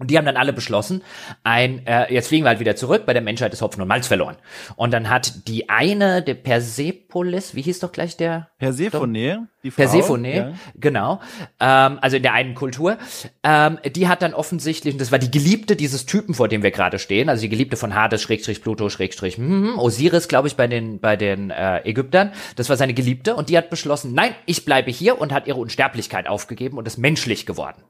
Und 0.00 0.12
die 0.12 0.16
haben 0.16 0.26
dann 0.26 0.36
alle 0.36 0.52
beschlossen, 0.52 1.02
ein, 1.42 1.84
äh, 1.84 2.12
jetzt 2.12 2.28
fliegen 2.28 2.44
wir 2.44 2.50
halt 2.50 2.60
wieder 2.60 2.76
zurück, 2.76 3.04
bei 3.04 3.12
der 3.12 3.22
Menschheit 3.22 3.52
ist 3.52 3.62
Hopfen 3.62 3.82
und 3.82 3.88
Malz 3.88 4.06
verloren. 4.06 4.36
Und 4.76 4.92
dann 4.92 5.10
hat 5.10 5.48
die 5.48 5.68
eine, 5.68 6.22
der 6.22 6.34
Persepolis, 6.34 7.56
wie 7.56 7.62
hieß 7.62 7.80
doch 7.80 7.90
gleich 7.90 8.16
der? 8.16 8.48
Persephone, 8.58 9.48
die 9.64 9.72
Frau. 9.72 9.82
Persephone, 9.82 10.24
ja. 10.24 10.52
genau. 10.76 11.20
Ähm, 11.58 11.98
also 12.00 12.16
in 12.16 12.22
der 12.22 12.32
einen 12.32 12.54
Kultur. 12.54 12.96
Ähm, 13.42 13.78
die 13.92 14.06
hat 14.06 14.22
dann 14.22 14.34
offensichtlich, 14.34 14.94
und 14.94 15.00
das 15.00 15.10
war 15.10 15.18
die 15.18 15.32
Geliebte 15.32 15.74
dieses 15.74 16.06
Typen, 16.06 16.32
vor 16.32 16.46
dem 16.46 16.62
wir 16.62 16.70
gerade 16.70 17.00
stehen, 17.00 17.28
also 17.28 17.42
die 17.42 17.48
Geliebte 17.48 17.76
von 17.76 17.96
Hades, 17.96 18.22
Schrägstrich, 18.22 18.62
Pluto, 18.62 18.90
Schrägstrich, 18.90 19.36
hm, 19.36 19.80
Osiris, 19.80 20.28
glaube 20.28 20.46
ich, 20.46 20.54
bei 20.54 20.68
den, 20.68 21.00
bei 21.00 21.16
den 21.16 21.50
äh, 21.50 21.80
Ägyptern. 21.80 22.30
Das 22.54 22.68
war 22.68 22.76
seine 22.76 22.94
Geliebte 22.94 23.34
und 23.34 23.48
die 23.48 23.58
hat 23.58 23.68
beschlossen, 23.68 24.14
nein, 24.14 24.32
ich 24.46 24.64
bleibe 24.64 24.92
hier 24.92 25.20
und 25.20 25.32
hat 25.32 25.48
ihre 25.48 25.58
Unsterblichkeit 25.58 26.28
aufgegeben 26.28 26.78
und 26.78 26.86
ist 26.86 26.98
menschlich 26.98 27.46
geworden. 27.46 27.82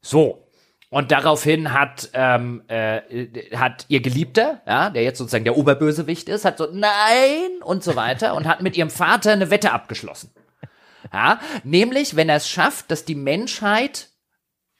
So, 0.00 0.43
und 0.94 1.10
daraufhin 1.10 1.72
hat, 1.72 2.10
ähm, 2.12 2.62
äh, 2.68 3.00
hat 3.56 3.84
ihr 3.88 4.00
Geliebter, 4.00 4.62
ja, 4.64 4.90
der 4.90 5.02
jetzt 5.02 5.18
sozusagen 5.18 5.42
der 5.42 5.56
Oberbösewicht 5.56 6.28
ist, 6.28 6.44
hat 6.44 6.58
so, 6.58 6.68
nein 6.72 7.60
und 7.64 7.82
so 7.82 7.96
weiter 7.96 8.36
und 8.36 8.46
hat 8.46 8.62
mit 8.62 8.76
ihrem 8.76 8.90
Vater 8.90 9.32
eine 9.32 9.50
Wette 9.50 9.72
abgeschlossen. 9.72 10.30
Ja, 11.12 11.40
nämlich, 11.64 12.14
wenn 12.14 12.28
er 12.28 12.36
es 12.36 12.48
schafft, 12.48 12.92
dass 12.92 13.04
die 13.04 13.16
Menschheit 13.16 14.10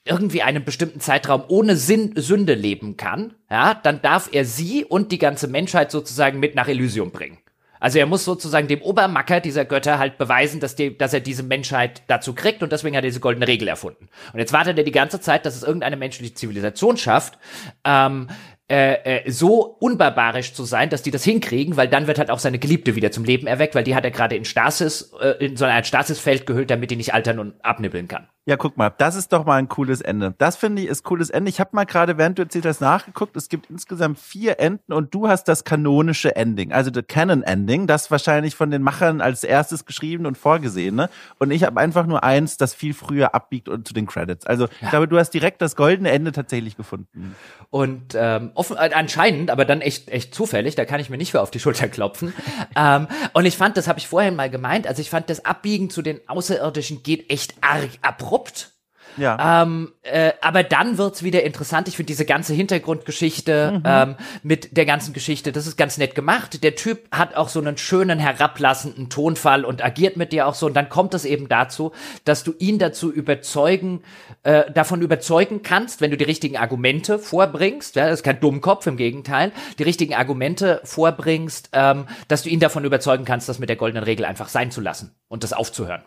irgendwie 0.05 0.41
einen 0.41 0.63
bestimmten 0.63 1.01
Zeitraum 1.01 1.43
ohne 1.49 1.75
Sinn, 1.75 2.13
Sünde 2.15 2.53
leben 2.53 2.95
kann, 2.95 3.33
ja, 3.51 3.73
dann 3.73 4.01
darf 4.01 4.29
er 4.31 4.45
sie 4.45 4.85
und 4.85 5.11
die 5.11 5.19
ganze 5.19 5.49
Menschheit 5.49 5.91
sozusagen 5.91 6.39
mit 6.39 6.55
nach 6.55 6.69
Elysium 6.69 7.11
bringen. 7.11 7.39
Also 7.85 7.99
er 7.99 8.07
muss 8.07 8.25
sozusagen 8.25 8.67
dem 8.67 8.81
Obermacker 8.81 9.39
dieser 9.39 9.63
Götter 9.63 9.99
halt 9.99 10.17
beweisen, 10.17 10.59
dass, 10.59 10.75
die, 10.75 10.97
dass 10.97 11.13
er 11.13 11.19
diese 11.19 11.43
Menschheit 11.43 12.01
dazu 12.07 12.33
kriegt 12.33 12.63
und 12.63 12.71
deswegen 12.71 12.97
hat 12.97 13.03
er 13.03 13.09
diese 13.09 13.19
goldene 13.19 13.47
Regel 13.47 13.67
erfunden. 13.67 14.09
Und 14.33 14.39
jetzt 14.39 14.53
wartet 14.53 14.79
er 14.79 14.83
die 14.83 14.91
ganze 14.91 15.21
Zeit, 15.21 15.45
dass 15.45 15.55
es 15.55 15.61
irgendeine 15.61 15.95
menschliche 15.95 16.33
Zivilisation 16.33 16.97
schafft, 16.97 17.37
ähm, 17.83 18.27
äh, 18.71 19.19
äh, 19.19 19.29
so 19.29 19.77
unbarbarisch 19.79 20.53
zu 20.53 20.63
sein, 20.63 20.89
dass 20.89 21.03
die 21.03 21.11
das 21.11 21.23
hinkriegen, 21.23 21.77
weil 21.77 21.87
dann 21.87 22.07
wird 22.07 22.17
halt 22.17 22.31
auch 22.31 22.39
seine 22.39 22.57
Geliebte 22.57 22.95
wieder 22.95 23.11
zum 23.11 23.23
Leben 23.23 23.45
erweckt, 23.45 23.75
weil 23.75 23.83
die 23.83 23.93
hat 23.93 24.03
er 24.03 24.09
gerade 24.09 24.35
in 24.35 24.45
Stasis, 24.45 25.13
äh, 25.21 25.45
in 25.45 25.55
so 25.55 25.65
ein 25.65 25.83
Stasisfeld 25.83 26.47
gehüllt, 26.47 26.71
damit 26.71 26.89
die 26.89 26.95
nicht 26.95 27.13
altern 27.13 27.37
und 27.37 27.63
abnibbeln 27.63 28.07
kann. 28.07 28.27
Ja, 28.47 28.57
guck 28.57 28.77
mal, 28.77 28.91
das 28.91 29.15
ist 29.15 29.33
doch 29.33 29.43
mal 29.43 29.55
ein 29.55 29.69
cooles 29.69 30.01
Ende. 30.01 30.35
Das 30.37 30.55
finde 30.55 30.83
ich 30.83 30.87
ist 30.87 31.03
cooles 31.03 31.31
Ende. 31.31 31.49
Ich 31.49 31.59
habe 31.59 31.71
mal 31.73 31.85
gerade, 31.85 32.19
während 32.19 32.37
du 32.37 32.43
erzählt 32.43 32.67
hast, 32.67 32.79
nachgeguckt. 32.79 33.35
Es 33.35 33.49
gibt 33.49 33.71
insgesamt 33.71 34.19
vier 34.19 34.59
Enden 34.59 34.93
und 34.93 35.15
du 35.15 35.27
hast 35.27 35.45
das 35.45 35.63
kanonische 35.63 36.35
Ending, 36.35 36.71
also 36.71 36.91
the 36.93 37.01
Canon 37.01 37.41
Ending, 37.41 37.87
das 37.87 38.11
wahrscheinlich 38.11 38.53
von 38.53 38.69
den 38.69 38.83
Machern 38.83 39.19
als 39.19 39.43
erstes 39.43 39.85
geschrieben 39.85 40.27
und 40.27 40.37
vorgesehene. 40.37 41.09
Und 41.39 41.49
ich 41.49 41.63
habe 41.63 41.79
einfach 41.79 42.05
nur 42.05 42.23
eins, 42.23 42.57
das 42.57 42.75
viel 42.75 42.93
früher 42.93 43.33
abbiegt 43.33 43.67
und 43.67 43.87
zu 43.87 43.95
den 43.95 44.05
Credits. 44.05 44.45
Also 44.45 44.65
ja. 44.65 44.71
ich 44.79 44.89
glaube, 44.91 45.07
du 45.07 45.17
hast 45.17 45.31
direkt 45.31 45.59
das 45.63 45.75
goldene 45.75 46.11
Ende 46.11 46.31
tatsächlich 46.31 46.77
gefunden. 46.77 47.35
Und 47.71 48.13
ähm, 48.15 48.51
offen, 48.53 48.77
äh, 48.77 48.91
anscheinend, 48.93 49.49
aber 49.49 49.65
dann 49.65 49.81
echt 49.81 50.09
echt 50.09 50.35
zufällig. 50.35 50.75
Da 50.75 50.85
kann 50.85 50.99
ich 50.99 51.09
mir 51.09 51.17
nicht 51.17 51.31
für 51.31 51.41
auf 51.41 51.49
die 51.49 51.59
Schulter 51.59 51.87
klopfen. 51.87 52.31
ähm, 52.75 53.07
und 53.33 53.45
ich 53.45 53.57
fand, 53.57 53.75
das 53.75 53.87
habe 53.87 53.97
ich 53.97 54.07
vorhin 54.07 54.35
mal 54.35 54.51
gemeint. 54.51 54.85
Also 54.85 55.01
ich 55.01 55.09
fand, 55.09 55.31
das 55.31 55.45
Abbiegen 55.45 55.89
zu 55.89 56.03
den 56.03 56.19
Außerirdischen 56.27 57.01
geht 57.01 57.31
echt 57.31 57.55
arg 57.61 57.89
abrupt 58.03 58.34
abrupt. 58.35 58.71
Ja. 59.17 59.63
Ähm, 59.63 59.93
äh, 60.01 60.33
aber 60.41 60.63
dann 60.63 60.97
wird's 60.97 61.23
wieder 61.23 61.43
interessant. 61.43 61.87
Ich 61.87 61.95
finde 61.95 62.07
diese 62.07 62.25
ganze 62.25 62.53
Hintergrundgeschichte 62.53 63.79
mhm. 63.79 63.83
ähm, 63.85 64.15
mit 64.43 64.75
der 64.75 64.85
ganzen 64.85 65.13
Geschichte, 65.13 65.53
das 65.53 65.67
ist 65.67 65.77
ganz 65.77 65.97
nett 65.97 66.15
gemacht. 66.15 66.61
Der 66.65 66.75
Typ 66.75 67.07
hat 67.15 67.33
auch 67.35 67.47
so 67.47 67.61
einen 67.61 67.77
schönen 67.77 68.19
herablassenden 68.19 69.09
Tonfall 69.09 69.63
und 69.63 69.81
agiert 69.81 70.17
mit 70.17 70.33
dir 70.33 70.47
auch 70.47 70.53
so. 70.53 70.65
Und 70.65 70.73
dann 70.73 70.89
kommt 70.89 71.13
es 71.13 71.23
eben 71.23 71.47
dazu, 71.47 71.93
dass 72.25 72.43
du 72.43 72.55
ihn 72.59 72.77
dazu 72.77 73.09
überzeugen, 73.09 74.01
äh, 74.43 74.69
davon 74.73 75.01
überzeugen 75.01 75.61
kannst, 75.63 76.01
wenn 76.01 76.11
du 76.11 76.17
die 76.17 76.25
richtigen 76.25 76.57
Argumente 76.57 77.17
vorbringst. 77.17 77.95
Ja, 77.95 78.07
das 78.07 78.19
ist 78.19 78.23
kein 78.23 78.41
Dummkopf, 78.41 78.85
im 78.85 78.97
Gegenteil. 78.97 79.53
Die 79.79 79.83
richtigen 79.83 80.13
Argumente 80.13 80.81
vorbringst, 80.83 81.69
ähm, 81.71 82.05
dass 82.27 82.43
du 82.43 82.49
ihn 82.49 82.59
davon 82.59 82.83
überzeugen 82.83 83.23
kannst, 83.23 83.47
das 83.47 83.59
mit 83.59 83.69
der 83.69 83.77
goldenen 83.77 84.03
Regel 84.03 84.25
einfach 84.25 84.49
sein 84.49 84.71
zu 84.71 84.81
lassen 84.81 85.15
und 85.29 85.45
das 85.45 85.53
aufzuhören. 85.53 86.03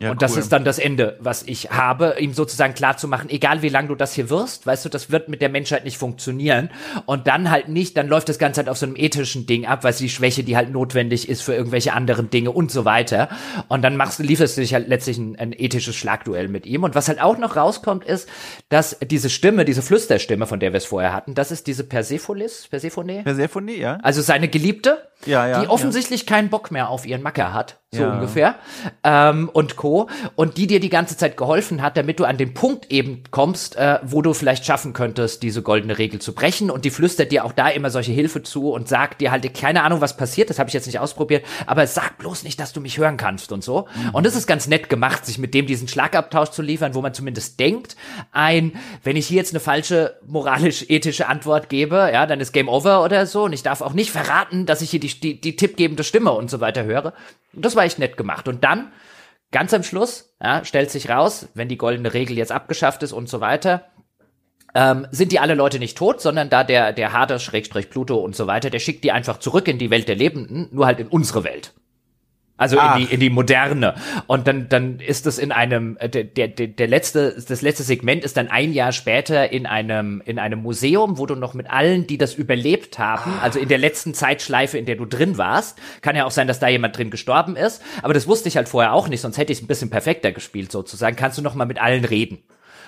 Ja, 0.00 0.12
und 0.12 0.22
das 0.22 0.36
ist 0.36 0.52
dann 0.52 0.64
das 0.64 0.78
Ende, 0.78 1.16
was 1.18 1.42
ich 1.42 1.72
habe, 1.72 2.14
ihm 2.20 2.32
sozusagen 2.32 2.72
klar 2.72 2.96
zu 2.96 3.08
machen, 3.08 3.30
egal 3.30 3.62
wie 3.62 3.68
lange 3.68 3.88
du 3.88 3.96
das 3.96 4.12
hier 4.12 4.30
wirst, 4.30 4.64
weißt 4.64 4.84
du, 4.84 4.88
das 4.88 5.10
wird 5.10 5.28
mit 5.28 5.42
der 5.42 5.48
Menschheit 5.48 5.84
nicht 5.84 5.98
funktionieren. 5.98 6.70
Und 7.04 7.26
dann 7.26 7.50
halt 7.50 7.68
nicht, 7.68 7.96
dann 7.96 8.06
läuft 8.06 8.28
das 8.28 8.38
Ganze 8.38 8.60
halt 8.60 8.68
auf 8.68 8.78
so 8.78 8.86
einem 8.86 8.94
ethischen 8.94 9.46
Ding 9.46 9.66
ab, 9.66 9.82
weil 9.82 9.92
die 9.94 10.08
Schwäche, 10.08 10.44
die 10.44 10.56
halt 10.56 10.70
notwendig 10.70 11.28
ist 11.28 11.42
für 11.42 11.52
irgendwelche 11.52 11.94
anderen 11.94 12.30
Dinge 12.30 12.52
und 12.52 12.70
so 12.70 12.84
weiter. 12.84 13.28
Und 13.66 13.82
dann 13.82 13.96
machst 13.96 14.20
du, 14.20 14.22
lieferst 14.22 14.56
du 14.56 14.60
dich 14.60 14.72
halt 14.72 14.86
letztlich 14.86 15.18
ein, 15.18 15.36
ein 15.36 15.52
ethisches 15.52 15.96
Schlagduell 15.96 16.46
mit 16.46 16.64
ihm. 16.64 16.84
Und 16.84 16.94
was 16.94 17.08
halt 17.08 17.20
auch 17.20 17.36
noch 17.36 17.56
rauskommt, 17.56 18.04
ist, 18.04 18.28
dass 18.68 19.00
diese 19.00 19.30
Stimme, 19.30 19.64
diese 19.64 19.82
Flüsterstimme, 19.82 20.46
von 20.46 20.60
der 20.60 20.72
wir 20.72 20.78
es 20.78 20.84
vorher 20.84 21.12
hatten, 21.12 21.34
das 21.34 21.50
ist 21.50 21.66
diese 21.66 21.82
Persepholis, 21.82 22.68
Persephone? 22.68 23.24
Persephone, 23.24 23.66
ja. 23.70 23.98
Also 24.04 24.22
seine 24.22 24.46
Geliebte, 24.46 25.08
ja, 25.26 25.48
ja, 25.48 25.60
die 25.60 25.66
offensichtlich 25.66 26.20
ja. 26.20 26.26
keinen 26.28 26.50
Bock 26.50 26.70
mehr 26.70 26.88
auf 26.88 27.04
ihren 27.04 27.22
Macker 27.22 27.52
hat, 27.52 27.78
so 27.90 28.04
ungefähr, 28.04 28.54
ähm, 29.02 29.48
und 29.52 29.74
Co. 29.74 29.87
Und 30.36 30.56
die 30.56 30.66
dir 30.66 30.80
die 30.80 30.88
ganze 30.88 31.16
Zeit 31.16 31.36
geholfen 31.36 31.82
hat, 31.82 31.96
damit 31.96 32.20
du 32.20 32.24
an 32.24 32.36
den 32.36 32.54
Punkt 32.54 32.90
eben 32.90 33.22
kommst, 33.30 33.76
äh, 33.76 33.98
wo 34.02 34.22
du 34.22 34.32
vielleicht 34.32 34.64
schaffen 34.64 34.92
könntest, 34.92 35.42
diese 35.42 35.62
goldene 35.62 35.98
Regel 35.98 36.20
zu 36.20 36.34
brechen. 36.34 36.70
Und 36.70 36.84
die 36.84 36.90
flüstert 36.90 37.32
dir 37.32 37.44
auch 37.44 37.52
da 37.52 37.68
immer 37.68 37.90
solche 37.90 38.12
Hilfe 38.12 38.42
zu 38.42 38.70
und 38.72 38.88
sagt 38.88 39.20
dir 39.20 39.30
halt, 39.30 39.52
keine 39.54 39.82
Ahnung, 39.82 40.00
was 40.00 40.16
passiert, 40.16 40.50
das 40.50 40.58
habe 40.58 40.68
ich 40.68 40.74
jetzt 40.74 40.86
nicht 40.86 41.00
ausprobiert, 41.00 41.44
aber 41.66 41.86
sag 41.86 42.18
bloß 42.18 42.44
nicht, 42.44 42.60
dass 42.60 42.72
du 42.72 42.80
mich 42.80 42.98
hören 42.98 43.16
kannst 43.16 43.52
und 43.52 43.64
so. 43.64 43.88
Mhm. 43.94 44.10
Und 44.14 44.26
das 44.26 44.36
ist 44.36 44.46
ganz 44.46 44.66
nett 44.68 44.88
gemacht, 44.88 45.26
sich 45.26 45.38
mit 45.38 45.54
dem 45.54 45.66
diesen 45.66 45.88
Schlagabtausch 45.88 46.50
zu 46.50 46.62
liefern, 46.62 46.94
wo 46.94 47.02
man 47.02 47.14
zumindest 47.14 47.58
denkt, 47.58 47.96
ein, 48.32 48.72
wenn 49.02 49.16
ich 49.16 49.26
hier 49.26 49.38
jetzt 49.38 49.52
eine 49.52 49.60
falsche 49.60 50.18
moralisch-ethische 50.26 51.28
Antwort 51.28 51.68
gebe, 51.68 52.10
ja, 52.12 52.26
dann 52.26 52.40
ist 52.40 52.52
Game 52.52 52.68
Over 52.68 53.02
oder 53.04 53.26
so. 53.26 53.44
Und 53.44 53.52
ich 53.52 53.62
darf 53.62 53.80
auch 53.80 53.92
nicht 53.92 54.10
verraten, 54.10 54.66
dass 54.66 54.82
ich 54.82 54.90
hier 54.90 55.00
die 55.00 55.08
die, 55.20 55.40
die, 55.40 55.56
tippgebende 55.56 56.04
Stimme 56.04 56.32
und 56.32 56.50
so 56.50 56.60
weiter 56.60 56.84
höre. 56.84 57.12
das 57.52 57.76
war 57.76 57.84
echt 57.84 57.98
nett 57.98 58.16
gemacht. 58.16 58.48
Und 58.48 58.64
dann, 58.64 58.92
ganz 59.50 59.72
am 59.74 59.82
Schluss, 59.82 60.34
ja, 60.42 60.64
stellt 60.64 60.90
sich 60.90 61.08
raus, 61.08 61.48
wenn 61.54 61.68
die 61.68 61.78
goldene 61.78 62.14
Regel 62.14 62.36
jetzt 62.36 62.52
abgeschafft 62.52 63.02
ist 63.02 63.12
und 63.12 63.28
so 63.28 63.40
weiter, 63.40 63.84
ähm, 64.74 65.06
sind 65.10 65.32
die 65.32 65.40
alle 65.40 65.54
Leute 65.54 65.78
nicht 65.78 65.96
tot, 65.96 66.20
sondern 66.20 66.50
da 66.50 66.64
der, 66.64 66.92
der 66.92 67.12
Hades, 67.12 67.42
Schrägstrich 67.42 67.90
Pluto 67.90 68.16
und 68.16 68.36
so 68.36 68.46
weiter, 68.46 68.70
der 68.70 68.78
schickt 68.78 69.04
die 69.04 69.12
einfach 69.12 69.38
zurück 69.38 69.68
in 69.68 69.78
die 69.78 69.90
Welt 69.90 70.08
der 70.08 70.16
Lebenden, 70.16 70.68
nur 70.72 70.86
halt 70.86 71.00
in 71.00 71.08
unsere 71.08 71.44
Welt. 71.44 71.72
Also 72.58 72.76
in 72.76 73.06
die, 73.06 73.14
in 73.14 73.20
die 73.20 73.30
moderne. 73.30 73.94
Und 74.26 74.48
dann, 74.48 74.68
dann 74.68 74.98
ist 74.98 75.26
es 75.26 75.38
in 75.38 75.52
einem, 75.52 75.96
äh, 76.00 76.08
der, 76.08 76.48
der, 76.48 76.66
der 76.66 76.88
letzte, 76.88 77.40
das 77.48 77.62
letzte 77.62 77.84
Segment 77.84 78.24
ist 78.24 78.36
dann 78.36 78.48
ein 78.48 78.72
Jahr 78.72 78.90
später 78.90 79.50
in 79.52 79.64
einem, 79.64 80.20
in 80.26 80.40
einem 80.40 80.60
Museum, 80.62 81.18
wo 81.18 81.26
du 81.26 81.36
noch 81.36 81.54
mit 81.54 81.70
allen, 81.70 82.08
die 82.08 82.18
das 82.18 82.34
überlebt 82.34 82.98
haben, 82.98 83.32
also 83.40 83.60
in 83.60 83.68
der 83.68 83.78
letzten 83.78 84.12
Zeitschleife, 84.12 84.76
in 84.76 84.86
der 84.86 84.96
du 84.96 85.06
drin 85.06 85.38
warst, 85.38 85.78
kann 86.02 86.16
ja 86.16 86.24
auch 86.24 86.32
sein, 86.32 86.48
dass 86.48 86.58
da 86.58 86.66
jemand 86.66 86.98
drin 86.98 87.10
gestorben 87.10 87.54
ist, 87.54 87.80
aber 88.02 88.12
das 88.12 88.26
wusste 88.26 88.48
ich 88.48 88.56
halt 88.56 88.68
vorher 88.68 88.92
auch 88.92 89.08
nicht, 89.08 89.20
sonst 89.20 89.38
hätte 89.38 89.52
ich 89.52 89.58
es 89.58 89.64
ein 89.64 89.68
bisschen 89.68 89.90
perfekter 89.90 90.32
gespielt 90.32 90.72
sozusagen, 90.72 91.14
kannst 91.14 91.38
du 91.38 91.42
noch 91.42 91.54
mal 91.54 91.64
mit 91.64 91.80
allen 91.80 92.04
reden. 92.04 92.42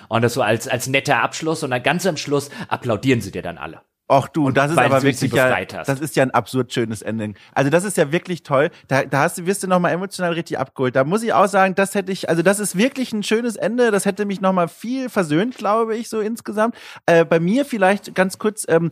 Und 0.09 0.23
das 0.23 0.35
so 0.35 0.43
als, 0.43 0.67
als 0.67 0.89
netter 0.89 1.23
Abschluss 1.23 1.63
und 1.63 1.71
dann 1.71 1.85
ganz 1.85 2.05
am 2.05 2.17
Schluss 2.17 2.51
applaudieren 2.67 3.21
sie 3.21 3.31
dir 3.31 3.43
dann 3.43 3.59
alle. 3.59 3.83
Ach 4.13 4.27
du, 4.27 4.49
und 4.49 4.57
das 4.57 4.73
ist 4.73 4.77
aber 4.77 5.05
wirklich 5.05 5.31
ja, 5.31 5.65
das 5.65 6.01
ist 6.01 6.17
ja 6.17 6.25
ein 6.25 6.33
absurd 6.33 6.73
schönes 6.73 7.01
Ending. 7.01 7.37
Also 7.55 7.71
das 7.71 7.85
ist 7.85 7.97
ja 7.97 8.11
wirklich 8.11 8.43
toll. 8.43 8.71
Da, 8.89 9.05
da 9.05 9.21
hast 9.21 9.39
du, 9.39 9.47
wirst 9.47 9.63
du 9.63 9.69
nochmal 9.69 9.93
emotional 9.93 10.33
richtig 10.33 10.59
abgeholt. 10.59 10.97
Da 10.97 11.05
muss 11.05 11.23
ich 11.23 11.33
auch 11.33 11.47
sagen, 11.47 11.77
das 11.77 11.95
hätte 11.95 12.11
ich, 12.11 12.29
also 12.29 12.43
das 12.43 12.59
ist 12.59 12.77
wirklich 12.77 13.13
ein 13.13 13.23
schönes 13.23 13.55
Ende. 13.55 13.93
Das 13.93 14.07
hätte 14.07 14.25
mich 14.25 14.41
nochmal 14.41 14.67
viel 14.67 15.11
versöhnt, 15.11 15.57
glaube 15.57 15.97
ich, 15.97 16.09
so 16.09 16.19
insgesamt. 16.19 16.75
Äh, 17.07 17.25
bei 17.25 17.39
mir 17.39 17.65
vielleicht 17.65 18.17
ganz 18.17 18.39
kurz, 18.39 18.67
ähm, 18.69 18.91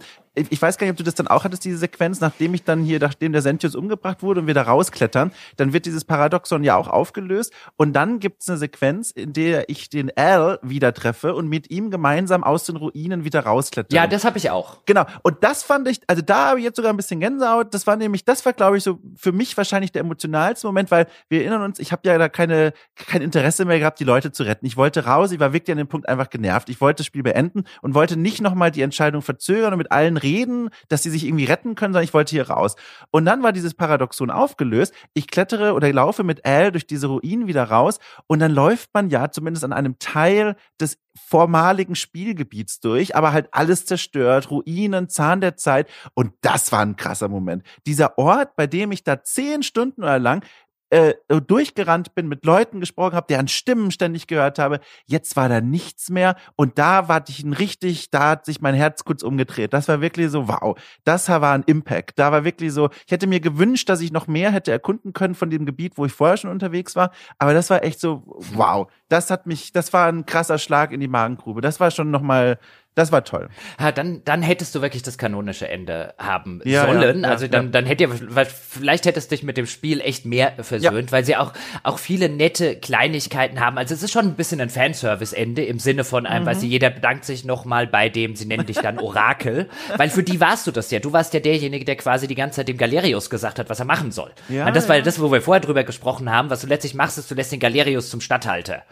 ich 0.51 0.61
weiß 0.61 0.79
gar 0.79 0.87
nicht, 0.87 0.93
ob 0.93 0.97
du 0.97 1.05
das 1.05 1.15
dann 1.15 1.29
auch 1.29 1.45
hattest, 1.45 1.65
diese 1.65 1.79
Sequenz, 1.79 2.21
nachdem 2.21 2.55
ich 2.55 2.65
dann 2.65 2.83
hier, 2.83 2.99
nachdem 2.99 3.33
der 3.33 3.43
Sentius 3.43 3.75
umgebracht 3.75 4.23
wurde 4.23 4.41
und 4.41 4.47
wir 4.47 4.55
da 4.55 4.63
rausklettern, 4.63 5.33
dann 5.57 5.73
wird 5.73 5.87
dieses 5.87 6.05
Paradoxon 6.05 6.65
ja 6.65 6.77
auch 6.77 6.89
aufgelöst 6.89 7.53
und 7.77 7.93
dann 7.93 8.21
gibt 8.21 8.43
es 8.43 8.49
eine 8.49 8.59
Sequenz, 8.59 9.11
in 9.11 9.33
der 9.33 9.69
ich 9.69 9.89
den 9.89 10.17
Al 10.17 10.59
wieder 10.63 10.95
treffe 10.95 11.35
und 11.35 11.49
mit 11.49 11.71
ihm 11.71 11.91
gemeinsam 11.91 12.45
aus 12.45 12.65
den 12.65 12.77
Ruinen 12.77 13.25
wieder 13.25 13.41
rausklettern. 13.41 13.95
Ja, 13.95 14.07
das 14.07 14.25
habe 14.25 14.39
ich 14.39 14.51
auch. 14.51 14.85
Genau. 14.87 15.05
Und 15.23 15.43
das 15.43 15.63
fand 15.63 15.89
ich, 15.89 16.01
also 16.07 16.23
da 16.23 16.51
habe 16.51 16.61
ich 16.61 16.65
jetzt 16.65 16.77
sogar 16.77 16.93
ein 16.93 16.97
bisschen 16.97 17.21
Gänsehaut. 17.21 17.75
Das 17.75 17.87
war 17.87 17.97
nämlich, 17.97 18.25
das 18.25 18.45
war, 18.45 18.53
glaube 18.53 18.79
ich, 18.79 18.85
so 18.85 18.99
für 19.17 19.33
mich 19.33 19.57
wahrscheinlich 19.57 19.93
der 19.93 20.01
emotionalste 20.01 20.67
Moment, 20.67 20.91
weil 20.91 21.07
wir 21.29 21.41
erinnern 21.41 21.63
uns, 21.63 21.79
ich 21.79 21.93
habe 21.93 22.03
ja 22.05 22.19
da 22.19 22.29
keine, 22.29 22.73
kein 22.95 23.23
Interesse 23.23 23.65
mehr 23.65 23.79
gehabt, 23.79 24.01
die 24.01 24.05
Leute 24.05 24.33
zu 24.33 24.45
retten. 24.45 24.67
Ich 24.67 24.77
wollte 24.77 25.05
raus, 25.05 25.33
ich 25.33 25.41
war 25.41 25.53
wirklich 25.53 25.73
an 25.73 25.79
dem 25.79 25.89
Punkt 25.89 26.09
einfach 26.09 26.31
genervt. 26.31 26.69
Ich 26.69 26.81
wollte 26.81 26.99
das 26.99 27.07
Spiel 27.07 27.23
beenden 27.23 27.65
und 27.83 27.95
wollte 27.95 28.17
nicht 28.17 28.41
nochmal 28.41 28.71
die 28.71 28.83
Entscheidung 28.83 29.23
verzögern 29.23 29.73
und 29.73 29.79
mit 29.79 29.93
allen 29.93 30.17
reden 30.17 30.28
reden, 30.29 30.71
dass 30.89 31.03
sie 31.03 31.11
sich 31.11 31.25
irgendwie 31.25 31.45
retten 31.45 31.75
können, 31.75 31.93
sondern 31.93 32.05
ich 32.05 32.15
wollte 32.15 32.31
hier 32.31 32.51
raus. 32.51 32.77
Und 33.11 33.25
dann 33.25 33.43
war 33.43 33.53
dieses 33.53 33.75
Paradoxon 33.75 34.31
aufgelöst. 34.31 34.93
Ich 35.15 35.29
klettere 35.29 35.73
oder 35.73 35.93
laufe 35.93 36.25
mit 36.25 36.45
Al 36.45 36.73
durch 36.73 36.87
diese 36.87 37.07
Ruinen 37.07 37.47
wieder 37.47 37.65
raus 37.65 37.99
und 38.27 38.41
dann 38.41 38.53
läuft 38.53 38.91
man 38.93 39.11
ja 39.11 39.31
zumindest 39.31 39.65
an 39.65 39.73
einem 39.73 39.99
Teil 39.99 40.57
des 40.81 40.99
vormaligen 41.19 41.95
Spielgebiets 41.95 42.81
durch, 42.81 43.17
aber 43.17 43.33
halt 43.33 43.49
alles 43.53 43.87
zerstört, 43.87 44.51
Ruinen, 44.51 45.09
Zahn 45.09 45.41
der 45.41 45.57
Zeit. 45.57 45.89
Und 46.15 46.33
das 46.43 46.71
war 46.71 46.81
ein 46.81 46.97
krasser 46.97 47.29
Moment. 47.29 47.65
Dieser 47.87 48.19
Ort, 48.19 48.55
bei 48.57 48.67
dem 48.67 48.93
ich 48.93 49.03
da 49.03 49.23
zehn 49.23 49.63
Stunden 49.63 50.03
oder 50.03 50.19
lang 50.19 50.45
äh, 50.91 51.15
durchgerannt 51.47 52.15
bin, 52.15 52.29
mit 52.29 52.45
Leuten 52.45 52.81
gesprochen 52.81 53.15
habe, 53.15 53.27
deren 53.29 53.49
Stimmen 53.49 53.91
ständig 53.91 54.27
gehört 54.27 54.59
habe. 54.59 54.81
Jetzt 55.07 55.37
war 55.37 55.49
da 55.49 55.61
nichts 55.61 56.11
mehr 56.11 56.37
und 56.57 56.79
da 56.79 57.09
war 57.09 57.25
ich 57.29 57.43
ein 57.43 57.53
richtig, 57.53 58.11
da 58.11 58.31
hat 58.31 58.47
sich 58.47 58.61
mein 58.61 58.75
Herz 58.75 59.05
kurz 59.05 59.23
umgedreht. 59.23 59.73
Das 59.73 59.89
war 59.89 60.01
wirklich 60.01 60.31
so, 60.31 60.49
wow, 60.49 60.79
das 61.05 61.29
war 61.29 61.53
ein 61.53 61.65
Impact. 61.65 62.19
Da 62.19 62.33
war 62.33 62.45
wirklich 62.45 62.73
so, 62.73 62.91
ich 63.07 63.13
hätte 63.13 63.27
mir 63.27 63.41
gewünscht, 63.41 63.89
dass 63.89 64.01
ich 64.01 64.13
noch 64.13 64.27
mehr 64.27 64.51
hätte 64.51 64.73
erkunden 64.73 65.13
können 65.13 65.35
von 65.35 65.51
dem 65.51 65.67
Gebiet, 65.67 65.95
wo 65.97 66.07
ich 66.07 66.13
vorher 66.13 66.37
schon 66.37 66.51
unterwegs 66.51 66.97
war. 66.97 67.11
Aber 67.39 67.53
das 67.53 67.71
war 67.71 67.85
echt 67.85 68.01
so, 68.01 68.23
wow, 68.55 68.91
das 69.09 69.31
hat 69.31 69.47
mich, 69.47 69.73
das 69.73 69.93
war 69.93 70.09
ein 70.09 70.27
krasser 70.27 70.59
Schlag 70.59 70.93
in 70.93 71.01
die 71.01 71.09
Magengrube. 71.09 71.61
Das 71.61 71.81
war 71.81 71.91
schon 71.91 72.11
nochmal 72.11 72.59
das 72.95 73.13
war 73.13 73.23
toll. 73.23 73.49
Ja, 73.79 73.93
dann, 73.93 74.23
dann 74.25 74.43
hättest 74.43 74.75
du 74.75 74.83
wirklich 74.83 75.05
das 75.05 75.19
kanonische 75.19 75.69
Ende 75.69 76.15
haben 76.19 76.61
ja, 76.65 76.85
sollen. 76.85 77.23
Ja, 77.23 77.29
also 77.29 77.47
dann, 77.47 77.71
dann 77.71 77.87
hätte 77.87 78.09
vielleicht 78.49 79.07
hättest 79.07 79.31
du 79.31 79.37
dich 79.37 79.45
mit 79.45 79.57
dem 79.57 79.67
Spiel 79.67 80.01
echt 80.01 80.25
mehr 80.25 80.55
versöhnt, 80.61 81.13
weil 81.13 81.25
sie 81.25 81.37
auch, 81.37 81.53
auch 81.85 82.01
viele 82.01 82.29
nette 82.29 82.75
Kleinigkeiten 82.75 83.61
haben. 83.61 83.79
Also 83.79 83.95
es 83.95 84.03
ist 84.03 84.11
schon 84.11 84.27
ein 84.27 84.35
bisschen 84.35 84.61
ein 84.61 84.69
Fanservice-Ende 84.69 85.65
im 85.65 85.79
Sinne 85.79 86.03
von 86.03 86.27
einem, 86.27 86.43
mhm. 86.43 86.47
weil 86.49 86.57
sie 86.57 86.67
jeder 86.67 86.91
bedankt 86.91 87.25
sich 87.25 87.45
nochmal 87.45 87.87
bei 87.87 88.09
dem, 88.09 88.35
sie 88.35 88.47
nennen 88.47 88.67
dich 88.67 88.79
dann 88.79 88.99
Orakel, 88.99 89.69
weil 89.97 90.11
für 90.11 90.25
die 90.25 90.41
warst 90.41 90.67
du 90.67 90.73
das 90.73 90.91
ja. 90.91 90.99
Du 90.99 91.13
warst 91.13 91.35
ja 91.35 91.41
derjenige, 91.41 91.85
der 91.85 91.95
quasi 91.95 92.27
die 92.27 92.35
ganze 92.35 92.57
Zeit 92.57 92.69
dem 92.69 92.79
Galerius 92.79 93.31
gesagt 93.31 93.61
hat, 93.61 93.71
was 93.71 93.79
er 93.79 93.87
machen 93.87 94.11
soll. 94.11 94.33
Ja, 94.49 94.67
und 94.67 94.75
das 94.75 94.89
war 94.89 95.01
das, 95.01 95.21
wo 95.21 95.31
wir 95.31 95.41
vorher 95.41 95.61
drüber 95.61 95.85
gesprochen 95.85 96.33
haben. 96.33 96.51
Was 96.51 96.63
du 96.63 96.67
letztlich 96.67 96.95
machst, 96.95 97.17
ist, 97.17 97.31
du 97.31 97.37
lässt 97.37 97.53
den 97.53 97.61
Galerius 97.61 98.11
zum 98.11 98.21
Statthalter 98.21 98.83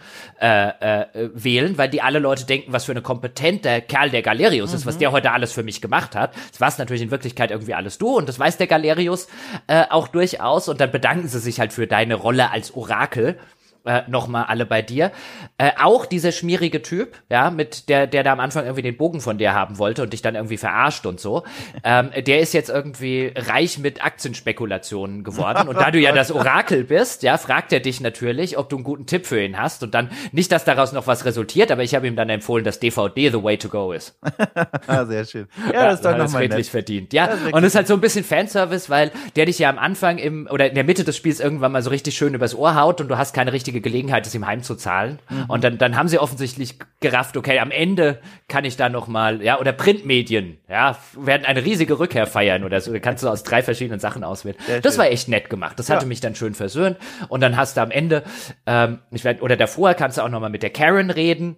äh, 0.40 0.68
äh, 0.68 1.30
wählen, 1.34 1.76
weil 1.76 1.88
die 1.88 2.02
alle 2.02 2.20
Leute 2.20 2.46
denken, 2.46 2.72
was 2.72 2.84
für 2.84 2.92
eine 2.92 3.02
kompetente 3.02 3.82
Kerl 3.96 4.10
der 4.10 4.22
Galerius 4.22 4.70
mhm. 4.70 4.76
ist, 4.76 4.86
was 4.86 4.98
der 4.98 5.12
heute 5.12 5.32
alles 5.32 5.52
für 5.52 5.62
mich 5.62 5.80
gemacht 5.80 6.14
hat. 6.14 6.34
Das 6.50 6.60
war 6.60 6.68
es 6.68 6.78
natürlich 6.78 7.02
in 7.02 7.10
Wirklichkeit 7.10 7.50
irgendwie 7.50 7.74
alles 7.74 7.96
du 7.98 8.08
und 8.08 8.28
das 8.28 8.38
weiß 8.38 8.58
der 8.58 8.66
Galerius 8.66 9.28
äh, 9.68 9.84
auch 9.88 10.08
durchaus 10.08 10.68
und 10.68 10.80
dann 10.80 10.90
bedanken 10.90 11.28
sie 11.28 11.38
sich 11.38 11.60
halt 11.60 11.72
für 11.72 11.86
deine 11.86 12.14
Rolle 12.14 12.50
als 12.50 12.74
Orakel 12.74 13.38
äh, 13.86 14.02
nochmal 14.08 14.44
alle 14.48 14.66
bei 14.66 14.82
dir. 14.82 15.12
Äh, 15.58 15.70
auch 15.80 16.06
dieser 16.06 16.32
schmierige 16.32 16.82
Typ, 16.82 17.16
ja, 17.30 17.50
mit 17.50 17.88
der, 17.88 18.06
der 18.06 18.22
da 18.22 18.32
am 18.32 18.40
Anfang 18.40 18.64
irgendwie 18.64 18.82
den 18.82 18.96
Bogen 18.96 19.20
von 19.20 19.38
dir 19.38 19.54
haben 19.54 19.78
wollte 19.78 20.02
und 20.02 20.12
dich 20.12 20.22
dann 20.22 20.34
irgendwie 20.34 20.56
verarscht 20.56 21.06
und 21.06 21.20
so, 21.20 21.44
ähm, 21.84 22.10
der 22.26 22.40
ist 22.40 22.52
jetzt 22.52 22.68
irgendwie 22.68 23.32
reich 23.34 23.78
mit 23.78 24.04
Aktienspekulationen 24.04 25.24
geworden. 25.24 25.68
Und 25.68 25.76
da 25.76 25.90
du 25.90 25.98
ja 25.98 26.12
das 26.12 26.30
Orakel 26.30 26.84
bist, 26.84 27.22
ja, 27.22 27.38
fragt 27.38 27.72
er 27.72 27.80
dich 27.80 28.00
natürlich, 28.00 28.58
ob 28.58 28.68
du 28.68 28.76
einen 28.76 28.84
guten 28.84 29.06
Tipp 29.06 29.26
für 29.26 29.42
ihn 29.42 29.58
hast. 29.58 29.82
Und 29.82 29.94
dann 29.94 30.10
nicht, 30.32 30.52
dass 30.52 30.64
daraus 30.64 30.92
noch 30.92 31.06
was 31.06 31.24
resultiert, 31.24 31.70
aber 31.70 31.82
ich 31.82 31.94
habe 31.94 32.06
ihm 32.06 32.16
dann 32.16 32.28
empfohlen, 32.28 32.64
dass 32.64 32.80
DVD 32.80 33.30
the 33.30 33.42
way 33.42 33.56
to 33.56 33.68
go 33.68 33.92
ist. 33.92 34.18
ah, 34.86 35.04
sehr 35.04 35.24
schön. 35.24 35.46
Ja, 35.72 35.86
das 35.86 35.96
ist 35.96 36.04
doch 36.04 36.16
nochmal 36.16 36.42
redlich 36.42 36.70
verdient. 36.70 37.12
Ja, 37.12 37.30
und 37.52 37.62
es 37.62 37.72
ist 37.72 37.76
halt 37.76 37.86
so 37.86 37.94
ein 37.94 38.00
bisschen 38.00 38.24
Fanservice, 38.24 38.90
weil 38.90 39.10
der 39.36 39.46
dich 39.46 39.58
ja 39.58 39.70
am 39.70 39.78
Anfang 39.78 40.18
im 40.18 40.48
oder 40.50 40.68
in 40.68 40.74
der 40.74 40.84
Mitte 40.84 41.04
des 41.04 41.16
Spiels 41.16 41.40
irgendwann 41.40 41.72
mal 41.72 41.82
so 41.82 41.90
richtig 41.90 42.16
schön 42.16 42.34
übers 42.34 42.54
Ohr 42.54 42.74
haut 42.74 43.00
und 43.00 43.08
du 43.08 43.18
hast 43.18 43.34
keine 43.34 43.52
richtige 43.52 43.75
Gelegenheit, 43.80 44.26
es 44.26 44.34
ihm 44.34 44.46
heimzuzahlen. 44.46 45.18
Mhm. 45.28 45.44
Und 45.48 45.64
dann, 45.64 45.78
dann 45.78 45.96
haben 45.96 46.08
sie 46.08 46.18
offensichtlich 46.18 46.78
gerafft, 47.00 47.36
okay, 47.36 47.58
am 47.58 47.70
Ende 47.70 48.20
kann 48.48 48.64
ich 48.64 48.76
da 48.76 48.88
noch 48.88 49.06
mal, 49.06 49.42
ja, 49.42 49.58
oder 49.58 49.72
Printmedien, 49.72 50.58
ja, 50.68 50.96
werden 51.16 51.44
eine 51.44 51.64
riesige 51.64 51.98
Rückkehr 51.98 52.26
feiern 52.26 52.64
oder 52.64 52.80
so. 52.80 52.92
Da 52.92 52.98
kannst 52.98 53.22
du 53.22 53.28
aus 53.28 53.42
drei 53.42 53.62
verschiedenen 53.62 54.00
Sachen 54.00 54.24
auswählen. 54.24 54.56
Sehr 54.66 54.80
das 54.80 54.94
schön. 54.94 55.00
war 55.00 55.10
echt 55.10 55.28
nett 55.28 55.50
gemacht. 55.50 55.78
Das 55.78 55.90
hatte 55.90 56.02
ja. 56.02 56.08
mich 56.08 56.20
dann 56.20 56.34
schön 56.34 56.54
versöhnt. 56.54 56.96
Und 57.28 57.40
dann 57.40 57.56
hast 57.56 57.76
du 57.76 57.82
am 57.82 57.90
Ende, 57.90 58.22
ähm, 58.66 59.00
ich 59.10 59.24
werd, 59.24 59.42
oder 59.42 59.56
davor 59.56 59.94
kannst 59.94 60.18
du 60.18 60.22
auch 60.22 60.28
noch 60.28 60.40
mal 60.40 60.50
mit 60.50 60.62
der 60.62 60.70
Karen 60.70 61.10
reden 61.10 61.56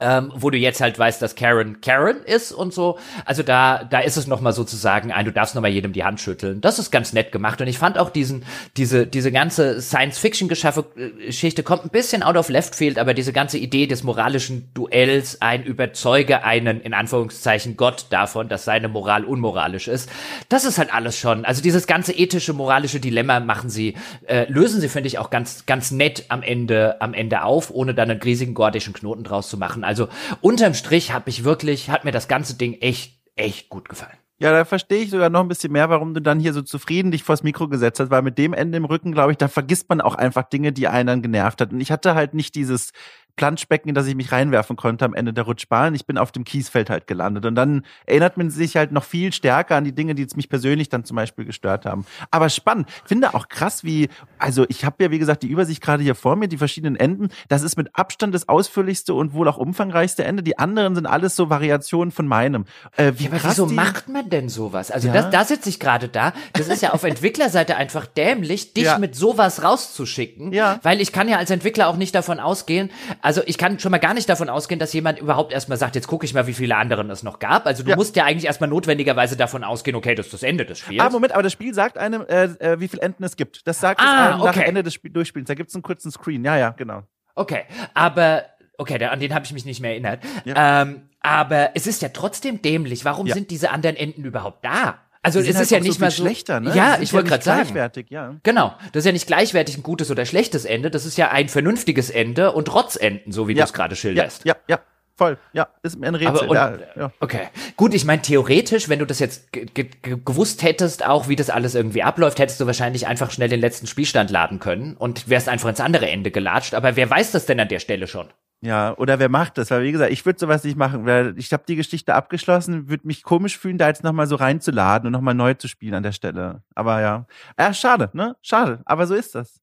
ähm, 0.00 0.32
wo 0.34 0.50
du 0.50 0.58
jetzt 0.58 0.80
halt 0.80 0.98
weißt, 0.98 1.20
dass 1.20 1.34
Karen 1.34 1.80
Karen 1.80 2.18
ist 2.24 2.52
und 2.52 2.72
so. 2.72 2.98
Also 3.24 3.42
da, 3.42 3.84
da 3.84 4.00
ist 4.00 4.16
es 4.16 4.26
nochmal 4.26 4.52
sozusagen 4.52 5.12
ein, 5.12 5.24
du 5.24 5.32
darfst 5.32 5.54
nochmal 5.54 5.70
jedem 5.70 5.92
die 5.92 6.04
Hand 6.04 6.20
schütteln. 6.20 6.60
Das 6.60 6.78
ist 6.78 6.90
ganz 6.90 7.12
nett 7.12 7.32
gemacht. 7.32 7.60
Und 7.60 7.66
ich 7.66 7.78
fand 7.78 7.98
auch 7.98 8.10
diesen, 8.10 8.44
diese, 8.76 9.06
diese 9.06 9.32
ganze 9.32 9.80
Science-Fiction-Geschichte 9.80 11.62
kommt 11.62 11.84
ein 11.84 11.90
bisschen 11.90 12.22
out 12.22 12.36
of 12.36 12.48
left 12.48 12.74
field, 12.74 12.98
aber 12.98 13.14
diese 13.14 13.32
ganze 13.32 13.58
Idee 13.58 13.86
des 13.86 14.02
moralischen 14.02 14.70
Duells, 14.74 15.40
ein 15.40 15.64
überzeuge 15.64 16.44
einen, 16.44 16.80
in 16.80 16.94
Anführungszeichen, 16.94 17.76
Gott 17.76 18.06
davon, 18.10 18.48
dass 18.48 18.64
seine 18.64 18.88
Moral 18.88 19.24
unmoralisch 19.24 19.88
ist. 19.88 20.10
Das 20.48 20.64
ist 20.64 20.78
halt 20.78 20.92
alles 20.92 21.18
schon. 21.18 21.44
Also 21.44 21.62
dieses 21.62 21.86
ganze 21.86 22.12
ethische, 22.12 22.52
moralische 22.52 23.00
Dilemma 23.00 23.40
machen 23.40 23.70
sie, 23.70 23.94
äh, 24.26 24.50
lösen 24.50 24.80
sie, 24.80 24.88
finde 24.88 25.08
ich, 25.08 25.18
auch 25.18 25.30
ganz, 25.30 25.66
ganz 25.66 25.90
nett 25.90 26.26
am 26.28 26.42
Ende, 26.42 27.00
am 27.00 27.14
Ende 27.14 27.42
auf, 27.42 27.70
ohne 27.70 27.94
dann 27.94 28.10
einen 28.10 28.22
riesigen 28.22 28.54
gordischen 28.54 28.92
Knoten 28.92 29.24
draus 29.24 29.48
zu 29.48 29.56
machen. 29.56 29.84
Also 29.88 30.08
unterm 30.42 30.74
Strich 30.74 31.12
habe 31.12 31.30
ich 31.30 31.44
wirklich, 31.44 31.88
hat 31.88 32.04
mir 32.04 32.12
das 32.12 32.28
ganze 32.28 32.58
Ding 32.58 32.74
echt, 32.74 33.22
echt 33.36 33.70
gut 33.70 33.88
gefallen. 33.88 34.18
Ja, 34.38 34.52
da 34.52 34.66
verstehe 34.66 35.02
ich 35.02 35.08
sogar 35.08 35.30
noch 35.30 35.40
ein 35.40 35.48
bisschen 35.48 35.72
mehr, 35.72 35.88
warum 35.88 36.12
du 36.12 36.20
dann 36.20 36.38
hier 36.38 36.52
so 36.52 36.60
zufrieden 36.60 37.10
dich 37.10 37.22
vors 37.24 37.42
Mikro 37.42 37.68
gesetzt 37.68 37.98
hast, 37.98 38.10
weil 38.10 38.20
mit 38.20 38.36
dem 38.36 38.52
Ende 38.52 38.76
im 38.76 38.84
Rücken, 38.84 39.12
glaube 39.12 39.32
ich, 39.32 39.38
da 39.38 39.48
vergisst 39.48 39.88
man 39.88 40.02
auch 40.02 40.14
einfach 40.14 40.44
Dinge, 40.44 40.72
die 40.72 40.88
einen 40.88 41.06
dann 41.06 41.22
genervt 41.22 41.62
hat. 41.62 41.72
Und 41.72 41.80
ich 41.80 41.90
hatte 41.90 42.14
halt 42.14 42.34
nicht 42.34 42.54
dieses 42.54 42.92
Planschbecken, 43.38 43.88
in 43.88 43.94
das 43.94 44.06
ich 44.06 44.16
mich 44.16 44.32
reinwerfen 44.32 44.76
konnte 44.76 45.04
am 45.04 45.14
Ende 45.14 45.32
der 45.32 45.44
Rutschbahn. 45.44 45.94
Ich 45.94 46.04
bin 46.04 46.18
auf 46.18 46.32
dem 46.32 46.44
Kiesfeld 46.44 46.90
halt 46.90 47.06
gelandet. 47.06 47.46
Und 47.46 47.54
dann 47.54 47.84
erinnert 48.04 48.36
man 48.36 48.50
sich 48.50 48.76
halt 48.76 48.92
noch 48.92 49.04
viel 49.04 49.32
stärker 49.32 49.76
an 49.76 49.84
die 49.84 49.94
Dinge, 49.94 50.14
die 50.14 50.22
jetzt 50.22 50.36
mich 50.36 50.48
persönlich 50.48 50.88
dann 50.88 51.04
zum 51.04 51.16
Beispiel 51.16 51.44
gestört 51.44 51.86
haben. 51.86 52.04
Aber 52.30 52.50
spannend. 52.50 52.88
Finde 53.04 53.34
auch 53.34 53.48
krass, 53.48 53.84
wie, 53.84 54.08
also 54.38 54.66
ich 54.68 54.84
habe 54.84 55.02
ja, 55.04 55.10
wie 55.10 55.18
gesagt, 55.18 55.44
die 55.44 55.46
Übersicht 55.46 55.80
gerade 55.80 56.02
hier 56.02 56.16
vor 56.16 56.36
mir, 56.36 56.48
die 56.48 56.58
verschiedenen 56.58 56.96
Enden. 56.96 57.28
Das 57.48 57.62
ist 57.62 57.76
mit 57.76 57.90
Abstand 57.94 58.34
das 58.34 58.48
ausführlichste 58.48 59.14
und 59.14 59.32
wohl 59.32 59.48
auch 59.48 59.56
umfangreichste 59.56 60.24
Ende. 60.24 60.42
Die 60.42 60.58
anderen 60.58 60.96
sind 60.96 61.06
alles 61.06 61.36
so 61.36 61.48
Variationen 61.48 62.10
von 62.10 62.26
meinem. 62.26 62.64
Äh, 62.96 63.12
wie 63.16 63.24
ja, 63.24 63.30
aber 63.30 63.40
wieso 63.44 63.66
die... 63.66 63.74
macht 63.74 64.08
man 64.08 64.28
denn 64.28 64.48
sowas? 64.48 64.90
Also 64.90 65.08
ja? 65.08 65.14
das, 65.14 65.30
da 65.30 65.44
sitze 65.44 65.68
ich 65.68 65.78
gerade 65.78 66.08
da. 66.08 66.32
Das 66.54 66.66
ist 66.66 66.82
ja 66.82 66.92
auf 66.92 67.04
Entwicklerseite 67.04 67.76
einfach 67.76 68.06
dämlich, 68.06 68.74
dich 68.74 68.84
ja. 68.84 68.98
mit 68.98 69.14
sowas 69.14 69.62
rauszuschicken. 69.62 70.52
Ja. 70.52 70.80
Weil 70.82 71.00
ich 71.00 71.12
kann 71.12 71.28
ja 71.28 71.38
als 71.38 71.50
Entwickler 71.50 71.88
auch 71.88 71.96
nicht 71.96 72.14
davon 72.14 72.40
ausgehen, 72.40 72.90
also 73.28 73.42
ich 73.44 73.58
kann 73.58 73.78
schon 73.78 73.90
mal 73.90 73.98
gar 73.98 74.14
nicht 74.14 74.26
davon 74.26 74.48
ausgehen, 74.48 74.78
dass 74.78 74.94
jemand 74.94 75.18
überhaupt 75.18 75.52
erstmal 75.52 75.76
sagt, 75.76 75.94
jetzt 75.96 76.06
gucke 76.06 76.24
ich 76.24 76.32
mal, 76.32 76.46
wie 76.46 76.54
viele 76.54 76.74
anderen 76.76 77.10
es 77.10 77.22
noch 77.22 77.40
gab. 77.40 77.66
Also 77.66 77.82
du 77.82 77.90
ja. 77.90 77.96
musst 77.96 78.16
ja 78.16 78.24
eigentlich 78.24 78.46
erstmal 78.46 78.70
notwendigerweise 78.70 79.36
davon 79.36 79.64
ausgehen, 79.64 79.98
okay, 79.98 80.14
das 80.14 80.28
ist 80.28 80.32
das 80.32 80.42
Ende 80.42 80.64
des 80.64 80.78
Spiels. 80.78 81.02
Ah, 81.02 81.10
Moment, 81.10 81.34
aber 81.34 81.42
das 81.42 81.52
Spiel 81.52 81.74
sagt 81.74 81.98
einem, 81.98 82.22
äh, 82.22 82.44
äh, 82.44 82.80
wie 82.80 82.88
viele 82.88 83.02
Enden 83.02 83.22
es 83.24 83.36
gibt. 83.36 83.66
Das 83.66 83.80
sagt 83.80 84.00
ah, 84.00 84.04
es 84.04 84.32
einem 84.32 84.40
okay. 84.40 84.60
nach 84.60 84.66
Ende 84.66 84.82
des 84.82 84.94
Sp 84.96 85.12
Durchspiels. 85.12 85.46
Da 85.46 85.52
gibt 85.52 85.68
es 85.68 85.74
einen 85.74 85.82
kurzen 85.82 86.10
Screen. 86.10 86.42
Ja, 86.42 86.56
ja, 86.56 86.70
genau. 86.70 87.02
Okay, 87.34 87.64
aber 87.92 88.44
okay, 88.78 88.96
der, 88.96 89.12
an 89.12 89.20
den 89.20 89.34
habe 89.34 89.44
ich 89.44 89.52
mich 89.52 89.66
nicht 89.66 89.80
mehr 89.80 89.90
erinnert. 89.90 90.24
Ja. 90.46 90.80
Ähm, 90.80 91.02
aber 91.20 91.72
es 91.74 91.86
ist 91.86 92.00
ja 92.00 92.08
trotzdem 92.08 92.62
dämlich. 92.62 93.04
Warum 93.04 93.26
ja. 93.26 93.34
sind 93.34 93.50
diese 93.50 93.72
anderen 93.72 93.96
Enden 93.96 94.24
überhaupt 94.24 94.64
da? 94.64 95.00
Also 95.22 95.40
es 95.40 95.46
halt 95.46 95.62
ist 95.62 95.70
ja 95.70 95.80
nicht 95.80 95.94
so 95.94 96.00
mal 96.00 96.10
so 96.10 96.22
schlechter, 96.22 96.60
ne? 96.60 96.74
Ja, 96.74 96.98
ich 97.00 97.12
wollte 97.12 97.28
gerade 97.28 97.44
sagen. 97.44 97.62
Gleichwertig, 97.62 98.10
ja. 98.10 98.36
Genau, 98.42 98.74
das 98.92 99.00
ist 99.00 99.06
ja 99.06 99.12
nicht 99.12 99.26
gleichwertig 99.26 99.76
ein 99.76 99.82
gutes 99.82 100.10
oder 100.10 100.24
schlechtes 100.24 100.64
Ende, 100.64 100.90
das 100.90 101.04
ist 101.04 101.18
ja 101.18 101.30
ein 101.30 101.48
vernünftiges 101.48 102.10
Ende 102.10 102.52
und 102.52 102.66
Trotzenden, 102.66 103.32
so 103.32 103.48
wie 103.48 103.52
ja. 103.52 103.64
du 103.64 103.64
es 103.64 103.72
gerade 103.72 103.96
schilderst. 103.96 104.44
Ja, 104.44 104.54
ja, 104.68 104.76
ja. 104.76 104.80
Voll, 105.18 105.36
ja, 105.52 105.66
ist 105.82 105.98
mir 105.98 106.06
ein 106.06 106.14
Rätsel. 106.14 106.46
Und, 106.46 106.54
ja, 106.54 106.78
ja. 106.94 107.10
Okay, 107.18 107.48
gut, 107.76 107.92
ich 107.92 108.04
meine, 108.04 108.22
theoretisch, 108.22 108.88
wenn 108.88 109.00
du 109.00 109.04
das 109.04 109.18
jetzt 109.18 109.48
gewusst 109.52 110.62
hättest, 110.62 111.04
auch 111.04 111.26
wie 111.26 111.34
das 111.34 111.50
alles 111.50 111.74
irgendwie 111.74 112.04
abläuft, 112.04 112.38
hättest 112.38 112.60
du 112.60 112.66
wahrscheinlich 112.66 113.08
einfach 113.08 113.32
schnell 113.32 113.48
den 113.48 113.58
letzten 113.58 113.88
Spielstand 113.88 114.30
laden 114.30 114.60
können 114.60 114.96
und 114.96 115.28
wärst 115.28 115.48
einfach 115.48 115.68
ins 115.68 115.80
andere 115.80 116.08
Ende 116.08 116.30
gelatscht. 116.30 116.72
Aber 116.72 116.94
wer 116.94 117.10
weiß 117.10 117.32
das 117.32 117.46
denn 117.46 117.58
an 117.58 117.66
der 117.66 117.80
Stelle 117.80 118.06
schon? 118.06 118.28
Ja, 118.60 118.96
oder 118.96 119.18
wer 119.18 119.28
macht 119.28 119.58
das? 119.58 119.72
Weil 119.72 119.82
wie 119.82 119.92
gesagt, 119.92 120.12
ich 120.12 120.24
würde 120.24 120.38
sowas 120.38 120.62
nicht 120.62 120.76
machen, 120.76 121.04
weil 121.04 121.34
ich 121.36 121.52
habe 121.52 121.64
die 121.66 121.76
Geschichte 121.76 122.14
abgeschlossen, 122.14 122.88
würde 122.88 123.06
mich 123.06 123.24
komisch 123.24 123.58
fühlen, 123.58 123.78
da 123.78 123.88
jetzt 123.88 124.04
nochmal 124.04 124.28
so 124.28 124.36
reinzuladen 124.36 125.08
und 125.08 125.12
nochmal 125.12 125.34
neu 125.34 125.54
zu 125.54 125.66
spielen 125.66 125.94
an 125.94 126.04
der 126.04 126.12
Stelle. 126.12 126.62
Aber 126.76 127.00
ja. 127.00 127.26
Ja, 127.58 127.74
schade, 127.74 128.10
ne? 128.12 128.36
Schade. 128.42 128.82
Aber 128.84 129.08
so 129.08 129.14
ist 129.16 129.34
das. 129.34 129.60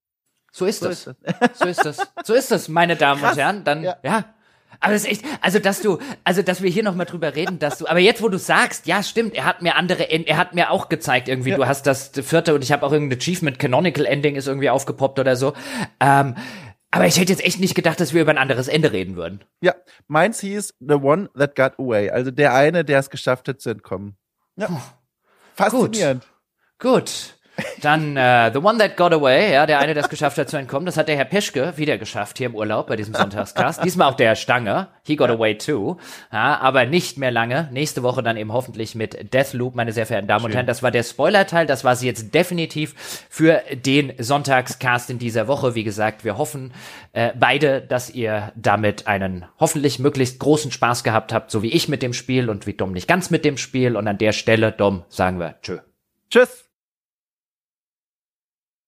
So 0.51 0.65
ist 0.65 0.79
so 0.79 0.87
das. 0.87 1.07
Ist 1.07 1.15
das. 1.23 1.59
so 1.59 1.65
ist 1.67 1.85
das. 1.85 1.97
So 2.23 2.33
ist 2.33 2.51
das, 2.51 2.69
meine 2.69 2.95
Damen 2.95 3.21
Krass. 3.21 3.33
und 3.33 3.39
Herren. 3.39 3.63
Dann, 3.63 3.83
ja. 3.83 3.95
ja. 4.03 4.23
Aber 4.79 4.93
das 4.93 5.03
ist 5.03 5.11
echt, 5.11 5.25
also 5.41 5.59
dass 5.59 5.81
du, 5.81 5.99
also 6.23 6.41
dass 6.41 6.61
wir 6.61 6.69
hier 6.69 6.83
nochmal 6.83 7.05
drüber 7.05 7.35
reden, 7.35 7.59
dass 7.59 7.77
du, 7.77 7.87
aber 7.87 7.99
jetzt 7.99 8.21
wo 8.21 8.29
du 8.29 8.37
sagst, 8.37 8.87
ja 8.87 9.03
stimmt, 9.03 9.35
er 9.35 9.45
hat 9.45 9.61
mir 9.61 9.75
andere, 9.75 10.03
er 10.03 10.37
hat 10.37 10.53
mir 10.53 10.71
auch 10.71 10.89
gezeigt 10.89 11.27
irgendwie, 11.27 11.51
ja. 11.51 11.57
du 11.57 11.67
hast 11.67 11.87
das 11.87 12.11
vierte 12.23 12.53
und 12.53 12.63
ich 12.63 12.71
habe 12.71 12.85
auch 12.85 12.91
irgendein 12.91 13.19
Achievement, 13.19 13.59
Canonical 13.59 14.05
Ending 14.05 14.35
ist 14.35 14.47
irgendwie 14.47 14.69
aufgepoppt 14.69 15.19
oder 15.19 15.35
so. 15.35 15.53
Ähm, 15.99 16.35
aber 16.91 17.07
ich 17.07 17.19
hätte 17.19 17.33
jetzt 17.33 17.43
echt 17.43 17.59
nicht 17.59 17.75
gedacht, 17.75 17.99
dass 17.99 18.13
wir 18.13 18.21
über 18.21 18.31
ein 18.31 18.37
anderes 18.37 18.69
Ende 18.69 18.93
reden 18.93 19.17
würden. 19.17 19.43
Ja, 19.59 19.75
meins 20.07 20.39
hieß 20.39 20.75
The 20.79 20.93
One 20.93 21.29
That 21.37 21.55
Got 21.55 21.77
Away. 21.77 22.09
Also 22.09 22.31
der 22.31 22.53
eine, 22.53 22.85
der 22.85 22.99
es 22.99 23.09
geschafft 23.09 23.49
hat 23.49 23.59
zu 23.59 23.69
entkommen. 23.69 24.15
Ja. 24.55 24.69
Faszinierend. 25.55 26.25
Gut. 26.79 26.91
Gut. 26.91 27.39
Dann 27.81 28.17
äh, 28.17 28.51
The 28.51 28.59
One 28.59 28.77
That 28.77 28.97
Got 28.97 29.13
Away, 29.13 29.53
ja, 29.53 29.65
der 29.65 29.79
eine, 29.79 29.93
der 29.93 30.03
es 30.03 30.09
geschafft 30.09 30.37
hat 30.37 30.49
zu 30.49 30.57
entkommen. 30.57 30.85
Das 30.85 30.97
hat 30.97 31.07
der 31.07 31.15
Herr 31.15 31.25
Peschke 31.25 31.73
wieder 31.77 31.97
geschafft 31.97 32.37
hier 32.37 32.47
im 32.47 32.55
Urlaub 32.55 32.87
bei 32.87 32.95
diesem 32.95 33.13
Sonntagscast. 33.13 33.83
Diesmal 33.83 34.11
auch 34.11 34.15
der 34.15 34.35
Stange. 34.35 34.87
He 35.03 35.15
got 35.15 35.29
away 35.29 35.57
too. 35.57 35.97
Ja, 36.31 36.59
aber 36.59 36.85
nicht 36.85 37.17
mehr 37.17 37.31
lange. 37.31 37.69
Nächste 37.71 38.03
Woche 38.03 38.23
dann 38.23 38.37
eben 38.37 38.51
hoffentlich 38.51 38.95
mit 38.95 39.33
Deathloop, 39.33 39.75
meine 39.75 39.91
sehr 39.91 40.05
verehrten 40.05 40.27
Damen 40.27 40.41
Schön. 40.41 40.51
und 40.51 40.55
Herren. 40.55 40.65
Das 40.67 40.83
war 40.83 40.91
der 40.91 41.03
Spoiler-Teil. 41.03 41.65
Das 41.65 41.83
war 41.83 41.95
sie 41.95 42.07
jetzt 42.07 42.33
definitiv 42.33 42.95
für 43.29 43.61
den 43.73 44.13
Sonntagscast 44.17 45.09
in 45.09 45.19
dieser 45.19 45.47
Woche. 45.47 45.75
Wie 45.75 45.83
gesagt, 45.83 46.23
wir 46.23 46.37
hoffen 46.37 46.73
äh, 47.13 47.31
beide, 47.37 47.81
dass 47.81 48.09
ihr 48.09 48.51
damit 48.55 49.07
einen 49.07 49.45
hoffentlich 49.59 49.99
möglichst 49.99 50.39
großen 50.39 50.71
Spaß 50.71 51.03
gehabt 51.03 51.31
habt, 51.31 51.51
so 51.51 51.61
wie 51.61 51.71
ich 51.71 51.87
mit 51.87 52.01
dem 52.01 52.13
Spiel 52.13 52.49
und 52.49 52.67
wie 52.67 52.73
Dom 52.73 52.91
nicht 52.91 53.07
ganz 53.07 53.29
mit 53.29 53.45
dem 53.45 53.57
Spiel. 53.57 53.95
Und 53.95 54.07
an 54.07 54.17
der 54.17 54.31
Stelle, 54.33 54.71
Dom, 54.71 55.03
sagen 55.09 55.39
wir 55.39 55.55
Tschö. 55.61 55.79
Tschüss. 56.29 56.64